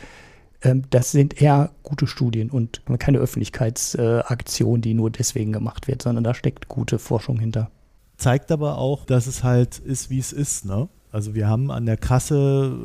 ähm, 0.62 0.84
das 0.90 1.10
sind 1.10 1.40
eher 1.40 1.70
gute 1.82 2.06
Studien 2.06 2.50
und 2.50 2.82
keine 2.98 3.18
Öffentlichkeitsaktion, 3.18 4.78
äh, 4.78 4.82
die 4.82 4.94
nur 4.94 5.10
deswegen 5.10 5.52
gemacht 5.52 5.88
wird, 5.88 6.02
sondern 6.02 6.22
da 6.22 6.34
steckt 6.34 6.68
gute 6.68 7.00
Forschung 7.00 7.40
hinter. 7.40 7.70
Zeigt 8.18 8.52
aber 8.52 8.78
auch, 8.78 9.04
dass 9.04 9.26
es 9.26 9.42
halt 9.42 9.78
ist, 9.78 10.10
wie 10.10 10.18
es 10.18 10.32
ist, 10.32 10.64
ne? 10.64 10.88
Also 11.10 11.34
wir 11.34 11.48
haben 11.48 11.72
an 11.72 11.86
der 11.86 11.96
Kasse 11.96 12.76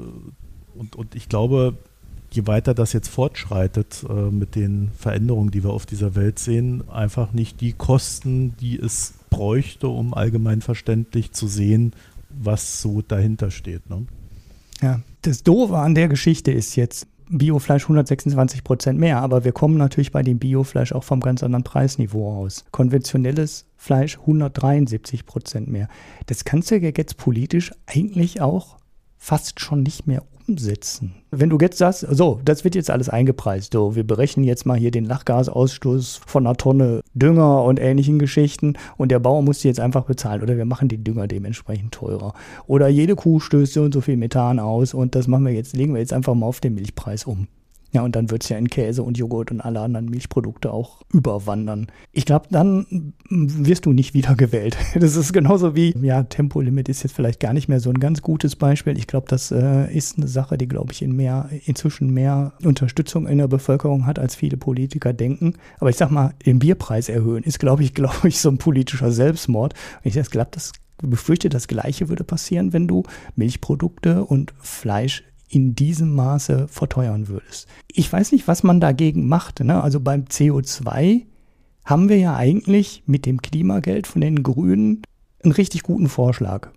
und, 0.74 0.96
und 0.96 1.14
ich 1.14 1.30
glaube, 1.30 1.78
je 2.36 2.48
weiter 2.48 2.74
das 2.74 2.94
jetzt 2.94 3.08
fortschreitet 3.08 4.06
äh, 4.10 4.14
mit 4.14 4.56
den 4.56 4.92
Veränderungen, 4.98 5.52
die 5.52 5.64
wir 5.64 5.72
auf 5.72 5.86
dieser 5.86 6.16
Welt 6.16 6.40
sehen, 6.40 6.88
einfach 6.90 7.34
nicht 7.34 7.62
die 7.62 7.74
Kosten, 7.74 8.56
die 8.60 8.78
es 8.80 9.14
bräuchte, 9.30 9.88
um 9.88 10.14
allgemein 10.14 10.62
verständlich 10.62 11.32
zu 11.32 11.48
sehen, 11.48 11.94
was 12.30 12.82
so 12.82 13.02
dahinter 13.02 13.52
steht. 13.52 13.90
Ne? 13.90 14.06
Ja, 14.82 15.02
das 15.22 15.44
Doofe 15.44 15.78
an 15.78 15.96
der 15.96 16.08
Geschichte 16.08 16.52
ist 16.52 16.76
jetzt, 16.76 17.08
Biofleisch 17.28 17.84
126 17.84 18.64
Prozent 18.64 19.00
mehr, 19.00 19.20
aber 19.20 19.44
wir 19.44 19.52
kommen 19.52 19.78
natürlich 19.78 20.12
bei 20.12 20.22
dem 20.22 20.38
Biofleisch 20.38 20.94
auch 20.94 21.04
vom 21.04 21.22
ganz 21.22 21.42
anderen 21.42 21.64
Preisniveau 21.64 22.38
aus. 22.38 22.66
Konventionelles 22.70 23.66
Fleisch 23.76 24.20
173 24.20 25.26
Prozent 25.26 25.68
mehr. 25.68 25.88
Das 26.28 26.46
kannst 26.46 26.70
du 26.70 26.78
ja 26.78 26.92
jetzt 26.96 27.18
politisch 27.18 27.72
eigentlich 27.88 28.42
auch 28.42 28.78
fast 29.18 29.60
schon 29.60 29.82
nicht 29.82 30.06
mehr 30.06 30.22
umsetzen. 30.48 31.14
Wenn 31.32 31.50
du 31.50 31.58
jetzt 31.60 31.78
sagst, 31.78 32.06
so, 32.10 32.40
das 32.44 32.64
wird 32.64 32.76
jetzt 32.76 32.90
alles 32.90 33.10
eingepreist, 33.10 33.74
so, 33.74 33.96
wir 33.96 34.06
berechnen 34.06 34.46
jetzt 34.46 34.66
mal 34.66 34.78
hier 34.78 34.92
den 34.92 35.06
Lachgasausstoß 35.06 36.22
von 36.26 36.46
einer 36.46 36.56
Tonne 36.56 37.02
Dünger 37.14 37.64
und 37.64 37.80
ähnlichen 37.80 38.20
Geschichten 38.20 38.74
und 38.98 39.12
der 39.12 39.20
Bauer 39.20 39.42
muss 39.42 39.60
die 39.60 39.68
jetzt 39.68 39.80
einfach 39.80 40.06
bezahlen 40.06 40.42
oder 40.42 40.58
wir 40.58 40.66
machen 40.66 40.88
den 40.88 41.04
Dünger 41.04 41.28
dementsprechend 41.28 41.94
teurer. 41.94 42.34
Oder 42.68 42.88
jede 42.88 43.16
Kuh 43.16 43.40
stößt 43.40 43.74
so 43.74 43.84
und 43.84 43.94
so 43.94 44.02
viel 44.02 44.18
Methan 44.18 44.60
aus 44.60 44.94
und 44.94 45.16
das 45.16 45.28
machen 45.28 45.46
wir 45.46 45.54
jetzt, 45.54 45.76
legen 45.76 45.94
wir 45.94 46.02
jetzt 46.02 46.14
einfach 46.14 46.36
mal 46.36 46.46
auf 46.46 46.60
den 46.60 46.76
Milchpreis 46.76 47.26
um. 47.26 47.48
Ja, 47.96 48.02
und 48.02 48.14
dann 48.18 48.30
wird 48.30 48.44
es 48.44 48.50
ja 48.50 48.58
in 48.58 48.68
Käse 48.68 49.04
und 49.04 49.18
Joghurt 49.18 49.52
und 49.52 49.62
alle 49.62 49.80
anderen 49.80 50.08
Milchprodukte 50.08 50.70
auch 50.70 51.04
überwandern. 51.14 51.88
Ich 52.12 52.26
glaube, 52.26 52.48
dann 52.52 53.14
wirst 53.30 53.86
du 53.86 53.94
nicht 53.94 54.14
wiedergewählt. 54.14 54.76
Das 54.96 55.16
ist 55.16 55.32
genauso 55.32 55.76
wie, 55.76 55.96
ja, 56.02 56.24
Tempolimit 56.24 56.90
ist 56.90 57.04
jetzt 57.04 57.14
vielleicht 57.14 57.40
gar 57.40 57.54
nicht 57.54 57.70
mehr 57.70 57.80
so 57.80 57.90
ein 57.90 58.00
ganz 58.00 58.22
gutes 58.22 58.58
Beispiel. 58.58 58.98
Ich 58.98 59.08
glaube, 59.08 59.28
das 59.30 59.52
äh, 59.52 59.90
ist 59.96 60.18
eine 60.18 60.28
Sache, 60.28 60.58
die, 60.58 60.68
glaube 60.68 60.92
ich, 60.92 61.02
in 61.02 61.16
mehr, 61.16 61.50
inzwischen 61.66 62.10
mehr 62.14 62.52
Unterstützung 62.64 63.28
in 63.28 63.38
der 63.38 63.48
Bevölkerung 63.48 64.06
hat, 64.06 64.20
als 64.20 64.36
viele 64.36 64.58
Politiker 64.58 65.14
denken. 65.14 65.54
Aber 65.80 65.90
ich 65.90 65.96
sag 65.96 66.12
mal, 66.12 66.34
den 66.46 66.60
Bierpreis 66.60 67.08
erhöhen 67.08 67.44
ist, 67.44 67.60
glaube 67.60 67.84
ich, 67.84 67.94
glaube 67.94 68.28
ich, 68.28 68.42
so 68.42 68.50
ein 68.50 68.58
politischer 68.58 69.12
Selbstmord. 69.12 69.74
Ich 70.04 70.16
glaube, 70.30 70.50
das 70.52 70.74
befürchte, 70.98 71.48
das 71.48 71.70
Gleiche 71.70 72.10
würde 72.10 72.26
passieren, 72.26 72.74
wenn 72.74 72.90
du 72.90 73.04
Milchprodukte 73.36 74.26
und 74.26 74.54
Fleisch 74.60 75.24
in 75.50 75.76
diesem 75.76 76.14
Maße 76.14 76.68
verteuern 76.68 77.28
würdest. 77.28 77.68
Ich 77.88 78.12
weiß 78.12 78.32
nicht, 78.32 78.48
was 78.48 78.64
man 78.64 78.80
dagegen 78.80 79.28
macht. 79.28 79.60
Ne? 79.60 79.82
Also 79.82 80.00
beim 80.00 80.24
CO2 80.24 81.26
haben 81.86 82.10
wir 82.10 82.18
ja 82.18 82.36
eigentlich 82.36 83.04
mit 83.06 83.26
dem 83.26 83.42
Klimageld 83.42 84.08
von 84.08 84.22
den 84.22 84.44
Grünen 84.44 85.04
einen 85.44 85.54
richtig 85.54 85.84
guten 85.84 86.10
Vorschlag. 86.10 86.72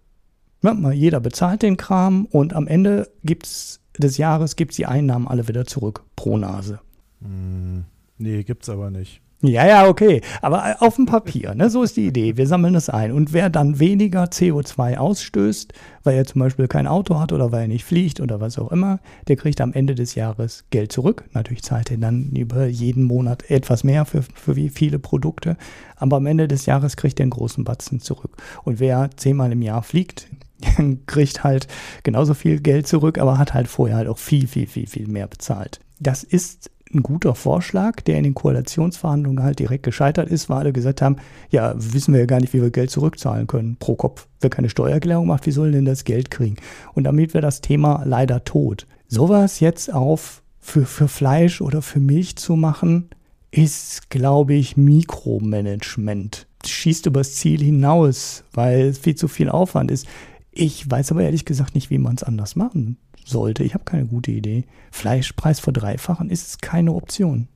Ja, 0.62 0.92
jeder 0.92 1.20
bezahlt 1.20 1.62
den 1.62 1.76
Kram 1.76 2.26
und 2.26 2.52
am 2.52 2.66
Ende 2.66 3.10
gibt's 3.24 3.80
des 3.96 4.16
Jahres 4.16 4.56
gibt 4.56 4.72
es 4.72 4.76
die 4.76 4.86
Einnahmen 4.86 5.26
alle 5.28 5.48
wieder 5.48 5.64
zurück 5.66 6.04
pro 6.16 6.36
Nase. 6.36 6.80
Hm, 7.22 7.84
nee, 8.18 8.42
gibt's 8.44 8.68
aber 8.68 8.90
nicht. 8.90 9.20
Ja, 9.40 9.64
ja, 9.68 9.86
okay. 9.86 10.20
Aber 10.42 10.82
auf 10.82 10.96
dem 10.96 11.06
Papier, 11.06 11.54
ne? 11.54 11.70
so 11.70 11.84
ist 11.84 11.96
die 11.96 12.08
Idee. 12.08 12.36
Wir 12.36 12.48
sammeln 12.48 12.74
es 12.74 12.90
ein. 12.90 13.12
Und 13.12 13.32
wer 13.32 13.50
dann 13.50 13.78
weniger 13.78 14.24
CO2 14.24 14.96
ausstößt, 14.96 15.72
weil 16.02 16.16
er 16.16 16.24
zum 16.24 16.40
Beispiel 16.40 16.66
kein 16.66 16.88
Auto 16.88 17.20
hat 17.20 17.32
oder 17.32 17.52
weil 17.52 17.62
er 17.62 17.68
nicht 17.68 17.84
fliegt 17.84 18.18
oder 18.18 18.40
was 18.40 18.58
auch 18.58 18.72
immer, 18.72 18.98
der 19.28 19.36
kriegt 19.36 19.60
am 19.60 19.72
Ende 19.72 19.94
des 19.94 20.16
Jahres 20.16 20.64
Geld 20.70 20.90
zurück. 20.90 21.24
Natürlich 21.34 21.62
zahlt 21.62 21.92
er 21.92 21.98
dann 21.98 22.30
über 22.30 22.66
jeden 22.66 23.04
Monat 23.04 23.48
etwas 23.48 23.84
mehr 23.84 24.04
für, 24.06 24.22
für 24.22 24.56
viele 24.70 24.98
Produkte. 24.98 25.56
Aber 25.94 26.16
am 26.16 26.26
Ende 26.26 26.48
des 26.48 26.66
Jahres 26.66 26.96
kriegt 26.96 27.20
er 27.20 27.24
einen 27.24 27.30
großen 27.30 27.62
Batzen 27.62 28.00
zurück. 28.00 28.38
Und 28.64 28.80
wer 28.80 29.10
zehnmal 29.16 29.52
im 29.52 29.62
Jahr 29.62 29.84
fliegt, 29.84 30.26
kriegt 31.06 31.44
halt 31.44 31.68
genauso 32.02 32.34
viel 32.34 32.58
Geld 32.58 32.88
zurück, 32.88 33.18
aber 33.18 33.38
hat 33.38 33.54
halt 33.54 33.68
vorher 33.68 33.98
halt 33.98 34.08
auch 34.08 34.18
viel, 34.18 34.48
viel, 34.48 34.66
viel, 34.66 34.88
viel 34.88 35.06
mehr 35.06 35.28
bezahlt. 35.28 35.78
Das 36.00 36.24
ist 36.24 36.70
ein 36.94 37.02
guter 37.02 37.34
Vorschlag, 37.34 38.00
der 38.00 38.18
in 38.18 38.24
den 38.24 38.34
Koalitionsverhandlungen 38.34 39.42
halt 39.42 39.58
direkt 39.58 39.82
gescheitert 39.82 40.28
ist, 40.28 40.48
weil 40.48 40.58
alle 40.58 40.72
gesagt 40.72 41.02
haben, 41.02 41.16
ja, 41.50 41.74
wissen 41.76 42.14
wir 42.14 42.20
ja 42.20 42.26
gar 42.26 42.40
nicht, 42.40 42.52
wie 42.52 42.62
wir 42.62 42.70
Geld 42.70 42.90
zurückzahlen 42.90 43.46
können 43.46 43.76
pro 43.78 43.94
Kopf. 43.94 44.26
Wer 44.40 44.50
keine 44.50 44.70
Steuererklärung 44.70 45.26
macht, 45.26 45.46
wie 45.46 45.52
soll 45.52 45.72
denn 45.72 45.84
das 45.84 46.04
Geld 46.04 46.30
kriegen? 46.30 46.56
Und 46.94 47.04
damit 47.04 47.34
wäre 47.34 47.42
das 47.42 47.60
Thema 47.60 48.02
leider 48.04 48.44
tot. 48.44 48.86
Sowas 49.06 49.60
jetzt 49.60 49.92
auf 49.92 50.42
für, 50.58 50.86
für 50.86 51.08
Fleisch 51.08 51.60
oder 51.60 51.82
für 51.82 52.00
Milch 52.00 52.36
zu 52.36 52.56
machen, 52.56 53.10
ist, 53.50 54.10
glaube 54.10 54.54
ich, 54.54 54.76
Mikromanagement. 54.76 56.46
Schießt 56.66 57.06
übers 57.06 57.34
Ziel 57.34 57.62
hinaus, 57.62 58.44
weil 58.52 58.80
es 58.80 58.98
viel 58.98 59.14
zu 59.14 59.28
viel 59.28 59.48
Aufwand 59.48 59.90
ist. 59.90 60.06
Ich 60.50 60.90
weiß 60.90 61.12
aber 61.12 61.22
ehrlich 61.22 61.44
gesagt 61.44 61.74
nicht, 61.74 61.88
wie 61.88 61.98
man 61.98 62.16
es 62.16 62.22
anders 62.22 62.56
machen 62.56 62.98
sollte. 63.28 63.64
Ich 63.64 63.74
habe 63.74 63.84
keine 63.84 64.06
gute 64.06 64.30
Idee. 64.30 64.64
Fleischpreis 64.90 65.60
verdreifachen 65.60 66.30
ist 66.30 66.62
keine 66.62 66.92
Option. 66.92 67.48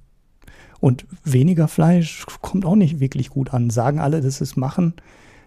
Und 0.80 1.06
weniger 1.24 1.68
Fleisch 1.68 2.26
kommt 2.40 2.64
auch 2.64 2.74
nicht 2.74 2.98
wirklich 2.98 3.30
gut 3.30 3.54
an. 3.54 3.70
Sagen 3.70 4.00
alle, 4.00 4.20
dass 4.20 4.40
es 4.40 4.56
machen. 4.56 4.94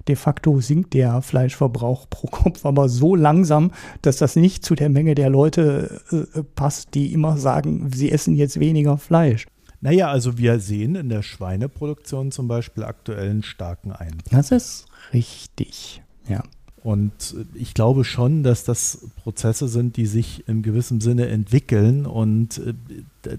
De 0.08 0.16
facto 0.16 0.62
sinkt 0.62 0.94
der 0.94 1.22
Fleischverbrauch 1.22 2.10
pro 2.10 2.28
Kopf 2.28 2.66
aber 2.66 2.90
so 2.90 3.16
langsam, 3.16 3.72
dass 4.02 4.18
das 4.18 4.36
nicht 4.36 4.64
zu 4.64 4.76
der 4.76 4.90
Menge 4.90 5.16
der 5.16 5.30
Leute 5.30 6.02
äh, 6.12 6.44
passt, 6.56 6.94
die 6.94 7.12
immer 7.12 7.38
sagen, 7.38 7.92
sie 7.94 8.12
essen 8.12 8.36
jetzt 8.36 8.60
weniger 8.60 8.98
Fleisch. 8.98 9.48
Naja, 9.82 10.10
also 10.10 10.38
wir 10.38 10.60
sehen 10.60 10.96
in 10.96 11.10
der 11.10 11.22
Schweineproduktion 11.22 12.32
zum 12.32 12.48
Beispiel 12.48 12.84
aktuell 12.84 13.30
einen 13.30 13.44
starken 13.44 13.92
Einbruch. 13.92 14.32
Das 14.32 14.52
ist 14.52 14.86
richtig, 15.14 16.02
ja. 16.28 16.44
Und 16.86 17.36
ich 17.56 17.74
glaube 17.74 18.04
schon, 18.04 18.44
dass 18.44 18.64
das 18.64 19.08
Prozesse 19.24 19.68
sind, 19.68 19.98
die 19.98 20.06
sich 20.06 20.48
im 20.48 20.62
gewissen 20.62 21.02
Sinne 21.02 21.28
entwickeln. 21.30 22.06
Und 22.06 22.60
äh, 22.60 22.76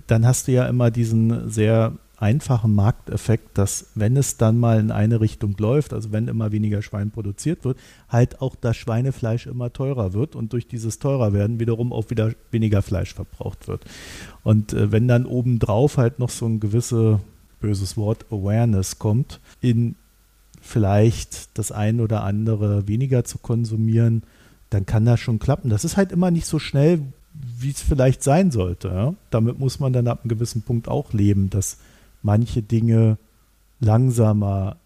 dann 0.09 0.27
hast 0.27 0.49
du 0.49 0.53
ja 0.53 0.67
immer 0.67 0.91
diesen 0.91 1.49
sehr 1.49 1.93
einfachen 2.17 2.75
Markteffekt, 2.75 3.57
dass 3.57 3.93
wenn 3.95 4.17
es 4.17 4.37
dann 4.37 4.59
mal 4.59 4.81
in 4.81 4.91
eine 4.91 5.21
Richtung 5.21 5.55
läuft, 5.59 5.93
also 5.93 6.11
wenn 6.11 6.27
immer 6.27 6.51
weniger 6.51 6.83
Schwein 6.83 7.13
produziert 7.13 7.65
wird, 7.65 7.79
halt 8.09 8.41
auch 8.41 8.57
das 8.57 8.77
Schweinefleisch 8.79 9.47
immer 9.47 9.73
teurer 9.73 10.13
wird 10.13 10.35
und 10.35 10.53
durch 10.53 10.67
dieses 10.67 10.99
teurer 10.99 11.33
werden 11.33 11.61
wiederum 11.61 11.93
auch 11.93 12.11
wieder 12.11 12.33
weniger 12.51 12.83
Fleisch 12.83 13.15
verbraucht 13.15 13.69
wird. 13.69 13.85
Und 14.43 14.73
äh, 14.73 14.91
wenn 14.91 15.07
dann 15.07 15.25
obendrauf 15.25 15.99
halt 15.99 16.19
noch 16.19 16.31
so 16.31 16.47
ein 16.47 16.59
gewisse 16.59 17.21
böses 17.61 17.97
Wort 17.97 18.27
Awareness 18.33 18.99
kommt 18.99 19.39
in 19.61 19.95
vielleicht 20.67 21.57
das 21.59 21.73
ein 21.73 22.01
oder 22.01 22.23
andere 22.23 22.89
weniger 22.89 23.25
zu 23.25 23.39
konsumieren, 23.39 24.23
dann 24.71 24.87
kann 24.87 25.05
das 25.05 25.21
schon 25.21 25.39
klappen. 25.39 25.71
Das 25.71 25.85
ist 25.85 25.97
halt 25.97 26.13
immer 26.13 26.31
nicht 26.31 26.47
so 26.47 26.59
schnell, 26.59 27.01
wie 27.59 27.71
es 27.71 27.83
vielleicht 27.83 28.23
sein 28.23 28.51
sollte. 28.51 28.89
Ja? 28.89 29.15
Damit 29.31 29.59
muss 29.59 29.81
man 29.81 29.93
dann 29.93 30.09
ab 30.09 30.21
einem 30.23 30.29
gewissen 30.29 30.63
Punkt 30.63 30.89
auch 30.89 31.13
leben, 31.13 31.51
dass 31.51 31.79
manche 32.23 32.63
Dinge 32.63 33.19
langsamer 33.81 34.77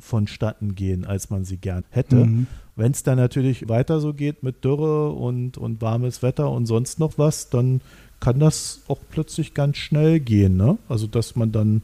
vonstatten 0.00 0.74
gehen, 0.74 1.04
als 1.04 1.30
man 1.30 1.44
sie 1.44 1.56
gern 1.56 1.84
hätte. 1.90 2.16
Mhm. 2.26 2.46
Wenn 2.76 2.92
es 2.92 3.02
dann 3.02 3.18
natürlich 3.18 3.68
weiter 3.68 4.00
so 4.00 4.14
geht 4.14 4.42
mit 4.42 4.64
Dürre 4.64 5.10
und, 5.10 5.58
und 5.58 5.82
warmes 5.82 6.22
Wetter 6.22 6.50
und 6.50 6.66
sonst 6.66 6.98
noch 7.00 7.18
was, 7.18 7.50
dann 7.50 7.80
kann 8.20 8.38
das 8.38 8.82
auch 8.88 9.00
plötzlich 9.10 9.54
ganz 9.54 9.76
schnell 9.76 10.20
gehen. 10.20 10.56
Ne? 10.56 10.78
Also 10.88 11.06
dass 11.06 11.36
man 11.36 11.52
dann 11.52 11.82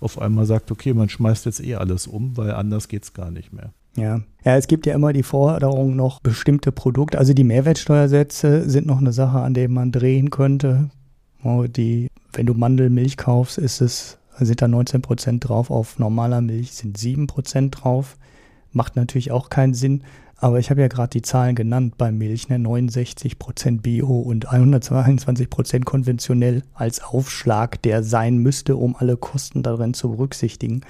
auf 0.00 0.20
einmal 0.20 0.46
sagt, 0.46 0.70
okay, 0.70 0.94
man 0.94 1.08
schmeißt 1.08 1.46
jetzt 1.46 1.62
eh 1.62 1.76
alles 1.76 2.06
um, 2.06 2.36
weil 2.36 2.52
anders 2.52 2.88
geht 2.88 3.04
es 3.04 3.12
gar 3.12 3.30
nicht 3.30 3.52
mehr. 3.52 3.72
Ja. 3.96 4.20
ja, 4.44 4.56
es 4.56 4.68
gibt 4.68 4.86
ja 4.86 4.94
immer 4.94 5.12
die 5.12 5.22
Forderung 5.22 5.96
noch 5.96 6.20
bestimmte 6.20 6.72
Produkte. 6.72 7.18
Also 7.18 7.34
die 7.34 7.44
Mehrwertsteuersätze 7.44 8.68
sind 8.68 8.86
noch 8.86 8.98
eine 8.98 9.12
Sache, 9.12 9.40
an 9.40 9.54
der 9.54 9.68
man 9.68 9.92
drehen 9.92 10.30
könnte. 10.30 10.90
Oh, 11.42 11.64
die, 11.64 12.08
wenn 12.32 12.46
du 12.46 12.54
Mandelmilch 12.54 13.16
kaufst, 13.16 13.58
ist 13.58 13.80
es, 13.80 14.18
sind 14.38 14.62
da 14.62 14.68
19 14.68 15.02
Prozent 15.02 15.48
drauf. 15.48 15.70
Auf 15.70 15.98
normaler 15.98 16.40
Milch 16.40 16.72
sind 16.72 16.98
7 16.98 17.26
Prozent 17.26 17.82
drauf. 17.82 18.16
Macht 18.72 18.96
natürlich 18.96 19.32
auch 19.32 19.50
keinen 19.50 19.74
Sinn. 19.74 20.04
Aber 20.42 20.58
ich 20.58 20.70
habe 20.70 20.80
ja 20.80 20.88
gerade 20.88 21.10
die 21.10 21.20
Zahlen 21.20 21.54
genannt 21.54 21.98
bei 21.98 22.10
Milch, 22.10 22.48
ne? 22.48 22.58
69 22.58 23.38
Prozent 23.38 23.82
Bio 23.82 24.20
und 24.20 24.50
122 24.50 25.50
Prozent 25.50 25.84
konventionell 25.84 26.62
als 26.72 27.02
Aufschlag, 27.02 27.82
der 27.82 28.02
sein 28.02 28.38
müsste, 28.38 28.76
um 28.76 28.96
alle 28.96 29.18
Kosten 29.18 29.62
darin 29.62 29.92
zu 29.92 30.10
berücksichtigen. 30.10 30.80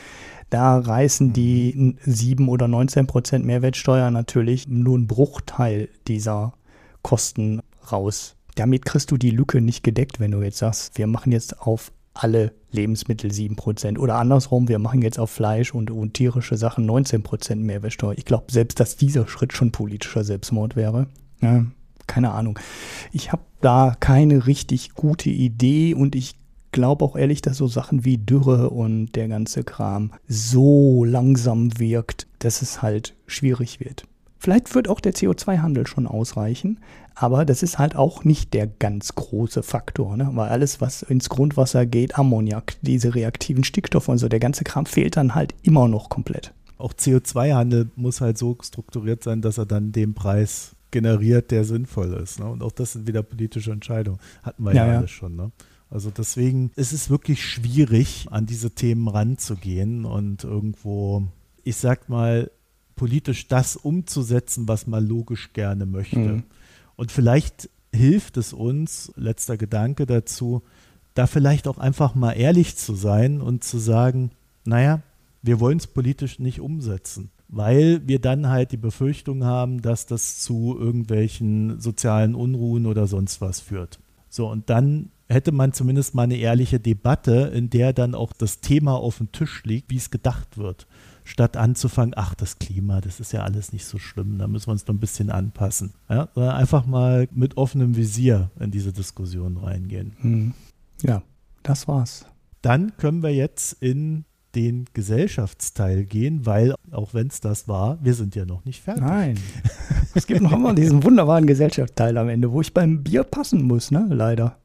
Da 0.51 0.78
reißen 0.78 1.32
die 1.32 1.97
7 2.05 2.48
oder 2.48 2.68
19 2.68 3.09
Prozent 3.09 3.44
Mehrwertsteuer 3.44 4.12
natürlich 4.12 4.68
nur 4.68 4.97
einen 4.97 5.09
Bruchteil 5.09 5.89
dieser 6.06 6.55
Kosten 7.02 7.60
raus. 7.90 8.36
Damit 8.55 8.85
kriegst 8.85 9.10
du 9.10 9.16
die 9.16 9.31
Lücke 9.31 9.60
nicht 9.60 9.82
gedeckt, 9.82 10.20
wenn 10.20 10.31
du 10.31 10.43
jetzt 10.43 10.59
sagst, 10.59 10.97
wir 10.97 11.09
machen 11.09 11.32
jetzt 11.32 11.60
auf 11.60 11.90
alle 12.15 12.53
Lebensmittel 12.70 13.31
7%. 13.31 13.99
Oder 13.99 14.16
andersrum, 14.16 14.69
wir 14.69 14.78
machen 14.78 15.03
jetzt 15.03 15.19
auf 15.19 15.31
Fleisch 15.31 15.74
und, 15.74 15.91
und 15.91 16.15
tierische 16.15 16.57
Sachen 16.57 16.89
19% 16.89 17.57
Mehrwertsteuer. 17.57 18.15
Ich 18.16 18.24
glaube 18.24 18.51
selbst, 18.51 18.81
dass 18.81 18.97
dieser 18.97 19.27
Schritt 19.27 19.53
schon 19.53 19.73
politischer 19.73 20.24
Selbstmord 20.24 20.77
wäre. 20.77 21.07
Ja, 21.41 21.65
keine 22.07 22.32
Ahnung. 22.32 22.59
Ich 23.12 23.32
habe 23.32 23.43
da 23.61 23.97
keine 23.99 24.47
richtig 24.47 24.95
gute 24.95 25.31
Idee 25.31 25.95
und 25.95 26.15
ich 26.15 26.35
glaube 26.73 27.05
auch 27.05 27.16
ehrlich, 27.16 27.43
dass 27.43 27.57
so 27.57 27.66
Sachen 27.66 28.05
wie 28.05 28.19
Dürre 28.19 28.70
und 28.70 29.12
der 29.12 29.28
ganze 29.28 29.65
Kram 29.65 30.12
so 30.28 31.05
langsam 31.05 31.78
wirkt, 31.78 32.27
dass 32.39 32.62
es 32.62 32.82
halt 32.82 33.15
schwierig 33.27 33.81
wird. 33.81 34.05
Vielleicht 34.42 34.74
wird 34.74 34.88
auch 34.88 35.00
der 35.00 35.12
CO2-Handel 35.12 35.86
schon 35.86 36.06
ausreichen, 36.06 36.80
aber 37.14 37.44
das 37.44 37.62
ist 37.62 37.78
halt 37.78 37.94
auch 37.94 38.24
nicht 38.24 38.54
der 38.54 38.66
ganz 38.66 39.14
große 39.14 39.62
Faktor, 39.62 40.16
ne? 40.16 40.30
weil 40.32 40.48
alles, 40.48 40.80
was 40.80 41.02
ins 41.02 41.28
Grundwasser 41.28 41.84
geht, 41.84 42.18
Ammoniak, 42.18 42.76
diese 42.80 43.14
reaktiven 43.14 43.64
Stickstoffe 43.64 44.08
und 44.08 44.16
so, 44.16 44.30
der 44.30 44.40
ganze 44.40 44.64
Kram 44.64 44.86
fehlt 44.86 45.18
dann 45.18 45.34
halt 45.34 45.54
immer 45.60 45.88
noch 45.88 46.08
komplett. 46.08 46.54
Auch 46.78 46.94
CO2-Handel 46.94 47.90
muss 47.96 48.22
halt 48.22 48.38
so 48.38 48.56
strukturiert 48.62 49.22
sein, 49.22 49.42
dass 49.42 49.58
er 49.58 49.66
dann 49.66 49.92
den 49.92 50.14
Preis 50.14 50.74
generiert, 50.90 51.50
der 51.50 51.64
sinnvoll 51.64 52.14
ist. 52.14 52.40
Ne? 52.40 52.46
Und 52.46 52.62
auch 52.62 52.72
das 52.72 52.94
sind 52.94 53.06
wieder 53.06 53.22
politische 53.22 53.72
Entscheidungen. 53.72 54.20
Hatten 54.42 54.64
wir 54.64 54.72
ja, 54.72 54.86
ja 54.86 54.98
alles 54.98 55.10
schon. 55.10 55.36
Ne? 55.36 55.52
Also 55.90 56.10
deswegen 56.10 56.70
ist 56.76 56.94
es 56.94 57.10
wirklich 57.10 57.44
schwierig, 57.44 58.28
an 58.30 58.46
diese 58.46 58.70
Themen 58.70 59.06
ranzugehen 59.06 60.06
und 60.06 60.44
irgendwo, 60.44 61.24
ich 61.62 61.76
sag 61.76 62.08
mal, 62.08 62.50
politisch 63.01 63.48
das 63.48 63.77
umzusetzen, 63.77 64.68
was 64.68 64.86
man 64.86 65.09
logisch 65.09 65.55
gerne 65.55 65.86
möchte. 65.86 66.18
Mhm. 66.18 66.43
Und 66.97 67.10
vielleicht 67.10 67.70
hilft 67.94 68.36
es 68.36 68.52
uns, 68.52 69.10
letzter 69.16 69.56
Gedanke 69.56 70.05
dazu, 70.05 70.60
da 71.14 71.27
vielleicht 71.27 71.66
auch 71.66 71.78
einfach 71.78 72.14
mal 72.14 72.32
ehrlich 72.32 72.77
zu 72.77 72.94
sein 72.94 73.40
und 73.40 73.64
zu 73.64 73.78
sagen, 73.78 74.32
naja, 74.66 75.01
wir 75.40 75.60
wollen 75.60 75.78
es 75.78 75.86
politisch 75.86 76.40
nicht 76.40 76.60
umsetzen, 76.60 77.31
weil 77.48 78.06
wir 78.06 78.18
dann 78.18 78.51
halt 78.51 78.70
die 78.70 78.77
Befürchtung 78.77 79.44
haben, 79.44 79.81
dass 79.81 80.05
das 80.05 80.40
zu 80.40 80.77
irgendwelchen 80.78 81.81
sozialen 81.81 82.35
Unruhen 82.35 82.85
oder 82.85 83.06
sonst 83.06 83.40
was 83.40 83.60
führt. 83.60 83.98
So, 84.28 84.47
und 84.47 84.68
dann 84.68 85.09
hätte 85.27 85.52
man 85.52 85.72
zumindest 85.72 86.14
mal 86.14 86.24
eine 86.24 86.36
ehrliche 86.36 86.81
Debatte, 86.81 87.51
in 87.55 87.70
der 87.70 87.94
dann 87.94 88.14
auch 88.14 88.35
das 88.35 88.60
Thema 88.60 88.93
auf 88.93 89.16
dem 89.16 89.32
Tisch 89.32 89.64
liegt, 89.64 89.90
wie 89.90 89.97
es 89.97 90.10
gedacht 90.10 90.59
wird 90.59 90.86
statt 91.24 91.56
anzufangen, 91.56 92.14
ach, 92.16 92.34
das 92.34 92.59
Klima, 92.59 93.01
das 93.01 93.20
ist 93.20 93.32
ja 93.32 93.42
alles 93.42 93.72
nicht 93.72 93.84
so 93.84 93.98
schlimm, 93.98 94.38
da 94.38 94.47
müssen 94.47 94.68
wir 94.68 94.72
uns 94.72 94.86
noch 94.86 94.94
ein 94.94 95.01
bisschen 95.01 95.30
anpassen. 95.30 95.92
Ja, 96.09 96.28
einfach 96.34 96.86
mal 96.86 97.28
mit 97.32 97.56
offenem 97.56 97.97
Visier 97.97 98.51
in 98.59 98.70
diese 98.70 98.92
Diskussion 98.92 99.56
reingehen. 99.56 100.16
Hm. 100.20 100.55
Ja, 101.02 101.22
das 101.62 101.88
war's. 101.88 102.26
Dann 102.62 102.97
können 102.97 103.22
wir 103.22 103.34
jetzt 103.34 103.72
in 103.80 104.24
den 104.55 104.86
Gesellschaftsteil 104.92 106.05
gehen, 106.05 106.44
weil, 106.44 106.74
auch 106.90 107.14
wenn 107.14 107.28
es 107.28 107.40
das 107.40 107.68
war, 107.68 107.98
wir 108.02 108.14
sind 108.14 108.34
ja 108.34 108.44
noch 108.44 108.64
nicht 108.64 108.82
fertig. 108.82 109.05
Nein. 109.05 109.38
Es 110.12 110.26
gibt 110.26 110.40
noch 110.40 110.51
immer 110.51 110.74
diesen 110.74 111.05
wunderbaren 111.05 111.47
Gesellschaftsteil 111.47 112.18
am 112.18 112.28
Ende, 112.28 112.51
wo 112.51 112.60
ich 112.60 112.74
beim 112.74 113.05
Bier 113.05 113.22
passen 113.22 113.62
muss, 113.62 113.92
ne? 113.92 114.09
Leider. 114.10 114.59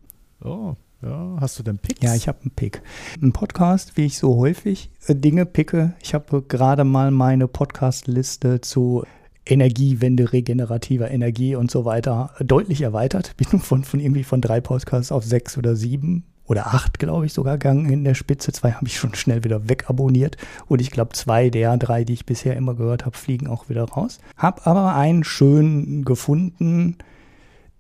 Oh, 0.44 0.74
ja. 1.06 1.38
Hast 1.40 1.60
du 1.60 1.64
denn 1.64 1.78
Picks? 1.78 2.02
Ja, 2.02 2.16
ich 2.16 2.28
habe 2.28 2.42
einen 2.42 2.52
Pick. 2.52 2.82
Ein 3.22 3.32
Podcast, 3.32 3.96
wie 3.96 4.06
ich 4.06 4.18
so 4.18 4.36
häufig 4.38 4.90
äh, 5.08 5.16
Dinge 5.16 5.46
picke. 5.46 5.94
Ich 6.02 6.14
habe 6.14 6.42
gerade 6.42 6.84
mal 6.84 7.12
meine 7.12 7.48
Podcast-Liste 7.48 8.62
zu 8.62 9.04
Energiewende, 9.46 10.34
regenerativer 10.34 11.12
Energie 11.12 11.56
und 11.56 11.70
so 11.70 11.86
weiter 11.86 12.32
deutlich 12.40 12.82
erweitert. 12.82 13.38
Bin 13.38 13.60
von, 13.60 13.84
von 13.84 14.00
irgendwie 14.00 14.24
von 14.24 14.42
drei 14.42 14.60
Podcasts 14.60 15.12
auf 15.12 15.24
sechs 15.24 15.58
oder 15.58 15.76
sieben 15.76 16.24
oder 16.48 16.68
acht, 16.68 17.00
glaube 17.00 17.26
ich, 17.26 17.34
sogar 17.34 17.58
gegangen 17.58 17.90
in 17.90 18.04
der 18.04 18.16
Spitze. 18.16 18.52
Zwei 18.52 18.72
habe 18.72 18.88
ich 18.88 18.98
schon 18.98 19.16
schnell 19.16 19.44
wieder 19.44 19.70
wegabonniert. 19.70 20.38
Und 20.68 20.82
ich 20.82 20.92
glaube, 20.92 21.14
zwei 21.14 21.50
der 21.50 21.78
drei, 21.78 22.04
die 22.04 22.14
ich 22.14 22.26
bisher 22.26 22.56
immer 22.56 22.76
gehört 22.76 23.06
habe, 23.06 23.18
fliegen 23.18 23.48
auch 23.48 23.70
wieder 23.70 23.84
raus. 23.84 24.20
Hab 24.38 24.66
aber 24.66 24.96
einen 24.96 25.24
schön 25.24 26.04
gefunden. 26.06 26.98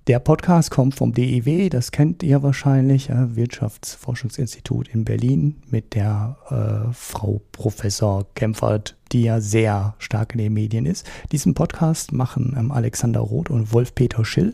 Der 0.07 0.19
Podcast 0.19 0.69
kommt 0.69 0.93
vom 0.93 1.13
DIW, 1.13 1.67
das 1.69 1.89
kennt 1.89 2.21
ihr 2.21 2.43
wahrscheinlich, 2.43 3.09
Wirtschaftsforschungsinstitut 3.09 4.87
in 4.89 5.03
Berlin 5.03 5.55
mit 5.71 5.95
der 5.95 6.37
äh, 6.51 6.93
Frau 6.93 7.41
Professor 7.51 8.27
Kempfert, 8.35 8.95
die 9.11 9.23
ja 9.23 9.41
sehr 9.41 9.95
stark 9.97 10.33
in 10.33 10.37
den 10.37 10.53
Medien 10.53 10.85
ist. 10.85 11.07
Diesen 11.31 11.55
Podcast 11.55 12.11
machen 12.11 12.55
ähm, 12.55 12.71
Alexander 12.71 13.21
Roth 13.21 13.49
und 13.49 13.73
Wolf-Peter 13.73 14.23
Schill, 14.25 14.53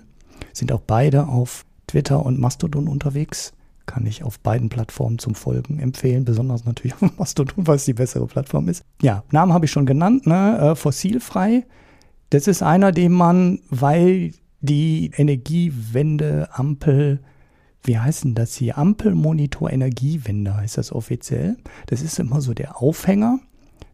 sind 0.53 0.71
auch 0.71 0.79
beide 0.87 1.27
auf 1.27 1.65
Twitter 1.85 2.25
und 2.25 2.39
Mastodon 2.39 2.87
unterwegs 2.87 3.51
kann 3.87 4.05
ich 4.05 4.23
auf 4.23 4.39
beiden 4.39 4.69
Plattformen 4.69 5.19
zum 5.19 5.35
Folgen 5.35 5.79
empfehlen, 5.79 6.23
besonders 6.23 6.63
natürlich 6.63 6.95
auf 7.01 7.17
Mastodon, 7.17 7.67
weil 7.67 7.75
es 7.75 7.83
die 7.83 7.93
bessere 7.93 8.25
Plattform 8.25 8.69
ist. 8.69 8.85
Ja, 9.01 9.25
Namen 9.31 9.51
habe 9.51 9.65
ich 9.65 9.71
schon 9.71 9.85
genannt, 9.85 10.25
ne? 10.25 10.57
Äh, 10.59 10.75
fossilfrei. 10.75 11.65
Das 12.29 12.47
ist 12.47 12.63
einer, 12.63 12.93
den 12.93 13.11
man, 13.11 13.59
weil 13.69 14.31
die 14.61 15.11
Energiewende, 15.15 16.49
Ampel, 16.53 17.19
wie 17.83 17.97
heißt 17.97 18.23
denn 18.23 18.35
das 18.35 18.55
hier? 18.55 18.77
Ampelmonitor 18.77 19.71
Energiewende 19.71 20.55
heißt 20.55 20.77
das 20.77 20.91
offiziell. 20.91 21.57
Das 21.87 22.01
ist 22.01 22.19
immer 22.19 22.41
so 22.41 22.53
der 22.53 22.81
Aufhänger, 22.81 23.39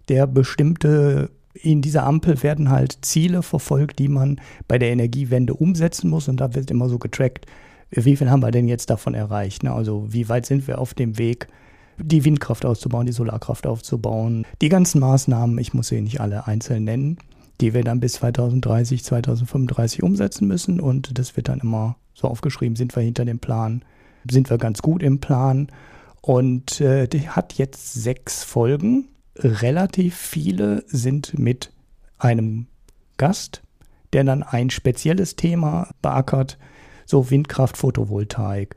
der 0.10 0.28
bestimmte 0.28 1.32
in 1.54 1.82
dieser 1.82 2.06
Ampel 2.06 2.44
werden 2.44 2.70
halt 2.70 3.00
Ziele 3.02 3.42
verfolgt, 3.42 3.98
die 3.98 4.10
man 4.10 4.40
bei 4.68 4.78
der 4.78 4.92
Energiewende 4.92 5.56
umsetzen 5.56 6.10
muss 6.10 6.28
und 6.28 6.40
da 6.40 6.54
wird 6.54 6.70
immer 6.70 6.88
so 6.88 7.00
getrackt, 7.00 7.48
wie 7.90 8.16
viel 8.16 8.30
haben 8.30 8.44
wir 8.44 8.52
denn 8.52 8.68
jetzt 8.68 8.90
davon 8.90 9.14
erreicht? 9.14 9.64
Ne? 9.64 9.72
Also 9.72 10.06
wie 10.10 10.30
weit 10.30 10.46
sind 10.46 10.68
wir 10.68 10.80
auf 10.80 10.94
dem 10.94 11.18
Weg, 11.18 11.48
die 11.98 12.26
Windkraft 12.26 12.66
auszubauen, 12.66 13.08
die 13.08 13.12
Solarkraft 13.12 13.66
aufzubauen, 13.66 14.46
die 14.62 14.70
ganzen 14.70 15.00
Maßnahmen, 15.00 15.58
ich 15.58 15.74
muss 15.74 15.88
sie 15.88 16.02
nicht 16.02 16.22
alle 16.22 16.46
einzeln 16.46 16.84
nennen, 16.84 17.18
die 17.62 17.74
wir 17.74 17.84
dann 17.84 18.00
bis 18.00 18.14
2030, 18.14 19.04
2035 19.04 20.04
umsetzen 20.04 20.48
müssen. 20.48 20.80
Und 20.80 21.18
das 21.18 21.36
wird 21.36 21.50
dann 21.50 21.60
immer 21.60 21.98
so 22.14 22.28
aufgeschrieben, 22.28 22.76
sind 22.76 22.96
wir 22.96 23.04
hinter 23.04 23.26
dem 23.26 23.40
Plan, 23.40 23.84
sind 24.30 24.50
wir 24.50 24.58
ganz 24.58 24.82
gut 24.82 25.04
im 25.04 25.20
Plan. 25.20 25.68
Und 26.22 26.82
äh, 26.82 27.08
die 27.08 27.30
hat 27.30 27.54
jetzt 27.54 27.94
sechs 27.94 28.44
Folgen, 28.44 29.08
relativ 29.38 30.16
viele 30.16 30.84
sind 30.88 31.38
mit 31.38 31.72
einem 32.18 32.68
Gast, 33.18 33.62
der 34.14 34.24
dann 34.24 34.44
ein 34.44 34.70
spezielles 34.70 35.36
Thema 35.36 35.90
beackert, 36.02 36.58
so 37.06 37.30
Windkraft, 37.30 37.78
Photovoltaik, 37.78 38.76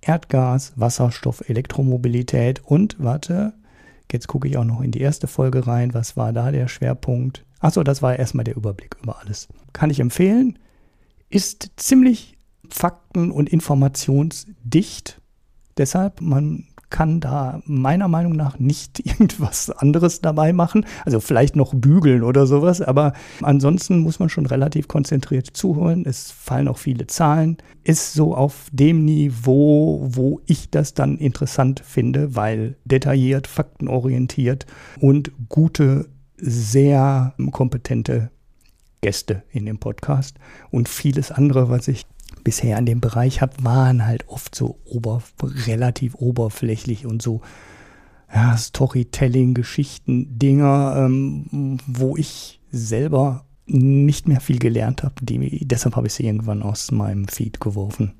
Erdgas, 0.00 0.72
Wasserstoff, 0.76 1.48
Elektromobilität. 1.48 2.62
Und 2.64 2.96
warte, 2.98 3.54
jetzt 4.10 4.28
gucke 4.28 4.48
ich 4.48 4.56
auch 4.56 4.64
noch 4.64 4.80
in 4.80 4.90
die 4.90 5.00
erste 5.00 5.26
Folge 5.26 5.66
rein, 5.66 5.94
was 5.94 6.16
war 6.16 6.32
da 6.32 6.50
der 6.50 6.68
Schwerpunkt? 6.68 7.44
Achso, 7.62 7.82
das 7.84 8.02
war 8.02 8.18
erstmal 8.18 8.44
der 8.44 8.56
Überblick 8.56 8.96
über 9.02 9.20
alles. 9.20 9.48
Kann 9.72 9.88
ich 9.88 10.00
empfehlen, 10.00 10.58
ist 11.30 11.70
ziemlich 11.76 12.36
fakten- 12.68 13.30
und 13.30 13.48
informationsdicht. 13.48 15.20
Deshalb, 15.78 16.20
man 16.20 16.66
kann 16.90 17.20
da 17.20 17.62
meiner 17.64 18.08
Meinung 18.08 18.32
nach 18.34 18.58
nicht 18.58 19.00
irgendwas 19.06 19.70
anderes 19.70 20.20
dabei 20.20 20.52
machen. 20.52 20.84
Also 21.04 21.20
vielleicht 21.20 21.54
noch 21.54 21.72
bügeln 21.72 22.24
oder 22.24 22.46
sowas, 22.46 22.82
aber 22.82 23.14
ansonsten 23.40 24.00
muss 24.00 24.18
man 24.18 24.28
schon 24.28 24.46
relativ 24.46 24.88
konzentriert 24.88 25.46
zuhören. 25.46 26.04
Es 26.04 26.32
fallen 26.32 26.68
auch 26.68 26.78
viele 26.78 27.06
Zahlen. 27.06 27.56
Ist 27.84 28.12
so 28.12 28.34
auf 28.34 28.66
dem 28.72 29.04
Niveau, 29.04 30.00
wo 30.02 30.40
ich 30.46 30.68
das 30.70 30.94
dann 30.94 31.16
interessant 31.16 31.80
finde, 31.84 32.34
weil 32.34 32.76
detailliert, 32.84 33.46
faktenorientiert 33.46 34.66
und 35.00 35.30
gute, 35.48 36.08
sehr 36.42 37.34
kompetente 37.52 38.30
Gäste 39.00 39.44
in 39.50 39.64
dem 39.64 39.78
Podcast 39.78 40.36
und 40.70 40.88
vieles 40.88 41.30
andere, 41.30 41.70
was 41.70 41.88
ich 41.88 42.04
bisher 42.44 42.76
in 42.78 42.86
dem 42.86 43.00
Bereich 43.00 43.40
habe, 43.40 43.52
waren 43.62 44.04
halt 44.04 44.28
oft 44.28 44.54
so 44.54 44.78
ober, 44.84 45.22
relativ 45.66 46.16
oberflächlich 46.16 47.06
und 47.06 47.22
so 47.22 47.40
ja, 48.32 48.56
Storytelling-Geschichten, 48.56 50.38
Dinger, 50.38 50.94
ähm, 50.96 51.78
wo 51.86 52.16
ich 52.16 52.60
selber 52.70 53.44
nicht 53.66 54.26
mehr 54.26 54.40
viel 54.40 54.58
gelernt 54.58 55.02
habe. 55.02 55.14
Deshalb 55.20 55.96
habe 55.96 56.06
ich 56.06 56.14
sie 56.14 56.24
irgendwann 56.24 56.62
aus 56.62 56.90
meinem 56.90 57.28
Feed 57.28 57.60
geworfen. 57.60 58.14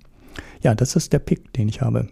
Ja, 0.63 0.75
das 0.75 0.97
ist 0.97 1.13
der 1.13 1.19
Pick, 1.19 1.53
den 1.55 1.69
ich 1.69 1.81
habe. 1.81 2.09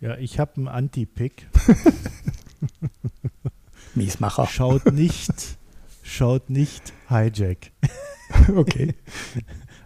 Ja, 0.00 0.16
ich 0.16 0.38
habe 0.38 0.56
einen 0.56 0.68
Anti-Pick. 0.68 1.48
Miesmacher. 3.96 4.46
Schaut 4.46 4.92
nicht, 4.92 5.32
schaut 6.02 6.50
nicht 6.50 6.92
Hijack. 7.08 7.72
okay. 8.56 8.94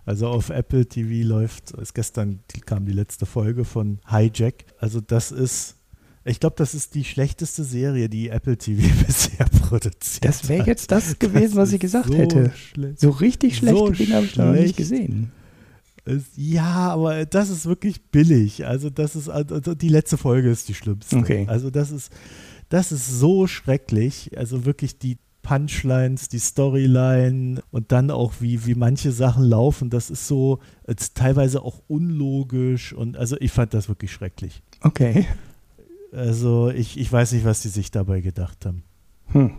Also 0.06 0.28
auf 0.28 0.50
Apple 0.50 0.86
TV 0.86 1.26
läuft, 1.26 1.72
ist 1.72 1.94
gestern 1.94 2.40
kam 2.66 2.86
die 2.86 2.92
letzte 2.92 3.26
Folge 3.26 3.64
von 3.64 4.00
Hijack. 4.08 4.64
Also 4.78 5.00
das 5.00 5.30
ist, 5.30 5.76
ich 6.24 6.40
glaube, 6.40 6.56
das 6.56 6.74
ist 6.74 6.94
die 6.94 7.04
schlechteste 7.04 7.64
Serie, 7.64 8.08
die 8.08 8.28
Apple 8.28 8.56
TV 8.56 8.82
bisher 9.06 9.46
produziert 9.46 10.24
Das 10.24 10.48
wäre 10.48 10.66
jetzt 10.66 10.90
das 10.90 11.18
gewesen, 11.18 11.54
das 11.54 11.56
was 11.56 11.72
ich 11.72 11.80
gesagt 11.80 12.08
so 12.08 12.14
hätte. 12.14 12.52
Schlecht. 12.56 13.00
So 13.00 13.10
richtig 13.10 13.56
schlechte 13.56 13.78
so 13.78 13.90
Dinge 13.90 14.14
habe 14.14 14.26
ich 14.26 14.36
noch 14.36 14.52
nicht 14.52 14.76
gesehen. 14.76 15.32
Ja, 16.36 16.88
aber 16.92 17.26
das 17.26 17.50
ist 17.50 17.66
wirklich 17.66 18.02
billig. 18.10 18.66
Also 18.66 18.90
das 18.90 19.16
ist 19.16 19.28
also 19.28 19.74
die 19.74 19.88
letzte 19.88 20.16
Folge 20.16 20.50
ist 20.50 20.68
die 20.68 20.74
schlimmste. 20.74 21.16
Okay. 21.16 21.44
Also 21.48 21.70
das 21.70 21.90
ist 21.90 22.10
das 22.70 22.92
ist 22.92 23.06
so 23.06 23.46
schrecklich. 23.46 24.36
Also 24.38 24.64
wirklich 24.64 24.98
die 24.98 25.18
Punchlines, 25.42 26.28
die 26.28 26.38
Storyline 26.38 27.62
und 27.70 27.92
dann 27.92 28.10
auch, 28.10 28.34
wie, 28.40 28.64
wie 28.66 28.74
manche 28.74 29.12
Sachen 29.12 29.44
laufen, 29.44 29.90
das 29.90 30.10
ist 30.10 30.26
so 30.26 30.60
ist 30.86 31.16
teilweise 31.16 31.62
auch 31.62 31.82
unlogisch 31.88 32.92
und 32.92 33.16
also 33.16 33.36
ich 33.40 33.52
fand 33.52 33.74
das 33.74 33.88
wirklich 33.88 34.12
schrecklich. 34.12 34.62
Okay. 34.82 35.26
Also 36.12 36.70
ich, 36.70 36.98
ich 36.98 37.10
weiß 37.10 37.32
nicht, 37.32 37.44
was 37.44 37.62
die 37.62 37.68
sich 37.68 37.90
dabei 37.90 38.20
gedacht 38.20 38.66
haben. 38.66 38.82
Hm. 39.28 39.58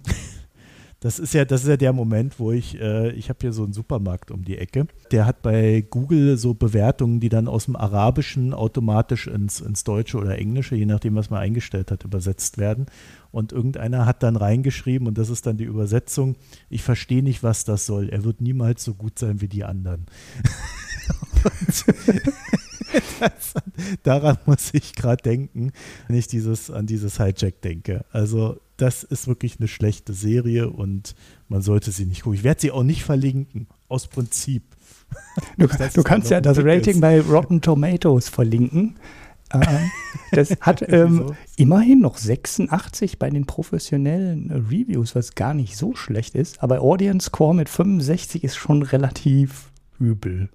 Das 1.02 1.18
ist 1.18 1.34
ja, 1.34 1.46
das 1.46 1.64
ist 1.64 1.68
ja 1.68 1.78
der 1.78 1.94
Moment, 1.94 2.40
wo 2.40 2.52
ich, 2.52 2.80
äh, 2.80 3.10
ich 3.14 3.30
habe 3.30 3.40
hier 3.42 3.54
so 3.54 3.64
einen 3.64 3.74
Supermarkt 3.74 4.30
um 4.30 4.46
die 4.46 4.60
Ecke. 4.60 4.86
Der 5.10 5.26
hat 5.26 5.42
bei 5.42 5.84
Google 5.90 6.38
so 6.38 6.54
Bewertungen, 6.54 7.20
die 7.20 7.30
dann 7.30 7.48
aus 7.48 7.66
dem 7.66 7.76
Arabischen 7.76 8.54
automatisch 8.54 9.26
ins, 9.26 9.62
ins 9.62 9.84
Deutsche 9.84 10.20
oder 10.20 10.38
Englische, 10.38 10.76
je 10.76 10.86
nachdem, 10.86 11.16
was 11.16 11.32
man 11.32 11.40
eingestellt 11.40 11.90
hat, 11.90 12.04
übersetzt 12.04 12.60
werden. 12.60 12.86
Und 13.32 13.52
irgendeiner 13.52 14.06
hat 14.06 14.22
dann 14.22 14.36
reingeschrieben, 14.36 15.08
und 15.08 15.18
das 15.18 15.30
ist 15.30 15.48
dann 15.48 15.58
die 15.58 15.64
Übersetzung, 15.64 16.36
ich 16.70 16.84
verstehe 16.84 17.24
nicht, 17.24 17.42
was 17.42 17.66
das 17.66 17.88
soll. 17.88 18.10
Er 18.10 18.24
wird 18.24 18.40
niemals 18.40 18.84
so 18.84 18.94
gut 18.94 19.18
sein 19.18 19.42
wie 19.42 19.48
die 19.48 19.64
anderen. 19.64 20.06
das, 23.20 23.54
daran 24.04 24.38
muss 24.46 24.72
ich 24.74 24.94
gerade 24.94 25.24
denken, 25.24 25.72
wenn 26.08 26.16
ich 26.16 26.28
dieses, 26.28 26.70
an 26.70 26.86
dieses 26.86 27.18
Hijack 27.18 27.60
denke. 27.62 28.06
Also 28.12 28.60
das 28.82 29.04
ist 29.04 29.28
wirklich 29.28 29.60
eine 29.60 29.68
schlechte 29.68 30.14
Serie 30.14 30.70
und 30.70 31.16
man 31.48 31.62
sollte 31.62 31.92
sie 31.92 32.06
nicht 32.06 32.24
gucken. 32.24 32.40
Ich 32.40 32.44
werde 32.44 32.62
sie 32.62 32.72
auch 32.72 32.84
nicht 32.84 33.04
verlinken, 33.04 33.68
aus 33.88 34.08
Prinzip. 34.08 34.64
Du, 35.58 35.68
du 35.68 36.04
kannst 36.04 36.32
ja 36.32 36.40
das 36.40 36.58
Rating 36.60 36.96
ist. 36.96 37.02
bei 37.02 37.20
Rotten 37.20 37.62
Tomatoes 37.62 38.30
verlinken. 38.30 38.96
Ähm, 39.54 39.92
das 40.32 40.52
hat 40.62 40.82
ähm, 40.88 41.34
immerhin 41.58 42.00
noch 42.00 42.16
86 42.16 43.20
bei 43.20 43.30
den 43.30 43.46
professionellen 43.46 44.50
Reviews, 44.50 45.14
was 45.14 45.36
gar 45.36 45.54
nicht 45.54 45.76
so 45.76 45.94
schlecht 45.94 46.36
ist. 46.36 46.64
Aber 46.64 46.80
Audience 46.80 47.26
Score 47.26 47.54
mit 47.54 47.68
65 47.68 48.46
ist 48.46 48.56
schon 48.56 48.82
relativ 48.82 49.70
übel. 50.00 50.48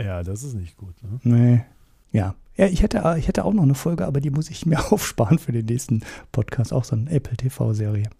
Ja, 0.00 0.24
das 0.24 0.42
ist 0.42 0.54
nicht 0.54 0.76
gut. 0.76 0.94
Ne? 1.00 1.20
Nee. 1.22 1.64
Ja, 2.10 2.34
ja, 2.60 2.66
ich 2.66 2.82
hätte, 2.82 3.14
ich 3.18 3.26
hätte 3.26 3.46
auch 3.46 3.54
noch 3.54 3.62
eine 3.62 3.74
Folge, 3.74 4.06
aber 4.06 4.20
die 4.20 4.28
muss 4.28 4.50
ich 4.50 4.66
mir 4.66 4.78
aufsparen 4.92 5.38
für 5.38 5.50
den 5.50 5.64
nächsten 5.64 6.02
Podcast. 6.30 6.74
Auch 6.74 6.84
so 6.84 6.94
eine 6.94 7.10
Apple 7.10 7.34
TV-Serie. 7.34 8.10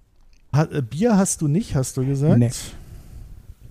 Äh, 0.52 0.80
Bier 0.80 1.18
hast 1.18 1.42
du 1.42 1.48
nicht, 1.48 1.74
hast 1.74 1.98
du 1.98 2.06
gesagt? 2.06 2.38
Nee. 2.38 2.50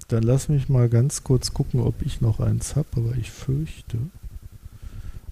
Dann 0.09 0.21
lass 0.21 0.47
mich 0.47 0.69
mal 0.69 0.87
ganz 0.87 1.23
kurz 1.23 1.55
gucken, 1.55 1.79
ob 1.79 2.03
ich 2.03 2.21
noch 2.21 2.39
eins 2.39 2.75
habe, 2.75 2.87
aber 2.97 3.17
ich 3.17 3.31
fürchte. 3.31 3.97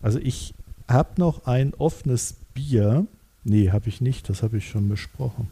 Also 0.01 0.17
ich 0.17 0.55
habe 0.87 1.09
noch 1.17 1.45
ein 1.45 1.75
offenes 1.75 2.37
Bier. 2.55 3.05
Nee, 3.43 3.69
habe 3.69 3.89
ich 3.89 4.01
nicht, 4.01 4.29
das 4.29 4.41
habe 4.41 4.57
ich 4.57 4.67
schon 4.67 4.89
besprochen. 4.89 5.49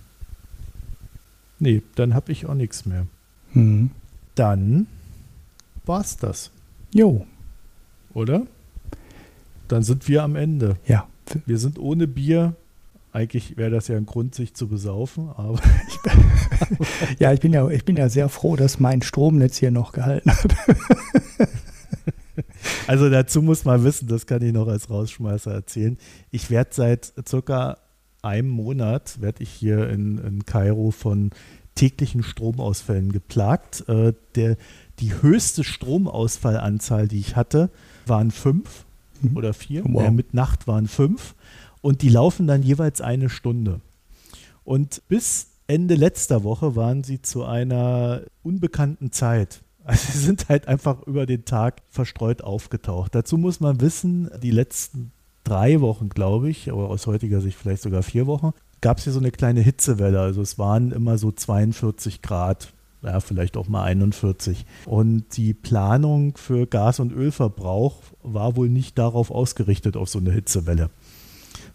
Nee, 1.59 1.83
dann 1.93 2.15
habe 2.15 2.31
ich 2.31 2.47
auch 2.47 2.55
nichts 2.55 2.87
mehr. 2.87 3.05
Hm. 3.53 3.91
Dann 4.33 4.87
war's 5.85 6.17
das. 6.17 6.49
Jo. 6.91 7.27
Oder? 8.15 8.47
Dann 9.67 9.83
sind 9.83 10.07
wir 10.07 10.23
am 10.23 10.35
Ende. 10.35 10.77
Ja. 10.85 11.07
Wir 11.45 11.57
sind 11.57 11.79
ohne 11.79 12.07
Bier. 12.07 12.55
Eigentlich 13.11 13.57
wäre 13.57 13.71
das 13.71 13.87
ja 13.87 13.95
ein 13.95 14.05
Grund, 14.05 14.35
sich 14.35 14.53
zu 14.53 14.67
besaufen, 14.67 15.29
aber. 15.29 15.59
ja, 17.19 17.31
ich 17.33 17.39
bin 17.39 17.53
ja, 17.53 17.67
ich 17.69 17.85
bin 17.85 17.95
ja 17.95 18.09
sehr 18.09 18.29
froh, 18.29 18.55
dass 18.55 18.79
mein 18.79 19.01
Stromnetz 19.01 19.57
hier 19.57 19.71
noch 19.71 19.91
gehalten 19.91 20.31
hat. 20.31 20.55
Also 22.87 23.09
dazu 23.09 23.41
muss 23.41 23.65
man 23.65 23.83
wissen, 23.83 24.07
das 24.07 24.25
kann 24.27 24.41
ich 24.41 24.53
noch 24.53 24.67
als 24.67 24.89
Rausschmeißer 24.89 25.51
erzählen. 25.51 25.97
Ich 26.31 26.49
werde 26.51 26.69
seit 26.73 27.13
circa 27.27 27.77
einem 28.21 28.49
Monat, 28.49 29.21
werde 29.21 29.43
ich 29.43 29.49
hier 29.49 29.89
in, 29.89 30.17
in 30.19 30.45
Kairo 30.45 30.91
von 30.91 31.31
täglichen 31.75 32.23
Stromausfällen 32.23 33.11
geplagt. 33.11 33.87
Äh, 33.87 34.13
der, 34.35 34.57
die 34.99 35.21
höchste 35.21 35.63
Stromausfallanzahl, 35.63 37.07
die 37.07 37.19
ich 37.19 37.35
hatte, 37.35 37.69
waren 38.05 38.31
fünf 38.31 38.84
mhm. 39.23 39.37
oder 39.37 39.53
vier. 39.53 39.83
Wow. 39.85 40.03
Äh, 40.03 40.11
mit 40.11 40.33
Nacht 40.33 40.67
waren 40.67 40.87
fünf. 40.87 41.35
Und 41.81 42.01
die 42.01 42.09
laufen 42.09 42.47
dann 42.47 42.63
jeweils 42.63 43.01
eine 43.01 43.29
Stunde. 43.29 43.79
Und 44.63 45.03
bis 45.07 45.51
Ende 45.67 45.95
letzter 45.95 46.43
Woche 46.43 46.75
waren 46.75 47.03
sie 47.03 47.21
zu 47.21 47.43
einer 47.43 48.21
unbekannten 48.43 49.11
Zeit. 49.11 49.61
Also 49.87 50.13
sie 50.13 50.17
sind 50.17 50.49
halt 50.49 50.67
einfach 50.67 51.03
über 51.03 51.27
den 51.27 51.45
Tag 51.45 51.83
verstreut 51.89 52.41
aufgetaucht. 52.41 53.13
Dazu 53.13 53.37
muss 53.37 53.59
man 53.59 53.81
wissen, 53.81 54.31
die 54.41 54.49
letzten 54.49 55.11
drei 55.43 55.79
Wochen, 55.79 56.09
glaube 56.09 56.49
ich, 56.49 56.71
aber 56.71 56.89
aus 56.89 57.05
heutiger 57.05 57.39
Sicht 57.39 57.55
vielleicht 57.55 57.83
sogar 57.83 58.01
vier 58.01 58.25
Wochen, 58.25 58.51
gab 58.81 58.97
es 58.97 59.03
hier 59.03 59.13
so 59.13 59.19
eine 59.19 59.29
kleine 59.29 59.61
Hitzewelle. 59.61 60.19
Also 60.19 60.41
es 60.41 60.57
waren 60.57 60.91
immer 60.91 61.19
so 61.19 61.31
42 61.31 62.23
Grad, 62.23 62.73
ja, 63.05 63.19
vielleicht 63.19 63.55
auch 63.57 63.67
mal 63.67 63.83
41. 63.83 64.65
Und 64.85 65.37
die 65.37 65.53
Planung 65.53 66.35
für 66.37 66.65
Gas- 66.65 66.99
und 66.99 67.13
Ölverbrauch 67.13 68.01
war 68.23 68.55
wohl 68.55 68.69
nicht 68.69 68.97
darauf 68.97 69.31
ausgerichtet, 69.31 69.95
auf 69.95 70.09
so 70.09 70.19
eine 70.19 70.31
Hitzewelle. 70.31 70.89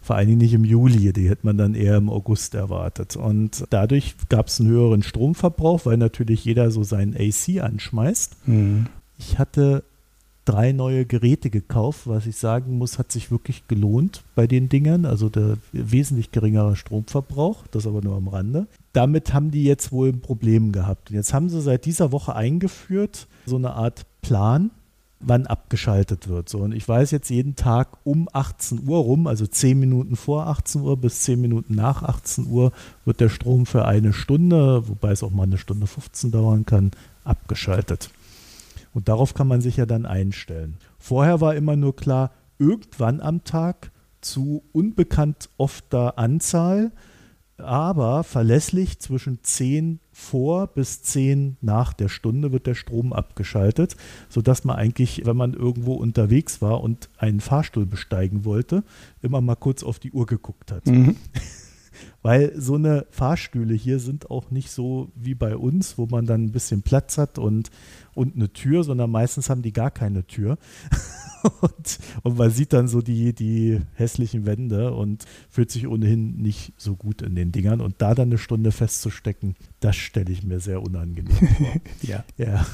Vor 0.01 0.15
allen 0.15 0.27
Dingen 0.27 0.39
nicht 0.39 0.53
im 0.53 0.65
Juli, 0.65 1.13
die 1.13 1.29
hätte 1.29 1.45
man 1.45 1.57
dann 1.57 1.75
eher 1.75 1.97
im 1.97 2.09
August 2.09 2.55
erwartet. 2.55 3.15
Und 3.15 3.65
dadurch 3.69 4.15
gab 4.29 4.47
es 4.47 4.59
einen 4.59 4.69
höheren 4.69 5.03
Stromverbrauch, 5.03 5.85
weil 5.85 5.97
natürlich 5.97 6.43
jeder 6.43 6.71
so 6.71 6.83
seinen 6.83 7.15
AC 7.15 7.61
anschmeißt. 7.61 8.47
Mhm. 8.47 8.87
Ich 9.17 9.37
hatte 9.37 9.83
drei 10.45 10.71
neue 10.71 11.05
Geräte 11.05 11.49
gekauft, 11.49 12.01
was 12.05 12.25
ich 12.25 12.35
sagen 12.37 12.77
muss, 12.77 12.97
hat 12.97 13.11
sich 13.11 13.31
wirklich 13.31 13.67
gelohnt 13.67 14.23
bei 14.35 14.47
den 14.47 14.69
Dingern. 14.69 15.05
Also 15.05 15.29
der 15.29 15.57
wesentlich 15.71 16.31
geringerer 16.31 16.75
Stromverbrauch, 16.75 17.67
das 17.67 17.87
aber 17.87 18.01
nur 18.01 18.15
am 18.15 18.27
Rande. 18.27 18.67
Damit 18.93 19.33
haben 19.33 19.51
die 19.51 19.63
jetzt 19.63 19.91
wohl 19.91 20.09
ein 20.09 20.21
Problem 20.21 20.71
gehabt. 20.71 21.11
Jetzt 21.11 21.33
haben 21.33 21.49
sie 21.49 21.61
seit 21.61 21.85
dieser 21.85 22.11
Woche 22.11 22.35
eingeführt, 22.35 23.27
so 23.45 23.55
eine 23.55 23.73
Art 23.73 24.05
Plan, 24.21 24.71
wann 25.19 25.45
abgeschaltet 25.45 26.27
wird. 26.27 26.49
So, 26.49 26.59
und 26.59 26.73
ich 26.73 26.87
weiß 26.87 27.11
jetzt 27.11 27.29
jeden 27.29 27.55
Tag 27.55 27.97
um 28.03 28.27
18 28.31 28.87
Uhr 28.87 28.99
rum, 28.99 29.27
also 29.27 29.45
10 29.45 29.79
Minuten 29.79 30.15
vor 30.15 30.47
18 30.47 30.81
Uhr 30.81 30.97
bis 30.97 31.21
10 31.21 31.39
Minuten 31.39 31.75
nach 31.75 32.03
18 32.03 32.47
Uhr, 32.47 32.71
wird 33.05 33.19
der 33.19 33.29
Strom 33.29 33.65
für 33.65 33.85
eine 33.85 34.13
Stunde, 34.13 34.87
wobei 34.87 35.11
es 35.11 35.23
auch 35.23 35.31
mal 35.31 35.43
eine 35.43 35.57
Stunde 35.57 35.87
15 35.87 36.31
dauern 36.31 36.65
kann, 36.65 36.91
abgeschaltet. 37.23 38.09
Und 38.93 39.07
darauf 39.07 39.33
kann 39.33 39.47
man 39.47 39.61
sich 39.61 39.77
ja 39.77 39.85
dann 39.85 40.05
einstellen. 40.05 40.77
Vorher 40.97 41.41
war 41.41 41.55
immer 41.55 41.75
nur 41.75 41.95
klar, 41.95 42.31
irgendwann 42.59 43.21
am 43.21 43.43
Tag 43.43 43.91
zu 44.21 44.63
unbekannt 44.71 45.49
ofter 45.57 46.17
Anzahl 46.17 46.91
aber 47.61 48.23
verlässlich 48.23 48.99
zwischen 48.99 49.39
10 49.43 49.99
vor 50.11 50.67
bis 50.67 51.01
10 51.03 51.57
nach 51.61 51.93
der 51.93 52.09
Stunde 52.09 52.51
wird 52.51 52.67
der 52.67 52.75
Strom 52.75 53.13
abgeschaltet, 53.13 53.95
sodass 54.29 54.63
man 54.63 54.75
eigentlich, 54.75 55.25
wenn 55.25 55.37
man 55.37 55.53
irgendwo 55.53 55.93
unterwegs 55.93 56.61
war 56.61 56.81
und 56.81 57.09
einen 57.17 57.39
Fahrstuhl 57.39 57.85
besteigen 57.85 58.45
wollte, 58.45 58.83
immer 59.21 59.41
mal 59.41 59.55
kurz 59.55 59.83
auf 59.83 59.99
die 59.99 60.11
Uhr 60.11 60.25
geguckt 60.25 60.71
hat. 60.71 60.85
Mhm. 60.85 61.15
Weil 62.23 62.53
so 62.59 62.75
eine 62.75 63.05
Fahrstühle 63.09 63.73
hier 63.73 63.99
sind 63.99 64.31
auch 64.31 64.49
nicht 64.49 64.71
so 64.71 65.11
wie 65.15 65.35
bei 65.35 65.55
uns, 65.55 65.97
wo 65.97 66.05
man 66.05 66.25
dann 66.25 66.45
ein 66.45 66.51
bisschen 66.51 66.81
Platz 66.83 67.17
hat 67.17 67.37
und, 67.37 67.69
und 68.13 68.35
eine 68.35 68.51
Tür, 68.51 68.83
sondern 68.83 69.09
meistens 69.11 69.49
haben 69.49 69.61
die 69.61 69.73
gar 69.73 69.91
keine 69.91 70.25
Tür. 70.25 70.57
und, 71.61 71.99
und, 72.23 72.37
man 72.37 72.51
sieht 72.51 72.73
dann 72.73 72.87
so 72.87 73.01
die, 73.01 73.33
die 73.33 73.79
hässlichen 73.93 74.45
Wände 74.45 74.93
und 74.93 75.25
fühlt 75.49 75.71
sich 75.71 75.87
ohnehin 75.87 76.37
nicht 76.37 76.73
so 76.77 76.95
gut 76.95 77.21
in 77.21 77.35
den 77.35 77.51
Dingern. 77.51 77.81
Und 77.81 77.95
da 77.99 78.13
dann 78.13 78.29
eine 78.29 78.37
Stunde 78.37 78.71
festzustecken, 78.71 79.55
das 79.79 79.95
stelle 79.95 80.31
ich 80.31 80.43
mir 80.43 80.59
sehr 80.59 80.81
unangenehm 80.81 81.35
vor. 81.57 81.73
ja. 82.01 82.23
ja. 82.37 82.65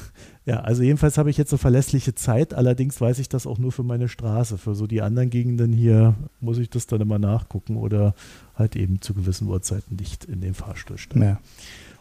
Ja, 0.48 0.60
also 0.60 0.82
jedenfalls 0.82 1.18
habe 1.18 1.28
ich 1.28 1.36
jetzt 1.36 1.50
so 1.50 1.58
verlässliche 1.58 2.14
Zeit, 2.14 2.54
allerdings 2.54 2.98
weiß 2.98 3.18
ich 3.18 3.28
das 3.28 3.46
auch 3.46 3.58
nur 3.58 3.70
für 3.70 3.82
meine 3.82 4.08
Straße. 4.08 4.56
Für 4.56 4.74
so 4.74 4.86
die 4.86 5.02
anderen 5.02 5.28
Gegenden 5.28 5.74
hier 5.74 6.14
muss 6.40 6.56
ich 6.56 6.70
das 6.70 6.86
dann 6.86 7.02
immer 7.02 7.18
nachgucken 7.18 7.76
oder 7.76 8.14
halt 8.54 8.74
eben 8.74 9.02
zu 9.02 9.12
gewissen 9.12 9.46
Uhrzeiten 9.46 9.96
nicht 9.96 10.24
in 10.24 10.40
den 10.40 10.54
Fahrstuhl 10.54 10.96
stellen. 10.96 11.22
Ja. 11.22 11.40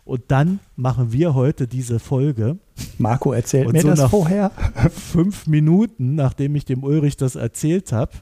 Und 0.07 0.23
dann 0.29 0.59
machen 0.77 1.11
wir 1.11 1.35
heute 1.35 1.67
diese 1.67 1.99
Folge. 1.99 2.57
Marco 2.97 3.33
erzählt 3.33 3.67
und 3.67 3.73
mir 3.73 3.81
so 3.81 3.89
das 3.89 4.09
vorher. 4.09 4.51
Fünf 4.91 5.47
Minuten, 5.47 6.15
nachdem 6.15 6.55
ich 6.55 6.63
dem 6.63 6.83
Ulrich 6.83 7.17
das 7.17 7.35
erzählt 7.35 7.91
habe, 7.91 8.13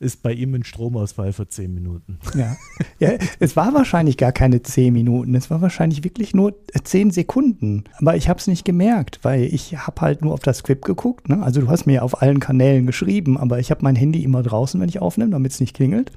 ist 0.00 0.22
bei 0.22 0.32
ihm 0.32 0.54
ein 0.54 0.64
Stromausfall 0.64 1.32
für 1.32 1.48
zehn 1.48 1.74
Minuten. 1.74 2.18
Ja. 2.34 2.56
ja, 3.00 3.18
es 3.40 3.56
war 3.56 3.74
wahrscheinlich 3.74 4.16
gar 4.16 4.32
keine 4.32 4.62
zehn 4.62 4.92
Minuten, 4.92 5.34
es 5.34 5.50
war 5.50 5.60
wahrscheinlich 5.60 6.04
wirklich 6.04 6.34
nur 6.34 6.54
zehn 6.84 7.10
Sekunden. 7.10 7.84
Aber 7.98 8.14
ich 8.14 8.28
habe 8.28 8.38
es 8.38 8.46
nicht 8.46 8.64
gemerkt, 8.64 9.20
weil 9.22 9.42
ich 9.42 9.76
habe 9.76 10.00
halt 10.00 10.22
nur 10.22 10.34
auf 10.34 10.40
das 10.40 10.58
Skript 10.58 10.84
geguckt. 10.84 11.28
Ne? 11.28 11.42
Also 11.42 11.62
du 11.62 11.68
hast 11.68 11.86
mir 11.86 12.04
auf 12.04 12.22
allen 12.22 12.38
Kanälen 12.38 12.86
geschrieben, 12.86 13.38
aber 13.38 13.58
ich 13.58 13.70
habe 13.70 13.82
mein 13.82 13.96
Handy 13.96 14.22
immer 14.22 14.42
draußen, 14.42 14.80
wenn 14.80 14.88
ich 14.88 15.00
aufnehme, 15.00 15.32
damit 15.32 15.52
es 15.52 15.60
nicht 15.60 15.74
klingelt. 15.74 16.12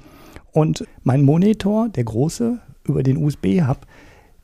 Und 0.52 0.84
mein 1.02 1.22
Monitor, 1.22 1.88
der 1.88 2.04
große, 2.04 2.58
über 2.84 3.02
den 3.02 3.16
USB-Hub, 3.16 3.86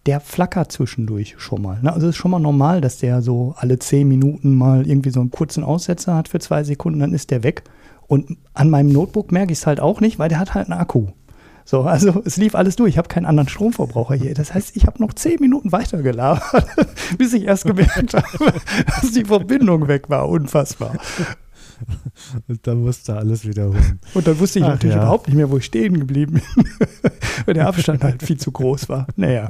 der 0.09 0.21
flackert 0.21 0.73
zwischendurch 0.73 1.35
schon 1.37 1.61
mal. 1.61 1.83
Ne? 1.83 1.93
Also 1.93 2.07
es 2.07 2.15
ist 2.15 2.17
schon 2.17 2.31
mal 2.31 2.39
normal, 2.39 2.81
dass 2.81 2.97
der 2.97 3.21
so 3.21 3.55
alle 3.59 3.79
zehn 3.79 4.09
Minuten 4.09 4.57
mal 4.57 4.89
irgendwie 4.89 5.11
so 5.11 5.21
einen 5.21 5.31
kurzen 5.31 5.63
Aussetzer 5.63 6.15
hat 6.15 6.29
für 6.29 6.39
zwei 6.39 6.65
Sekunden, 6.65 7.01
dann 7.01 7.13
ist 7.13 7.31
der 7.31 7.43
weg. 7.43 7.65
Und 8.07 8.39
an 8.55 8.71
meinem 8.71 8.91
Notebook 8.91 9.33
merke 9.33 9.53
ich 9.53 9.59
es 9.59 9.67
halt 9.67 9.81
auch 9.81 10.01
nicht, 10.01 10.19
weil 10.19 10.31
der 10.31 10.39
hat 10.39 10.55
halt 10.55 10.71
einen 10.71 10.81
Akku. 10.81 11.09
So, 11.67 11.83
also 11.83 12.23
es 12.25 12.39
lief 12.39 12.55
alles 12.55 12.77
durch. 12.77 12.93
Ich 12.93 12.97
habe 12.97 13.09
keinen 13.09 13.27
anderen 13.27 13.51
Stromverbraucher 13.51 14.15
hier. 14.15 14.33
Das 14.33 14.55
heißt, 14.55 14.75
ich 14.79 14.87
habe 14.87 15.03
noch 15.03 15.13
zehn 15.13 15.39
Minuten 15.41 15.73
weiter 15.73 16.01
gelabert, 16.01 16.67
bis 17.19 17.35
ich 17.35 17.45
erst 17.45 17.67
gemerkt 17.67 18.15
habe, 18.15 18.55
dass 18.87 19.11
die 19.11 19.27
Verbindung 19.27 19.89
weg 19.89 20.09
war. 20.09 20.27
Unfassbar. 20.31 20.95
Und 22.49 22.67
dann 22.67 22.83
musste 22.83 23.17
alles 23.17 23.47
wiederholen. 23.47 24.01
Und 24.15 24.27
dann 24.27 24.39
wusste 24.39 24.59
ich 24.59 24.65
Ach, 24.65 24.71
natürlich 24.71 24.97
ja. 24.97 25.03
überhaupt 25.03 25.29
nicht 25.29 25.37
mehr, 25.37 25.51
wo 25.51 25.59
ich 25.59 25.65
stehen 25.65 25.99
geblieben 25.99 26.35
bin, 26.35 26.65
weil 27.47 27.55
der 27.55 27.67
Abstand 27.69 28.03
halt 28.03 28.23
viel 28.23 28.39
zu 28.39 28.53
groß 28.53 28.89
war. 28.89 29.07
Naja. 29.17 29.49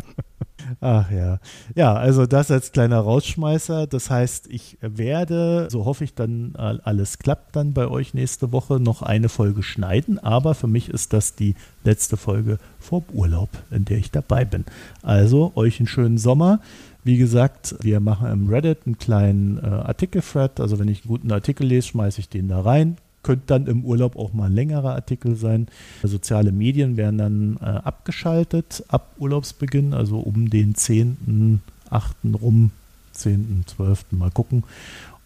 Ach 0.81 1.11
ja. 1.11 1.39
Ja, 1.75 1.95
also 1.95 2.27
das 2.27 2.51
als 2.51 2.73
kleiner 2.73 2.99
Rausschmeißer. 2.99 3.87
Das 3.87 4.11
heißt, 4.11 4.49
ich 4.51 4.79
werde, 4.81 5.69
so 5.71 5.85
hoffe 5.85 6.05
ich 6.05 6.15
dann, 6.15 6.55
alles 6.57 7.19
klappt 7.19 7.57
dann 7.57 7.73
bei 7.73 7.89
euch 7.89 8.15
nächste 8.15 8.53
Woche, 8.53 8.81
noch 8.81 9.03
eine 9.03 9.29
Folge 9.29 9.63
schneiden. 9.63 10.19
Aber 10.19 10.55
für 10.55 10.67
mich 10.67 10.91
ist 10.91 11.13
das 11.13 11.35
die 11.35 11.55
letzte 11.85 12.17
Folge 12.17 12.59
vor 12.79 13.03
Urlaub, 13.13 13.51
in 13.71 13.85
der 13.85 13.99
ich 13.99 14.11
dabei 14.11 14.45
bin. 14.45 14.65
Also 15.03 15.53
euch 15.55 15.81
einen 15.81 15.87
schönen 15.87 16.19
Sommer. 16.19 16.61
Wie 17.09 17.17
gesagt, 17.17 17.75
wir 17.81 18.01
machen 18.01 18.31
im 18.31 18.49
Reddit 18.51 18.81
einen 18.85 18.99
kleinen 18.99 19.57
äh, 19.65 19.67
Artikel-Thread. 19.67 20.61
Also 20.61 20.79
wenn 20.79 20.89
ich 20.89 21.05
einen 21.05 21.09
guten 21.09 21.33
Artikel 21.33 21.67
lese, 21.67 21.89
schmeiße 21.89 22.21
ich 22.21 22.29
den 22.29 22.49
da 22.49 22.61
rein. 22.61 22.99
Könnte 23.23 23.45
dann 23.47 23.67
im 23.67 23.83
Urlaub 23.83 24.15
auch 24.17 24.35
mal 24.35 24.51
ein 24.51 24.55
längerer 24.55 24.95
Artikel 24.95 25.35
sein. 25.35 25.69
Soziale 26.03 26.53
Medien 26.53 26.99
werden 26.99 27.17
dann 27.17 27.59
äh, 27.63 27.65
abgeschaltet 27.65 28.85
ab 28.89 29.15
Urlaubsbeginn, 29.19 29.95
also 29.95 30.19
um 30.19 30.51
den 30.51 30.75
10., 30.75 31.63
8. 31.89 32.15
rum, 32.43 32.73
10., 33.13 33.65
12. 33.65 34.05
mal 34.11 34.31
gucken. 34.31 34.65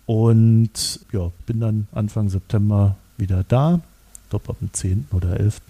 Und 0.06 1.00
ja, 1.10 1.32
bin 1.46 1.58
dann 1.58 1.88
Anfang 1.90 2.28
September 2.28 2.94
wieder 3.18 3.44
da. 3.48 3.80
Ich 4.22 4.30
glaube 4.30 4.50
ab 4.50 4.56
dem 4.60 4.72
10. 4.72 5.08
oder 5.10 5.40
11. 5.40 5.62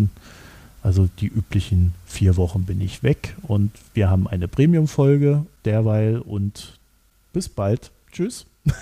Also 0.83 1.09
die 1.21 1.29
üblichen 1.29 1.95
vier 2.05 2.37
Wochen 2.37 2.65
bin 2.65 2.83
ich 2.83 3.03
weg 3.03 3.35
und 3.45 3.71
wir 3.95 4.11
haben 4.11 4.29
eine 4.29 4.47
Premium-Folge 4.47 5.47
derweil 5.65 6.19
und 6.19 6.79
bis 7.33 7.49
bald. 7.49 7.93
Tschüss. 8.11 8.47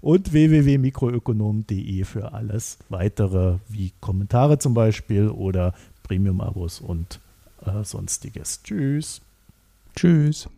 und 0.00 0.32
www.mikroökonom.de 0.32 2.04
für 2.04 2.32
alles 2.32 2.78
weitere, 2.88 3.58
wie 3.68 3.92
Kommentare 4.00 4.58
zum 4.58 4.74
Beispiel 4.74 5.28
oder 5.28 5.74
Premium-Abos 6.02 6.80
und 6.80 7.20
äh, 7.64 7.84
sonstiges. 7.84 8.62
Tschüss. 8.62 9.20
Tschüss. 9.94 10.48